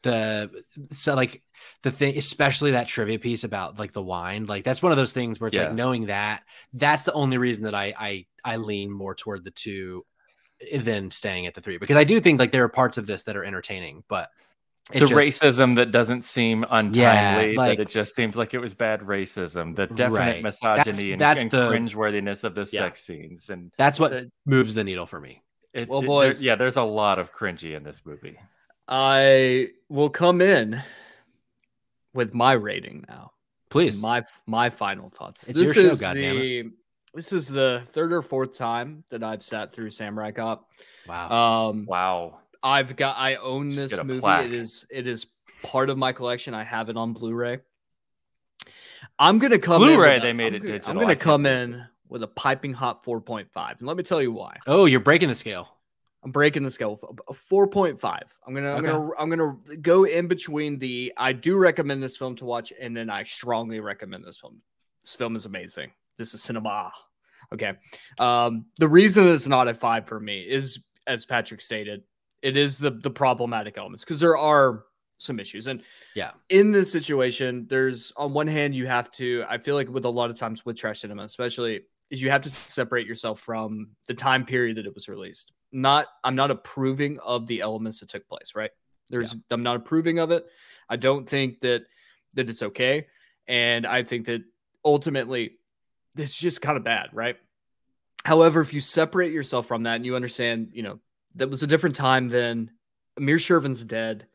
the 0.02 0.50
so 0.92 1.14
like 1.14 1.42
the 1.82 1.90
thing, 1.90 2.16
especially 2.16 2.70
that 2.72 2.86
trivia 2.86 3.18
piece 3.18 3.44
about 3.44 3.78
like 3.78 3.92
the 3.92 4.02
wine. 4.02 4.46
Like 4.46 4.64
that's 4.64 4.82
one 4.82 4.92
of 4.92 4.98
those 4.98 5.12
things 5.12 5.40
where 5.40 5.48
it's 5.48 5.56
Yeah. 5.56 5.64
like 5.64 5.74
knowing 5.74 6.06
that 6.06 6.42
that's 6.72 7.02
the 7.02 7.12
only 7.12 7.38
reason 7.38 7.64
that 7.64 7.74
I 7.74 7.94
I 7.98 8.26
I 8.44 8.56
lean 8.56 8.90
more 8.92 9.14
toward 9.14 9.44
the 9.44 9.50
two 9.50 10.04
eh, 10.70 10.78
than 10.78 11.10
staying 11.10 11.46
at 11.46 11.54
the 11.54 11.60
three 11.60 11.78
because 11.78 11.96
I 11.96 12.04
do 12.04 12.20
think 12.20 12.38
like 12.38 12.52
there 12.52 12.64
are 12.64 12.68
parts 12.68 12.96
of 12.98 13.06
this 13.06 13.24
that 13.24 13.36
are 13.36 13.44
entertaining, 13.44 14.04
but 14.08 14.30
the 14.92 15.00
just- 15.00 15.12
racism 15.12 15.76
that 15.76 15.90
doesn't 15.90 16.22
seem 16.24 16.62
untimely, 16.70 17.00
Yeah, 17.52 17.58
like- 17.58 17.76
that 17.78 17.88
it 17.88 17.90
just 17.90 18.14
seems 18.14 18.36
like 18.36 18.54
it 18.54 18.58
was 18.58 18.72
bad 18.72 19.00
racism, 19.00 19.76
the 19.76 19.86
definite 19.86 20.10
Right. 20.18 20.42
misogyny 20.42 21.12
and, 21.12 21.20
that's 21.20 21.42
and 21.42 21.50
the- 21.50 21.68
cringeworthiness 21.68 22.42
of 22.44 22.54
the 22.54 22.62
Yeah. 22.72 22.80
sex 22.84 23.04
scenes. 23.04 23.50
And 23.50 23.70
That's 23.76 24.00
what 24.00 24.12
the- 24.12 24.30
moves 24.46 24.72
the 24.72 24.84
needle 24.84 25.04
for 25.06 25.20
me. 25.20 25.42
it, 25.74 25.88
Well, 25.90 25.98
it- 25.98 26.02
there- 26.02 26.08
boys. 26.08 26.42
yeah, 26.42 26.54
there's 26.54 26.76
a 26.76 26.82
lot 26.84 27.18
of 27.18 27.34
cringy 27.34 27.76
in 27.76 27.82
this 27.82 28.00
movie. 28.06 28.38
I 28.88 29.68
will 29.88 30.10
come 30.10 30.40
in 30.40 30.82
with 32.14 32.34
my 32.34 32.52
rating 32.52 33.04
now. 33.08 33.32
Please. 33.70 34.00
My 34.00 34.22
my 34.46 34.70
final 34.70 35.08
thoughts. 35.10 35.46
It's 35.48 35.58
this 35.58 35.74
your 35.76 35.86
show, 35.86 35.90
is 35.92 36.02
goddammit. 36.02 36.64
the 36.64 36.70
this 37.14 37.32
is 37.32 37.48
the 37.48 37.82
third 37.88 38.12
or 38.12 38.22
fourth 38.22 38.54
time 38.56 39.04
that 39.10 39.22
I've 39.22 39.42
sat 39.42 39.72
through 39.72 39.90
Samurai 39.90 40.30
Cop. 40.30 40.68
Wow. 41.06 41.68
Um 41.70 41.84
Wow. 41.86 42.38
I've 42.62 42.96
got 42.96 43.16
I 43.18 43.34
own 43.36 43.68
this 43.68 43.96
movie. 44.02 44.20
plaque. 44.20 44.46
It 44.46 44.54
is 44.54 44.86
it 44.90 45.06
is 45.06 45.26
part 45.62 45.90
of 45.90 45.98
my 45.98 46.12
collection. 46.12 46.54
I 46.54 46.64
have 46.64 46.88
it 46.88 46.96
on 46.96 47.12
Blu-ray. 47.12 47.58
I'm 49.18 49.38
gonna 49.38 49.58
come 49.58 49.82
Blu-ray, 49.82 50.16
a- 50.16 50.20
they 50.20 50.32
made 50.32 50.48
I'm 50.48 50.54
it 50.54 50.58
gonna- 50.60 50.72
digital. 50.72 50.90
I'm 50.92 50.98
gonna 50.98 51.16
come 51.16 51.44
in 51.44 51.84
with 52.08 52.22
a 52.22 52.26
piping 52.28 52.72
hot 52.72 53.04
4.5. 53.04 53.78
And 53.80 53.86
let 53.86 53.96
me 53.98 54.02
tell 54.02 54.22
you 54.22 54.32
why. 54.32 54.56
Oh, 54.66 54.86
you're 54.86 55.00
breaking 55.00 55.28
the 55.28 55.34
scale. 55.34 55.68
I'm 56.28 56.32
breaking 56.32 56.62
the 56.62 56.70
scale. 56.70 56.98
A 57.28 57.32
4.5. 57.32 58.20
I'm 58.46 58.54
gonna 58.54 58.74
I'm 58.74 58.82
gonna 58.84 59.10
I'm 59.18 59.30
gonna 59.30 59.56
go 59.80 60.04
in 60.04 60.28
between 60.28 60.78
the 60.78 61.10
I 61.16 61.32
do 61.32 61.56
recommend 61.56 62.02
this 62.02 62.18
film 62.18 62.36
to 62.36 62.44
watch 62.44 62.70
and 62.78 62.94
then 62.94 63.08
I 63.08 63.22
strongly 63.22 63.80
recommend 63.80 64.24
this 64.26 64.36
film. 64.36 64.60
This 65.02 65.14
film 65.14 65.36
is 65.36 65.46
amazing. 65.46 65.90
This 66.18 66.34
is 66.34 66.42
cinema. 66.42 66.92
Okay. 67.54 67.72
Um, 68.18 68.66
the 68.78 68.88
reason 68.88 69.26
it's 69.26 69.48
not 69.48 69.68
a 69.68 69.74
five 69.74 70.06
for 70.06 70.20
me 70.20 70.42
is 70.42 70.84
as 71.06 71.24
Patrick 71.24 71.62
stated, 71.62 72.02
it 72.42 72.58
is 72.58 72.76
the 72.76 72.90
the 72.90 73.10
problematic 73.10 73.78
elements 73.78 74.04
because 74.04 74.20
there 74.20 74.36
are 74.36 74.84
some 75.16 75.40
issues. 75.40 75.66
And 75.66 75.82
Yeah. 76.14 76.32
in 76.50 76.72
this 76.72 76.92
situation, 76.92 77.66
there's 77.70 78.12
on 78.18 78.34
one 78.34 78.46
hand, 78.48 78.76
you 78.76 78.86
have 78.86 79.10
to, 79.12 79.44
I 79.48 79.56
feel 79.56 79.76
like 79.76 79.88
with 79.88 80.04
a 80.04 80.10
lot 80.10 80.28
of 80.28 80.36
times 80.36 80.66
with 80.66 80.76
trash 80.76 81.00
cinema, 81.00 81.22
especially, 81.22 81.80
is 82.10 82.20
you 82.20 82.30
have 82.30 82.42
to 82.42 82.50
separate 82.50 83.06
yourself 83.06 83.40
from 83.40 83.88
the 84.06 84.14
time 84.14 84.44
period 84.44 84.76
that 84.76 84.84
it 84.84 84.92
was 84.92 85.08
released. 85.08 85.52
Not, 85.72 86.06
I'm 86.24 86.36
not 86.36 86.50
approving 86.50 87.18
of 87.20 87.46
the 87.46 87.60
elements 87.60 88.00
that 88.00 88.08
took 88.08 88.26
place, 88.28 88.54
right? 88.54 88.70
There's, 89.10 89.36
I'm 89.50 89.62
not 89.62 89.76
approving 89.76 90.18
of 90.18 90.30
it. 90.30 90.46
I 90.88 90.96
don't 90.96 91.28
think 91.28 91.60
that 91.60 91.82
that 92.34 92.50
it's 92.50 92.62
okay, 92.62 93.06
and 93.46 93.86
I 93.86 94.02
think 94.02 94.26
that 94.26 94.42
ultimately, 94.84 95.58
this 96.14 96.30
is 96.30 96.38
just 96.38 96.62
kind 96.62 96.76
of 96.76 96.84
bad, 96.84 97.08
right? 97.12 97.36
However, 98.24 98.60
if 98.60 98.72
you 98.74 98.80
separate 98.80 99.32
yourself 99.32 99.66
from 99.66 99.84
that 99.84 99.96
and 99.96 100.04
you 100.04 100.14
understand, 100.14 100.70
you 100.72 100.82
know, 100.82 101.00
that 101.36 101.48
was 101.48 101.62
a 101.62 101.66
different 101.66 101.96
time 101.96 102.28
then. 102.28 102.70
Amir 103.16 103.36
Shervin's 103.36 103.84
dead 103.84 104.26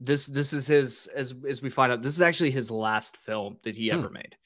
this 0.00 0.26
this 0.26 0.52
is 0.52 0.66
his 0.66 1.06
as 1.14 1.34
as 1.48 1.62
we 1.62 1.70
find 1.70 1.92
out 1.92 2.02
this 2.02 2.14
is 2.14 2.20
actually 2.20 2.50
his 2.50 2.70
last 2.70 3.16
film 3.16 3.56
that 3.62 3.76
he 3.76 3.88
Hmm. 3.88 3.98
ever 3.98 4.10
made 4.10 4.36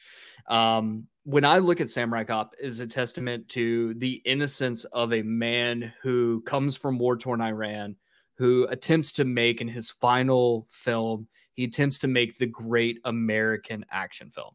um 0.48 1.06
when 1.24 1.44
i 1.44 1.58
look 1.58 1.80
at 1.80 1.90
samurai 1.90 2.24
cop 2.24 2.54
is 2.60 2.80
a 2.80 2.86
testament 2.86 3.48
to 3.48 3.94
the 3.94 4.14
innocence 4.24 4.84
of 4.84 5.12
a 5.12 5.22
man 5.22 5.92
who 6.02 6.40
comes 6.42 6.76
from 6.76 6.98
war 6.98 7.16
torn 7.16 7.40
iran 7.40 7.96
who 8.38 8.66
attempts 8.70 9.12
to 9.12 9.24
make 9.24 9.60
in 9.60 9.68
his 9.68 9.90
final 9.90 10.66
film 10.70 11.28
he 11.54 11.64
attempts 11.64 11.98
to 11.98 12.08
make 12.08 12.38
the 12.38 12.46
great 12.46 12.98
american 13.04 13.84
action 13.90 14.30
film 14.30 14.54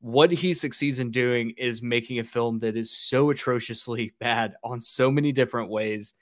what 0.00 0.30
he 0.30 0.52
succeeds 0.52 1.00
in 1.00 1.10
doing 1.10 1.50
is 1.56 1.80
making 1.80 2.18
a 2.18 2.24
film 2.24 2.58
that 2.58 2.76
is 2.76 2.94
so 2.94 3.30
atrociously 3.30 4.14
bad 4.20 4.54
on 4.64 4.80
so 4.80 5.10
many 5.10 5.32
different 5.32 5.70
ways 5.70 6.14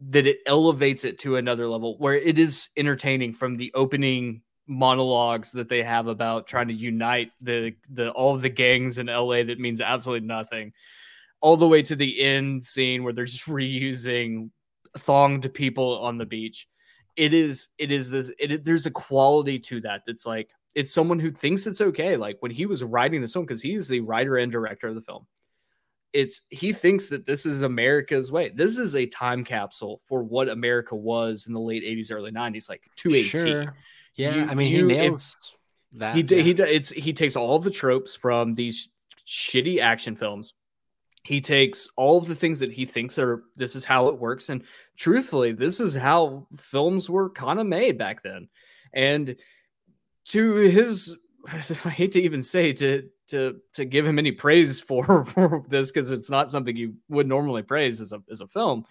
that 0.00 0.26
it 0.26 0.38
elevates 0.46 1.04
it 1.04 1.18
to 1.18 1.36
another 1.36 1.66
level 1.66 1.96
where 1.98 2.14
it 2.14 2.38
is 2.38 2.68
entertaining 2.76 3.32
from 3.32 3.56
the 3.56 3.72
opening 3.74 4.42
monologues 4.66 5.52
that 5.52 5.68
they 5.68 5.82
have 5.82 6.06
about 6.06 6.46
trying 6.46 6.68
to 6.68 6.74
unite 6.74 7.30
the 7.40 7.72
the 7.90 8.10
all 8.10 8.36
the 8.36 8.50
gangs 8.50 8.98
in 8.98 9.06
LA 9.06 9.42
that 9.42 9.58
means 9.58 9.80
absolutely 9.80 10.26
nothing 10.26 10.72
all 11.40 11.56
the 11.56 11.68
way 11.68 11.82
to 11.82 11.96
the 11.96 12.20
end 12.22 12.64
scene 12.64 13.02
where 13.02 13.12
they're 13.12 13.24
just 13.24 13.46
reusing 13.46 14.50
thonged 14.96 15.52
people 15.54 15.98
on 16.00 16.18
the 16.18 16.26
beach. 16.26 16.68
It 17.16 17.34
is 17.34 17.68
it 17.78 17.90
is 17.90 18.10
this 18.10 18.30
it, 18.38 18.64
there's 18.64 18.86
a 18.86 18.90
quality 18.90 19.58
to 19.60 19.80
that 19.80 20.02
that's 20.06 20.26
like 20.26 20.50
it's 20.74 20.94
someone 20.94 21.18
who 21.18 21.32
thinks 21.32 21.66
it's 21.66 21.80
okay 21.80 22.16
like 22.16 22.36
when 22.40 22.52
he 22.52 22.66
was 22.66 22.84
writing 22.84 23.20
this 23.20 23.32
film 23.32 23.44
because 23.44 23.62
he's 23.62 23.88
the 23.88 24.00
writer 24.00 24.36
and 24.36 24.52
director 24.52 24.86
of 24.88 24.94
the 24.94 25.00
film 25.00 25.26
it's 26.12 26.40
he 26.50 26.72
thinks 26.72 27.08
that 27.08 27.26
this 27.26 27.44
is 27.46 27.62
America's 27.62 28.32
way. 28.32 28.48
This 28.48 28.78
is 28.78 28.96
a 28.96 29.06
time 29.06 29.44
capsule 29.44 30.00
for 30.04 30.22
what 30.22 30.48
America 30.48 30.96
was 30.96 31.46
in 31.46 31.52
the 31.52 31.60
late 31.60 31.82
80s, 31.82 32.10
early 32.12 32.30
90s, 32.32 32.68
like 32.68 32.82
218. 32.96 33.28
Sure. 33.40 33.74
Yeah, 34.14 34.34
You- 34.34 34.42
I 34.44 34.54
mean, 34.54 34.72
you- 34.72 34.86
he 34.88 34.94
if- 34.94 34.98
nails 34.98 35.36
that. 35.92 36.14
he 36.14 36.22
yeah. 36.22 36.42
he 36.42 36.50
it's 36.52 36.90
he 36.90 37.12
takes 37.12 37.36
all 37.36 37.56
of 37.56 37.64
the 37.64 37.70
tropes 37.70 38.16
from 38.16 38.54
these 38.54 38.88
shitty 39.26 39.78
action 39.80 40.16
films. 40.16 40.54
He 41.24 41.40
takes 41.42 41.88
all 41.96 42.16
of 42.18 42.26
the 42.26 42.34
things 42.34 42.60
that 42.60 42.72
he 42.72 42.86
thinks 42.86 43.18
are 43.18 43.42
this 43.56 43.76
is 43.76 43.84
how 43.84 44.08
it 44.08 44.18
works, 44.18 44.48
and 44.48 44.62
truthfully, 44.96 45.52
this 45.52 45.78
is 45.78 45.94
how 45.94 46.46
films 46.56 47.10
were 47.10 47.28
kind 47.30 47.58
of 47.60 47.66
made 47.66 47.98
back 47.98 48.22
then. 48.22 48.48
And 48.94 49.36
to 50.28 50.54
his, 50.54 51.14
I 51.48 51.90
hate 51.90 52.12
to 52.12 52.22
even 52.22 52.42
say 52.42 52.72
to 52.74 53.08
to 53.28 53.60
to 53.74 53.84
give 53.84 54.06
him 54.06 54.18
any 54.18 54.32
praise 54.32 54.80
for, 54.80 55.24
for 55.26 55.64
this 55.68 55.90
because 55.90 56.10
it's 56.10 56.30
not 56.30 56.50
something 56.50 56.76
you 56.76 56.94
would 57.08 57.28
normally 57.28 57.62
praise 57.62 58.00
as 58.00 58.12
a 58.12 58.22
as 58.30 58.40
a 58.40 58.46
film. 58.46 58.84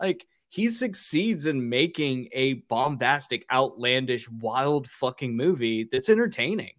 Like 0.00 0.26
he 0.48 0.68
succeeds 0.68 1.46
in 1.46 1.68
making 1.68 2.28
a 2.32 2.54
bombastic, 2.68 3.46
outlandish, 3.50 4.28
wild 4.28 4.86
fucking 4.86 5.34
movie 5.34 5.88
that's 5.90 6.10
entertaining. 6.10 6.72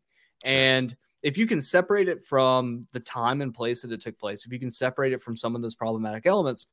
And 0.45 0.95
if 1.23 1.39
you 1.39 1.47
can 1.47 1.59
separate 1.59 2.07
it 2.07 2.23
from 2.23 2.85
the 2.91 2.99
time 2.99 3.41
and 3.41 3.53
place 3.53 3.81
that 3.81 3.91
it 3.91 4.01
took 4.01 4.19
place, 4.19 4.45
if 4.45 4.53
you 4.53 4.59
can 4.59 4.69
separate 4.69 5.13
it 5.13 5.23
from 5.23 5.35
some 5.35 5.55
of 5.55 5.61
those 5.61 5.73
problematic 5.73 6.27
elements, 6.27 6.67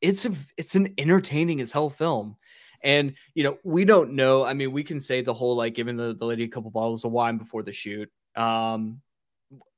it's 0.00 0.24
a 0.26 0.32
it's 0.56 0.74
an 0.74 0.94
entertaining 0.98 1.60
as 1.60 1.72
hell 1.72 1.90
film. 1.90 2.36
And 2.82 3.14
you 3.34 3.42
know, 3.42 3.58
we 3.64 3.84
don't 3.84 4.12
know. 4.12 4.44
I 4.44 4.54
mean, 4.54 4.72
we 4.72 4.84
can 4.84 5.00
say 5.00 5.22
the 5.22 5.34
whole 5.34 5.56
like 5.56 5.74
giving 5.74 5.96
the, 5.96 6.14
the 6.14 6.26
lady 6.26 6.44
a 6.44 6.48
couple 6.48 6.70
bottles 6.70 7.04
of 7.04 7.12
wine 7.12 7.38
before 7.38 7.62
the 7.62 7.72
shoot. 7.72 8.10
Um, 8.36 9.00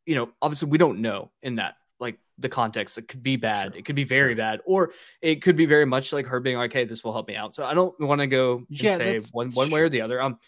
you 0.07 0.15
know, 0.15 0.31
obviously 0.41 0.69
we 0.69 0.79
don't 0.79 1.01
know 1.01 1.31
in 1.43 1.57
that 1.57 1.77
like 2.01 2.19
the 2.39 2.49
context. 2.49 2.99
It 2.99 3.09
could 3.09 3.23
be 3.23 3.37
bad, 3.37 3.73
sure. 3.73 3.79
it 3.79 3.85
could 3.85 3.97
be 3.97 4.05
very 4.05 4.31
sure. 4.31 4.37
bad, 4.37 4.61
or 4.65 4.93
it 5.21 5.43
could 5.43 5.57
be 5.57 5.67
very 5.67 5.87
much 5.87 6.13
like 6.13 6.27
her 6.27 6.41
being 6.41 6.57
like, 6.57 6.73
"Hey, 6.73 6.85
this 6.85 7.05
will 7.05 7.13
help 7.13 7.29
me 7.29 7.37
out." 7.37 7.55
So 7.55 7.65
I 7.65 7.75
don't 7.75 7.99
want 8.01 8.21
to 8.21 8.27
go 8.27 8.57
and 8.57 8.67
yeah, 8.71 8.97
say 8.97 9.21
one 9.33 9.51
one 9.51 9.71
way 9.71 9.81
or 9.81 9.89
the 9.89 10.01
other. 10.01 10.21
Um, 10.21 10.39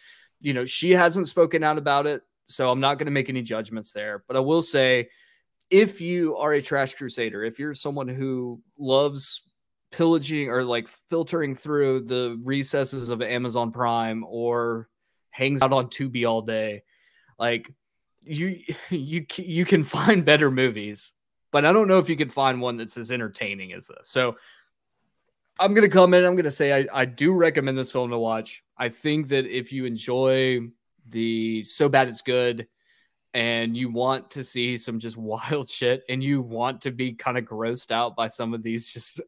you 0.41 0.53
know, 0.53 0.65
she 0.65 0.91
hasn't 0.91 1.29
spoken 1.29 1.63
out 1.65 1.79
about 1.79 2.07
it. 2.07 2.23
So 2.47 2.71
I'm 2.71 2.81
not 2.81 2.99
going 2.99 3.07
to 3.07 3.13
make 3.13 3.29
any 3.29 3.43
judgments 3.43 3.93
there. 3.93 4.25
But 4.27 4.37
I 4.37 4.41
will 4.41 4.63
say, 4.63 5.09
if 5.71 6.01
you 6.01 6.37
are 6.37 6.53
a 6.53 6.61
trash 6.61 6.95
crusader, 6.95 7.43
if 7.43 7.59
you're 7.59 7.75
someone 7.75 8.09
who 8.09 8.61
loves 8.79 9.43
pillaging 9.91 10.51
or 10.51 10.65
like 10.65 10.89
filtering 11.09 11.55
through 11.55 12.01
the 12.01 12.39
recesses 12.43 13.09
of 13.09 13.23
Amazon 13.23 13.73
Prime 13.73 14.25
or 14.29 14.89
hangs 15.31 15.63
out 15.63 15.73
on 15.73 15.87
Tubi 15.87 16.29
all 16.29 16.43
day, 16.43 16.83
like 17.39 17.71
you 18.25 18.61
you 18.91 19.27
you 19.37 19.65
can 19.65 19.85
find 19.85 20.25
better 20.25 20.51
movies, 20.51 21.13
but 21.51 21.65
I 21.65 21.73
don't 21.73 21.89
know 21.89 21.99
if 21.99 22.09
you 22.09 22.17
can 22.17 22.31
find 22.31 22.61
one 22.61 22.77
that's 22.77 22.97
as 22.97 23.13
entertaining 23.13 23.73
as 23.73 23.87
this. 23.87 24.09
So 24.09 24.37
I'm 25.59 25.75
gonna 25.75 25.89
come 25.89 26.15
in. 26.15 26.25
I'm 26.25 26.37
gonna 26.37 26.51
say 26.51 26.73
I, 26.73 27.03
I 27.03 27.05
do 27.05 27.33
recommend 27.33 27.79
this 27.79 27.93
film 27.93 28.11
to 28.11 28.19
watch. 28.19 28.63
I 28.77 28.89
think 28.89 29.29
that 29.29 29.47
if 29.47 29.73
you 29.73 29.85
enjoy 29.85 30.61
the 31.09 31.65
so 31.65 31.89
bad 31.89 32.09
it's 32.09 32.23
good 32.23 32.67
and 33.35 33.77
you 33.77 33.91
want 33.91 34.31
to 34.31 34.45
see 34.45 34.77
some 34.77 34.99
just 34.99 35.17
wild 35.19 35.69
shit 35.69 36.03
and 36.09 36.23
you 36.23 36.41
want 36.41 36.83
to 36.83 36.91
be 36.91 37.13
kind 37.13 37.37
of 37.37 37.45
grossed 37.45 37.91
out 37.91 38.17
by 38.17 38.29
some 38.29 38.55
of 38.55 38.63
these 38.63 38.93
just 38.93 39.21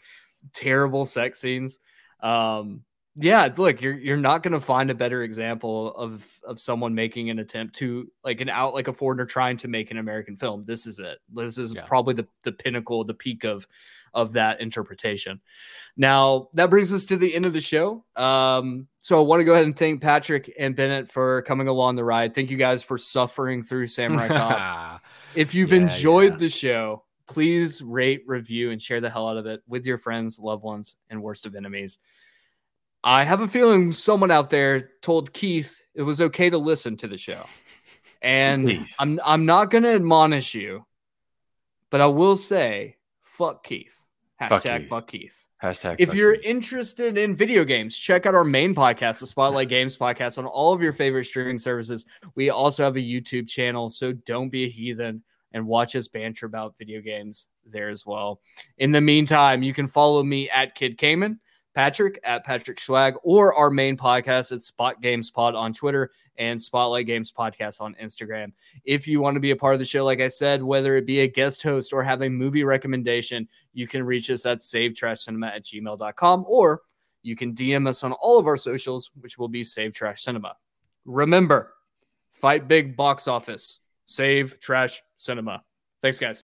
terrible 0.52 1.04
sex 1.04 1.38
scenes 1.40 1.78
um 2.20 2.82
yeah 3.16 3.48
look 3.56 3.80
you're 3.80 3.98
you're 3.98 4.16
not 4.16 4.42
going 4.42 4.52
to 4.52 4.60
find 4.60 4.90
a 4.90 4.94
better 4.94 5.22
example 5.22 5.94
of 5.94 6.26
of 6.44 6.60
someone 6.60 6.94
making 6.94 7.28
an 7.28 7.38
attempt 7.38 7.74
to 7.74 8.10
like 8.22 8.40
an 8.40 8.48
out 8.48 8.72
like 8.72 8.88
a 8.88 8.92
foreigner 8.92 9.26
trying 9.26 9.56
to 9.56 9.66
make 9.66 9.90
an 9.90 9.98
american 9.98 10.36
film 10.36 10.64
this 10.64 10.86
is 10.86 10.98
it 11.00 11.18
this 11.34 11.58
is 11.58 11.74
yeah. 11.74 11.84
probably 11.84 12.14
the 12.14 12.26
the 12.44 12.52
pinnacle 12.52 13.02
the 13.04 13.14
peak 13.14 13.44
of 13.44 13.66
of 14.14 14.32
that 14.32 14.60
interpretation. 14.60 15.40
Now, 15.96 16.48
that 16.54 16.70
brings 16.70 16.92
us 16.92 17.04
to 17.06 17.16
the 17.16 17.34
end 17.34 17.46
of 17.46 17.52
the 17.52 17.60
show. 17.60 18.04
Um, 18.16 18.88
so 19.02 19.20
I 19.20 19.26
want 19.26 19.40
to 19.40 19.44
go 19.44 19.52
ahead 19.52 19.64
and 19.64 19.76
thank 19.76 20.00
Patrick 20.00 20.52
and 20.58 20.74
Bennett 20.76 21.10
for 21.10 21.42
coming 21.42 21.68
along 21.68 21.96
the 21.96 22.04
ride. 22.04 22.34
Thank 22.34 22.50
you 22.50 22.56
guys 22.56 22.82
for 22.82 22.98
suffering 22.98 23.62
through 23.62 23.86
Samurai 23.86 24.28
Cop. 24.28 25.02
if 25.34 25.54
you've 25.54 25.72
yeah, 25.72 25.82
enjoyed 25.82 26.32
yeah. 26.32 26.38
the 26.38 26.48
show, 26.48 27.04
please 27.26 27.82
rate, 27.82 28.22
review, 28.26 28.70
and 28.70 28.80
share 28.80 29.00
the 29.00 29.10
hell 29.10 29.28
out 29.28 29.36
of 29.36 29.46
it 29.46 29.62
with 29.66 29.86
your 29.86 29.98
friends, 29.98 30.38
loved 30.38 30.62
ones, 30.62 30.96
and 31.08 31.22
worst 31.22 31.46
of 31.46 31.54
enemies. 31.54 31.98
I 33.02 33.24
have 33.24 33.40
a 33.40 33.48
feeling 33.48 33.92
someone 33.92 34.30
out 34.30 34.50
there 34.50 34.90
told 35.00 35.32
Keith 35.32 35.80
it 35.94 36.02
was 36.02 36.20
okay 36.20 36.50
to 36.50 36.58
listen 36.58 36.96
to 36.98 37.08
the 37.08 37.16
show. 37.16 37.44
And 38.22 38.86
I'm 38.98 39.18
I'm 39.24 39.46
not 39.46 39.70
gonna 39.70 39.94
admonish 39.94 40.54
you, 40.54 40.84
but 41.88 42.02
I 42.02 42.06
will 42.06 42.36
say 42.36 42.96
fuck 43.20 43.64
Keith. 43.64 44.02
Hashtag 44.40 44.48
fuck 44.48 44.62
Keith. 44.62 44.88
Fuck 44.88 45.06
Keith. 45.08 45.46
Hashtag. 45.62 45.96
If 45.98 46.14
you're 46.14 46.36
Keith. 46.36 46.44
interested 46.44 47.18
in 47.18 47.34
video 47.34 47.64
games, 47.64 47.96
check 47.96 48.26
out 48.26 48.34
our 48.34 48.44
main 48.44 48.74
podcast, 48.74 49.20
the 49.20 49.26
Spotlight 49.26 49.68
Games 49.70 49.96
podcast, 49.96 50.38
on 50.38 50.46
all 50.46 50.72
of 50.72 50.82
your 50.82 50.92
favorite 50.92 51.24
streaming 51.24 51.58
services. 51.58 52.06
We 52.34 52.50
also 52.50 52.84
have 52.84 52.96
a 52.96 53.00
YouTube 53.00 53.48
channel, 53.48 53.90
so 53.90 54.12
don't 54.12 54.48
be 54.50 54.64
a 54.64 54.68
heathen 54.68 55.22
and 55.52 55.66
watch 55.66 55.96
us 55.96 56.08
banter 56.08 56.46
about 56.46 56.78
video 56.78 57.00
games 57.00 57.48
there 57.66 57.88
as 57.88 58.06
well. 58.06 58.40
In 58.78 58.92
the 58.92 59.00
meantime, 59.00 59.62
you 59.62 59.74
can 59.74 59.86
follow 59.86 60.22
me 60.22 60.48
at 60.48 60.74
Kid 60.74 60.96
Cayman. 60.96 61.40
Patrick 61.74 62.18
at 62.24 62.44
Patrick 62.44 62.80
Swag 62.80 63.14
or 63.22 63.54
our 63.54 63.70
main 63.70 63.96
podcast 63.96 64.52
at 64.52 64.62
Spot 64.62 65.00
Games 65.00 65.30
Pod 65.30 65.54
on 65.54 65.72
Twitter 65.72 66.10
and 66.36 66.60
Spotlight 66.60 67.06
Games 67.06 67.32
Podcast 67.32 67.80
on 67.80 67.94
Instagram. 68.02 68.52
If 68.84 69.06
you 69.06 69.20
want 69.20 69.36
to 69.36 69.40
be 69.40 69.52
a 69.52 69.56
part 69.56 69.74
of 69.74 69.78
the 69.78 69.84
show, 69.84 70.04
like 70.04 70.20
I 70.20 70.28
said, 70.28 70.62
whether 70.62 70.96
it 70.96 71.06
be 71.06 71.20
a 71.20 71.28
guest 71.28 71.62
host 71.62 71.92
or 71.92 72.02
have 72.02 72.22
a 72.22 72.28
movie 72.28 72.64
recommendation, 72.64 73.48
you 73.72 73.86
can 73.86 74.02
reach 74.04 74.30
us 74.30 74.46
at 74.46 74.58
savetrashcinema 74.58 75.54
at 75.54 75.64
gmail.com 75.64 76.44
or 76.48 76.82
you 77.22 77.36
can 77.36 77.54
DM 77.54 77.86
us 77.86 78.02
on 78.02 78.12
all 78.12 78.38
of 78.38 78.46
our 78.46 78.56
socials, 78.56 79.10
which 79.20 79.38
will 79.38 79.48
be 79.48 79.62
Save 79.62 79.92
Trash 79.92 80.22
Cinema. 80.22 80.56
Remember, 81.04 81.74
fight 82.32 82.68
big 82.68 82.96
box 82.96 83.28
office, 83.28 83.80
save 84.06 84.58
trash 84.60 85.02
cinema. 85.16 85.62
Thanks, 86.02 86.18
guys. 86.18 86.44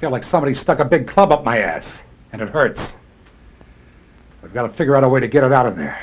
Feel 0.00 0.10
like 0.10 0.24
somebody 0.24 0.54
stuck 0.54 0.78
a 0.78 0.84
big 0.84 1.06
club 1.06 1.30
up 1.30 1.44
my 1.44 1.58
ass, 1.58 1.86
and 2.32 2.40
it 2.40 2.48
hurts. 2.48 2.80
I've 4.42 4.54
got 4.54 4.66
to 4.66 4.76
figure 4.76 4.96
out 4.96 5.04
a 5.04 5.08
way 5.08 5.20
to 5.20 5.28
get 5.28 5.44
it 5.44 5.52
out 5.52 5.66
of 5.66 5.76
there. 5.76 5.98